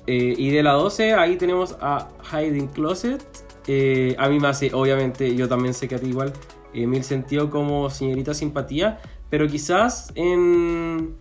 Eh, 0.07 0.33
y 0.37 0.49
de 0.49 0.63
la 0.63 0.73
12, 0.73 1.13
ahí 1.13 1.37
tenemos 1.37 1.77
a 1.79 2.09
Hiding 2.31 2.67
Closet. 2.67 3.23
Eh, 3.67 4.15
a 4.19 4.27
mí 4.27 4.39
me 4.39 4.49
hace, 4.49 4.73
obviamente, 4.73 5.33
yo 5.35 5.47
también 5.47 5.73
sé 5.73 5.87
que 5.87 5.95
a 5.95 5.99
ti 5.99 6.07
igual, 6.07 6.33
eh, 6.73 6.85
mil 6.87 7.03
sentido 7.05 7.49
como 7.49 7.89
señorita 7.89 8.33
simpatía. 8.33 8.99
Pero 9.29 9.47
quizás 9.47 10.11
en. 10.15 11.15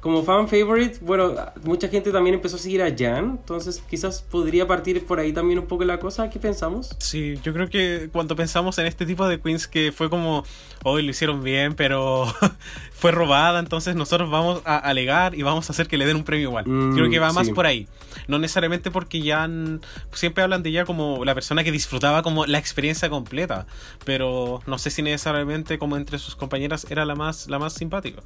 Como 0.00 0.22
fan 0.24 0.48
favorite, 0.48 0.98
bueno, 1.02 1.34
mucha 1.62 1.88
gente 1.88 2.10
también 2.10 2.34
empezó 2.34 2.56
a 2.56 2.58
seguir 2.58 2.82
a 2.82 2.88
Jan. 2.96 3.38
Entonces, 3.38 3.82
quizás 3.88 4.22
podría 4.22 4.66
partir 4.66 5.04
por 5.04 5.20
ahí 5.20 5.32
también 5.32 5.58
un 5.58 5.66
poco 5.66 5.84
la 5.84 5.98
cosa. 5.98 6.30
¿Qué 6.30 6.38
pensamos? 6.38 6.96
Sí, 6.98 7.38
yo 7.42 7.52
creo 7.52 7.68
que 7.68 8.08
cuando 8.10 8.34
pensamos 8.34 8.78
en 8.78 8.86
este 8.86 9.04
tipo 9.04 9.28
de 9.28 9.40
queens 9.40 9.68
que 9.68 9.92
fue 9.92 10.08
como, 10.08 10.44
hoy 10.84 11.02
lo 11.02 11.10
hicieron 11.10 11.42
bien, 11.42 11.74
pero 11.74 12.26
fue 12.92 13.12
robada, 13.12 13.60
entonces 13.60 13.94
nosotros 13.94 14.30
vamos 14.30 14.62
a 14.64 14.78
alegar 14.78 15.34
y 15.34 15.42
vamos 15.42 15.68
a 15.68 15.72
hacer 15.72 15.86
que 15.86 15.98
le 15.98 16.06
den 16.06 16.16
un 16.16 16.24
premio 16.24 16.48
igual. 16.48 16.64
Mm, 16.66 16.94
creo 16.94 17.10
que 17.10 17.18
va 17.18 17.32
más 17.34 17.48
sí. 17.48 17.52
por 17.52 17.66
ahí. 17.66 17.86
No 18.26 18.38
necesariamente 18.38 18.90
porque 18.90 19.20
Jan, 19.22 19.82
siempre 20.12 20.42
hablan 20.42 20.62
de 20.62 20.70
ella 20.70 20.86
como 20.86 21.26
la 21.26 21.34
persona 21.34 21.62
que 21.62 21.72
disfrutaba 21.72 22.22
como 22.22 22.46
la 22.46 22.58
experiencia 22.58 23.10
completa, 23.10 23.66
pero 24.06 24.62
no 24.66 24.78
sé 24.78 24.90
si 24.90 25.02
necesariamente 25.02 25.78
como 25.78 25.98
entre 25.98 26.18
sus 26.18 26.36
compañeras 26.36 26.86
era 26.88 27.04
la 27.04 27.14
más, 27.14 27.48
la 27.48 27.58
más 27.58 27.74
simpática. 27.74 28.22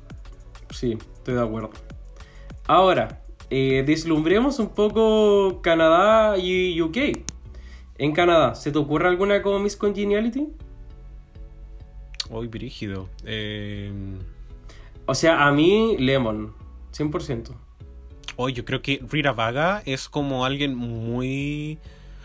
Sí, 0.70 0.98
estoy 1.16 1.34
de 1.34 1.42
acuerdo. 1.42 1.70
Ahora, 2.66 3.22
eh, 3.50 3.84
deslumbremos 3.86 4.58
un 4.58 4.68
poco 4.68 5.60
Canadá 5.62 6.38
y 6.38 6.80
UK. 6.80 6.96
En 7.98 8.12
Canadá, 8.12 8.54
¿se 8.54 8.72
te 8.72 8.78
ocurre 8.78 9.08
alguna 9.08 9.42
como 9.42 9.58
Miss 9.58 9.76
Congeniality? 9.76 10.48
Hoy 12.30 12.48
brígido. 12.48 13.08
Eh, 13.24 13.92
O 15.06 15.14
sea, 15.14 15.46
a 15.46 15.52
mí, 15.52 15.96
Lemon, 15.98 16.54
100%. 16.92 17.50
Hoy 18.36 18.52
yo 18.54 18.64
creo 18.64 18.82
que 18.82 19.00
Rita 19.08 19.32
Vaga 19.32 19.82
es 19.84 20.08
como 20.08 20.44
alguien 20.44 20.74
muy... 20.74 21.78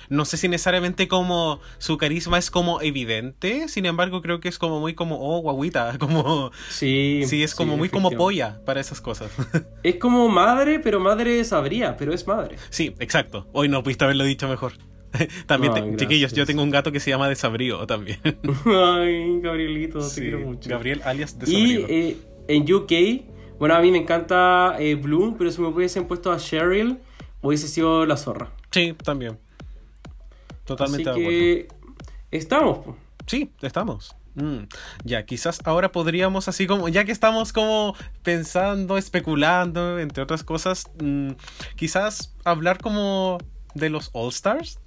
No 0.10 0.26
sé 0.26 0.38
si 0.38 0.48
necesariamente 0.48 1.08
como 1.08 1.60
su 1.78 1.98
carisma 1.98 2.38
es 2.40 2.50
como 2.52 2.82
evidente, 2.82 3.68
sin 3.70 3.86
embargo 3.86 4.22
creo 4.22 4.40
que 4.40 4.50
es 4.50 4.58
como 4.58 4.80
muy 4.80 4.96
como, 4.96 5.18
oh, 5.20 5.40
guaguita, 5.42 5.98
como... 6.00 6.52
Sí, 6.70 7.22
Sí, 7.28 7.44
es 7.44 7.54
como 7.56 7.78
muy 7.78 7.90
como 7.90 8.10
polla 8.12 8.60
para 8.66 8.80
esas 8.82 9.02
cosas. 9.02 9.32
Es 9.84 9.96
como 9.96 10.28
madre, 10.28 10.80
pero 10.80 11.00
madre 11.00 11.44
sabría, 11.44 11.96
pero 11.96 12.14
es 12.14 12.26
madre. 12.28 12.58
sí, 12.70 12.94
exacto. 13.00 13.48
Hoy 13.54 13.70
no 13.70 13.82
pudiste 13.84 14.04
haberlo 14.04 14.24
dicho 14.26 14.48
mejor. 14.50 14.74
también, 15.48 15.74
Ay, 15.74 15.92
te- 15.92 15.98
chiquillos, 15.98 16.34
yo 16.34 16.46
tengo 16.46 16.62
un 16.64 16.70
gato 16.70 16.92
que 16.92 17.00
se 17.00 17.10
llama 17.10 17.28
Desabrío 17.30 17.86
también. 17.88 18.20
Ay, 18.66 19.40
Gabrielito, 19.42 20.00
te 20.00 20.06
Sí, 20.06 20.22
quiero 20.22 20.40
mucho. 20.40 20.70
Gabriel 20.70 21.02
alias 21.06 21.36
Y 21.36 21.40
Desabrío. 21.40 21.86
eh, 21.90 22.18
en 22.48 22.74
UK, 22.74 23.58
bueno, 23.60 23.76
a 23.76 23.80
mí 23.82 23.92
me 23.92 23.98
encanta 24.00 24.76
eh, 24.80 24.96
Bloom, 24.96 25.36
pero 25.38 25.52
si 25.52 25.62
me 25.62 25.68
hubiesen 25.68 26.06
puesto 26.08 26.32
a 26.32 26.38
Cheryl, 26.38 27.00
hubiese 27.42 27.68
sido 27.68 28.06
la 28.06 28.18
zorra. 28.18 28.52
Sí, 28.72 28.96
también. 29.04 29.40
Totalmente 30.70 31.10
Así 31.10 31.20
de 31.22 31.26
acuerdo. 31.26 31.40
que 31.40 32.38
estamos. 32.38 32.80
Sí, 33.28 33.52
estamos. 33.62 34.16
Mm, 34.36 34.60
Ya, 35.04 35.26
quizás 35.26 35.60
ahora 35.66 35.92
podríamos 35.92 36.48
así 36.48 36.68
como, 36.68 36.88
ya 36.88 37.04
que 37.04 37.12
estamos 37.12 37.52
como 37.52 37.96
pensando, 38.24 38.98
especulando, 38.98 40.00
entre 40.00 40.22
otras 40.24 40.44
cosas, 40.44 40.86
mm, 41.02 41.32
quizás 41.76 42.36
hablar 42.46 42.78
como 42.80 43.38
de 43.74 43.90
los 43.90 44.12
All 44.14 44.30
Stars. 44.30 44.80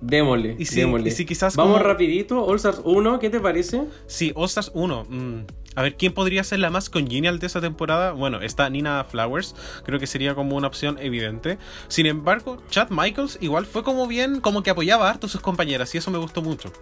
Démosle, 0.00 0.54
Y 0.58 0.64
si- 0.66 0.76
démosle. 0.76 1.08
y 1.08 1.12
si 1.12 1.24
quizás 1.26 1.56
Vamos 1.56 1.74
como- 1.74 1.84
rapidito, 1.84 2.44
All 2.44 2.56
Stars 2.56 2.80
1, 2.84 3.18
¿qué 3.18 3.30
te 3.30 3.40
parece? 3.40 3.82
Sí, 4.06 4.30
All 4.36 4.44
Stars 4.46 4.70
1. 4.72 5.04
mm, 5.08 5.40
A 5.78 5.82
ver, 5.82 5.94
¿quién 5.94 6.12
podría 6.12 6.42
ser 6.42 6.58
la 6.58 6.70
más 6.70 6.90
congenial 6.90 7.38
de 7.38 7.46
esa 7.46 7.60
temporada? 7.60 8.10
Bueno, 8.10 8.40
está 8.40 8.68
Nina 8.68 9.04
Flowers, 9.04 9.54
creo 9.84 10.00
que 10.00 10.08
sería 10.08 10.34
como 10.34 10.56
una 10.56 10.66
opción 10.66 10.98
evidente. 11.00 11.56
Sin 11.86 12.06
embargo, 12.06 12.60
Chad 12.68 12.88
Michaels 12.90 13.38
igual 13.40 13.64
fue 13.64 13.84
como 13.84 14.08
bien, 14.08 14.40
como 14.40 14.64
que 14.64 14.70
apoyaba 14.70 15.08
harto 15.08 15.28
a 15.28 15.30
sus 15.30 15.40
compañeras 15.40 15.94
y 15.94 15.98
eso 15.98 16.10
me 16.10 16.18
gustó 16.18 16.42
mucho. 16.42 16.72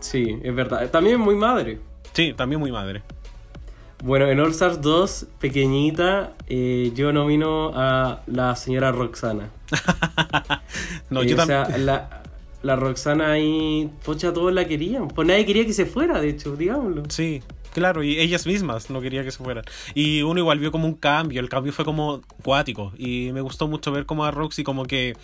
Sí, 0.00 0.40
es 0.42 0.52
verdad. 0.52 0.90
También 0.90 1.20
muy 1.20 1.36
madre. 1.36 1.78
Sí, 2.14 2.32
también 2.36 2.58
muy 2.58 2.72
madre. 2.72 3.02
Bueno, 4.02 4.26
en 4.26 4.40
All 4.40 4.50
Stars 4.50 4.80
2, 4.80 5.26
pequeñita, 5.38 6.32
eh, 6.48 6.90
yo 6.96 7.12
nomino 7.12 7.70
a 7.76 8.22
la 8.26 8.56
señora 8.56 8.90
Roxana. 8.90 9.50
No, 11.10 11.22
Eh, 11.22 11.26
yo 11.26 11.40
o 11.40 11.46
sea, 11.46 11.68
la, 11.78 12.22
la 12.64 12.74
Roxana 12.74 13.30
ahí, 13.30 13.88
pocha, 14.04 14.32
todos 14.32 14.52
la 14.52 14.66
querían. 14.66 15.06
Pues 15.06 15.28
nadie 15.28 15.46
quería 15.46 15.64
que 15.64 15.72
se 15.72 15.86
fuera, 15.86 16.20
de 16.20 16.30
hecho, 16.30 16.56
digámoslo. 16.56 17.04
Sí, 17.08 17.40
claro, 17.74 18.02
y 18.02 18.18
ellas 18.18 18.46
mismas 18.46 18.88
no 18.88 19.02
quería 19.02 19.22
que 19.24 19.30
se 19.30 19.44
fueran. 19.44 19.64
Y 19.94 20.22
uno 20.22 20.40
igual 20.40 20.58
vio 20.58 20.72
como 20.72 20.86
un 20.86 20.94
cambio, 20.94 21.40
el 21.40 21.50
cambio 21.50 21.72
fue 21.72 21.84
como 21.84 22.22
cuático. 22.42 22.92
Y 22.96 23.30
me 23.32 23.42
gustó 23.42 23.68
mucho 23.68 23.92
ver 23.92 24.06
como 24.06 24.24
a 24.24 24.30
Roxy 24.30 24.64
como 24.64 24.84
que 24.86 25.14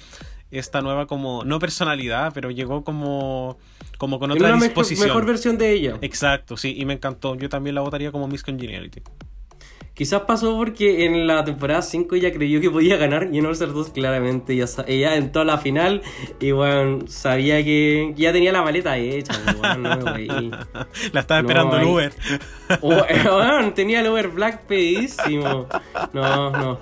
esta 0.51 0.83
nueva 0.83 1.07
como, 1.07 1.45
no 1.45 1.59
personalidad, 1.59 2.33
pero 2.35 2.51
llegó 2.51 2.85
como, 2.85 3.57
como 3.99 4.19
con 4.19 4.31
otra 4.33 4.49
una 4.49 4.57
mejor, 4.57 4.69
disposición. 4.69 5.09
mejor 5.09 5.25
versión 5.25 5.57
de 5.57 5.73
ella. 5.73 5.99
Exacto, 6.03 6.57
sí, 6.57 6.75
y 6.77 6.85
me 6.85 6.95
encantó. 6.95 7.37
Yo 7.37 7.49
también 7.49 7.75
la 7.75 7.81
votaría 7.81 8.13
como 8.13 8.29
Miss 8.29 8.43
Congeniality. 8.43 9.03
Quizás 10.01 10.23
pasó 10.23 10.57
porque 10.57 11.05
en 11.05 11.27
la 11.27 11.45
temporada 11.45 11.83
5 11.83 12.15
ella 12.15 12.33
creyó 12.33 12.59
que 12.59 12.71
podía 12.71 12.97
ganar 12.97 13.29
y 13.31 13.39
en 13.39 13.45
All 13.45 13.53
Stars 13.53 13.75
2 13.75 13.91
claramente 13.91 14.55
ella, 14.55 14.65
ella 14.87 15.17
entró 15.17 15.43
a 15.43 15.45
la 15.45 15.59
final 15.59 16.01
y 16.41 16.53
bueno, 16.53 17.07
sabía 17.07 17.63
que, 17.63 18.15
que 18.17 18.23
ya 18.23 18.33
tenía 18.33 18.51
la 18.51 18.63
maleta 18.63 18.97
hecha. 18.97 19.35
weón, 19.61 19.83
no 19.83 19.99
me 19.99 20.13
reí. 20.15 20.27
La 21.13 21.21
estaba 21.21 21.43
No, 21.43 21.49
esperando 21.49 21.77
el 21.77 21.85
Uber. 21.85 22.15
Oh, 22.81 23.05
eh, 23.07 23.73
tenía 23.75 24.01
el 24.01 24.07
over 24.07 24.29
black 24.29 24.63
pedísimo. 24.63 25.67
No, 26.15 26.51
no. 26.51 26.79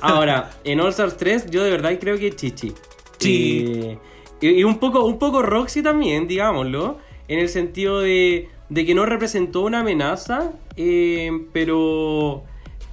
Ahora, 0.00 0.48
en 0.64 0.80
All 0.80 0.88
Stars 0.88 1.18
3 1.18 1.50
yo 1.50 1.62
de 1.62 1.70
verdad 1.72 1.92
creo 2.00 2.16
que 2.16 2.34
Chichi. 2.34 2.72
Sí. 3.18 3.64
Eh, 3.66 3.98
y, 4.40 4.48
y 4.48 4.64
un 4.64 4.78
poco 4.78 5.04
un 5.04 5.18
poco 5.18 5.42
Roxy 5.42 5.82
también, 5.82 6.26
digámoslo, 6.26 6.96
en 7.28 7.38
el 7.38 7.50
sentido 7.50 8.00
de, 8.00 8.48
de 8.70 8.86
que 8.86 8.94
no 8.94 9.04
representó 9.04 9.62
una 9.62 9.80
amenaza, 9.80 10.52
eh, 10.76 11.30
pero 11.52 12.44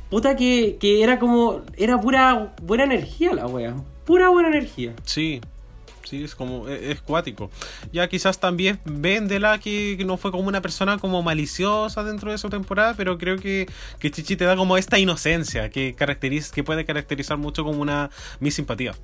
puta 0.10 0.36
que, 0.36 0.78
que 0.80 1.04
era 1.04 1.20
como 1.20 1.62
era 1.78 2.02
pura 2.02 2.54
buena 2.62 2.84
energía 2.84 3.34
la 3.34 3.46
wea, 3.48 3.76
pura 4.06 4.30
buena 4.30 4.50
energía. 4.50 4.94
Sí, 5.06 5.40
sí, 6.04 6.24
es 6.24 6.34
como, 6.34 6.68
es, 6.68 6.82
es 6.82 7.02
cuático. 7.02 7.52
Ya 7.94 8.08
quizás 8.10 8.40
también 8.40 8.80
Vendela, 8.86 9.60
que, 9.60 9.96
que 9.98 10.04
no 10.04 10.18
fue 10.18 10.32
como 10.32 10.48
una 10.48 10.62
persona 10.62 10.98
como 10.98 11.22
maliciosa 11.22 12.04
dentro 12.04 12.32
de 12.32 12.40
su 12.40 12.50
temporada, 12.50 12.96
pero 12.98 13.20
creo 13.20 13.38
que, 13.38 13.68
que 14.00 14.10
Chichi 14.10 14.36
te 14.36 14.46
da 14.46 14.56
como 14.56 14.78
esta 14.78 14.98
inocencia 14.98 15.70
que, 15.70 15.94
caracteriza, 15.94 16.54
que 16.56 16.64
puede 16.64 16.86
caracterizar 16.86 17.38
mucho 17.38 17.64
como 17.64 17.80
una 17.80 18.10
mi 18.40 18.50
simpatía. 18.50 18.96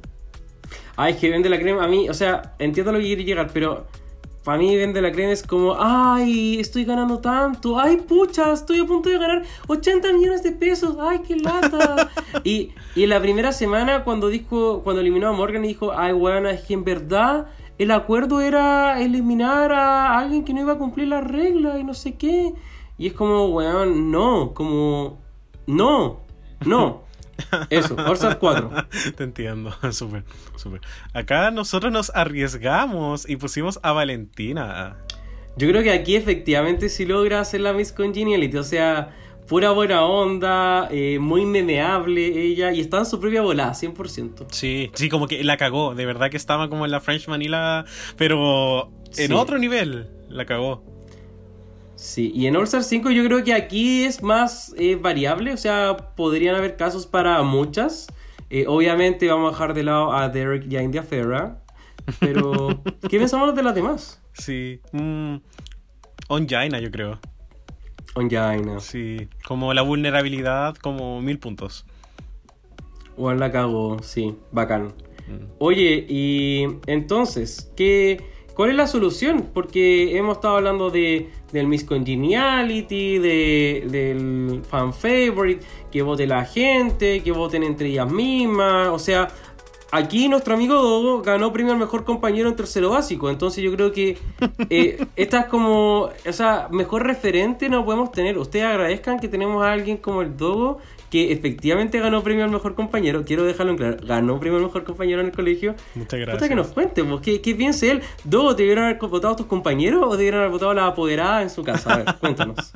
Ay, 0.95 1.14
es 1.14 1.20
que 1.20 1.30
vende 1.30 1.50
la 1.50 1.60
crema 1.60 1.84
a 1.84 1.88
mí, 1.88 2.10
o 2.10 2.14
sea, 2.16 2.56
entiendo 2.58 2.91
lo 2.91 2.98
que 2.98 3.06
quiere 3.06 3.24
llegar, 3.24 3.52
pero 3.54 3.88
para 4.44 4.57
mí 4.57 4.76
vende 4.76 5.02
la 5.02 5.11
crema 5.11 5.32
es 5.32 5.41
como, 5.41 5.76
ay, 5.80 6.60
estoy 6.60 6.84
ganando 6.84 7.20
tanto, 7.20 7.80
ay, 7.80 7.98
pucha, 7.98 8.52
estoy 8.52 8.80
a 8.80 8.86
punto 8.86 9.10
de 9.10 9.18
ganar 9.18 9.44
80 9.68 10.14
millones 10.14 10.44
de 10.44 10.52
pesos, 10.52 10.98
ay, 10.99 11.20
qué 11.26 11.38
lata. 11.38 12.10
y, 12.44 12.72
y 12.95 13.03
en 13.03 13.10
la 13.10 13.22
primera 13.22 13.53
semana, 13.53 14.03
cuando 14.03 14.28
dijo, 14.28 14.82
cuando 14.84 15.02
eliminó 15.02 15.30
a 15.30 15.32
Morgan, 15.32 15.61
dijo, 15.61 15.94
ay, 15.94 16.14
bueno, 16.14 16.49
es 16.49 16.61
que 16.61 16.74
en 16.74 16.84
verdad 16.84 17.48
el 17.78 17.91
acuerdo 17.91 18.41
era 18.41 19.02
eliminar 19.02 19.72
a 19.72 20.18
alguien 20.18 20.44
que 20.44 20.53
no 20.53 20.61
iba 20.61 20.74
a 20.74 20.78
cumplir 20.78 21.07
las 21.07 21.24
reglas 21.24 21.80
y 21.80 21.84
no 21.84 21.94
sé 21.94 22.15
qué. 22.15 22.53
Y 22.98 23.07
es 23.07 23.14
como, 23.14 23.48
weón, 23.48 24.11
no, 24.11 24.53
como, 24.53 25.20
no, 25.68 26.20
no. 26.65 27.02
Eso, 27.70 27.96
Stars 28.14 28.36
4. 28.40 28.70
Te 29.16 29.24
entiendo, 29.24 29.74
súper, 29.92 30.24
súper. 30.56 30.82
Acá 31.14 31.52
nosotros 31.52 31.92
nos 31.92 32.12
arriesgamos 32.16 33.28
y 33.30 33.36
pusimos 33.38 33.80
a 33.84 33.92
Valentina. 33.92 34.98
Yo 35.58 35.68
creo 35.70 35.84
que 35.84 35.92
aquí 35.92 36.16
efectivamente 36.16 36.90
sí 36.90 37.06
logra 37.06 37.40
hacer 37.40 37.62
la 37.62 37.74
Miss 37.74 37.92
Congeniality, 37.92 38.58
o 38.58 38.64
sea, 38.64 39.16
pura 39.48 39.70
buena 39.72 40.04
onda, 40.06 40.88
eh, 40.90 41.20
muy 41.20 41.46
memeable 41.46 42.26
ella, 42.26 42.72
y 42.72 42.80
está 42.80 43.00
en 43.00 43.06
su 43.06 43.20
propia 43.20 43.42
volada, 43.42 43.74
100%. 43.74 44.48
Sí, 44.50 44.90
sí, 44.96 45.10
como 45.10 45.28
que 45.28 45.44
la 45.44 45.58
cagó, 45.58 45.94
de 45.94 46.06
verdad 46.08 46.32
que 46.32 46.38
estaba 46.38 46.70
como 46.70 46.86
en 46.86 46.92
la 46.92 47.02
French 47.02 47.28
Manila, 47.28 47.86
pero 48.18 48.92
en 49.18 49.28
Sí. 49.28 49.34
otro 49.34 49.60
nivel. 49.60 50.08
La 50.30 50.46
cagó. 50.48 50.84
Sí, 52.04 52.34
y 52.36 52.48
en 52.48 52.58
All 52.58 52.66
Star 52.66 52.84
5 52.84 53.12
yo 53.12 53.24
creo 53.24 53.46
que 53.46 53.54
aquí 53.54 54.04
es 54.04 54.22
más 54.22 54.76
eh, 54.78 54.98
variable, 54.98 55.54
o 55.54 55.58
sea, 55.58 55.96
podrían 56.18 56.54
haber 56.54 56.76
casos 56.76 57.08
para 57.08 57.42
muchas. 57.44 58.08
Eh, 58.50 58.66
obviamente 58.68 59.30
vamos 59.30 59.48
a 59.48 59.52
dejar 59.52 59.74
de 59.74 59.84
lado 59.84 60.12
a 60.12 60.28
Derek 60.28 60.70
y 60.70 60.76
a 60.76 60.84
India 60.84 61.02
Ferra, 61.02 61.64
pero 62.20 62.84
¿qué 63.10 63.20
pensamos 63.20 63.56
de 63.56 63.64
las 63.64 63.74
demás? 63.74 64.22
Sí. 64.34 64.82
Mm, 64.92 65.38
Onjaina, 66.28 66.82
yo 66.82 66.92
creo. 66.92 67.20
Onjaina. 68.16 68.82
Sí. 68.82 69.30
Como 69.48 69.74
la 69.74 69.82
vulnerabilidad, 69.82 70.76
como 70.76 71.22
mil 71.22 71.40
puntos. 71.40 71.86
Juan 73.16 73.40
la 73.40 73.50
cagó, 73.50 74.04
sí, 74.04 74.36
bacán. 74.52 74.88
Mm. 75.30 75.54
Oye, 75.60 76.06
y 76.10 76.68
entonces, 76.86 77.72
¿qué, 77.78 78.33
¿cuál 78.56 78.72
es 78.72 78.76
la 78.76 78.88
solución? 78.88 79.50
Porque 79.54 80.18
hemos 80.18 80.38
estado 80.38 80.58
hablando 80.58 80.90
de, 80.90 81.30
del 81.52 81.68
Miss 81.68 81.84
Congeniality, 81.84 83.18
de, 83.20 83.84
del 83.90 84.62
fan 84.64 84.94
favorite, 84.94 85.66
que 85.92 86.02
vote 86.02 86.28
la 86.28 86.46
gente, 86.46 87.22
que 87.22 87.32
voten 87.32 87.64
entre 87.64 87.90
ellas 87.90 88.12
mismas. 88.12 88.90
O 88.90 89.00
sea, 89.00 89.28
aquí 89.94 90.28
nuestro 90.28 90.56
amigo 90.56 90.74
Dogo 90.74 91.22
ganó 91.22 91.54
premio 91.54 91.72
al 91.72 91.80
mejor 91.80 92.04
compañero 92.04 92.50
en 92.50 92.56
tercero 92.56 92.90
básico. 92.90 93.30
Entonces 93.30 93.64
yo 93.64 93.72
creo 93.74 93.92
que 93.92 94.18
eh, 94.70 95.06
esta 95.16 95.42
es 95.42 95.46
como, 95.46 96.10
o 96.28 96.34
sea, 96.34 96.68
mejor 96.72 97.06
referente 97.06 97.70
no 97.70 97.86
podemos 97.86 98.12
tener. 98.12 98.38
Ustedes 98.38 98.66
agradezcan 98.66 99.20
que 99.20 99.28
tenemos 99.28 99.64
a 99.64 99.72
alguien 99.72 99.98
como 99.98 100.24
el 100.24 100.36
Dogo 100.36 100.80
que 101.14 101.31
efectivamente 101.31 101.99
ganó 101.99 102.23
premio 102.23 102.44
al 102.44 102.49
mejor 102.49 102.73
compañero. 102.73 103.23
Quiero 103.23 103.44
dejarlo 103.44 103.73
en 103.73 103.77
claro. 103.77 103.98
Ganó 104.02 104.40
premio 104.40 104.57
al 104.57 104.64
mejor 104.64 104.84
compañero 104.84 105.22
en 105.22 105.27
el 105.27 105.31
colegio. 105.31 105.76
Muchas 105.94 106.06
Puta 106.06 106.18
gracias. 106.18 106.49
que 106.49 106.56
nos 106.56 106.68
cuente, 106.69 107.03
pues, 107.03 107.22
¿qué, 107.22 107.40
qué 107.40 107.53
piensa 107.53 107.85
él? 107.85 108.02
¿Dogo 108.23 108.56
te 108.56 108.64
debieron 108.64 108.85
haber 108.85 108.98
votado 108.98 109.35
tus 109.35 109.45
compañeros 109.45 110.03
o 110.07 110.18
debieron 110.18 110.40
haber 110.40 110.49
votado 110.49 110.73
la 110.73 110.88
apoderada 110.88 111.44
en 111.44 111.52
su 111.52 111.64
casa? 111.64 111.94
A 111.94 111.98
ver, 111.98 112.15
cuéntanos. 112.19 112.72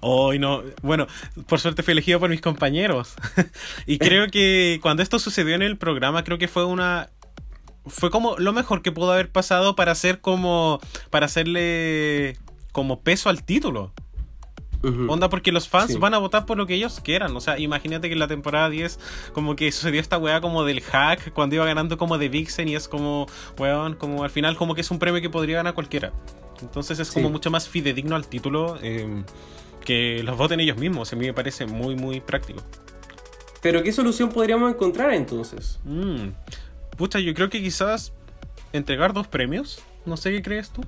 Hoy 0.00 0.38
no. 0.38 0.62
Bueno, 0.80 1.06
por 1.46 1.60
suerte 1.60 1.82
fui 1.82 1.92
elegido 1.92 2.18
por 2.18 2.30
mis 2.30 2.40
compañeros. 2.40 3.14
y 3.86 3.98
creo 3.98 4.28
que 4.28 4.78
cuando 4.80 5.02
esto 5.02 5.18
sucedió 5.18 5.54
en 5.54 5.60
el 5.60 5.76
programa, 5.76 6.24
creo 6.24 6.38
que 6.38 6.48
fue 6.48 6.64
una. 6.64 7.10
Fue 7.84 8.10
como 8.10 8.38
lo 8.38 8.54
mejor 8.54 8.80
que 8.80 8.90
pudo 8.90 9.12
haber 9.12 9.30
pasado 9.30 9.76
para 9.76 9.92
hacer 9.92 10.22
como. 10.22 10.80
Para 11.10 11.26
hacerle. 11.26 12.38
Como 12.72 13.02
peso 13.02 13.28
al 13.28 13.44
título. 13.44 13.92
Onda, 14.82 15.28
porque 15.28 15.52
los 15.52 15.68
fans 15.68 15.92
Sí. 15.92 15.98
van 15.98 16.12
a 16.14 16.18
votar 16.18 16.44
por 16.44 16.56
lo 16.56 16.66
que 16.66 16.74
ellos 16.74 17.00
quieran. 17.04 17.36
O 17.36 17.40
sea, 17.40 17.58
imagínate 17.58 18.08
que 18.08 18.14
en 18.14 18.18
la 18.18 18.26
temporada 18.28 18.68
10, 18.68 18.98
como 19.32 19.54
que 19.56 19.70
sucedió 19.72 20.00
esta 20.00 20.18
weá 20.18 20.40
como 20.40 20.64
del 20.64 20.80
hack, 20.80 21.32
cuando 21.32 21.54
iba 21.54 21.64
ganando 21.64 21.96
como 21.98 22.18
de 22.18 22.28
Vixen, 22.28 22.68
y 22.68 22.74
es 22.74 22.88
como, 22.88 23.26
weón, 23.58 23.94
como 23.94 24.24
al 24.24 24.30
final, 24.30 24.56
como 24.56 24.74
que 24.74 24.80
es 24.80 24.90
un 24.90 24.98
premio 24.98 25.20
que 25.20 25.30
podría 25.30 25.56
ganar 25.56 25.74
cualquiera. 25.74 26.12
Entonces 26.60 26.98
es 26.98 27.10
como 27.10 27.28
Sí. 27.28 27.32
mucho 27.32 27.50
más 27.50 27.68
fidedigno 27.68 28.14
al 28.16 28.26
título 28.26 28.78
eh, 28.82 29.22
que 29.84 30.22
los 30.22 30.36
voten 30.36 30.60
ellos 30.60 30.76
mismos. 30.76 31.12
A 31.12 31.16
mí 31.16 31.26
me 31.26 31.32
parece 31.34 31.66
muy, 31.66 31.94
muy 31.96 32.20
práctico. 32.20 32.62
Pero 33.60 33.82
¿qué 33.82 33.92
solución 33.92 34.28
podríamos 34.30 34.70
encontrar 34.72 35.12
entonces? 35.14 35.78
Mm. 35.84 36.28
Pucha, 36.96 37.18
yo 37.20 37.32
creo 37.34 37.48
que 37.48 37.60
quizás 37.62 38.12
entregar 38.72 39.12
dos 39.12 39.26
premios. 39.28 39.80
No 40.06 40.16
sé 40.16 40.30
qué 40.32 40.42
crees 40.42 40.70
tú. 40.70 40.82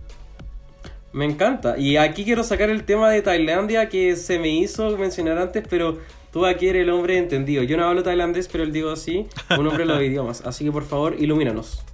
Me 1.15 1.25
encanta. 1.25 1.79
Y 1.79 1.97
aquí 1.97 2.25
quiero 2.25 2.43
sacar 2.43 2.71
el 2.71 2.83
tema 2.83 3.09
de 3.09 3.23
Tailandia 3.23 3.89
que 3.89 4.17
se 4.17 4.41
me 4.41 4.49
hizo 4.49 4.99
mencionar 4.99 5.39
antes, 5.39 5.63
pero 5.71 6.01
tú 6.33 6.45
aquí 6.45 6.67
eres 6.67 6.83
el 6.83 6.91
hombre 6.91 7.19
entendido. 7.19 7.63
Yo 7.63 7.77
no 7.77 7.85
hablo 7.85 8.03
tailandés, 8.03 8.49
pero 8.49 8.65
él 8.65 8.73
digo 8.73 8.91
así, 8.91 9.29
un 9.57 9.65
hombre 9.69 9.87
de 9.87 9.95
los 9.95 10.03
idiomas. 10.03 10.41
Así 10.45 10.65
que 10.65 10.73
por 10.73 10.85
favor, 10.85 11.15
ilumínanos. 11.17 11.85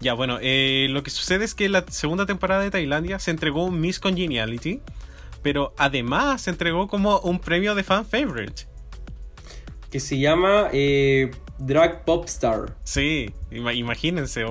Ya, 0.00 0.12
bueno, 0.12 0.38
eh, 0.42 0.88
lo 0.90 1.02
que 1.02 1.08
sucede 1.08 1.46
es 1.46 1.54
que 1.54 1.70
la 1.70 1.86
segunda 1.88 2.26
temporada 2.26 2.62
de 2.62 2.70
Tailandia 2.70 3.18
se 3.18 3.30
entregó 3.30 3.64
un 3.64 3.80
Miss 3.80 3.98
Congeniality, 3.98 4.82
pero 5.42 5.72
además 5.78 6.42
se 6.42 6.50
entregó 6.50 6.88
como 6.88 7.20
un 7.20 7.38
premio 7.38 7.74
de 7.74 7.84
fan 7.84 8.04
favorite. 8.04 8.66
Que 9.90 9.98
se 9.98 10.18
llama 10.18 10.68
eh, 10.74 11.30
Drag 11.66 12.04
Popstar. 12.04 12.74
Sí, 12.84 13.30
ima- 13.50 13.74
imagínense, 13.74 14.44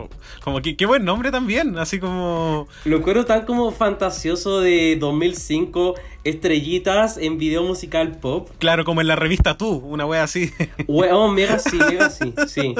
como 0.43 0.61
que 0.61 0.75
qué 0.77 0.85
buen 0.85 1.03
nombre 1.05 1.31
también, 1.31 1.77
así 1.77 1.99
como 1.99 2.67
Lo 2.85 2.97
encuentro 2.97 3.25
tan 3.25 3.45
como 3.45 3.71
fantasioso 3.71 4.59
de 4.61 4.95
2005, 4.99 5.95
estrellitas 6.23 7.17
en 7.17 7.37
video 7.37 7.63
musical 7.63 8.17
pop. 8.19 8.49
claro, 8.59 8.85
como 8.85 9.01
en 9.01 9.07
la 9.07 9.15
revista 9.15 9.57
Tú, 9.57 9.69
una 9.77 10.05
wea 10.05 10.23
así. 10.23 10.51
Weón, 10.87 11.35
mega 11.35 11.59
sí, 11.59 11.77
mega 11.77 12.09
sí, 12.09 12.33
sí. 12.47 12.75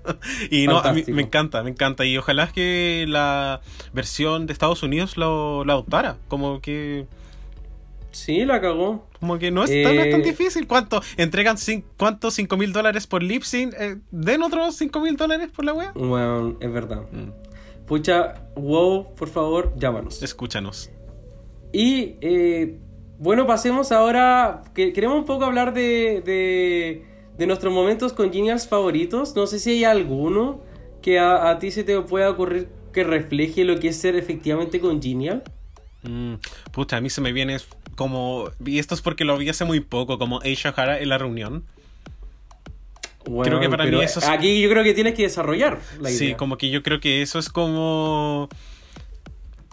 y 0.50 0.66
no, 0.66 0.78
a 0.78 0.92
mí 0.92 1.04
me 1.08 1.22
encanta, 1.22 1.62
me 1.62 1.70
encanta 1.70 2.04
y 2.04 2.16
ojalá 2.18 2.48
que 2.52 3.04
la 3.08 3.60
versión 3.92 4.46
de 4.46 4.52
Estados 4.52 4.82
Unidos 4.82 5.16
lo, 5.16 5.64
lo 5.64 5.72
adoptara, 5.72 6.16
como 6.28 6.60
que 6.60 7.06
Sí, 8.16 8.44
la 8.44 8.60
cagó. 8.60 9.06
Como 9.20 9.38
que 9.38 9.50
no 9.50 9.62
es, 9.64 9.70
tan, 9.70 9.94
no 9.96 10.02
es 10.02 10.10
tan 10.10 10.20
Eh, 10.20 10.24
difícil. 10.24 10.66
¿Cuánto? 10.66 11.02
¿Entregan 11.16 11.56
cuánto? 11.96 12.28
¿5 12.28 12.56
mil 12.56 12.72
dólares 12.72 13.06
por 13.06 13.22
lip 13.22 13.42
sync? 13.42 13.74
Eh, 13.78 13.96
¿Den 14.10 14.42
otros 14.42 14.74
5 14.76 15.00
mil 15.00 15.16
dólares 15.16 15.50
por 15.54 15.64
la 15.64 15.74
wea? 15.74 15.92
Weón, 15.94 16.56
es 16.60 16.72
verdad. 16.72 17.02
Mm, 17.12 17.30
Pucha, 17.86 18.46
wow, 18.56 19.14
por 19.14 19.28
favor, 19.28 19.72
llámanos. 19.76 20.22
Escúchanos. 20.22 20.90
Y 21.72 22.16
eh, 22.20 22.78
bueno, 23.18 23.46
pasemos 23.46 23.92
ahora. 23.92 24.62
que- 24.74 24.92
queremos 24.92 25.18
un 25.18 25.24
poco 25.24 25.44
hablar 25.44 25.72
de, 25.74 26.22
de, 26.24 27.04
de 27.36 27.46
nuestros 27.46 27.72
momentos 27.72 28.12
congenials 28.12 28.66
favoritos. 28.66 29.36
No 29.36 29.46
sé 29.46 29.58
si 29.60 29.70
hay 29.70 29.84
alguno 29.84 30.62
que 31.02 31.18
a, 31.18 31.50
a 31.50 31.58
ti 31.58 31.70
se 31.70 31.84
te 31.84 32.00
pueda 32.00 32.30
ocurrir 32.30 32.68
que 32.92 33.04
refleje 33.04 33.64
lo 33.64 33.78
que 33.78 33.88
es 33.88 33.96
ser 33.96 34.16
efectivamente 34.16 34.80
congenial. 34.80 35.44
Mm, 36.02 36.34
puta, 36.72 36.96
a 36.96 37.00
mí 37.00 37.10
se 37.10 37.20
me 37.20 37.32
viene 37.32 37.58
como... 37.96 38.50
Y 38.64 38.78
esto 38.78 38.94
es 38.94 39.00
porque 39.00 39.24
lo 39.24 39.36
vi 39.36 39.48
hace 39.48 39.64
muy 39.64 39.80
poco, 39.80 40.18
como 40.18 40.40
Aisha 40.42 40.68
Hara 40.76 41.00
en 41.00 41.08
la 41.08 41.18
reunión. 41.18 41.64
Bueno, 43.28 43.58
que 43.58 43.68
para 43.68 43.84
mí 43.86 44.00
eso 44.00 44.20
es- 44.20 44.28
Aquí 44.28 44.60
yo 44.60 44.70
creo 44.70 44.84
que 44.84 44.94
tienes 44.94 45.14
que 45.14 45.22
desarrollar 45.24 45.80
la 46.00 46.10
idea. 46.10 46.18
Sí, 46.18 46.34
como 46.34 46.56
que 46.56 46.70
yo 46.70 46.82
creo 46.82 47.00
que 47.00 47.22
eso 47.22 47.38
es 47.40 47.48
como... 47.48 48.48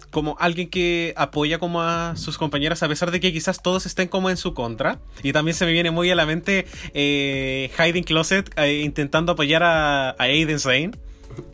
Como 0.09 0.35
alguien 0.39 0.69
que 0.69 1.13
apoya 1.17 1.57
como 1.57 1.81
a 1.81 2.15
sus 2.17 2.37
compañeras 2.37 2.83
a 2.83 2.87
pesar 2.87 3.09
de 3.09 3.19
que 3.19 3.33
quizás 3.33 3.63
todos 3.63 3.87
estén 3.87 4.07
como 4.07 4.29
en 4.29 4.37
su 4.37 4.53
contra. 4.53 4.99
Y 5.23 5.33
también 5.33 5.55
se 5.55 5.65
me 5.65 5.71
viene 5.71 5.89
muy 5.89 6.11
a 6.11 6.15
la 6.15 6.27
mente 6.27 6.67
eh, 6.93 7.71
Hiding 7.79 8.03
Closet 8.03 8.51
eh, 8.59 8.81
intentando 8.83 9.31
apoyar 9.31 9.63
a, 9.63 10.09
a 10.11 10.15
Aiden 10.19 10.59
Zane. 10.59 10.91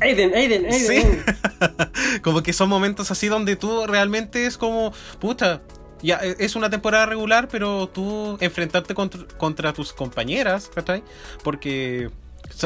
Aiden, 0.01 0.35
Aiden, 0.35 0.65
Aiden. 0.65 0.73
Sí. 0.73 0.93
Aiden. 0.93 1.23
como 2.21 2.43
que 2.43 2.51
son 2.51 2.67
momentos 2.67 3.11
así 3.11 3.27
donde 3.27 3.55
tú 3.55 3.87
realmente 3.87 4.45
es 4.45 4.57
como, 4.57 4.91
puta, 5.21 5.61
ya 6.01 6.19
e- 6.21 6.35
es 6.39 6.55
una 6.55 6.69
temporada 6.69 7.05
regular, 7.05 7.47
pero 7.49 7.87
tú 7.87 8.37
enfrentarte 8.39 8.93
contra, 8.93 9.25
contra 9.37 9.73
tus 9.73 9.93
compañeras, 9.93 10.69
¿cachai? 10.73 11.03
Porque 11.43 12.09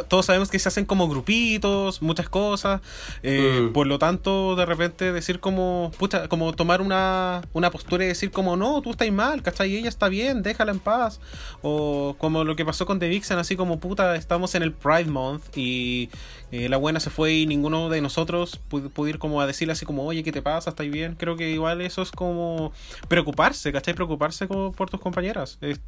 todos 0.07 0.26
sabemos 0.26 0.49
que 0.49 0.60
se 0.60 0.68
hacen 0.69 0.85
como 0.85 1.07
grupitos, 1.07 2.01
muchas 2.01 2.30
cosas, 2.30 2.81
eh, 3.22 3.61
Mm. 3.69 3.73
por 3.73 3.85
lo 3.88 3.99
tanto, 3.99 4.55
de 4.55 4.65
repente 4.65 5.11
decir 5.11 5.39
como, 5.39 5.91
puta, 5.97 6.27
como 6.27 6.53
tomar 6.53 6.81
una, 6.81 7.41
una 7.53 7.69
postura 7.72 8.03
y 8.03 8.07
decir 8.07 8.31
como, 8.31 8.55
no, 8.55 8.81
tú 8.81 8.91
estás 8.91 9.11
mal, 9.11 9.41
¿cachai? 9.41 9.76
Ella 9.76 9.89
está 9.89 10.07
bien, 10.10 10.41
déjala 10.43 10.72
en 10.72 10.80
paz. 10.80 11.19
O 11.61 12.15
como 12.18 12.43
lo 12.43 12.55
que 12.55 12.65
pasó 12.65 12.85
con 12.85 12.99
The 12.99 13.07
Vixen, 13.10 13.38
así 13.38 13.55
como, 13.55 13.80
puta, 13.80 14.15
estamos 14.15 14.55
en 14.55 14.64
el 14.64 14.73
Pride 14.73 15.05
Month 15.11 15.57
y 15.57 16.10
eh, 16.51 16.69
la 16.69 16.77
buena 16.77 16.99
se 16.99 17.10
fue 17.10 17.34
y 17.34 17.45
ninguno 17.45 17.89
de 17.89 18.01
nosotros 18.01 18.60
pudo, 18.69 18.89
pudo 18.89 19.07
ir 19.10 19.19
como 19.19 19.41
a 19.41 19.47
decirle 19.47 19.73
así 19.73 19.85
como, 19.85 20.05
oye, 20.05 20.23
¿qué 20.23 20.31
te 20.31 20.41
pasa? 20.41 20.69
¿Estás 20.72 20.89
bien? 20.89 21.15
Creo 21.15 21.35
que 21.35 21.49
igual 21.51 21.81
eso 21.81 22.01
es 22.01 22.11
como 22.11 22.72
preocuparse, 23.07 23.72
¿cachai? 23.72 23.93
Preocuparse 23.93 24.47
como 24.47 24.72
por 24.72 24.89
tus 24.89 24.99
compañeras. 24.99 25.57
Es 25.61 25.80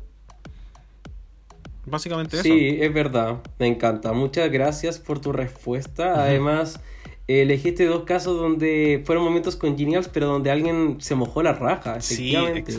básicamente 1.85 2.37
eso. 2.37 2.43
Sí, 2.43 2.77
es 2.79 2.93
verdad. 2.93 3.41
Me 3.59 3.67
encanta. 3.67 4.13
Muchas 4.13 4.51
gracias 4.51 4.99
por 4.99 5.19
tu 5.19 5.31
respuesta. 5.31 6.23
Además, 6.23 6.79
elegiste 7.27 7.85
dos 7.85 8.03
casos 8.03 8.37
donde 8.37 9.01
fueron 9.05 9.23
momentos 9.23 9.55
congenials, 9.55 10.09
pero 10.09 10.27
donde 10.27 10.51
alguien 10.51 10.97
se 10.99 11.15
mojó 11.15 11.43
la 11.43 11.53
raja. 11.53 11.97
Efectivamente, 11.97 12.75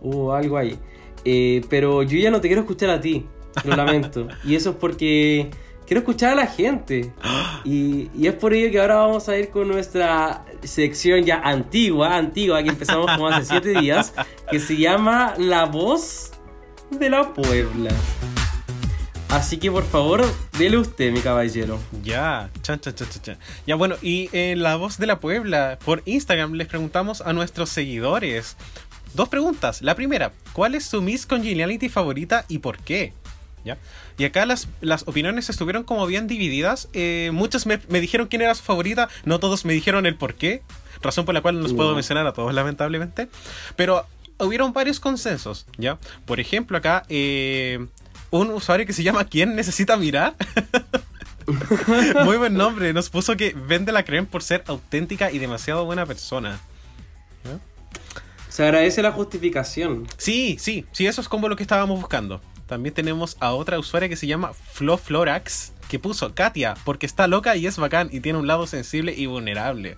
hubo 0.00 0.34
algo 0.34 0.56
ahí. 0.56 0.78
Eh, 1.24 1.62
pero 1.68 2.02
yo 2.02 2.18
ya 2.18 2.30
no 2.30 2.40
te 2.40 2.48
quiero 2.48 2.62
escuchar 2.62 2.90
a 2.90 3.00
ti. 3.00 3.26
Lo 3.64 3.76
lamento. 3.76 4.28
y 4.44 4.54
eso 4.54 4.70
es 4.70 4.76
porque 4.76 5.50
quiero 5.86 6.00
escuchar 6.00 6.32
a 6.32 6.34
la 6.34 6.46
gente. 6.46 7.12
Y, 7.64 8.10
y 8.18 8.26
es 8.26 8.34
por 8.34 8.52
ello 8.54 8.72
que 8.72 8.80
ahora 8.80 8.96
vamos 8.96 9.28
a 9.28 9.38
ir 9.38 9.50
con 9.50 9.68
nuestra 9.68 10.44
sección 10.64 11.22
ya 11.22 11.40
antigua, 11.44 12.16
antigua, 12.16 12.60
que 12.60 12.70
empezamos 12.70 13.08
como 13.12 13.28
hace 13.28 13.44
siete 13.44 13.78
días, 13.80 14.12
que 14.50 14.58
se 14.58 14.76
llama 14.76 15.34
La 15.38 15.66
Voz 15.66 16.31
de 16.98 17.10
la 17.10 17.32
Puebla. 17.34 17.90
Así 19.28 19.56
que 19.56 19.70
por 19.70 19.84
favor, 19.84 20.24
dele 20.58 20.76
usted, 20.76 21.10
mi 21.10 21.20
caballero. 21.20 21.80
Ya, 22.02 22.50
chan, 22.60 22.80
chan, 22.80 22.94
chan, 22.94 23.08
chan, 23.08 23.22
chan. 23.22 23.38
Ya, 23.66 23.76
bueno, 23.76 23.96
y 24.02 24.28
en 24.32 24.62
La 24.62 24.76
Voz 24.76 24.98
de 24.98 25.06
la 25.06 25.20
Puebla, 25.20 25.78
por 25.84 26.02
Instagram, 26.04 26.52
les 26.52 26.66
preguntamos 26.68 27.22
a 27.22 27.32
nuestros 27.32 27.70
seguidores 27.70 28.56
dos 29.14 29.28
preguntas. 29.30 29.80
La 29.80 29.94
primera, 29.94 30.32
¿cuál 30.52 30.74
es 30.74 30.84
su 30.84 31.00
Miss 31.00 31.24
Congeniality 31.26 31.88
favorita 31.88 32.44
y 32.48 32.58
por 32.58 32.78
qué? 32.78 33.14
¿Ya? 33.64 33.78
Y 34.18 34.24
acá 34.24 34.44
las, 34.44 34.68
las 34.80 35.08
opiniones 35.08 35.48
estuvieron 35.48 35.84
como 35.84 36.06
bien 36.06 36.26
divididas. 36.26 36.88
Eh, 36.92 37.30
muchos 37.32 37.64
me, 37.64 37.80
me 37.88 38.00
dijeron 38.00 38.26
quién 38.26 38.42
era 38.42 38.54
su 38.54 38.62
favorita, 38.62 39.08
no 39.24 39.40
todos 39.40 39.64
me 39.64 39.72
dijeron 39.72 40.04
el 40.04 40.16
por 40.16 40.34
qué. 40.34 40.62
razón 41.00 41.24
por 41.24 41.34
la 41.34 41.40
cual 41.40 41.56
no 41.56 41.62
los 41.62 41.72
puedo 41.72 41.94
mencionar 41.94 42.26
a 42.26 42.32
todos, 42.32 42.52
lamentablemente. 42.52 43.28
Pero 43.76 44.06
hubieron 44.38 44.72
varios 44.72 45.00
consensos, 45.00 45.66
¿ya? 45.78 45.98
Por 46.24 46.40
ejemplo, 46.40 46.76
acá, 46.78 47.04
eh, 47.08 47.86
un 48.30 48.50
usuario 48.50 48.86
que 48.86 48.92
se 48.92 49.02
llama 49.02 49.24
¿Quién 49.24 49.54
necesita 49.54 49.96
mirar? 49.96 50.34
Muy 52.24 52.36
buen 52.36 52.54
nombre, 52.54 52.92
nos 52.92 53.10
puso 53.10 53.36
que 53.36 53.54
vende 53.54 53.92
la 53.92 54.04
creme 54.04 54.26
por 54.26 54.42
ser 54.42 54.64
auténtica 54.66 55.30
y 55.30 55.38
demasiado 55.38 55.84
buena 55.84 56.06
persona. 56.06 56.60
Se 58.48 58.62
agradece 58.64 59.00
la 59.00 59.12
justificación. 59.12 60.06
Sí, 60.18 60.58
sí, 60.60 60.84
sí, 60.92 61.06
eso 61.06 61.22
es 61.22 61.28
como 61.28 61.48
lo 61.48 61.56
que 61.56 61.62
estábamos 61.62 61.98
buscando. 61.98 62.42
También 62.66 62.94
tenemos 62.94 63.38
a 63.40 63.54
otra 63.54 63.78
usuaria 63.78 64.10
que 64.10 64.16
se 64.16 64.26
llama 64.26 64.52
Flo 64.52 64.98
Florax, 64.98 65.72
que 65.88 65.98
puso 65.98 66.34
Katia, 66.34 66.74
porque 66.84 67.06
está 67.06 67.26
loca 67.26 67.56
y 67.56 67.66
es 67.66 67.78
bacán 67.78 68.10
y 68.12 68.20
tiene 68.20 68.38
un 68.38 68.46
lado 68.46 68.66
sensible 68.66 69.14
y 69.16 69.24
vulnerable. 69.24 69.96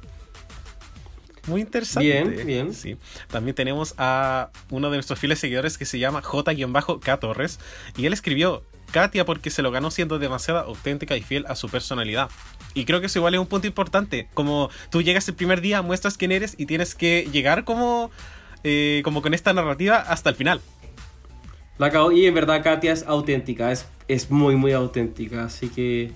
Muy 1.47 1.61
interesante. 1.61 2.23
Bien, 2.25 2.47
bien. 2.47 2.75
Sí. 2.75 2.97
También 3.29 3.55
tenemos 3.55 3.95
a 3.99 4.51
uno 4.71 4.91
de 4.91 4.97
nuestros 4.97 5.19
fieles 5.19 5.39
seguidores 5.39 5.77
que 5.79 5.85
se 5.85 5.99
llama 5.99 6.23
J-K 6.23 7.17
Torres. 7.19 7.61
Y 7.97 8.07
él 8.07 8.13
escribió 8.13 8.65
Katia 8.93 9.25
porque 9.25 9.51
se 9.51 9.61
lo 9.63 9.71
ganó 9.71 9.91
siendo 9.91 10.19
demasiado 10.19 10.61
auténtica 10.61 11.17
y 11.17 11.23
fiel 11.23 11.45
a 11.49 11.55
su 11.57 11.69
personalidad. 11.69 12.31
Y 12.75 12.85
creo 12.87 13.01
que 13.01 13.07
eso 13.07 13.19
igual 13.19 13.35
es 13.35 13.41
un 13.41 13.47
punto 13.47 13.67
importante. 13.67 14.29
Como 14.35 14.71
tú 14.91 15.03
llegas 15.03 15.29
el 15.29 15.35
primer 15.35 15.61
día, 15.61 15.83
muestras 15.83 16.17
quién 16.17 16.33
eres 16.33 16.55
y 16.59 16.67
tienes 16.67 16.95
que 16.95 17.29
llegar 17.31 17.65
como, 17.65 18.11
eh, 18.63 19.03
como 19.05 19.21
con 19.21 19.35
esta 19.35 19.53
narrativa 19.53 19.97
hasta 19.97 20.31
el 20.31 20.37
final. 20.37 20.61
La 21.79 21.89
acabo- 21.91 22.13
y 22.17 22.25
en 22.27 22.35
verdad 22.35 22.63
Katia 22.63 22.93
es 22.93 23.03
auténtica, 23.03 23.73
es, 23.73 23.87
es 24.07 24.31
muy 24.31 24.55
muy 24.55 24.73
auténtica, 24.73 25.45
así 25.45 25.69
que 25.69 26.13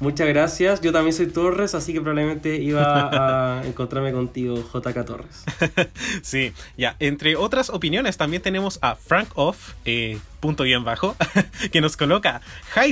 muchas 0.00 0.28
gracias. 0.28 0.80
Yo 0.80 0.92
también 0.92 1.12
soy 1.14 1.26
Torres, 1.26 1.74
así 1.74 1.92
que 1.92 2.00
probablemente 2.00 2.56
iba 2.56 3.58
a 3.60 3.62
encontrarme 3.66 4.12
contigo, 4.12 4.56
JK 4.72 5.04
Torres. 5.04 5.44
Sí, 6.22 6.52
ya. 6.76 6.96
Entre 6.98 7.36
otras 7.36 7.70
opiniones, 7.70 8.16
también 8.16 8.42
tenemos 8.42 8.78
a 8.82 8.94
Frank 8.96 9.28
Off, 9.34 9.72
eh, 9.84 10.18
punto 10.40 10.64
bien 10.64 10.84
bajo, 10.84 11.16
que 11.72 11.80
nos 11.80 11.96
coloca. 11.96 12.40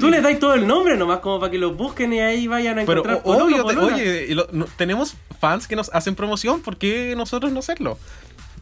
Tú 0.01 0.09
les 0.11 0.23
dais 0.23 0.39
todo 0.39 0.55
el 0.55 0.67
nombre 0.67 0.97
nomás 0.97 1.21
como 1.21 1.39
para 1.41 1.51
que 1.51 1.59
los 1.59 1.77
busquen 1.77 2.13
y 2.13 2.21
ahí 2.21 2.47
vayan 2.47 2.79
a 2.79 2.85
Pero 2.87 3.01
encontrar 3.01 3.21
o- 3.25 3.45
obvio, 3.45 3.65
te- 3.65 3.77
oye, 3.79 4.35
lo- 4.35 4.49
no- 4.53 4.67
tenemos 4.77 5.15
fans 5.41 5.67
que 5.69 5.77
nos 5.77 5.91
hacen 5.95 6.15
promoción, 6.15 6.61
¿por 6.63 6.77
qué 6.77 7.15
nosotros 7.17 7.53
no 7.53 7.61
hacerlo? 7.61 7.99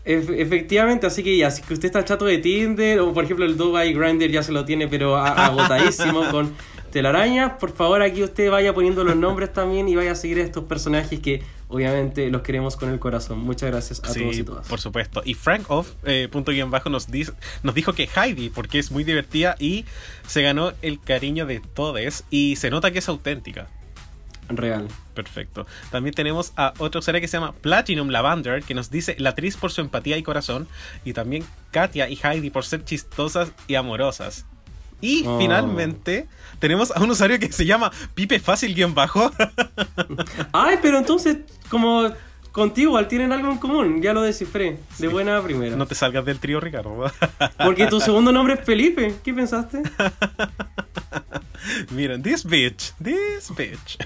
Ef- 0.04 0.30
efectivamente, 0.36 1.06
así 1.06 1.22
que 1.22 1.36
ya, 1.36 1.50
si 1.50 1.62
usted 1.62 1.86
está 1.86 2.04
chato 2.04 2.26
de 2.26 2.38
Tinder, 2.38 3.00
o 3.00 3.12
por 3.14 3.24
ejemplo 3.24 3.44
el 3.46 3.56
Dubai 3.56 3.92
Grinder 3.94 4.30
ya 4.30 4.42
se 4.42 4.52
lo 4.52 4.64
tiene, 4.66 4.86
pero 4.88 5.16
agotadísimo 5.68 6.28
con 6.30 6.52
telarañas, 6.90 7.52
por 7.58 7.72
favor 7.74 8.02
aquí 8.02 8.22
usted 8.22 8.50
vaya 8.50 8.72
poniendo 8.74 9.02
los 9.02 9.16
nombres 9.16 9.52
también 9.52 9.88
y 9.88 9.96
vaya 9.96 10.12
a 10.12 10.14
seguir 10.14 10.38
a 10.38 10.42
estos 10.42 10.64
personajes 10.64 11.18
que 11.20 11.42
obviamente 11.68 12.28
los 12.30 12.42
queremos 12.42 12.76
con 12.76 12.90
el 12.90 12.98
corazón. 13.00 13.38
Muchas 13.40 13.70
gracias 13.70 13.98
a 14.04 14.12
todos 14.12 14.36
y 14.38 14.44
todas. 14.44 14.68
por 14.68 14.80
supuesto. 14.80 15.22
Y 15.24 15.34
Frank 15.34 15.70
Off, 15.70 15.92
eh, 16.04 16.28
punto 16.30 16.52
bien 16.52 16.70
bajo, 16.70 16.90
nos, 16.90 17.08
dis- 17.10 17.32
nos 17.62 17.74
dijo 17.74 17.94
que 17.94 18.08
Heidi, 18.14 18.50
porque 18.50 18.78
es 18.78 18.90
muy 18.92 19.02
divertida 19.04 19.56
y 19.58 19.86
se 20.28 20.42
ganó 20.42 20.72
el 20.82 21.00
cariño 21.00 21.46
de 21.46 21.60
todos 21.60 22.24
y 22.30 22.56
se 22.56 22.70
nota 22.70 22.90
que 22.92 22.98
es 23.00 23.08
auténtica. 23.08 23.68
Real. 24.48 24.88
Perfecto. 25.14 25.66
También 25.90 26.14
tenemos 26.14 26.52
a 26.56 26.74
otra 26.78 26.98
usuaria 26.98 27.20
que 27.20 27.28
se 27.28 27.36
llama 27.38 27.52
Platinum 27.52 28.08
Lavander, 28.10 28.62
que 28.62 28.74
nos 28.74 28.90
dice 28.90 29.16
la 29.18 29.30
actriz 29.30 29.56
por 29.56 29.70
su 29.72 29.80
empatía 29.80 30.16
y 30.18 30.22
corazón. 30.22 30.68
Y 31.04 31.12
también 31.12 31.44
Katia 31.70 32.08
y 32.08 32.18
Heidi 32.22 32.50
por 32.50 32.64
ser 32.64 32.84
chistosas 32.84 33.52
y 33.66 33.74
amorosas. 33.76 34.44
Y 35.00 35.24
Oh. 35.26 35.38
finalmente 35.38 36.28
tenemos 36.58 36.90
a 36.90 37.00
un 37.00 37.10
usuario 37.10 37.38
que 37.38 37.52
se 37.52 37.66
llama 37.66 37.90
Pipe 38.14 38.38
Fácil 38.40 38.74
guion 38.74 38.94
bajo. 38.94 39.30
Ay, 40.52 40.78
pero 40.82 40.98
entonces, 40.98 41.38
como 41.68 42.10
contigo 42.54 42.90
igual 42.90 43.08
tienen 43.08 43.32
algo 43.32 43.50
en 43.50 43.58
común, 43.58 44.00
ya 44.00 44.12
lo 44.12 44.22
descifré, 44.22 44.78
de 44.98 45.08
buena 45.08 45.38
a 45.38 45.42
primera. 45.42 45.74
no 45.74 45.86
te 45.86 45.96
salgas 45.96 46.24
del 46.24 46.38
trío, 46.38 46.60
Ricardo. 46.60 47.10
Porque 47.64 47.88
tu 47.88 48.00
segundo 48.00 48.30
nombre 48.30 48.54
es 48.54 48.60
Felipe, 48.60 49.16
¿qué 49.24 49.34
pensaste? 49.34 49.82
Miren, 51.90 52.22
this 52.22 52.44
bitch, 52.44 52.92
this 53.02 53.52
bitch. 53.56 53.98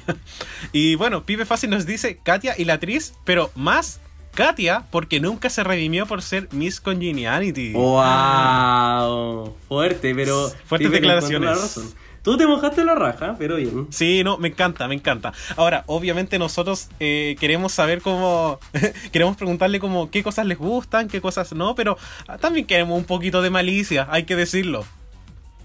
y 0.72 0.94
bueno, 0.94 1.24
Pipe 1.24 1.44
Fácil 1.44 1.68
nos 1.68 1.84
dice 1.84 2.16
Katia 2.22 2.54
y 2.56 2.64
la 2.64 2.74
actriz, 2.74 3.12
pero 3.24 3.50
más 3.54 4.00
Katia 4.32 4.84
porque 4.90 5.20
nunca 5.20 5.50
se 5.50 5.62
redimió 5.62 6.06
por 6.06 6.22
ser 6.22 6.48
Miss 6.52 6.80
Congeniality. 6.80 7.72
¡Wow! 7.72 9.56
Fuerte, 9.68 10.14
pero. 10.14 10.50
Fuertes 10.64 10.90
declaraciones. 10.90 11.80
Tú 12.22 12.36
te 12.36 12.46
mojaste 12.46 12.84
la 12.84 12.94
raja, 12.94 13.36
pero 13.38 13.56
bien. 13.56 13.86
Sí, 13.90 14.22
no, 14.24 14.38
me 14.38 14.48
encanta, 14.48 14.86
me 14.88 14.94
encanta. 14.94 15.32
Ahora, 15.56 15.84
obviamente 15.86 16.38
nosotros 16.38 16.88
eh, 17.00 17.36
queremos 17.40 17.72
saber 17.72 18.02
cómo, 18.02 18.58
queremos 19.12 19.36
preguntarle 19.36 19.80
como 19.80 20.10
qué 20.10 20.22
cosas 20.22 20.46
les 20.46 20.58
gustan, 20.58 21.08
qué 21.08 21.20
cosas 21.20 21.52
no, 21.52 21.74
pero 21.74 21.96
ah, 22.26 22.38
también 22.38 22.66
queremos 22.66 22.98
un 22.98 23.04
poquito 23.04 23.42
de 23.42 23.50
malicia, 23.50 24.06
hay 24.10 24.24
que 24.24 24.36
decirlo. 24.36 24.84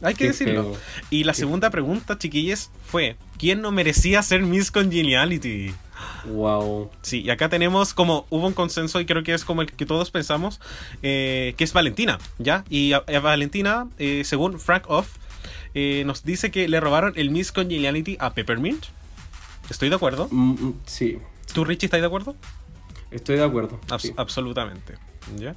Hay 0.01 0.15
que 0.15 0.25
Qué 0.25 0.27
decirlo. 0.31 0.63
feo. 0.63 0.77
Y 1.09 1.23
la 1.23 1.33
segunda 1.33 1.69
pregunta, 1.69 2.17
chiquillos, 2.17 2.71
fue, 2.85 3.15
¿quién 3.37 3.61
no 3.61 3.71
merecía 3.71 4.21
ser 4.21 4.41
Miss 4.41 4.69
Congeniality? 4.69 5.73
¡Wow! 6.25 6.89
Sí, 7.01 7.21
y 7.21 7.29
acá 7.29 7.47
tenemos 7.47 7.93
como 7.93 8.25
hubo 8.29 8.45
un 8.47 8.53
consenso 8.53 8.99
y 8.99 9.05
creo 9.05 9.23
que 9.23 9.33
es 9.33 9.45
como 9.45 9.61
el 9.61 9.71
que 9.71 9.85
todos 9.85 10.11
pensamos, 10.11 10.59
eh, 11.01 11.53
que 11.57 11.63
es 11.63 11.71
Valentina, 11.71 12.19
¿ya? 12.37 12.65
Y 12.69 12.91
a, 12.91 12.97
a 13.07 13.19
Valentina, 13.19 13.87
eh, 13.97 14.23
según 14.25 14.59
Frank 14.59 14.83
Off, 14.89 15.07
eh, 15.73 16.03
nos 16.05 16.23
dice 16.23 16.51
que 16.51 16.67
le 16.67 16.79
robaron 16.79 17.13
el 17.15 17.29
Miss 17.31 17.51
Congeniality 17.51 18.17
a 18.19 18.33
Peppermint. 18.33 18.85
Estoy 19.69 19.89
de 19.89 19.95
acuerdo. 19.95 20.27
Mm, 20.31 20.51
mm, 20.51 20.73
sí, 20.85 21.17
¿Tú, 21.53 21.63
Richie, 21.65 21.85
estás 21.87 22.01
de 22.01 22.07
acuerdo? 22.07 22.35
estoy 23.11 23.35
de 23.37 23.43
acuerdo. 23.43 23.79
Abs- 23.89 24.01
sí. 24.01 24.13
Absolutamente. 24.17 24.95
¿ya? 25.37 25.55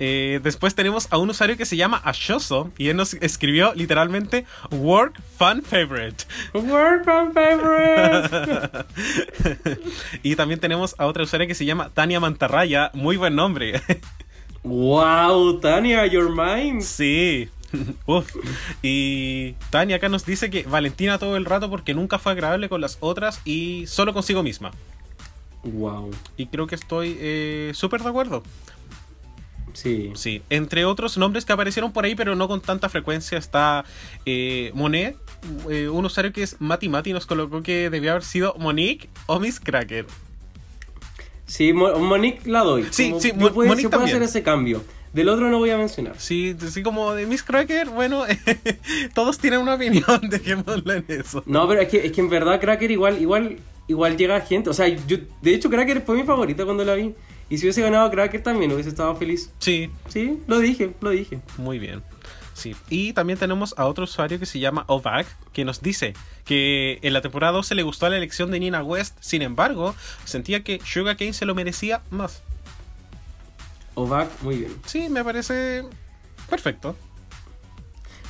Eh, 0.00 0.40
después 0.42 0.74
tenemos 0.74 1.06
a 1.10 1.18
un 1.18 1.30
usuario 1.30 1.56
que 1.56 1.66
se 1.66 1.76
llama 1.76 2.00
Ashoso 2.04 2.72
y 2.78 2.88
él 2.88 2.96
nos 2.96 3.14
escribió 3.14 3.72
literalmente 3.74 4.44
Work 4.72 5.20
Fun 5.38 5.62
Favorite. 5.62 6.24
Word 6.54 7.04
from 7.04 7.32
favorite. 7.32 8.86
y 10.22 10.34
también 10.34 10.58
tenemos 10.60 10.94
a 10.98 11.06
otra 11.06 11.22
usuaria 11.24 11.46
que 11.46 11.54
se 11.54 11.64
llama 11.64 11.90
Tania 11.90 12.18
Mantarraya, 12.20 12.90
muy 12.94 13.16
buen 13.16 13.36
nombre. 13.36 13.80
¡Wow! 14.64 15.60
Tania, 15.60 16.06
your 16.06 16.30
mind. 16.30 16.80
Sí. 16.82 17.48
Uf. 18.06 18.34
Y 18.82 19.52
Tania 19.70 19.96
acá 19.96 20.08
nos 20.08 20.24
dice 20.26 20.50
que 20.50 20.62
Valentina 20.64 21.18
todo 21.18 21.36
el 21.36 21.44
rato 21.44 21.70
porque 21.70 21.94
nunca 21.94 22.18
fue 22.18 22.32
agradable 22.32 22.68
con 22.68 22.80
las 22.80 22.98
otras 23.00 23.40
y 23.44 23.84
solo 23.86 24.12
consigo 24.12 24.42
misma. 24.42 24.70
¡Wow! 25.62 26.10
Y 26.36 26.46
creo 26.46 26.66
que 26.66 26.74
estoy 26.74 27.16
eh, 27.18 27.72
súper 27.74 28.02
de 28.02 28.08
acuerdo. 28.10 28.42
Sí. 29.72 30.12
Sí. 30.14 30.42
Entre 30.50 30.84
otros 30.84 31.16
nombres 31.18 31.44
que 31.44 31.52
aparecieron 31.52 31.92
por 31.92 32.04
ahí, 32.04 32.14
pero 32.14 32.36
no 32.36 32.46
con 32.46 32.60
tanta 32.60 32.88
frecuencia, 32.88 33.36
está 33.38 33.84
eh, 34.24 34.70
Monet. 34.74 35.16
eh, 35.68 35.88
un 35.88 36.04
usuario 36.04 36.32
que 36.32 36.42
es 36.44 36.60
Mati 36.60 36.88
Mati 36.88 37.12
nos 37.12 37.26
colocó 37.26 37.62
que 37.62 37.90
debía 37.90 38.12
haber 38.12 38.22
sido 38.24 38.54
Monique 38.58 39.08
o 39.26 39.40
Miss 39.40 39.58
Cracker. 39.58 40.06
Sí, 41.46 41.72
Mo- 41.72 41.98
Monique 41.98 42.48
la 42.48 42.60
doy. 42.60 42.86
Sí, 42.90 43.08
Como 43.10 43.20
sí, 43.20 43.28
yo 43.30 43.36
Mo- 43.36 43.50
puede- 43.52 43.68
Monique 43.68 43.82
se 43.82 43.88
puede 43.88 44.00
también. 44.10 44.16
hacer 44.16 44.28
ese 44.28 44.42
cambio. 44.44 44.84
Del 45.14 45.28
otro 45.28 45.48
no 45.48 45.58
voy 45.58 45.70
a 45.70 45.78
mencionar. 45.78 46.16
Sí, 46.18 46.56
así 46.60 46.82
como 46.82 47.14
de 47.14 47.24
Miss 47.26 47.44
Cracker, 47.44 47.88
bueno, 47.88 48.24
todos 49.14 49.38
tienen 49.38 49.60
una 49.60 49.74
opinión, 49.74 50.20
dejémoslo 50.28 50.92
en 50.92 51.04
eso. 51.08 51.42
No, 51.46 51.68
pero 51.68 51.82
es 51.82 51.88
que, 51.88 52.04
es 52.06 52.12
que 52.12 52.20
en 52.20 52.28
verdad 52.28 52.60
Cracker 52.60 52.90
igual, 52.90 53.22
igual, 53.22 53.58
igual 53.86 54.16
llega 54.16 54.40
gente. 54.40 54.70
O 54.70 54.74
sea, 54.74 54.88
yo, 54.88 55.18
de 55.40 55.54
hecho 55.54 55.70
Cracker 55.70 56.02
fue 56.02 56.16
mi 56.16 56.24
favorita 56.24 56.64
cuando 56.64 56.84
la 56.84 56.94
vi. 56.96 57.14
Y 57.48 57.58
si 57.58 57.66
hubiese 57.66 57.82
ganado 57.82 58.10
Cracker 58.10 58.42
también 58.42 58.72
hubiese 58.72 58.88
estado 58.88 59.14
feliz. 59.14 59.50
Sí, 59.60 59.88
Sí, 60.08 60.40
lo 60.48 60.58
dije, 60.58 60.92
lo 61.00 61.10
dije. 61.10 61.38
Muy 61.58 61.78
bien. 61.78 62.02
Sí. 62.54 62.74
Y 62.90 63.12
también 63.12 63.38
tenemos 63.38 63.74
a 63.76 63.86
otro 63.86 64.04
usuario 64.04 64.40
que 64.40 64.46
se 64.46 64.58
llama 64.58 64.84
Ovac, 64.88 65.26
que 65.52 65.64
nos 65.64 65.80
dice 65.80 66.14
que 66.44 66.98
en 67.02 67.12
la 67.12 67.20
temporada 67.20 67.52
12 67.52 67.74
le 67.76 67.82
gustó 67.84 68.08
la 68.08 68.16
elección 68.16 68.50
de 68.50 68.58
Nina 68.58 68.82
West, 68.82 69.16
sin 69.20 69.42
embargo, 69.42 69.94
sentía 70.24 70.64
que 70.64 70.80
Sugar 70.84 71.16
Cane 71.16 71.32
se 71.32 71.46
lo 71.46 71.54
merecía 71.54 72.02
más. 72.10 72.42
Ovac, 73.94 74.28
muy 74.42 74.56
bien. 74.58 74.76
Sí, 74.86 75.08
me 75.08 75.24
parece 75.24 75.84
perfecto. 76.48 76.96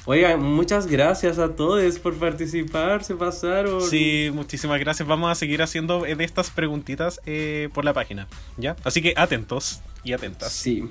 Oigan, 0.07 0.43
muchas 0.43 0.87
gracias 0.87 1.39
a 1.39 1.57
todos 1.57 1.99
por 1.99 2.15
participar, 2.19 3.03
se 3.03 3.15
pasaron. 3.15 3.81
Sí, 3.81 4.31
muchísimas 4.35 4.79
gracias. 4.79 5.09
Vamos 5.09 5.33
a 5.33 5.35
seguir 5.35 5.63
haciendo 5.63 6.05
eh, 6.05 6.15
de 6.15 6.25
estas 6.25 6.51
preguntitas 6.51 7.23
eh, 7.25 7.71
por 7.73 7.87
la 7.87 7.95
página, 7.95 8.29
¿ya? 8.59 8.77
Así 8.85 9.01
que 9.01 9.15
atentos 9.17 9.81
y 10.03 10.13
atentas. 10.13 10.53
Sí. 10.53 10.91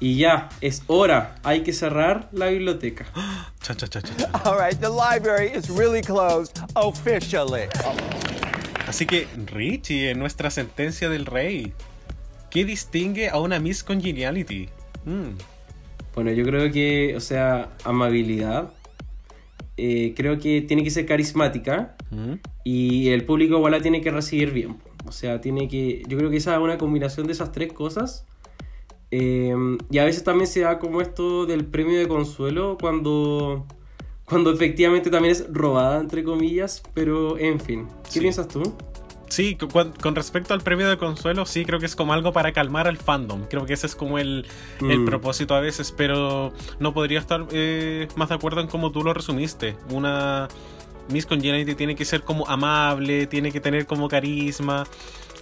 Y 0.00 0.16
ya, 0.16 0.48
es 0.60 0.82
hora. 0.88 1.36
Hay 1.44 1.62
que 1.62 1.72
cerrar 1.72 2.28
la 2.32 2.46
biblioteca. 2.46 3.06
Cha, 3.62 3.76
cha, 3.76 3.86
cha, 3.86 4.02
cha, 4.02 4.16
cha. 4.16 4.30
All 4.44 4.58
right, 4.58 4.80
the 4.80 4.88
library 4.88 5.52
is 5.54 5.68
really 5.68 6.02
closed 6.02 6.58
officially. 6.74 7.68
Así 8.88 9.06
que, 9.06 9.28
Richie, 9.46 10.10
en 10.10 10.18
nuestra 10.18 10.50
sentencia 10.50 11.08
del 11.08 11.26
rey, 11.26 11.72
¿qué 12.50 12.64
distingue 12.64 13.28
a 13.28 13.38
una 13.38 13.58
Miss 13.58 13.82
Congeniality? 13.84 14.68
Mm. 15.04 15.36
Bueno, 16.14 16.32
yo 16.32 16.44
creo 16.44 16.70
que, 16.72 17.14
o 17.16 17.20
sea, 17.20 17.70
amabilidad. 17.84 18.72
Eh, 19.76 20.12
creo 20.16 20.38
que 20.38 20.60
tiene 20.60 20.84
que 20.84 20.90
ser 20.90 21.06
carismática. 21.06 21.96
Mm. 22.10 22.34
Y 22.64 23.08
el 23.08 23.24
público 23.24 23.56
igual 23.56 23.72
la 23.72 23.80
tiene 23.80 24.00
que 24.00 24.10
recibir 24.10 24.50
bien. 24.52 24.76
O 25.06 25.12
sea, 25.12 25.40
tiene 25.40 25.68
que. 25.68 26.02
Yo 26.08 26.18
creo 26.18 26.30
que 26.30 26.36
esa 26.36 26.54
es 26.54 26.60
una 26.60 26.76
combinación 26.76 27.26
de 27.26 27.32
esas 27.32 27.52
tres 27.52 27.72
cosas. 27.72 28.26
Eh, 29.12 29.54
y 29.90 29.98
a 29.98 30.04
veces 30.04 30.22
también 30.22 30.46
se 30.46 30.60
da 30.60 30.78
como 30.78 31.00
esto 31.00 31.46
del 31.46 31.64
premio 31.64 31.98
de 31.98 32.08
consuelo 32.08 32.76
cuando. 32.80 33.66
Cuando 34.26 34.52
efectivamente 34.52 35.10
también 35.10 35.32
es 35.32 35.46
robada, 35.50 35.98
entre 36.00 36.22
comillas. 36.22 36.82
Pero 36.94 37.38
en 37.38 37.58
fin. 37.60 37.86
¿Qué 38.04 38.10
Sí. 38.10 38.20
piensas 38.20 38.46
tú? 38.48 38.62
Sí, 39.30 39.54
con, 39.54 39.92
con 39.92 40.14
respecto 40.16 40.54
al 40.54 40.60
premio 40.60 40.88
de 40.88 40.98
consuelo, 40.98 41.46
sí 41.46 41.64
creo 41.64 41.78
que 41.78 41.86
es 41.86 41.94
como 41.96 42.12
algo 42.12 42.32
para 42.32 42.52
calmar 42.52 42.88
al 42.88 42.96
fandom. 42.98 43.44
Creo 43.48 43.64
que 43.64 43.72
ese 43.74 43.86
es 43.86 43.94
como 43.94 44.18
el, 44.18 44.44
el 44.80 44.98
Mm. 45.00 45.06
propósito 45.06 45.54
a 45.54 45.60
veces, 45.60 45.94
pero 45.96 46.52
no 46.80 46.92
podría 46.92 47.20
estar 47.20 47.46
eh, 47.52 48.08
más 48.16 48.28
de 48.28 48.34
acuerdo 48.34 48.60
en 48.60 48.66
cómo 48.66 48.90
tú 48.90 49.02
lo 49.04 49.14
resumiste. 49.14 49.76
Una 49.88 50.48
Miss 51.10 51.26
Congeniality 51.26 51.74
tiene 51.76 51.94
que 51.94 52.04
ser 52.04 52.22
como 52.22 52.46
amable, 52.48 53.26
tiene 53.28 53.50
que 53.52 53.60
tener 53.60 53.86
como 53.86 54.08
carisma. 54.08 54.84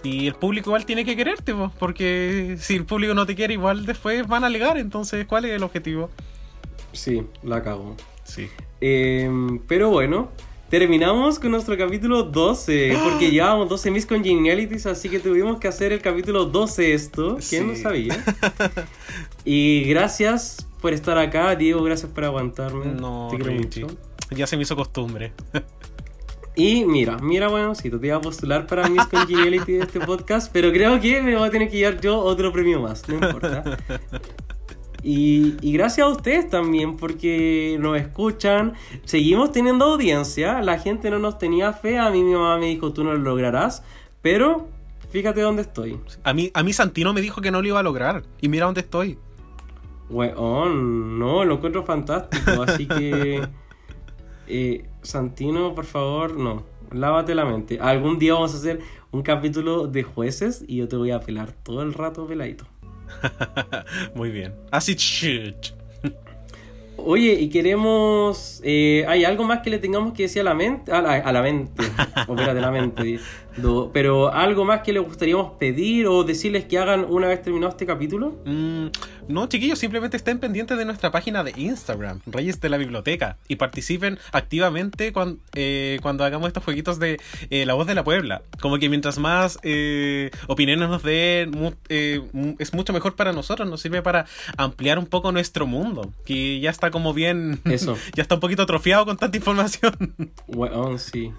Y 0.03 0.27
el 0.27 0.35
público 0.35 0.69
igual 0.69 0.85
tiene 0.85 1.03
que 1.03 1.15
quererte, 1.15 1.53
po, 1.53 1.71
porque 1.77 2.55
si 2.59 2.75
el 2.75 2.85
público 2.85 3.13
no 3.15 3.25
te 3.25 3.35
quiere, 3.35 3.53
igual 3.55 3.85
después 3.87 4.25
van 4.27 4.43
a 4.43 4.47
alegar. 4.47 4.77
Entonces, 4.77 5.25
¿cuál 5.25 5.45
es 5.45 5.51
el 5.51 5.63
objetivo? 5.63 6.09
Sí, 6.93 7.23
la 7.43 7.61
cago. 7.63 7.97
Sí. 8.23 8.47
Eh, 8.81 9.29
pero 9.67 9.89
bueno, 9.89 10.29
terminamos 10.69 11.39
con 11.39 11.51
nuestro 11.51 11.77
capítulo 11.77 12.23
12, 12.23 12.97
porque 13.03 13.31
llevábamos 13.31 13.69
12 13.69 13.91
Miss 13.91 14.05
Congenialities, 14.05 14.85
así 14.85 15.09
que 15.09 15.19
tuvimos 15.19 15.59
que 15.59 15.67
hacer 15.67 15.91
el 15.91 16.01
capítulo 16.01 16.45
12 16.45 16.93
esto, 16.93 17.37
¿quién 17.49 17.67
no 17.67 17.75
Sí. 17.75 17.81
sabía? 17.81 18.23
y 19.45 19.83
gracias 19.85 20.67
por 20.81 20.93
estar 20.93 21.17
acá, 21.17 21.55
Diego, 21.55 21.83
gracias 21.83 22.11
por 22.11 22.23
aguantarme. 22.25 22.85
No, 22.85 23.27
Te 23.31 23.37
quiero 23.37 23.51
Richie. 23.57 23.83
mucho. 23.85 23.97
Ya 24.31 24.45
se 24.47 24.55
me 24.57 24.63
hizo 24.63 24.75
costumbre. 24.75 25.33
Y 26.55 26.85
mira, 26.85 27.17
mira, 27.17 27.47
bueno, 27.47 27.73
si 27.73 27.89
te 27.89 28.05
iba 28.07 28.17
a 28.17 28.21
postular 28.21 28.67
para 28.67 28.87
Miss 28.89 29.05
Congeniality 29.07 29.73
de 29.73 29.79
este 29.79 29.99
podcast, 30.01 30.51
pero 30.53 30.71
creo 30.71 30.99
que 30.99 31.21
me 31.21 31.35
voy 31.35 31.47
a 31.47 31.51
tener 31.51 31.69
que 31.69 31.77
llevar 31.77 31.99
yo 32.01 32.19
otro 32.19 32.51
premio 32.51 32.79
más, 32.81 33.07
no 33.07 33.15
importa. 33.15 33.63
Y, 35.01 35.55
y 35.61 35.73
gracias 35.73 36.05
a 36.05 36.09
ustedes 36.09 36.49
también 36.49 36.97
porque 36.97 37.77
nos 37.79 37.97
escuchan, 37.97 38.73
seguimos 39.05 39.51
teniendo 39.51 39.85
audiencia, 39.85 40.61
la 40.61 40.77
gente 40.77 41.09
no 41.09 41.19
nos 41.19 41.37
tenía 41.37 41.71
fe, 41.73 41.97
a 41.97 42.09
mí 42.09 42.23
mi 42.23 42.33
mamá 42.33 42.57
me 42.57 42.67
dijo 42.67 42.91
tú 42.91 43.03
no 43.03 43.13
lo 43.13 43.19
lograrás, 43.19 43.83
pero 44.21 44.67
fíjate 45.09 45.41
dónde 45.41 45.61
estoy. 45.61 45.99
A 46.23 46.33
mí, 46.33 46.51
a 46.53 46.63
mí 46.63 46.73
Santino 46.73 47.13
me 47.13 47.21
dijo 47.21 47.41
que 47.41 47.51
no 47.51 47.61
lo 47.61 47.67
iba 47.67 47.79
a 47.79 47.83
lograr. 47.83 48.23
Y 48.41 48.49
mira 48.49 48.65
dónde 48.65 48.81
estoy. 48.81 49.17
Weón, 50.09 51.19
no, 51.19 51.45
lo 51.45 51.55
encuentro 51.55 51.83
fantástico, 51.83 52.63
así 52.63 52.87
que... 52.87 53.47
eh, 54.47 54.85
Santino, 55.01 55.73
por 55.75 55.85
favor, 55.85 56.35
no, 56.35 56.63
lávate 56.91 57.35
la 57.35 57.45
mente. 57.45 57.79
Algún 57.79 58.19
día 58.19 58.33
vamos 58.33 58.53
a 58.53 58.57
hacer 58.57 58.79
un 59.11 59.21
capítulo 59.21 59.87
de 59.87 60.03
jueces 60.03 60.63
y 60.67 60.77
yo 60.77 60.87
te 60.87 60.95
voy 60.95 61.11
a 61.11 61.17
apelar 61.17 61.51
todo 61.51 61.81
el 61.83 61.93
rato 61.93 62.27
peladito. 62.27 62.65
Muy 64.13 64.31
bien. 64.31 64.53
Así 64.71 64.95
shit. 64.95 65.67
Oye, 66.97 67.33
y 67.33 67.49
queremos. 67.49 68.61
eh, 68.63 69.05
¿Hay 69.07 69.23
algo 69.23 69.43
más 69.45 69.59
que 69.61 69.69
le 69.69 69.79
tengamos 69.79 70.13
que 70.13 70.23
decir 70.23 70.41
a 70.41 70.45
la 70.45 70.53
mente? 70.53 70.91
A 70.91 71.01
la, 71.01 71.13
a 71.13 71.31
la 71.31 71.41
mente. 71.41 71.83
o 72.27 72.33
espérate, 72.35 72.59
la 72.59 72.71
mente. 72.71 73.19
Do- 73.57 73.89
pero 73.93 74.31
algo 74.33 74.63
más 74.63 74.81
que 74.81 74.93
le 74.93 74.99
gustaríamos 74.99 75.53
pedir 75.59 76.07
o 76.07 76.23
decirles 76.23 76.65
que 76.65 76.77
hagan 76.77 77.05
una 77.09 77.27
vez 77.27 77.41
terminado 77.41 77.69
este 77.71 77.85
capítulo. 77.85 78.37
Mm, 78.45 78.87
no, 79.27 79.47
chiquillos, 79.47 79.79
simplemente 79.79 80.15
estén 80.17 80.39
pendientes 80.39 80.77
de 80.77 80.85
nuestra 80.85 81.11
página 81.11 81.43
de 81.43 81.53
Instagram, 81.57 82.21
Reyes 82.25 82.61
de 82.61 82.69
la 82.69 82.77
Biblioteca, 82.77 83.37
y 83.47 83.57
participen 83.57 84.17
activamente 84.31 85.11
eh, 85.55 85.99
cuando 86.01 86.23
hagamos 86.23 86.47
estos 86.47 86.63
jueguitos 86.63 86.99
de 86.99 87.19
eh, 87.49 87.65
La 87.65 87.73
Voz 87.73 87.85
de 87.87 87.95
la 87.95 88.03
Puebla. 88.03 88.43
Como 88.61 88.77
que 88.79 88.87
mientras 88.87 89.17
más 89.17 89.59
eh, 89.63 90.31
opiniones 90.47 90.87
nos 90.89 91.03
den, 91.03 91.51
mu- 91.51 91.73
es 92.59 92.73
mucho 92.73 92.93
mejor 92.93 93.15
para 93.15 93.33
nosotros, 93.33 93.67
nos 93.69 93.81
sirve 93.81 94.01
para 94.01 94.25
ampliar 94.57 94.99
un 94.99 95.05
poco 95.05 95.31
nuestro 95.31 95.67
mundo, 95.67 96.13
que 96.25 96.59
ya 96.59 96.69
está 96.69 96.91
como 96.91 97.13
bien, 97.13 97.59
Eso. 97.65 97.97
ya 98.15 98.21
está 98.21 98.35
un 98.35 98.41
poquito 98.41 98.61
atrofiado 98.63 99.05
con 99.05 99.17
tanta 99.17 99.37
información. 99.37 99.95
Sí. 100.97 101.31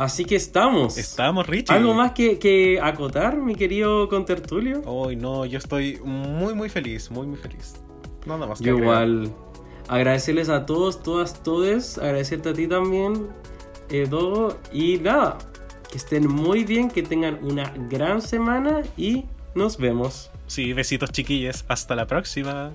Así 0.00 0.24
que 0.24 0.34
estamos. 0.34 0.96
Estamos, 0.96 1.46
Richie. 1.46 1.74
¿Algo 1.74 1.92
más 1.92 2.12
que, 2.12 2.38
que 2.38 2.80
acotar, 2.80 3.36
mi 3.36 3.54
querido 3.54 4.08
contertulio? 4.08 4.80
Hoy 4.86 5.14
no, 5.14 5.44
yo 5.44 5.58
estoy 5.58 6.00
muy, 6.02 6.54
muy 6.54 6.70
feliz, 6.70 7.10
muy, 7.10 7.26
muy 7.26 7.36
feliz. 7.36 7.74
Nada 8.24 8.46
más 8.46 8.60
que 8.60 8.64
Yo 8.64 8.76
agregar. 8.76 9.06
igual. 9.06 9.34
Agradecerles 9.88 10.48
a 10.48 10.64
todos, 10.64 11.02
todas, 11.02 11.42
todes. 11.42 11.98
Agradecerte 11.98 12.48
a 12.48 12.52
ti 12.54 12.66
también, 12.66 13.28
Edo. 13.90 14.58
Y 14.72 14.96
nada, 14.96 15.36
que 15.90 15.98
estén 15.98 16.26
muy 16.26 16.64
bien, 16.64 16.88
que 16.90 17.02
tengan 17.02 17.38
una 17.42 17.70
gran 17.90 18.22
semana 18.22 18.80
y 18.96 19.26
nos 19.54 19.76
vemos. 19.76 20.30
Sí, 20.46 20.72
besitos 20.72 21.10
chiquilles. 21.10 21.66
Hasta 21.68 21.94
la 21.94 22.06
próxima. 22.06 22.72